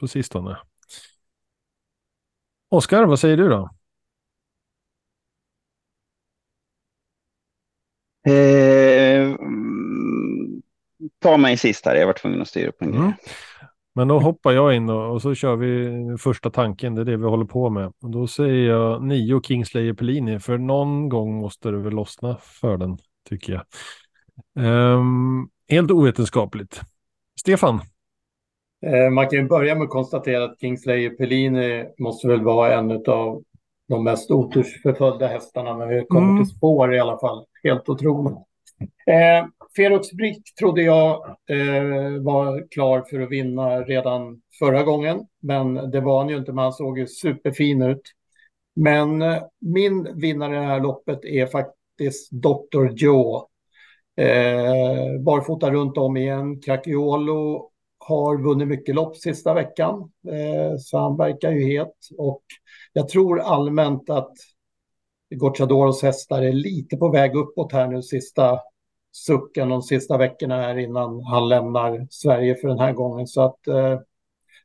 på 0.00 0.08
sistone. 0.08 0.56
Oskar, 2.70 3.04
vad 3.06 3.18
säger 3.20 3.36
du 3.36 3.48
då? 3.48 3.70
Eh, 8.26 9.30
mm, 9.32 10.62
ta 11.18 11.36
mig 11.36 11.56
sist 11.56 11.86
här, 11.86 11.96
jag 11.96 12.06
var 12.06 12.12
tvungen 12.14 12.42
att 12.42 12.48
styra 12.48 12.68
upp 12.68 12.82
en 12.82 12.88
Mm. 12.88 13.02
grej. 13.02 13.14
Men 13.94 14.08
då 14.08 14.18
hoppar 14.18 14.52
jag 14.52 14.74
in 14.76 14.86
då, 14.86 14.96
och 15.00 15.22
så 15.22 15.34
kör 15.34 15.56
vi 15.56 16.18
första 16.18 16.50
tanken, 16.50 16.94
det 16.94 17.00
är 17.00 17.04
det 17.04 17.16
vi 17.16 17.24
håller 17.24 17.44
på 17.44 17.70
med. 17.70 17.86
Och 18.02 18.10
då 18.10 18.26
säger 18.26 18.68
jag 18.70 19.02
nio 19.02 19.40
Kingslayer 19.42 19.92
Pellini, 19.94 20.40
för 20.40 20.58
någon 20.58 21.08
gång 21.08 21.34
måste 21.40 21.70
det 21.70 21.78
väl 21.78 21.92
lossna 21.94 22.36
för 22.42 22.76
den, 22.76 22.98
tycker 23.28 23.52
jag. 23.52 23.62
Ehm, 24.58 25.48
helt 25.68 25.90
ovetenskapligt. 25.90 26.80
Stefan, 27.40 27.80
Eh, 28.86 29.10
Man 29.10 29.28
kan 29.28 29.48
börja 29.48 29.74
med 29.74 29.84
att 29.84 29.90
konstatera 29.90 30.44
att 30.44 30.60
Kingslayer 30.60 31.10
Pellini 31.10 31.86
måste 31.98 32.28
väl 32.28 32.42
vara 32.42 32.74
en 32.74 32.90
av 32.90 33.42
de 33.88 34.04
mest 34.04 34.30
otursförföljda 34.30 35.26
hästarna 35.26 35.76
när 35.76 35.86
vi 35.86 36.04
kommer 36.08 36.30
Mm. 36.30 36.44
till 36.44 36.54
spår 36.56 36.94
i 36.94 37.00
alla 37.00 37.18
fall. 37.18 37.44
Helt 37.62 37.88
otroligt. 37.88 38.38
Eh, 39.06 39.46
Ferox 39.76 40.12
Brick 40.12 40.54
trodde 40.60 40.82
jag 40.82 41.24
eh, 41.28 42.22
var 42.22 42.68
klar 42.70 43.04
för 43.10 43.20
att 43.20 43.30
vinna 43.30 43.80
redan 43.80 44.40
förra 44.58 44.82
gången, 44.82 45.26
men 45.42 45.74
det 45.90 46.00
var 46.00 46.18
han 46.18 46.28
ju 46.28 46.36
inte, 46.36 46.52
men 46.52 46.64
han 46.64 46.72
såg 46.72 46.98
ju 46.98 47.06
superfin 47.06 47.82
ut. 47.82 48.02
Men 48.76 49.22
eh, 49.22 49.42
min 49.60 50.08
vinnare 50.20 50.54
i 50.56 50.58
det 50.58 50.64
här 50.64 50.80
loppet 50.80 51.24
är 51.24 51.46
faktiskt 51.46 52.30
Dr. 52.30 52.88
Joe. 52.96 53.46
Eh, 54.16 55.20
barfota 55.20 55.70
runt 55.70 55.98
om 55.98 56.16
igen. 56.16 56.60
Krakiolo 56.60 57.70
har 57.98 58.42
vunnit 58.42 58.68
mycket 58.68 58.94
lopp 58.94 59.16
sista 59.16 59.54
veckan, 59.54 60.12
eh, 60.28 60.76
så 60.78 60.98
han 60.98 61.16
verkar 61.16 61.50
ju 61.50 61.64
het. 61.64 61.96
Och 62.18 62.42
jag 62.92 63.08
tror 63.08 63.40
allmänt 63.40 64.10
att 64.10 64.32
Gocciadoros 65.34 66.02
hästar 66.02 66.42
är 66.42 66.52
lite 66.52 66.96
på 66.96 67.10
väg 67.10 67.36
uppåt 67.36 67.72
här 67.72 67.88
nu 67.88 68.02
sista 68.02 68.58
sucken 69.12 69.68
de 69.68 69.82
sista 69.82 70.18
veckorna 70.18 70.56
här 70.56 70.78
innan 70.78 71.22
han 71.22 71.48
lämnar 71.48 72.06
Sverige 72.10 72.56
för 72.56 72.68
den 72.68 72.78
här 72.78 72.92
gången. 72.92 73.26
Så 73.26 73.42
att 73.42 73.66
eh, 73.66 74.00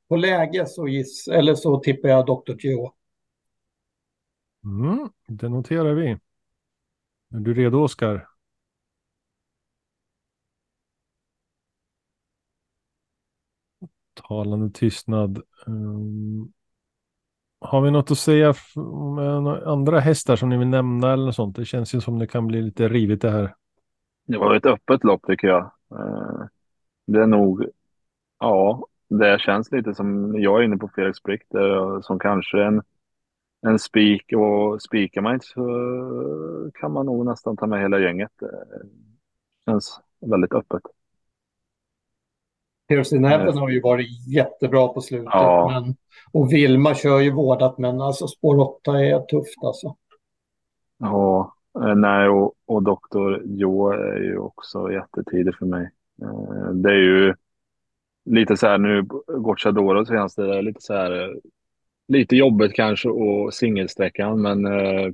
på 0.09 0.15
läge 0.15 0.65
så 0.67 0.87
giss, 0.87 1.27
eller 1.27 1.55
så 1.55 1.79
tippar 1.79 2.09
jag 2.09 2.25
Dr. 2.25 2.53
Geo. 2.59 2.91
mm, 4.63 5.09
det 5.27 5.49
noterar 5.49 5.93
vi. 5.93 6.07
Är 7.33 7.39
du 7.39 7.53
redo 7.53 7.83
Oskar? 7.83 8.27
Talande 14.15 14.69
tystnad. 14.73 15.41
Um, 15.67 16.53
har 17.59 17.81
vi 17.81 17.91
något 17.91 18.11
att 18.11 18.17
säga 18.17 18.53
om 18.75 19.47
andra 19.65 19.99
hästar 19.99 20.35
som 20.35 20.49
ni 20.49 20.57
vill 20.57 20.67
nämna 20.67 21.13
eller 21.13 21.25
något 21.25 21.35
sånt? 21.35 21.55
Det 21.55 21.65
känns 21.65 21.95
ju 21.95 22.01
som 22.01 22.19
det 22.19 22.27
kan 22.27 22.47
bli 22.47 22.61
lite 22.61 22.89
rivigt 22.89 23.21
det 23.21 23.31
här. 23.31 23.55
Det 24.27 24.37
var 24.37 24.55
ett 24.55 24.65
öppet 24.65 25.03
lopp 25.03 25.21
tycker 25.27 25.47
jag. 25.47 25.71
Ehm, 25.91 26.47
det 27.07 27.21
är 27.21 27.27
nog, 27.27 27.65
ja, 28.39 28.87
det 29.09 29.41
känns 29.41 29.71
lite 29.71 29.95
som, 29.95 30.35
jag 30.39 30.59
är 30.59 30.63
inne 30.63 30.77
på 30.77 30.89
Felix 30.95 31.23
Brick, 31.23 31.41
där, 31.49 31.95
eh, 31.95 32.01
som 32.01 32.19
kanske 32.19 32.63
en, 32.63 32.81
en 33.67 33.79
spik 33.79 34.33
och 34.33 34.81
spikar 34.81 35.21
man 35.21 35.33
inte 35.33 35.45
så 35.45 35.61
kan 36.73 36.91
man 36.91 37.05
nog 37.05 37.25
nästan 37.25 37.57
ta 37.57 37.67
med 37.67 37.81
hela 37.81 37.99
gänget. 37.99 38.31
Det 38.39 39.71
känns 39.71 39.99
väldigt 40.21 40.53
öppet. 40.53 40.81
Pierce 42.87 43.15
Nevin 43.19 43.57
har 43.57 43.69
ju 43.69 43.81
varit 43.81 44.27
jättebra 44.27 44.87
på 44.87 45.01
slutet. 45.01 45.29
Ja. 45.33 45.71
Men, 45.73 45.95
och 46.31 46.53
Vilma 46.53 46.95
kör 46.95 47.19
ju 47.19 47.31
vårdat, 47.31 47.77
men 47.77 48.01
alltså 48.01 48.27
spår 48.27 48.59
8 48.59 48.99
är 48.99 49.19
tufft 49.19 49.63
alltså. 49.63 49.95
Ja, 50.97 51.55
eh, 51.81 51.95
nej 51.95 52.29
och, 52.29 52.53
och 52.65 52.83
Dr. 52.83 53.41
Joe 53.45 53.91
är 53.91 54.23
ju 54.23 54.37
också 54.37 54.91
jättetidig 54.91 55.55
för 55.55 55.65
mig. 55.65 55.89
Eh, 56.21 56.69
Det 56.73 56.89
är 56.89 57.01
ju 57.01 57.33
lite 58.25 58.57
så 58.57 58.67
här 58.67 58.77
nu, 58.77 59.03
Gocciadoro 59.27 60.05
senaste, 60.05 60.41
det 60.41 60.57
är 60.57 60.61
lite 60.61 60.81
så 60.81 60.93
här, 60.93 61.21
eh, 61.21 61.35
lite 62.07 62.35
jobbigt 62.35 62.73
kanske 62.73 63.09
och 63.09 63.53
singelsträckan, 63.53 64.41
men 64.41 64.65
eh, 64.65 65.11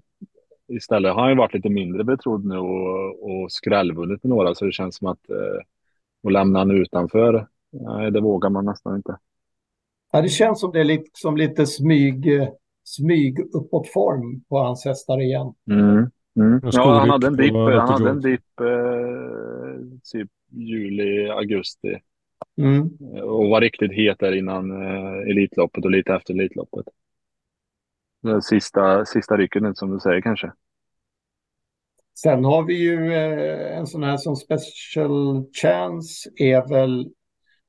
istället 0.68 1.14
har 1.14 1.22
han 1.22 1.30
ju 1.32 1.38
varit 1.38 1.54
lite 1.54 1.70
mindre 1.70 2.04
betrodd 2.04 2.46
nu 2.46 2.58
och, 2.58 3.32
och 3.32 3.52
skrällvunnit 3.52 4.24
med 4.24 4.30
några, 4.30 4.56
så 4.56 4.66
det 4.66 4.72
känns 4.72 4.96
som 4.96 5.08
att 5.08 5.30
eh, 5.30 5.62
och 6.24 6.32
lämna 6.32 6.60
han 6.60 6.72
utanför, 6.72 7.48
nej, 7.72 8.12
det 8.12 8.22
vågar 8.22 8.50
man 8.50 8.66
nästan 8.66 8.96
inte. 8.96 9.18
Ja, 10.12 10.22
det 10.22 10.30
känns 10.30 10.60
som 10.60 10.72
det 10.72 10.80
är 10.80 10.84
lite, 10.84 11.10
som 11.14 11.38
lite 11.38 11.66
smyg, 11.66 12.42
eh, 12.42 12.48
smyg 12.84 13.40
uppåt 13.40 13.88
form 13.88 14.44
på 14.50 14.58
hans 14.58 14.86
hästar 14.86 15.22
igen. 15.22 15.54
Mm. 15.70 16.10
Mm. 16.36 16.60
Ja, 16.64 17.00
han 17.00 17.10
hade 17.10 17.28
en 17.28 17.36
dipp, 17.36 17.54
han 17.54 17.90
hade 17.90 18.10
en 18.10 18.22
dipp 18.22 18.60
eh, 18.60 20.00
typ 20.12 20.30
juli, 20.50 21.30
augusti. 21.30 21.98
Mm. 22.58 22.82
Och 23.24 23.50
var 23.50 23.62
riktigt 23.62 23.94
het 23.94 24.20
där 24.20 24.32
innan 24.32 24.72
eh, 24.72 25.30
Elitloppet 25.30 25.86
och 25.86 25.92
lite 25.92 26.14
efter 26.14 26.34
Elitloppet. 26.34 26.86
Det 28.22 28.42
sista, 28.42 29.06
sista 29.06 29.38
rycket 29.38 29.78
som 29.78 29.92
du 29.92 30.00
säger 30.00 30.22
kanske. 30.22 30.52
Sen 32.20 32.46
har 32.46 32.64
vi 32.64 32.74
ju 32.74 33.14
eh, 33.14 33.78
en 33.78 33.88
sån 33.88 34.04
här 34.04 34.18
som 34.18 34.36
Special 34.36 35.46
Chance 35.62 36.30
är 36.36 36.70
väl, 36.70 37.10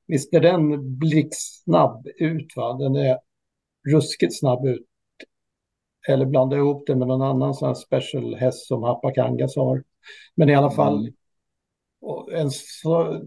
visst 0.07 0.33
är 0.33 0.39
den 0.39 0.97
blixtsnabb 0.97 2.07
ut 2.17 2.47
va? 2.55 2.73
Den 2.73 2.95
är 2.95 3.17
ruskigt 3.89 4.39
snabb 4.39 4.65
ut. 4.65 4.85
Eller 6.09 6.25
blanda 6.25 6.57
ihop 6.57 6.83
det 6.87 6.95
med 6.95 7.07
någon 7.07 7.21
annan 7.21 7.53
sån 7.53 7.67
här 7.67 7.75
special 7.75 8.35
häst 8.35 8.67
som 8.67 8.83
Hapakangas 8.83 9.55
har. 9.55 9.83
Men 10.35 10.49
i 10.49 10.55
alla 10.55 10.71
fall, 10.71 10.99
Mm. 10.99 11.13
och 12.01 12.33
en 12.33 12.51
så, 12.51 13.21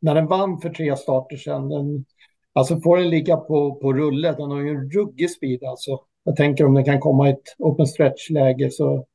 när 0.00 0.14
den 0.14 0.26
vann 0.26 0.60
för 0.60 0.70
tre 0.70 0.96
starter 0.96 1.36
sedan, 1.36 1.68
den, 1.68 2.04
alltså 2.52 2.80
får 2.80 2.96
den 2.96 3.10
ligga 3.10 3.36
på, 3.36 3.74
på 3.74 3.92
rulle, 3.92 4.32
den 4.32 4.50
har 4.50 4.60
ju 4.60 4.68
en 4.68 4.90
ruggig 4.90 5.30
speed 5.30 5.64
alltså. 5.64 6.00
Jag 6.24 6.36
tänker 6.36 6.64
om 6.66 6.74
den 6.74 6.84
kan 6.84 7.00
komma 7.00 7.28
i 7.28 7.32
ett 7.32 7.54
open 7.58 7.86
stretch-läge 7.86 8.70
så 8.70 9.06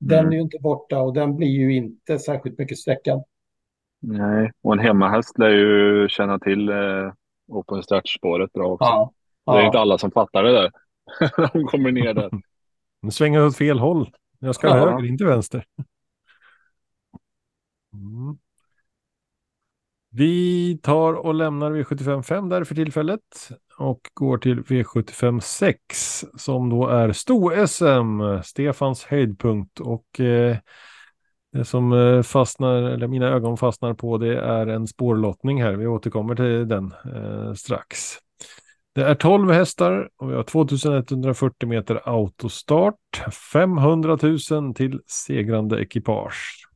den 0.00 0.18
Mm. 0.18 0.30
är 0.32 0.36
ju 0.36 0.42
inte 0.42 0.58
borta 0.58 1.02
och 1.02 1.14
den 1.14 1.36
blir 1.36 1.48
ju 1.48 1.76
inte 1.76 2.18
särskilt 2.18 2.58
mycket 2.58 2.78
sträckad. 2.78 3.24
Nej, 4.02 4.52
och 4.62 4.72
en 4.72 4.78
hemmahäst 4.78 5.38
lär 5.38 5.48
ju 5.50 6.08
känna 6.08 6.38
till 6.38 6.68
eh, 6.68 7.12
open 7.48 7.82
stretch-spåret 7.82 8.52
bra 8.52 8.66
också. 8.66 8.84
Ja. 8.84 9.12
Det 9.46 9.52
är 9.52 9.56
Ja. 9.60 9.66
inte 9.66 9.78
alla 9.78 9.98
som 9.98 10.10
fattar 10.10 10.42
det 10.42 10.52
där. 10.52 10.70
De 11.52 11.64
kommer 11.66 11.92
ner 11.92 12.14
där. 12.14 12.30
Nu 13.02 13.10
svänger 13.10 13.46
åt 13.46 13.56
fel 13.56 13.78
håll. 13.78 14.10
Jag 14.38 14.54
ska 14.54 14.66
Ja. 14.66 14.74
höger, 14.74 15.06
inte 15.08 15.24
vänster. 15.24 15.64
Mm. 17.92 18.36
Vi 20.14 20.78
tar 20.82 21.14
och 21.14 21.34
lämnar 21.34 21.70
V75 21.72 22.50
där 22.50 22.64
för 22.64 22.74
tillfället 22.74 23.20
och 23.78 24.00
går 24.14 24.38
till 24.38 24.60
V75 24.62 25.40
6 25.40 26.24
som 26.36 26.68
då 26.70 26.88
är 26.88 27.12
sto-SM, 27.12 28.42
Stefans 28.42 29.04
höjdpunkt 29.04 29.80
och 29.80 30.20
eh, 30.20 30.56
det 31.52 31.64
som 31.64 31.92
eh, 31.92 32.22
fastnar, 32.22 32.82
eller 32.82 33.06
mina 33.06 33.26
ögon 33.26 33.56
fastnar 33.56 33.94
på 33.94 34.18
det 34.18 34.40
är 34.40 34.66
en 34.66 34.86
spårlottning 34.86 35.62
här. 35.62 35.72
Vi 35.72 35.86
återkommer 35.86 36.34
till 36.34 36.68
den 36.68 36.94
eh, 37.14 37.54
strax. 37.54 37.96
Det 38.94 39.02
är 39.02 39.14
12 39.14 39.50
hästar 39.50 40.08
och 40.16 40.30
vi 40.30 40.34
har 40.34 40.42
2140 40.42 41.68
meter 41.68 42.00
autostart. 42.04 43.22
500 43.52 44.18
000 44.50 44.74
till 44.74 45.00
segrande 45.06 45.82
ekipage. 45.82 46.66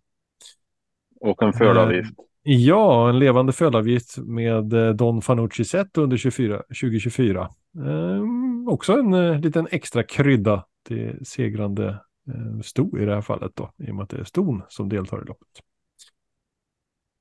Och 1.21 1.43
en 1.43 1.53
fölavgift. 1.53 2.15
Ja, 2.43 3.09
en 3.09 3.19
levande 3.19 3.53
fölavgift 3.53 4.19
med 4.19 4.73
eh, 4.73 4.89
Don 4.89 5.23
Fanucci 5.23 5.65
sett 5.65 5.99
under 5.99 6.17
24, 6.17 6.57
2024. 6.57 7.49
Ehm, 7.87 8.69
också 8.69 8.93
en 8.93 9.15
eh, 9.15 9.41
liten 9.41 9.69
extra 9.71 10.03
krydda 10.03 10.65
till 10.87 11.27
segrande 11.27 11.89
eh, 11.89 11.97
Eh, 12.29 12.61
sto 12.61 12.99
i 12.99 13.05
det 13.05 13.15
här 13.15 13.23
fallet 13.23 13.57
då, 13.57 13.73
i 13.77 13.91
och 13.91 13.95
med 13.95 14.03
att 14.03 14.11
det 14.11 14.19
är 14.19 14.25
ston 14.25 14.63
som 14.69 14.89
deltar 14.89 15.23
i 15.23 15.25
loppet. 15.25 15.49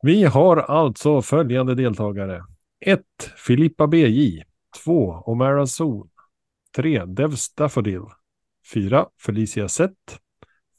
Vi 0.01 0.23
har 0.23 0.57
alltså 0.57 1.21
följande 1.21 1.75
deltagare. 1.75 2.43
1. 2.79 3.01
Filippa 3.37 3.87
BJ. 3.87 4.43
2. 4.83 5.23
Omara 5.25 5.67
Zon. 5.67 6.09
3. 6.75 7.05
Dev 7.05 7.35
Staffordil. 7.35 8.01
4. 8.73 9.07
Felicia 9.17 9.67
Sett. 9.67 10.19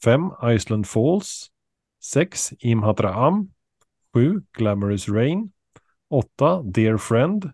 5. 0.05 0.31
Iceland 0.43 0.87
Falls. 0.87 1.51
6. 2.03 2.53
Imhat 2.59 3.01
Raham. 3.01 3.51
7. 4.15 4.43
Glamorous 4.53 5.09
Rain. 5.09 5.53
8. 6.09 6.63
Dear 6.63 6.97
Friend. 6.97 7.51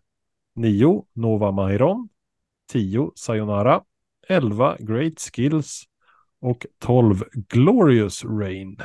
9. 0.55 1.07
Nova 1.12 1.51
Mahiron. 1.51 2.09
10. 2.73 3.11
Sayonara. 3.15 3.82
11. 4.28 4.77
Great 4.81 5.19
Skills. 5.19 5.86
Och 6.43 6.66
12. 6.78 7.24
Glorious 7.48 8.24
Rain. 8.24 8.77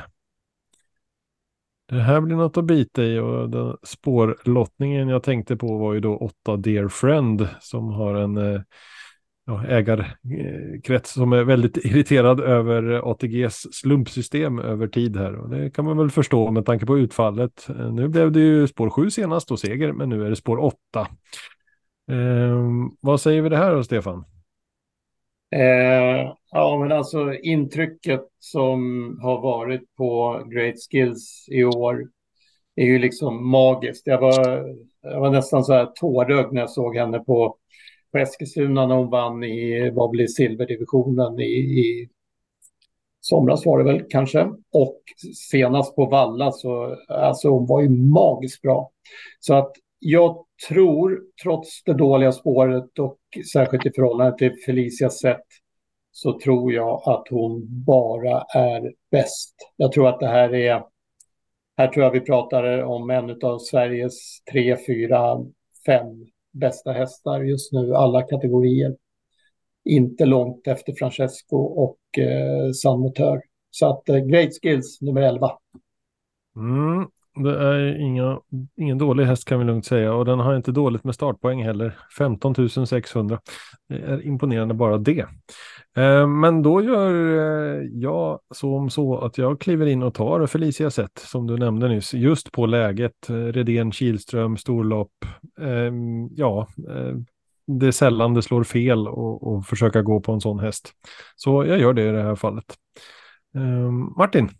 Det 1.88 2.00
här 2.00 2.20
blir 2.20 2.36
något 2.36 2.56
att 2.56 2.64
bita 2.64 3.04
i 3.04 3.18
och 3.18 3.50
den 3.50 3.76
spårlottningen 3.82 5.08
jag 5.08 5.22
tänkte 5.22 5.56
på 5.56 5.78
var 5.78 5.94
ju 5.94 6.00
då 6.00 6.16
8 6.16 6.56
Dear 6.56 6.88
Friend 6.88 7.48
som 7.60 7.88
har 7.88 8.14
en 8.14 8.36
eh, 8.36 8.60
ja, 9.46 9.66
ägarkrets 9.66 11.12
som 11.12 11.32
är 11.32 11.44
väldigt 11.44 11.76
irriterad 11.76 12.40
över 12.40 13.10
ATGs 13.10 13.66
slumpsystem 13.72 14.58
över 14.58 14.86
tid 14.88 15.16
här. 15.16 15.34
Och 15.36 15.50
det 15.50 15.70
kan 15.70 15.84
man 15.84 15.98
väl 15.98 16.10
förstå 16.10 16.50
med 16.50 16.66
tanke 16.66 16.86
på 16.86 16.98
utfallet. 16.98 17.68
Eh, 17.68 17.92
nu 17.92 18.08
blev 18.08 18.32
det 18.32 18.40
ju 18.40 18.66
spår 18.66 18.90
7 18.90 19.10
senast 19.10 19.50
och 19.50 19.60
seger, 19.60 19.92
men 19.92 20.08
nu 20.08 20.26
är 20.26 20.30
det 20.30 20.36
spår 20.36 20.58
8. 20.58 20.76
Ehm, 22.10 22.90
vad 23.00 23.20
säger 23.20 23.42
vi 23.42 23.48
det 23.48 23.56
här 23.56 23.74
då, 23.74 23.84
Stefan? 23.84 24.24
Eh, 25.50 26.34
ja, 26.50 26.78
men 26.80 26.92
alltså 26.92 27.34
intrycket 27.34 28.22
som 28.38 28.80
har 29.22 29.40
varit 29.40 29.96
på 29.96 30.42
Great 30.52 30.74
Skills 30.90 31.46
i 31.50 31.64
år 31.64 32.08
är 32.76 32.84
ju 32.84 32.98
liksom 32.98 33.50
magiskt. 33.50 34.06
Jag 34.06 34.20
var, 34.20 34.74
jag 35.02 35.20
var 35.20 35.30
nästan 35.30 35.64
så 35.64 35.72
här 35.72 35.86
tårögd 35.86 36.52
när 36.52 36.60
jag 36.60 36.70
såg 36.70 36.96
henne 36.96 37.18
på, 37.18 37.56
på 38.12 38.18
Eskilstuna 38.18 38.86
när 38.86 38.94
hon 38.94 39.10
vann 39.10 39.44
i, 39.44 39.90
vad 39.90 40.10
blir 40.10 40.26
silverdivisionen 40.26 41.40
i, 41.40 41.52
i 41.80 42.08
somras 43.20 43.66
var 43.66 43.78
det 43.78 43.84
väl 43.84 44.04
kanske. 44.10 44.50
Och 44.72 45.02
senast 45.50 45.96
på 45.96 46.06
Valla 46.06 46.52
så, 46.52 46.96
alltså 47.08 47.48
hon 47.48 47.66
var 47.66 47.82
ju 47.82 47.88
magiskt 47.88 48.62
bra. 48.62 48.90
Så 49.40 49.54
att 49.54 49.72
jag 49.98 50.44
tror, 50.68 51.20
trots 51.42 51.82
det 51.84 51.94
dåliga 51.94 52.32
spåret 52.32 52.98
och 52.98 53.18
särskilt 53.52 53.86
i 53.86 53.90
förhållande 53.94 54.38
till 54.38 54.52
Felicias 54.66 55.20
sätt, 55.20 55.46
så 56.12 56.40
tror 56.40 56.72
jag 56.72 57.02
att 57.06 57.26
hon 57.30 57.66
bara 57.84 58.42
är 58.54 58.92
bäst. 59.10 59.54
Jag 59.76 59.92
tror 59.92 60.08
att 60.08 60.20
det 60.20 60.28
här 60.28 60.54
är, 60.54 60.82
här 61.76 61.88
tror 61.88 62.04
jag 62.04 62.10
vi 62.10 62.20
pratar 62.20 62.82
om 62.82 63.10
en 63.10 63.30
av 63.42 63.58
Sveriges 63.58 64.42
tre, 64.52 64.76
fyra, 64.86 65.38
fem 65.86 66.26
bästa 66.52 66.92
hästar 66.92 67.40
just 67.40 67.72
nu, 67.72 67.94
alla 67.94 68.22
kategorier. 68.22 68.96
Inte 69.84 70.24
långt 70.26 70.66
efter 70.66 70.92
Francesco 70.98 71.56
och 71.56 72.18
eh, 72.18 72.70
San 72.72 73.00
Motör. 73.00 73.40
Så 73.70 73.86
att 73.86 74.08
eh, 74.08 74.18
Great 74.18 74.50
Skills 74.62 75.00
nummer 75.00 75.22
11. 75.22 75.50
Mm, 76.56 77.08
det 77.42 77.58
är 77.58 78.00
inga, 78.00 78.40
ingen 78.76 78.98
dålig 78.98 79.24
häst 79.24 79.44
kan 79.44 79.58
vi 79.58 79.64
lugnt 79.64 79.86
säga 79.86 80.14
och 80.14 80.24
den 80.24 80.40
har 80.40 80.56
inte 80.56 80.72
dåligt 80.72 81.04
med 81.04 81.14
startpoäng 81.14 81.62
heller. 81.62 81.98
15 82.18 82.86
600. 82.86 83.40
Det 83.88 83.98
är 83.98 84.26
imponerande 84.26 84.74
bara 84.74 84.98
det. 84.98 85.26
Eh, 85.96 86.26
men 86.26 86.62
då 86.62 86.82
gör 86.82 87.12
eh, 87.38 87.82
jag 87.92 88.40
som 88.54 88.90
så 88.90 89.18
att 89.18 89.38
jag 89.38 89.60
kliver 89.60 89.86
in 89.86 90.02
och 90.02 90.14
tar 90.14 90.46
Felicia 90.46 90.90
Sett 90.90 91.18
som 91.18 91.46
du 91.46 91.56
nämnde 91.56 91.88
nyss. 91.88 92.14
Just 92.14 92.52
på 92.52 92.66
läget. 92.66 93.30
Eh, 93.30 93.34
Redén, 93.34 93.92
Kilström, 93.92 94.56
storlopp. 94.56 95.12
Ja, 96.30 96.68
det 97.66 97.86
är 97.86 97.90
sällan 97.90 98.34
det 98.34 98.42
slår 98.42 98.64
fel 98.64 99.08
och, 99.08 99.46
och 99.46 99.66
försöka 99.66 100.02
gå 100.02 100.20
på 100.20 100.32
en 100.32 100.40
sån 100.40 100.58
häst. 100.58 100.92
Så 101.36 101.64
jag 101.64 101.78
gör 101.78 101.92
det 101.92 102.08
i 102.08 102.12
det 102.12 102.22
här 102.22 102.34
fallet. 102.34 102.64
Martin? 104.16 104.50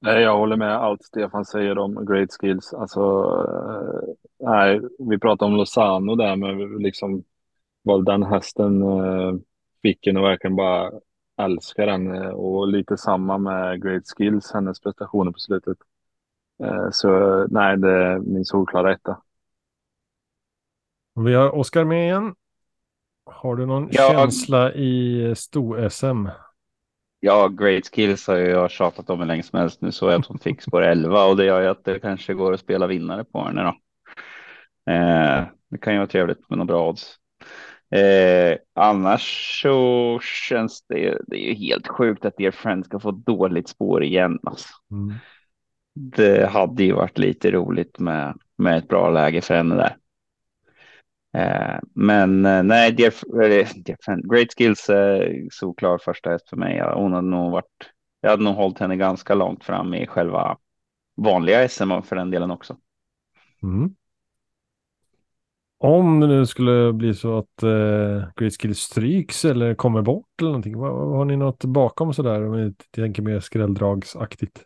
Nej, 0.00 0.22
jag 0.22 0.38
håller 0.38 0.56
med 0.56 0.76
allt 0.76 1.02
Stefan 1.04 1.44
säger 1.44 1.78
om 1.78 2.06
great 2.06 2.28
skills. 2.40 2.74
Alltså, 2.74 3.00
eh, 3.48 4.14
nej, 4.48 4.80
vi 4.98 5.18
pratade 5.18 5.50
om 5.50 5.56
Lozano 5.56 6.14
där, 6.14 6.36
men 6.36 6.78
liksom 6.78 7.24
vad 7.82 8.04
den 8.04 8.22
hästen 8.22 8.82
eh, 8.82 9.34
fick 9.82 10.06
en 10.06 10.16
att 10.16 10.22
verkligen 10.22 10.56
bara 10.56 10.90
älska 11.36 11.86
den 11.86 12.14
eh, 12.14 12.28
och 12.30 12.68
lite 12.68 12.96
samma 12.96 13.38
med 13.38 13.82
Great 13.82 14.02
Skills, 14.16 14.52
hennes 14.54 14.80
prestationer 14.80 15.32
på 15.32 15.38
slutet. 15.38 15.78
Så 16.92 17.08
nej, 17.50 17.76
det 17.76 17.90
är 17.90 18.18
min 18.18 18.44
solklara 18.44 18.92
etta. 18.92 19.22
Vi 21.14 21.34
har 21.34 21.54
Oskar 21.54 21.84
med 21.84 22.04
igen. 22.04 22.34
Har 23.24 23.56
du 23.56 23.66
någon 23.66 23.88
Ja. 23.92 24.10
känsla 24.12 24.72
i 24.72 25.22
sto-SM? 25.36 26.28
Ja, 27.20 27.48
Great 27.48 27.90
Skills 27.94 28.26
har 28.26 28.36
jag 28.36 28.70
tjatat 28.70 29.10
om 29.10 29.18
hur 29.18 29.26
länge 29.26 29.42
som 29.42 29.58
helst. 29.58 29.80
Nu 29.80 29.92
såg 29.92 30.10
jag 30.10 30.20
att 30.20 30.26
hon 30.26 30.38
fick 30.38 30.62
spår 30.62 30.82
11 30.82 31.24
och 31.24 31.36
det 31.36 31.44
gör 31.44 31.60
ju 31.60 31.68
att 31.68 31.84
det 31.84 32.00
kanske 32.00 32.34
går 32.34 32.52
att 32.52 32.60
spela 32.60 32.86
vinnare 32.86 33.24
på 33.24 33.44
henne 33.44 33.62
då. 33.62 33.74
Eh, 34.92 35.44
det 35.70 35.78
kan 35.78 35.92
ju 35.92 35.98
vara 35.98 36.08
trevligt 36.08 36.50
med 36.50 36.58
några 36.58 36.66
bra 36.66 36.88
odds. 36.88 37.18
Eh, 37.90 38.58
annars 38.74 39.60
så 39.62 40.18
känns 40.48 40.82
det, 40.88 41.18
det 41.26 41.36
är 41.36 41.48
ju 41.48 41.54
helt 41.54 41.88
sjukt 41.88 42.24
att 42.24 42.36
Dear 42.36 42.50
Friend 42.50 42.84
ska 42.84 43.00
få 43.00 43.10
dåligt 43.10 43.68
spår 43.68 44.04
igen. 44.04 44.38
Alltså. 44.42 44.68
Mm. 44.90 45.14
Det 45.94 46.50
hade 46.50 46.84
ju 46.84 46.92
varit 46.92 47.18
lite 47.18 47.50
roligt 47.50 47.98
med, 47.98 48.38
med 48.58 48.78
ett 48.78 48.88
bra 48.88 49.10
läge 49.10 49.40
för 49.40 49.54
henne 49.54 49.74
där. 49.74 49.96
Eh, 51.36 51.78
men 51.94 52.46
eh, 52.46 52.62
nej, 52.62 52.92
Dear, 52.92 53.12
eller, 53.44 53.68
Dear 53.84 54.28
Great 54.34 54.48
Skills 54.58 54.90
är 54.90 55.48
solklar 55.50 55.98
första 55.98 56.30
häst 56.30 56.48
för 56.48 56.56
mig. 56.56 56.82
Hon 56.94 57.12
hade 57.12 57.28
nog 57.28 57.52
varit, 57.52 57.90
jag 58.20 58.30
hade 58.30 58.44
nog 58.44 58.54
hållit 58.54 58.78
henne 58.78 58.96
ganska 58.96 59.34
långt 59.34 59.64
fram 59.64 59.94
i 59.94 60.06
själva 60.06 60.58
vanliga 61.16 61.68
SM 61.68 62.02
för 62.04 62.16
den 62.16 62.30
delen 62.30 62.50
också. 62.50 62.76
Mm. 63.62 63.94
Om 65.80 66.20
det 66.20 66.26
nu 66.26 66.46
skulle 66.46 66.92
bli 66.92 67.14
så 67.14 67.38
att 67.38 67.62
eh, 67.62 68.28
Great 68.36 68.60
Skills 68.60 68.78
stryks 68.78 69.44
eller 69.44 69.74
kommer 69.74 70.02
bort 70.02 70.26
eller 70.40 70.50
någonting. 70.50 70.78
Vad- 70.78 71.16
har 71.16 71.24
ni 71.24 71.36
något 71.36 71.64
bakom 71.64 72.12
sådär? 72.14 72.46
Om 72.46 72.64
ni 72.64 72.74
tänker 72.90 73.22
mer 73.22 73.40
skrälldragsaktigt. 73.40 74.64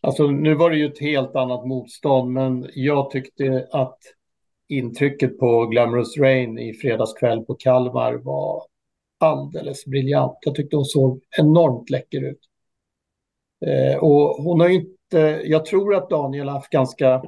Alltså 0.00 0.26
nu 0.26 0.54
var 0.54 0.70
det 0.70 0.76
ju 0.76 0.86
ett 0.86 1.00
helt 1.00 1.36
annat 1.36 1.66
motstånd, 1.66 2.32
men 2.32 2.66
jag 2.74 3.10
tyckte 3.10 3.68
att 3.72 3.98
intrycket 4.78 5.38
på 5.38 5.66
Glamorous 5.66 6.18
Rain 6.18 6.58
i 6.58 6.74
fredags 6.74 7.14
kväll 7.14 7.44
på 7.44 7.54
Kalmar 7.54 8.14
var 8.14 8.62
alldeles 9.20 9.84
briljant. 9.84 10.38
Jag 10.40 10.54
tyckte 10.54 10.76
hon 10.76 10.84
såg 10.84 11.20
enormt 11.38 11.90
läcker 11.90 12.24
ut. 12.30 12.40
Eh, 13.66 13.96
och 13.98 14.44
hon 14.44 14.60
har 14.60 14.68
inte, 14.68 15.42
jag 15.44 15.64
tror 15.64 15.94
att 15.94 16.10
Daniel 16.10 16.48
har 16.48 16.54
haft 16.54 16.70
ganska 16.70 17.22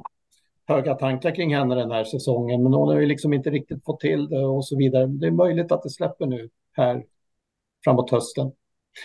höga 0.67 0.95
tankar 0.95 1.35
kring 1.35 1.55
henne 1.55 1.75
den 1.75 1.91
här 1.91 2.03
säsongen, 2.03 2.63
men 2.63 2.73
hon 2.73 2.87
har 2.87 2.99
ju 2.99 3.05
liksom 3.05 3.33
inte 3.33 3.49
riktigt 3.49 3.85
fått 3.85 3.99
till 3.99 4.29
det 4.29 4.45
och 4.45 4.65
så 4.65 4.77
vidare. 4.77 5.05
Det 5.05 5.27
är 5.27 5.31
möjligt 5.31 5.71
att 5.71 5.83
det 5.83 5.89
släpper 5.89 6.25
nu 6.25 6.49
här 6.71 7.03
framåt 7.83 8.11
hösten. 8.11 8.51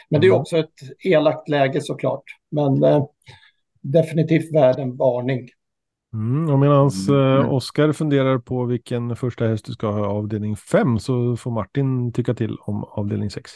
Men 0.09 0.21
det 0.21 0.27
är 0.27 0.29
Mm. 0.29 0.41
också 0.41 0.59
ett 0.59 0.75
elakt 1.05 1.49
läge 1.49 1.81
såklart. 1.81 2.25
Men 2.51 2.85
eh, 2.85 3.05
definitivt 3.81 4.55
värd 4.55 4.79
en 4.79 4.97
varning. 4.97 5.49
Mm, 6.13 6.51
och 6.51 6.59
medan 6.59 6.91
Mm. 7.09 7.41
eh, 7.41 7.53
Oskar 7.53 7.93
funderar 7.93 8.39
på 8.39 8.65
vilken 8.65 9.17
första 9.17 9.47
häst 9.47 9.65
du 9.65 9.73
ska 9.73 9.91
ha 9.91 9.99
i 9.99 10.03
avdelning 10.09 10.57
5 10.57 10.99
så 10.99 11.37
får 11.37 11.51
Martin 11.51 12.13
tycka 12.13 12.35
till 12.35 12.57
om 12.61 12.85
avdelning 12.85 13.31
6. 13.31 13.53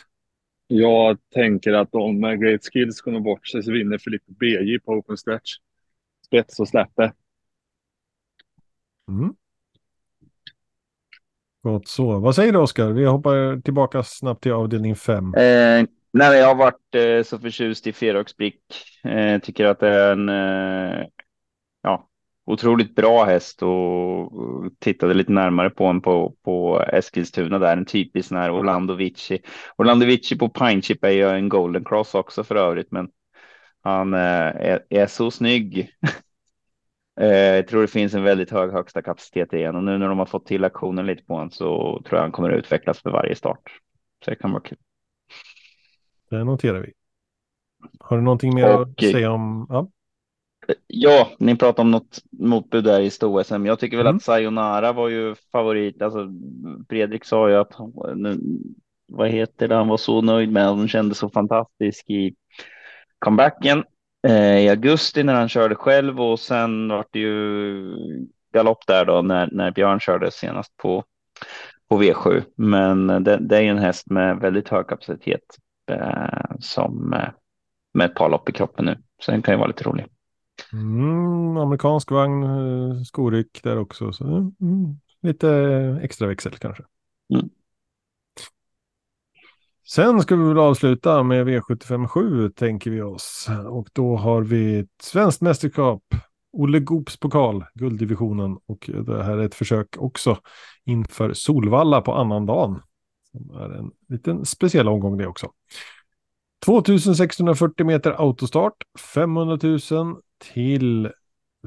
Jag 0.66 1.18
tänker 1.34 1.72
att 1.72 1.94
om 1.94 2.20
Great 2.20 2.60
Skills 2.72 3.00
kommer 3.00 3.20
bort 3.20 3.48
sig 3.48 3.62
så 3.62 3.72
vinner 3.72 3.98
Filippo 3.98 4.32
BJ 4.32 4.78
på 4.78 4.92
open 4.92 5.16
stretch. 5.16 5.50
Spets 6.26 6.60
och 6.60 6.68
släpper. 6.68 7.12
Mm. 9.08 9.34
Gott 11.62 11.88
så. 11.88 12.18
Vad 12.18 12.34
säger 12.34 12.52
du 12.52 12.58
Oskar? 12.58 12.90
Vi 12.90 13.04
hoppar 13.04 13.60
tillbaka 13.60 14.02
snabbt 14.02 14.42
till 14.42 14.52
avdelning 14.52 14.96
5. 14.96 15.34
Eh, 15.34 15.86
nej, 16.12 16.38
jag 16.38 16.46
har 16.46 16.54
varit 16.54 16.94
eh, 16.94 17.22
så 17.22 17.38
förtjust 17.38 17.86
i 17.86 17.92
Ferox-Brick. 17.92 18.60
Eh, 19.04 19.40
tycker 19.40 19.64
att 19.64 19.80
det 19.80 19.88
är 19.88 20.12
en 20.12 20.28
eh, 20.28 21.06
ja, 21.82 22.08
otroligt 22.46 22.94
bra 22.94 23.24
häst 23.24 23.62
och, 23.62 24.32
tittade 24.78 25.14
lite 25.14 25.32
närmare 25.32 25.70
på 25.70 25.84
en 25.86 26.00
på, 26.00 26.34
på 26.44 26.82
Eskilstuna 26.92 27.58
där. 27.58 27.76
En 27.76 27.84
typisk 27.84 28.28
sån 28.28 28.38
här 28.38 28.50
Orlando 28.54 28.94
Vici. 28.94 29.38
Orlando 29.76 30.06
Vici 30.06 30.38
på 30.38 30.48
Pine 30.48 30.82
Chip 30.82 31.04
är 31.04 31.10
ju 31.10 31.28
en 31.28 31.48
Golden 31.48 31.84
Cross 31.84 32.14
också 32.14 32.44
för 32.44 32.54
övrigt, 32.56 32.90
men 32.92 33.08
han 33.82 34.14
eh, 34.14 34.20
är, 34.20 34.84
är 34.88 35.06
så 35.06 35.30
snygg. 35.30 35.88
Eh, 37.20 37.28
Jag 37.28 37.68
tror 37.68 37.80
det 37.82 37.88
finns 37.88 38.14
en 38.14 38.22
väldigt 38.22 38.50
hög 38.50 38.72
högsta 38.72 39.02
kapacitet 39.02 39.52
igen 39.52 39.76
och 39.76 39.84
nu 39.84 39.98
när 39.98 40.08
de 40.08 40.18
har 40.18 40.26
fått 40.26 40.46
till 40.46 40.64
aktionen 40.64 41.06
lite 41.06 41.24
på 41.24 41.34
honom 41.34 41.50
så 41.50 42.02
tror 42.04 42.16
jag 42.18 42.20
han 42.22 42.32
kommer 42.32 42.50
att 42.50 42.58
utvecklas 42.58 43.02
för 43.02 43.10
varje 43.10 43.34
start. 43.34 43.60
Så 44.24 44.30
det 44.30 44.36
kan 44.36 44.52
vara 44.52 44.62
kul. 44.62 44.78
Det 46.30 46.44
noterar 46.44 46.80
vi. 46.80 46.92
Har 48.00 48.16
du 48.16 48.22
någonting 48.22 48.54
mer 48.54 48.64
att 48.64 48.80
Och- 48.88 49.00
säga 49.00 49.30
om? 49.32 49.66
Ja. 49.68 49.88
Ja, 50.86 51.28
ni 51.38 51.56
pratar 51.56 51.82
om 51.82 51.90
något 51.90 52.18
motbud 52.38 52.84
där 52.84 53.00
i 53.00 53.10
sto-SM. 53.10 53.66
Jag 53.66 53.78
tycker 53.78 53.96
väl 53.96 54.06
Mm. 54.06 54.16
att 54.16 54.22
Sayonara 54.22 54.92
var 54.92 55.08
ju 55.08 55.34
favorit. 55.52 56.02
Alltså, 56.02 56.28
Fredrik 56.88 57.24
sa 57.24 57.48
ju 57.48 57.54
att 57.56 57.72
nu, 58.14 58.38
vad 59.08 59.28
heter 59.28 59.68
det, 59.68 59.74
han 59.74 59.88
var 59.88 59.96
så 59.96 60.20
nöjd 60.22 60.52
med. 60.52 60.64
Han 60.64 60.88
kände 60.88 61.14
så 61.14 61.30
fantastisk 61.30 62.10
i 62.10 62.34
comebacken 63.18 63.84
eh, 64.26 64.58
i 64.58 64.68
augusti 64.68 65.22
när 65.22 65.34
han 65.34 65.48
körde 65.48 65.74
själv 65.74 66.20
och 66.20 66.40
sen 66.40 66.88
var 66.88 67.04
det 67.10 67.18
ju 67.18 67.96
galopp 68.54 68.86
där 68.86 69.04
då 69.04 69.22
när, 69.22 69.48
när 69.52 69.70
Björn 69.70 70.00
körde 70.00 70.30
senast 70.30 70.76
på, 70.76 71.04
på 71.88 72.02
V7. 72.02 72.42
Men 72.56 73.06
det, 73.06 73.36
det 73.36 73.56
är 73.56 73.60
ju 73.60 73.68
en 73.68 73.78
häst 73.78 74.10
med 74.10 74.36
väldigt 74.36 74.68
hög 74.68 74.86
kapacitet 74.86 75.40
eh, 75.90 76.56
som 76.60 77.12
eh, 77.12 77.28
med 77.94 78.04
ett 78.04 78.14
par 78.14 78.28
lopp 78.28 78.48
i 78.48 78.52
kroppen 78.52 78.84
nu. 78.84 78.98
Så 79.20 79.30
den 79.30 79.42
kan 79.42 79.54
ju 79.54 79.58
vara 79.58 79.68
lite 79.68 79.84
rolig. 79.84 80.06
Mm, 80.72 81.56
amerikansk 81.56 82.10
vagn, 82.10 82.42
eh, 82.42 83.02
skoryck 83.02 83.62
där 83.62 83.78
också. 83.78 84.12
Så, 84.12 84.24
mm, 84.26 85.00
lite 85.22 85.50
extra 86.02 86.28
växel 86.28 86.52
kanske. 86.52 86.84
Mm. 87.34 87.50
Sen 89.86 90.20
ska 90.20 90.36
vi 90.36 90.48
väl 90.48 90.58
avsluta 90.58 91.22
med 91.22 91.46
V757 91.48 92.48
tänker 92.48 92.90
vi 92.90 93.02
oss. 93.02 93.48
Och 93.68 93.88
då 93.92 94.16
har 94.16 94.42
vi 94.42 94.78
ett 94.78 95.02
svenskt 95.02 95.40
mästerskap. 95.40 96.02
Olle 96.52 96.80
Goops 96.80 97.16
pokal, 97.16 97.64
gulddivisionen. 97.74 98.58
Och 98.66 98.90
det 99.06 99.22
här 99.24 99.38
är 99.38 99.44
ett 99.44 99.54
försök 99.54 99.96
också 99.98 100.38
inför 100.84 101.32
Solvalla 101.32 102.00
på 102.00 102.14
annandagen. 102.14 102.80
Som 103.30 103.50
är 103.50 103.70
en 103.70 103.90
liten 104.08 104.44
speciell 104.44 104.88
omgång 104.88 105.18
det 105.18 105.26
också. 105.26 105.50
2640 106.64 107.86
meter 107.86 108.10
autostart, 108.10 108.76
500 109.14 109.58
000 109.62 109.80
till 110.52 111.12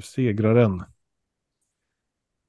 segraren. 0.02 0.84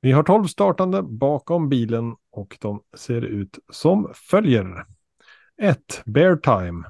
Vi 0.00 0.12
har 0.12 0.22
12 0.22 0.44
startande 0.44 1.02
bakom 1.02 1.68
bilen 1.68 2.16
och 2.30 2.58
de 2.60 2.82
ser 2.96 3.22
ut 3.22 3.58
som 3.72 4.12
följer. 4.14 4.86
1. 5.62 6.02
Bear 6.06 6.36
Time. 6.36 6.84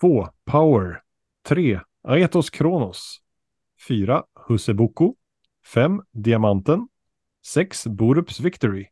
2. 0.00 0.28
Power. 0.44 1.02
3. 1.42 1.80
Aetos 2.02 2.50
Kronos. 2.50 3.20
4. 3.88 4.24
Huseboko 4.48 5.14
5. 5.64 6.02
Diamanten. 6.12 6.88
6. 7.46 7.86
Borups 7.86 8.40
Victory. 8.40 8.86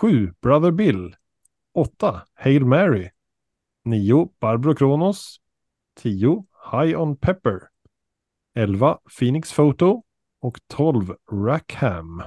7. 0.00 0.34
Brother 0.42 0.70
Bill. 0.70 1.16
8. 1.72 2.22
Hail 2.34 2.66
Mary. 2.66 3.10
9. 3.84 4.28
Barbro 4.40 4.74
Kronos. 4.74 5.40
10. 5.94 6.46
High 6.72 7.00
on 7.00 7.16
Pepper. 7.16 7.70
11. 8.56 8.98
Phoenix 9.18 9.52
Photo. 9.52 10.02
Och 10.40 10.58
12. 10.74 11.14
Rackham. 11.32 12.22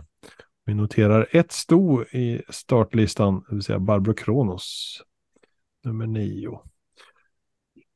Vi 0.66 0.74
noterar 0.74 1.28
ett 1.32 1.52
sto 1.52 2.04
i 2.04 2.42
startlistan, 2.50 3.44
det 3.50 3.56
vill 3.56 3.64
säga 3.64 3.80
Barbro 3.80 4.14
Kronos. 4.14 4.98
Nummer 5.84 6.08
9. 6.08 6.60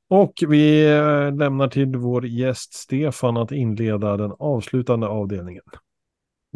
Och 0.09 0.33
vi 0.47 0.91
eh, 0.91 1.35
lämnar 1.35 1.67
till 1.67 1.97
vår 1.97 2.25
gäst 2.25 2.73
Stefan 2.73 3.37
att 3.37 3.51
inleda 3.51 4.17
den 4.17 4.33
avslutande 4.39 5.07
avdelningen. 5.07 5.63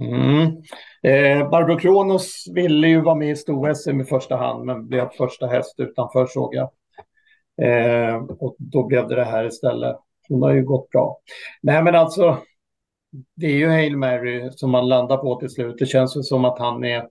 Mm. 0.02 0.46
Eh, 1.04 1.50
Barbro 1.50 1.80
Kronos 1.80 2.46
ville 2.54 2.88
ju 2.88 3.02
vara 3.02 3.16
med 3.16 3.30
i 3.30 3.36
sto-SM 3.36 4.02
i 4.02 4.06
första 4.06 4.38
hand, 4.38 4.66
men 4.66 4.88
blev 4.88 5.10
första 5.18 5.48
häst 5.48 5.76
utanför 5.78 6.26
såg 6.26 6.56
jag. 6.56 6.70
Eh, 7.62 8.16
och 8.16 8.56
då 8.60 8.88
blev 8.88 9.08
det 9.08 9.16
det 9.16 9.26
här 9.26 9.46
istället. 9.46 9.98
Hon 10.30 10.42
har 10.42 10.54
ju 10.54 10.64
gått 10.64 10.90
bra. 10.90 11.18
Nej, 11.62 11.84
men 11.84 11.96
alltså, 11.96 12.38
det 13.36 13.46
är 13.46 13.58
ju 13.58 13.68
Hail 13.68 13.98
Mary 13.98 14.50
som 14.52 14.72
man 14.72 14.90
landar 14.90 15.18
på 15.18 15.40
till 15.40 15.50
slut. 15.50 15.76
Det 15.80 15.86
känns 15.86 16.18
ju 16.18 16.22
som 16.22 16.46
att 16.46 16.60
han 16.60 16.84
är 16.84 17.08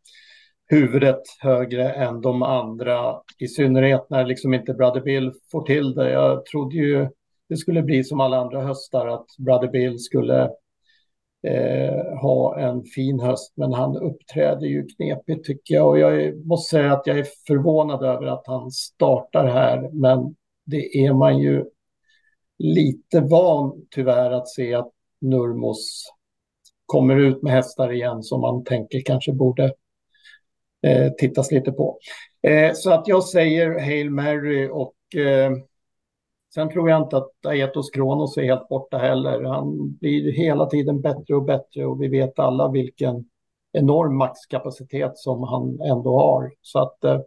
huvudet 0.68 1.22
högre 1.40 1.92
än 1.92 2.20
de 2.20 2.42
andra, 2.42 3.20
i 3.38 3.48
synnerhet 3.48 4.10
när 4.10 4.24
liksom 4.24 4.54
inte 4.54 4.74
Brother 4.74 5.00
Bill 5.00 5.32
får 5.52 5.62
till 5.62 5.94
det. 5.94 6.10
Jag 6.10 6.46
trodde 6.46 6.76
ju 6.76 7.08
det 7.48 7.56
skulle 7.56 7.82
bli 7.82 8.04
som 8.04 8.20
alla 8.20 8.38
andra 8.38 8.62
höstar, 8.62 9.06
att 9.06 9.26
Brother 9.38 9.68
Bill 9.68 9.98
skulle 9.98 10.42
eh, 11.46 12.18
ha 12.20 12.58
en 12.58 12.82
fin 12.84 13.20
höst. 13.20 13.52
Men 13.56 13.72
han 13.72 13.96
uppträder 13.96 14.66
ju 14.66 14.86
knepigt 14.86 15.46
tycker 15.46 15.74
jag. 15.74 15.88
Och 15.88 15.98
jag 15.98 16.46
måste 16.46 16.76
säga 16.76 16.92
att 16.92 17.06
jag 17.06 17.18
är 17.18 17.26
förvånad 17.46 18.04
över 18.04 18.26
att 18.26 18.46
han 18.46 18.70
startar 18.70 19.46
här. 19.46 19.90
Men 19.92 20.34
det 20.64 21.04
är 21.06 21.12
man 21.12 21.38
ju 21.38 21.64
lite 22.58 23.20
van 23.20 23.86
tyvärr 23.90 24.30
att 24.30 24.48
se 24.48 24.74
att 24.74 24.92
Nurmos 25.20 26.12
kommer 26.86 27.16
ut 27.16 27.42
med 27.42 27.52
hästar 27.52 27.92
igen 27.92 28.22
som 28.22 28.40
man 28.40 28.64
tänker 28.64 29.02
kanske 29.04 29.32
borde 29.32 29.64
eh, 30.82 31.12
tittas 31.18 31.52
lite 31.52 31.72
på. 31.72 31.98
Eh, 32.42 32.72
så 32.74 32.92
att 32.92 33.08
jag 33.08 33.24
säger 33.24 33.80
Hail 33.80 34.10
Mary 34.10 34.68
och 34.72 35.20
eh, 35.20 35.52
sen 36.54 36.70
tror 36.70 36.90
jag 36.90 37.02
inte 37.02 37.16
att 37.16 37.46
Aetos 37.46 37.90
Kronos 37.90 38.36
är 38.36 38.42
helt 38.42 38.68
borta 38.68 38.98
heller. 38.98 39.42
Han 39.42 39.96
blir 39.96 40.32
hela 40.32 40.66
tiden 40.66 41.00
bättre 41.00 41.34
och 41.34 41.44
bättre 41.44 41.86
och 41.86 42.02
vi 42.02 42.08
vet 42.08 42.38
alla 42.38 42.70
vilken 42.70 43.24
enorm 43.72 44.16
maxkapacitet 44.16 45.12
som 45.14 45.42
han 45.42 45.80
ändå 45.80 46.18
har. 46.18 46.52
Så 46.62 46.78
att 46.78 47.04
eh, 47.04 47.20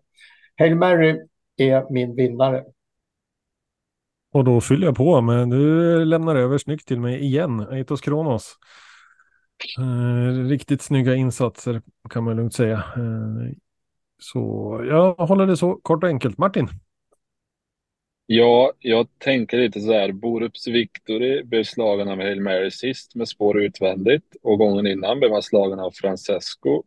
Hail 0.58 0.76
Mary 0.76 1.22
är 1.58 1.86
min 1.90 2.16
vinnare. 2.16 2.64
Och 4.32 4.44
då 4.44 4.62
fyller 4.62 4.88
jag 4.88 4.96
på, 4.96 5.22
men 5.22 5.50
du 5.50 6.06
lämnar 6.06 6.36
över 6.36 6.58
snyggt 6.58 6.88
till 6.88 7.00
mig 7.00 7.20
igen, 7.20 7.60
Eitos 7.60 8.02
Kronos. 8.02 8.56
Eh, 9.80 10.48
riktigt 10.48 10.82
snygga 10.82 11.16
insatser 11.16 11.82
kan 12.10 12.24
man 12.24 12.36
lugnt 12.36 12.54
säga. 12.54 12.76
Eh, 12.76 13.54
så 14.18 14.40
jag 14.90 15.14
håller 15.16 15.46
det 15.46 15.58
så 15.58 15.76
kort 15.76 16.04
och 16.04 16.10
enkelt. 16.10 16.38
Martin? 16.38 16.68
Ja, 18.26 18.74
jag 18.80 19.08
tänker 19.18 19.58
lite 19.58 19.82
så 19.82 19.94
här. 19.94 20.12
Borups 20.12 20.68
Victory 20.68 21.44
blev 21.44 21.64
slagen 21.64 22.10
av 22.10 22.18
Hail 22.18 22.42
Mary 22.42 22.72
sist 22.72 23.16
med 23.16 23.28
spår 23.28 23.62
utvändigt 23.62 24.36
och 24.44 24.58
gången 24.58 24.88
innan 24.88 25.20
blev 25.20 25.32
han 25.32 25.44
slagen 25.44 25.80
av 25.80 25.92
Francesco 25.92 26.84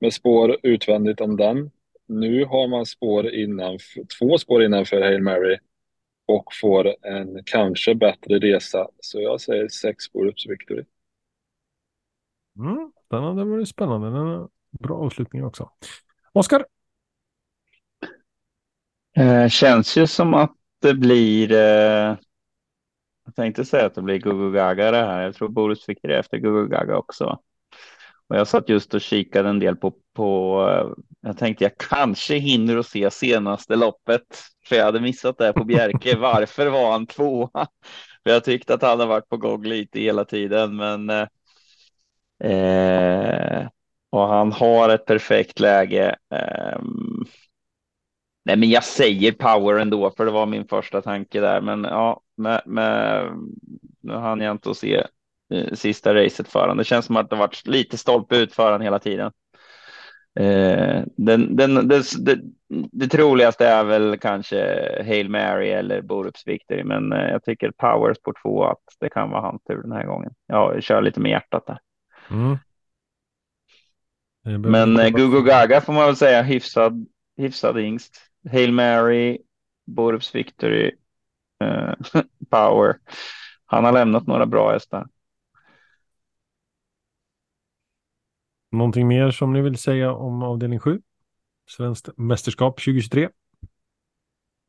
med 0.00 0.12
spår 0.12 0.56
utvändigt 0.62 1.20
om 1.20 1.36
den. 1.36 1.70
Nu 2.08 2.44
har 2.44 2.68
man 2.68 2.86
spår 2.86 3.30
innan, 3.30 3.78
två 4.18 4.38
spår 4.38 4.64
innanför 4.64 5.00
Hail 5.02 5.22
Mary 5.22 5.58
och 6.30 6.54
får 6.60 7.06
en 7.06 7.42
kanske 7.44 7.94
bättre 7.94 8.38
resa. 8.38 8.88
Så 9.00 9.20
jag 9.20 9.40
säger 9.40 9.68
sex 9.68 10.12
Borups 10.12 10.46
Victory. 10.46 10.84
Mm, 12.58 12.92
den 13.10 13.22
hade 13.22 13.44
varit 13.44 13.68
spännande. 13.68 14.10
Den 14.10 14.28
är 14.28 14.48
bra 14.70 14.96
avslutning 14.96 15.44
också. 15.44 15.70
Oskar? 16.32 16.64
Eh, 19.16 19.48
känns 19.48 19.96
ju 19.96 20.06
som 20.06 20.34
att 20.34 20.56
det 20.80 20.94
blir. 20.94 21.52
Eh, 21.52 22.16
jag 23.24 23.34
tänkte 23.36 23.64
säga 23.64 23.86
att 23.86 23.94
det 23.94 24.02
blir 24.02 24.18
Gugu 24.18 24.52
Gaga 24.52 24.90
det 24.90 24.96
här. 25.06 25.22
Jag 25.22 25.34
tror 25.34 25.48
Boris 25.48 25.84
fick 25.84 25.98
det 26.02 26.18
efter 26.18 26.38
Gugu 26.38 26.68
Gaga 26.68 26.96
också. 26.96 27.40
Och 28.30 28.36
jag 28.36 28.48
satt 28.48 28.68
just 28.68 28.94
och 28.94 29.00
kikade 29.00 29.48
en 29.48 29.58
del 29.58 29.76
på, 29.76 29.94
på 30.14 30.60
eh, 30.70 31.02
jag 31.20 31.38
tänkte 31.38 31.64
jag 31.64 31.76
kanske 31.76 32.34
hinner 32.34 32.76
att 32.76 32.86
se 32.86 33.10
senaste 33.10 33.76
loppet. 33.76 34.22
För 34.66 34.76
jag 34.76 34.84
hade 34.84 35.00
missat 35.00 35.38
det 35.38 35.52
på 35.52 35.64
Bjerke. 35.64 36.16
Varför 36.18 36.66
var 36.66 36.92
han 36.92 37.06
tvåa? 37.06 37.66
För 38.22 38.30
jag 38.30 38.44
tyckte 38.44 38.74
att 38.74 38.82
han 38.82 39.00
har 39.00 39.06
varit 39.06 39.28
på 39.28 39.36
gång 39.36 39.64
lite 39.64 40.00
hela 40.00 40.24
tiden, 40.24 40.76
men 40.76 41.10
eh, 42.44 43.68
och 44.10 44.28
han 44.28 44.52
har 44.52 44.88
ett 44.88 45.06
perfekt 45.06 45.60
läge. 45.60 46.16
Eh, 46.34 46.80
nej, 48.44 48.56
men 48.56 48.70
jag 48.70 48.84
säger 48.84 49.32
power 49.32 49.80
ändå, 49.80 50.10
för 50.16 50.24
det 50.24 50.30
var 50.30 50.46
min 50.46 50.68
första 50.68 51.02
tanke 51.02 51.40
där. 51.40 51.60
Men 51.60 51.84
ja, 51.84 52.20
med, 52.36 52.62
med, 52.66 53.26
nu 54.00 54.12
hann 54.12 54.40
jag 54.40 54.50
inte 54.50 54.70
att 54.70 54.76
se 54.76 55.06
sista 55.72 56.14
racet 56.14 56.48
för 56.48 56.60
honom. 56.60 56.76
Det 56.76 56.84
känns 56.84 57.06
som 57.06 57.16
att 57.16 57.30
det 57.30 57.36
varit 57.36 57.66
lite 57.66 57.98
stolpe 57.98 58.36
ut 58.36 58.54
för 58.54 58.64
honom 58.64 58.80
hela 58.80 58.98
tiden. 58.98 59.32
Eh, 60.40 61.02
den, 61.16 61.56
den, 61.56 61.88
det, 61.88 62.02
det, 62.18 62.40
det, 62.92 63.08
troligaste 63.08 63.66
är 63.66 63.84
väl 63.84 64.18
kanske 64.18 64.56
Hail 65.06 65.28
Mary 65.28 65.68
eller 65.68 66.02
Borups 66.02 66.46
Victory, 66.46 66.84
men 66.84 67.12
eh, 67.12 67.30
jag 67.30 67.44
tycker 67.44 67.70
Powers 67.70 68.18
på 68.22 68.32
två 68.42 68.64
att 68.64 68.82
det 69.00 69.08
kan 69.08 69.30
vara 69.30 69.40
hans 69.42 69.62
tur 69.62 69.82
den 69.82 69.92
här 69.92 70.06
gången. 70.06 70.34
Jag 70.46 70.82
kör 70.82 71.02
lite 71.02 71.20
med 71.20 71.30
hjärtat 71.30 71.66
där. 71.66 71.78
Mm. 72.30 72.58
Men 74.60 75.00
eh, 75.00 75.08
Gugu 75.08 75.42
Gaga 75.42 75.80
får 75.80 75.92
man 75.92 76.06
väl 76.06 76.16
säga 76.16 76.42
hyfsad, 76.42 77.06
hyfsad 77.36 77.78
yngst. 77.78 78.20
Hail 78.50 78.72
Mary, 78.72 79.38
Borups 79.86 80.34
Victory, 80.34 80.92
eh, 81.64 81.92
Power. 82.50 82.96
Han 83.66 83.84
har 83.84 83.92
lämnat 83.92 84.26
några 84.26 84.46
bra 84.46 84.72
hästar. 84.72 85.06
Någonting 88.70 89.08
mer 89.08 89.30
som 89.30 89.52
ni 89.52 89.60
vill 89.60 89.76
säga 89.76 90.12
om 90.12 90.42
avdelning 90.42 90.78
7? 90.78 91.02
Svenskt 91.70 92.08
mästerskap 92.16 92.76
2023? 92.76 93.28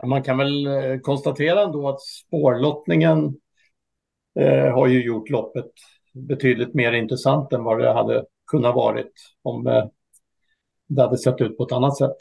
Man 0.03 0.23
kan 0.23 0.37
väl 0.37 0.67
eh, 0.67 0.99
konstatera 0.99 1.61
ändå 1.61 1.89
att 1.89 2.01
spårlottningen 2.01 3.37
eh, 4.39 4.73
har 4.73 4.87
ju 4.87 5.03
gjort 5.03 5.29
loppet 5.29 5.71
betydligt 6.13 6.73
mer 6.73 6.91
intressant 6.91 7.53
än 7.53 7.63
vad 7.63 7.79
det 7.79 7.93
hade 7.93 8.25
kunnat 8.47 8.75
varit 8.75 9.13
om 9.41 9.67
eh, 9.67 9.85
det 10.87 11.01
hade 11.01 11.17
sett 11.17 11.41
ut 11.41 11.57
på 11.57 11.63
ett 11.63 11.71
annat 11.71 11.97
sätt. 11.97 12.17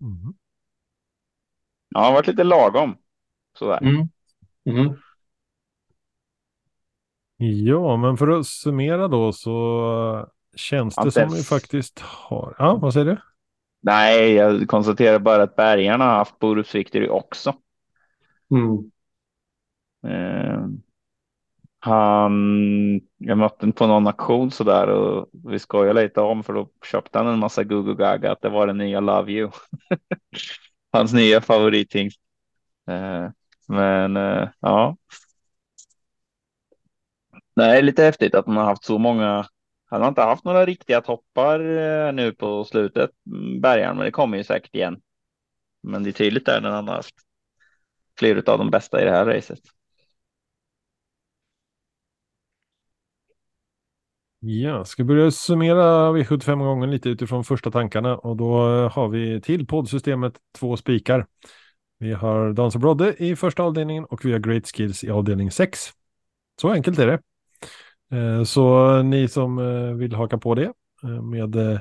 Mm. 0.00 0.34
Ja, 1.88 2.00
det 2.00 2.06
har 2.06 2.12
varit 2.12 2.26
lite 2.26 2.44
lagom. 2.44 2.96
Sådär. 3.58 3.82
Mm. 3.82 4.08
Mm. 4.64 4.96
Ja, 7.42 7.96
men 7.96 8.16
för 8.16 8.28
att 8.28 8.46
summera 8.46 9.08
då 9.08 9.32
så 9.32 10.28
känns 10.56 10.96
det 10.96 11.10
som 11.10 11.28
vi 11.34 11.42
faktiskt 11.42 12.00
har. 12.00 12.56
Ja, 12.58 12.76
vad 12.76 12.92
säger 12.92 13.06
du? 13.06 13.18
Nej, 13.82 14.32
jag 14.32 14.68
konstaterar 14.68 15.18
bara 15.18 15.42
att 15.42 15.56
Bergarna 15.56 16.04
har 16.04 16.12
haft 16.12 16.38
Borups 16.38 16.74
Victory 16.74 17.08
också. 17.08 17.54
Mm. 18.50 18.90
Eh, 20.06 20.66
han, 21.78 22.32
jag 23.18 23.38
mötte 23.38 23.56
honom 23.60 23.72
på 23.72 23.86
någon 23.86 24.06
auktion 24.06 24.50
så 24.50 24.64
där 24.64 24.88
och 24.88 25.28
vi 25.32 25.58
skojade 25.58 26.02
lite 26.02 26.20
om 26.20 26.44
för 26.44 26.52
då 26.52 26.68
köpte 26.84 27.18
han 27.18 27.26
en 27.26 27.38
massa 27.38 27.64
Google 27.64 27.94
Gaga 27.94 28.32
att 28.32 28.42
det 28.42 28.48
var 28.48 28.66
den 28.66 28.78
nya 28.78 29.00
Love 29.00 29.32
You. 29.32 29.50
Hans 30.92 31.12
nya 31.12 31.40
favorithingst. 31.40 32.20
Eh, 32.88 33.28
men 33.68 34.16
eh, 34.16 34.48
ja. 34.60 34.96
Det 37.60 37.66
är 37.66 37.82
lite 37.82 38.02
häftigt 38.02 38.34
att 38.34 38.46
man 38.46 38.56
har 38.56 38.64
haft 38.64 38.84
så 38.84 38.98
många. 38.98 39.46
Han 39.86 40.00
har 40.00 40.08
inte 40.08 40.22
haft 40.22 40.44
några 40.44 40.66
riktiga 40.66 41.00
toppar 41.00 41.60
eh, 41.60 42.12
nu 42.12 42.32
på 42.32 42.64
slutet, 42.64 43.10
mm, 43.26 43.96
men 43.96 44.04
det 44.04 44.10
kommer 44.10 44.36
ju 44.36 44.44
säkert 44.44 44.74
igen. 44.74 45.00
Men 45.82 46.02
det 46.02 46.10
är 46.10 46.12
tydligt 46.12 46.46
där 46.46 46.60
när 46.60 46.70
han 46.70 46.88
har 46.88 46.94
haft 46.94 47.14
flera 48.18 48.52
av 48.52 48.58
de 48.58 48.70
bästa 48.70 49.02
i 49.02 49.04
det 49.04 49.10
här 49.10 49.26
racet. 49.26 49.58
Ja, 54.38 54.84
ska 54.84 55.04
börja 55.04 55.30
summera 55.30 56.12
V75 56.12 56.58
gången 56.58 56.90
lite 56.90 57.08
utifrån 57.08 57.44
första 57.44 57.70
tankarna 57.70 58.16
och 58.16 58.36
då 58.36 58.76
eh, 58.76 58.90
har 58.90 59.08
vi 59.08 59.40
till 59.40 59.66
poddsystemet 59.66 60.34
två 60.58 60.76
spikar. 60.76 61.26
Vi 61.98 62.12
har 62.12 62.52
Dans 62.52 62.74
och 62.74 62.80
Brodde 62.80 63.14
i 63.18 63.36
första 63.36 63.62
avdelningen 63.62 64.04
och 64.04 64.24
vi 64.24 64.32
har 64.32 64.38
Great 64.38 64.66
Skills 64.66 65.04
i 65.04 65.10
avdelning 65.10 65.50
6. 65.50 65.92
Så 66.60 66.70
enkelt 66.70 66.98
är 66.98 67.06
det. 67.06 67.20
Eh, 68.12 68.42
så 68.44 68.96
ni 69.02 69.28
som 69.28 69.58
eh, 69.58 69.94
vill 69.94 70.14
haka 70.14 70.38
på 70.38 70.54
det 70.54 70.72
eh, 71.02 71.22
med 71.22 71.80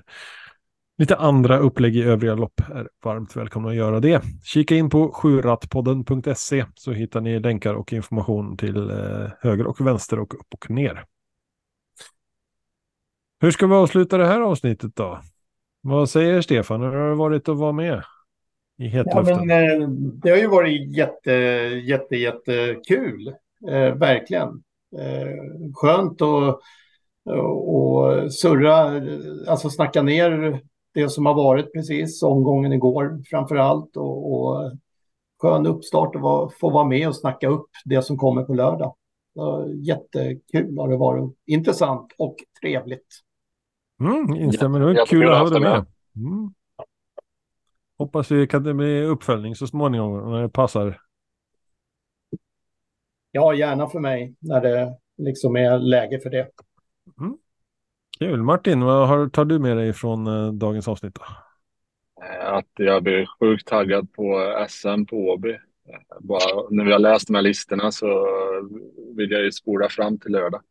lite 0.97 1.15
andra 1.15 1.57
upplägg 1.57 1.95
i 1.95 2.03
övriga 2.03 2.35
lopp 2.35 2.61
är 2.73 2.89
varmt 3.03 3.35
välkomna 3.35 3.69
att 3.69 3.75
göra 3.75 3.99
det. 3.99 4.21
Kika 4.43 4.75
in 4.75 4.89
på 4.89 5.11
sjurattpodden.se 5.11 6.65
så 6.75 6.91
hittar 6.91 7.21
ni 7.21 7.39
länkar 7.39 7.73
och 7.73 7.93
information 7.93 8.57
till 8.57 8.91
höger 9.39 9.67
och 9.67 9.81
vänster 9.81 10.19
och 10.19 10.33
upp 10.33 10.53
och 10.53 10.69
ner. 10.69 11.05
Hur 13.41 13.51
ska 13.51 13.67
vi 13.67 13.73
avsluta 13.73 14.17
det 14.17 14.25
här 14.25 14.41
avsnittet 14.41 14.95
då? 14.95 15.19
Vad 15.81 16.09
säger 16.09 16.41
Stefan? 16.41 16.81
Hur 16.81 16.91
har 16.91 17.09
det 17.09 17.15
varit 17.15 17.49
att 17.49 17.57
vara 17.57 17.71
med 17.71 18.03
i 18.77 18.87
hetluften? 18.87 19.25
Ja, 19.27 19.45
men, 19.45 20.19
det 20.19 20.29
har 20.29 20.37
ju 20.37 20.47
varit 20.47 20.95
jätte, 20.95 21.31
jätte, 21.31 22.15
jättekul. 22.15 23.27
Eh, 23.67 23.95
verkligen. 23.95 24.63
Eh, 24.97 25.71
skönt 25.73 26.21
att 26.21 26.59
och 27.35 28.33
surra, 28.33 29.01
alltså 29.47 29.69
snacka 29.69 30.01
ner 30.01 30.61
det 30.93 31.09
som 31.09 31.25
har 31.25 31.33
varit 31.33 31.73
precis, 31.73 32.23
omgången 32.23 32.73
igår 32.73 33.21
framför 33.29 33.55
allt. 33.55 33.97
Och, 33.97 34.33
och 34.33 34.71
skön 35.41 35.65
uppstart 35.65 36.15
och 36.15 36.21
var, 36.21 36.53
få 36.59 36.69
vara 36.69 36.83
med 36.83 37.07
och 37.07 37.15
snacka 37.15 37.47
upp 37.47 37.69
det 37.85 38.01
som 38.01 38.17
kommer 38.17 38.43
på 38.43 38.53
lördag. 38.53 38.95
Jättekul 39.87 40.77
har 40.77 40.89
det 40.89 40.97
varit. 40.97 41.35
Intressant 41.45 42.15
och 42.17 42.35
trevligt. 42.61 43.07
Mm, 43.99 44.35
instämmer. 44.35 44.79
Det 44.79 45.05
kul 45.07 45.29
att 45.29 45.39
ha 45.39 45.49
dig 45.49 45.61
med. 45.61 45.85
Mm. 46.15 46.53
Hoppas 47.97 48.31
vi 48.31 48.47
kan 48.47 48.63
det 48.63 48.73
bli 48.73 49.03
uppföljning 49.03 49.55
så 49.55 49.67
småningom 49.67 50.31
när 50.31 50.41
det 50.41 50.49
passar. 50.49 51.01
Ja, 53.31 53.53
gärna 53.53 53.87
för 53.87 53.99
mig 53.99 54.35
när 54.39 54.61
det 54.61 54.97
liksom 55.17 55.55
är 55.55 55.79
läge 55.79 56.19
för 56.19 56.29
det. 56.29 56.47
Mm. 57.21 57.37
Kul. 58.19 58.43
Martin, 58.43 58.81
vad 58.81 59.07
har, 59.07 59.29
tar 59.29 59.45
du 59.45 59.59
med 59.59 59.77
dig 59.77 59.93
från 59.93 60.27
eh, 60.27 60.53
dagens 60.53 60.87
avsnitt? 60.87 61.15
Då? 61.15 61.21
Eh, 62.25 62.53
att 62.53 62.69
jag 62.75 63.03
blir 63.03 63.29
sjukt 63.39 63.67
taggad 63.67 64.13
på 64.13 64.55
SM 64.69 65.05
på 65.05 65.15
Åby. 65.15 65.57
Bara, 66.19 66.69
när 66.69 66.85
vi 66.85 66.91
har 66.91 66.99
läst 66.99 67.27
de 67.27 67.35
här 67.35 67.41
listorna 67.41 67.91
så 67.91 68.27
vill 69.17 69.31
jag 69.31 69.41
ju 69.41 69.51
spola 69.51 69.89
fram 69.89 70.19
till 70.19 70.31
lördag. 70.31 70.61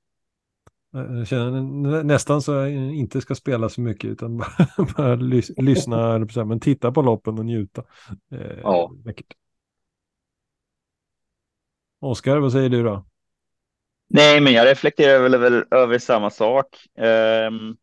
Jag 0.90 1.26
känner 1.26 2.02
nästan 2.02 2.43
så 2.43 2.52
jag 2.52 2.70
inte 2.94 3.20
ska 3.20 3.35
spela 3.35 3.68
så 3.68 3.80
mycket 3.80 4.10
utan 4.10 4.36
bara, 4.76 4.86
bara 4.97 5.14
lys 5.14 5.51
lyssna, 5.56 6.26
men 6.44 6.60
titta 6.60 6.93
på 6.93 7.02
loppen 7.02 7.39
och 7.39 7.44
njuta. 7.44 7.82
Eh, 8.32 8.59
ja. 8.62 8.93
Oskar, 12.00 12.38
vad 12.38 12.52
säger 12.52 12.68
du 12.68 12.82
då? 12.82 13.04
Nej, 14.08 14.40
men 14.40 14.52
jag 14.52 14.66
reflekterar 14.66 15.22
väl 15.22 15.34
över, 15.34 15.66
över 15.70 15.98
samma 15.98 16.30
sak. 16.30 16.66
Um, 16.96 17.76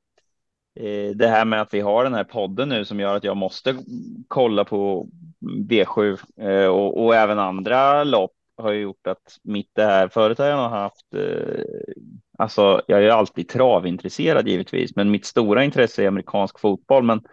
det 1.16 1.28
här 1.28 1.46
med 1.46 1.62
att 1.62 1.74
vi 1.74 1.80
har 1.80 2.04
den 2.04 2.14
här 2.14 2.24
podden 2.24 2.70
nu 2.70 2.86
som 2.86 3.00
gör 3.00 3.16
att 3.16 3.24
jag 3.24 3.38
måste 3.38 3.76
kolla 4.28 4.66
på 4.66 5.10
V7 5.70 6.20
uh, 6.42 6.48
eh, 6.48 6.68
och, 6.68 7.06
och 7.06 7.16
även 7.16 7.40
andra 7.40 8.04
lopp 8.04 8.32
har 8.58 8.72
gjort 8.72 9.08
att 9.08 9.40
mitt 9.44 9.70
det 9.74 9.84
här 9.84 10.08
förut 10.08 10.38
har 10.38 10.46
jag 10.46 10.58
nog 10.58 10.80
haft. 10.80 11.06
Uh, 11.16 11.64
alltså, 12.38 12.82
jag 12.88 13.04
är 13.04 13.10
alltid 13.10 13.50
travintresserad 13.50 14.48
givetvis, 14.48 14.96
men 14.96 15.12
mitt 15.12 15.26
stora 15.26 15.64
intresse 15.64 16.04
är 16.04 16.08
amerikansk 16.08 16.60
fotboll. 16.60 17.04
Men 17.04 17.24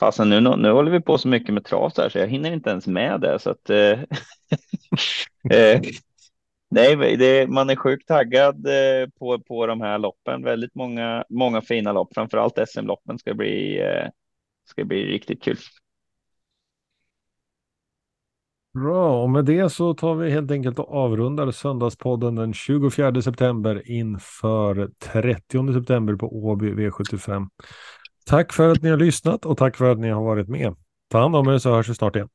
fasen 0.00 0.28
nu, 0.28 0.40
nu 0.40 0.70
håller 0.70 0.90
vi 0.90 1.00
på 1.00 1.18
så 1.18 1.28
mycket 1.28 1.54
med 1.54 1.64
trav 1.64 1.90
så 1.90 2.02
här 2.02 2.08
så 2.08 2.18
jag 2.18 2.28
hinner 2.28 2.52
inte 2.52 2.70
ens 2.70 2.86
med 2.86 3.20
det 3.20 3.38
så 3.38 3.50
att. 3.50 3.70
Uh, 3.70 3.98
nej, 6.72 7.16
det, 7.16 7.48
man 7.48 7.70
är 7.70 7.76
sjukt 7.76 8.08
taggad 8.08 8.66
eh, 8.66 9.08
på 9.18 9.38
på 9.38 9.66
de 9.66 9.80
här 9.80 9.98
loppen. 9.98 10.42
Väldigt 10.42 10.74
många, 10.74 11.24
många 11.28 11.60
fina 11.60 11.92
lopp. 11.92 12.14
Framförallt 12.14 12.68
SM-loppen 12.68 13.18
ska 13.18 13.34
bli 13.34 13.80
eh, 13.80 14.08
ska 14.64 14.84
bli 14.84 15.06
riktigt 15.06 15.42
kul. 15.42 15.56
Bra, 18.74 19.22
och 19.22 19.30
med 19.30 19.44
det 19.44 19.70
så 19.70 19.94
tar 19.94 20.14
vi 20.14 20.30
helt 20.30 20.50
enkelt 20.50 20.78
och 20.78 20.94
avrundar 20.94 21.50
Söndagspodden 21.50 22.34
den 22.34 22.54
24 22.54 23.22
september 23.22 23.90
inför 23.90 24.90
30 24.98 25.72
september 25.74 26.16
på 26.16 26.36
Åby 26.36 26.72
V75. 26.72 27.48
Tack 28.26 28.52
för 28.52 28.68
att 28.68 28.82
ni 28.82 28.90
har 28.90 28.96
lyssnat 28.96 29.46
och 29.46 29.58
tack 29.58 29.76
för 29.76 29.92
att 29.92 29.98
ni 29.98 30.08
har 30.08 30.22
varit 30.22 30.48
med. 30.48 30.74
Ta 31.08 31.18
hand 31.18 31.36
om 31.36 31.48
er 31.48 31.58
så 31.58 31.70
hörs 31.70 31.88
vi 31.88 31.94
snart 31.94 32.16
igen. 32.16 32.28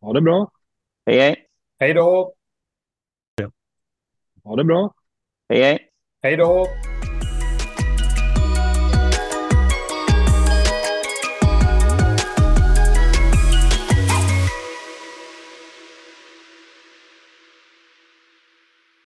Ha 0.00 0.12
det 0.12 0.20
bra. 0.20 0.50
Hej 1.06 1.18
hej. 1.18 1.46
Hej 1.78 1.94
då. 1.94 2.34
Ha 4.44 4.56
det 4.56 4.64
bra. 4.64 4.94
Hej 5.48 5.62
hej. 5.62 5.88
Hej 6.22 6.36
då. 6.36 6.66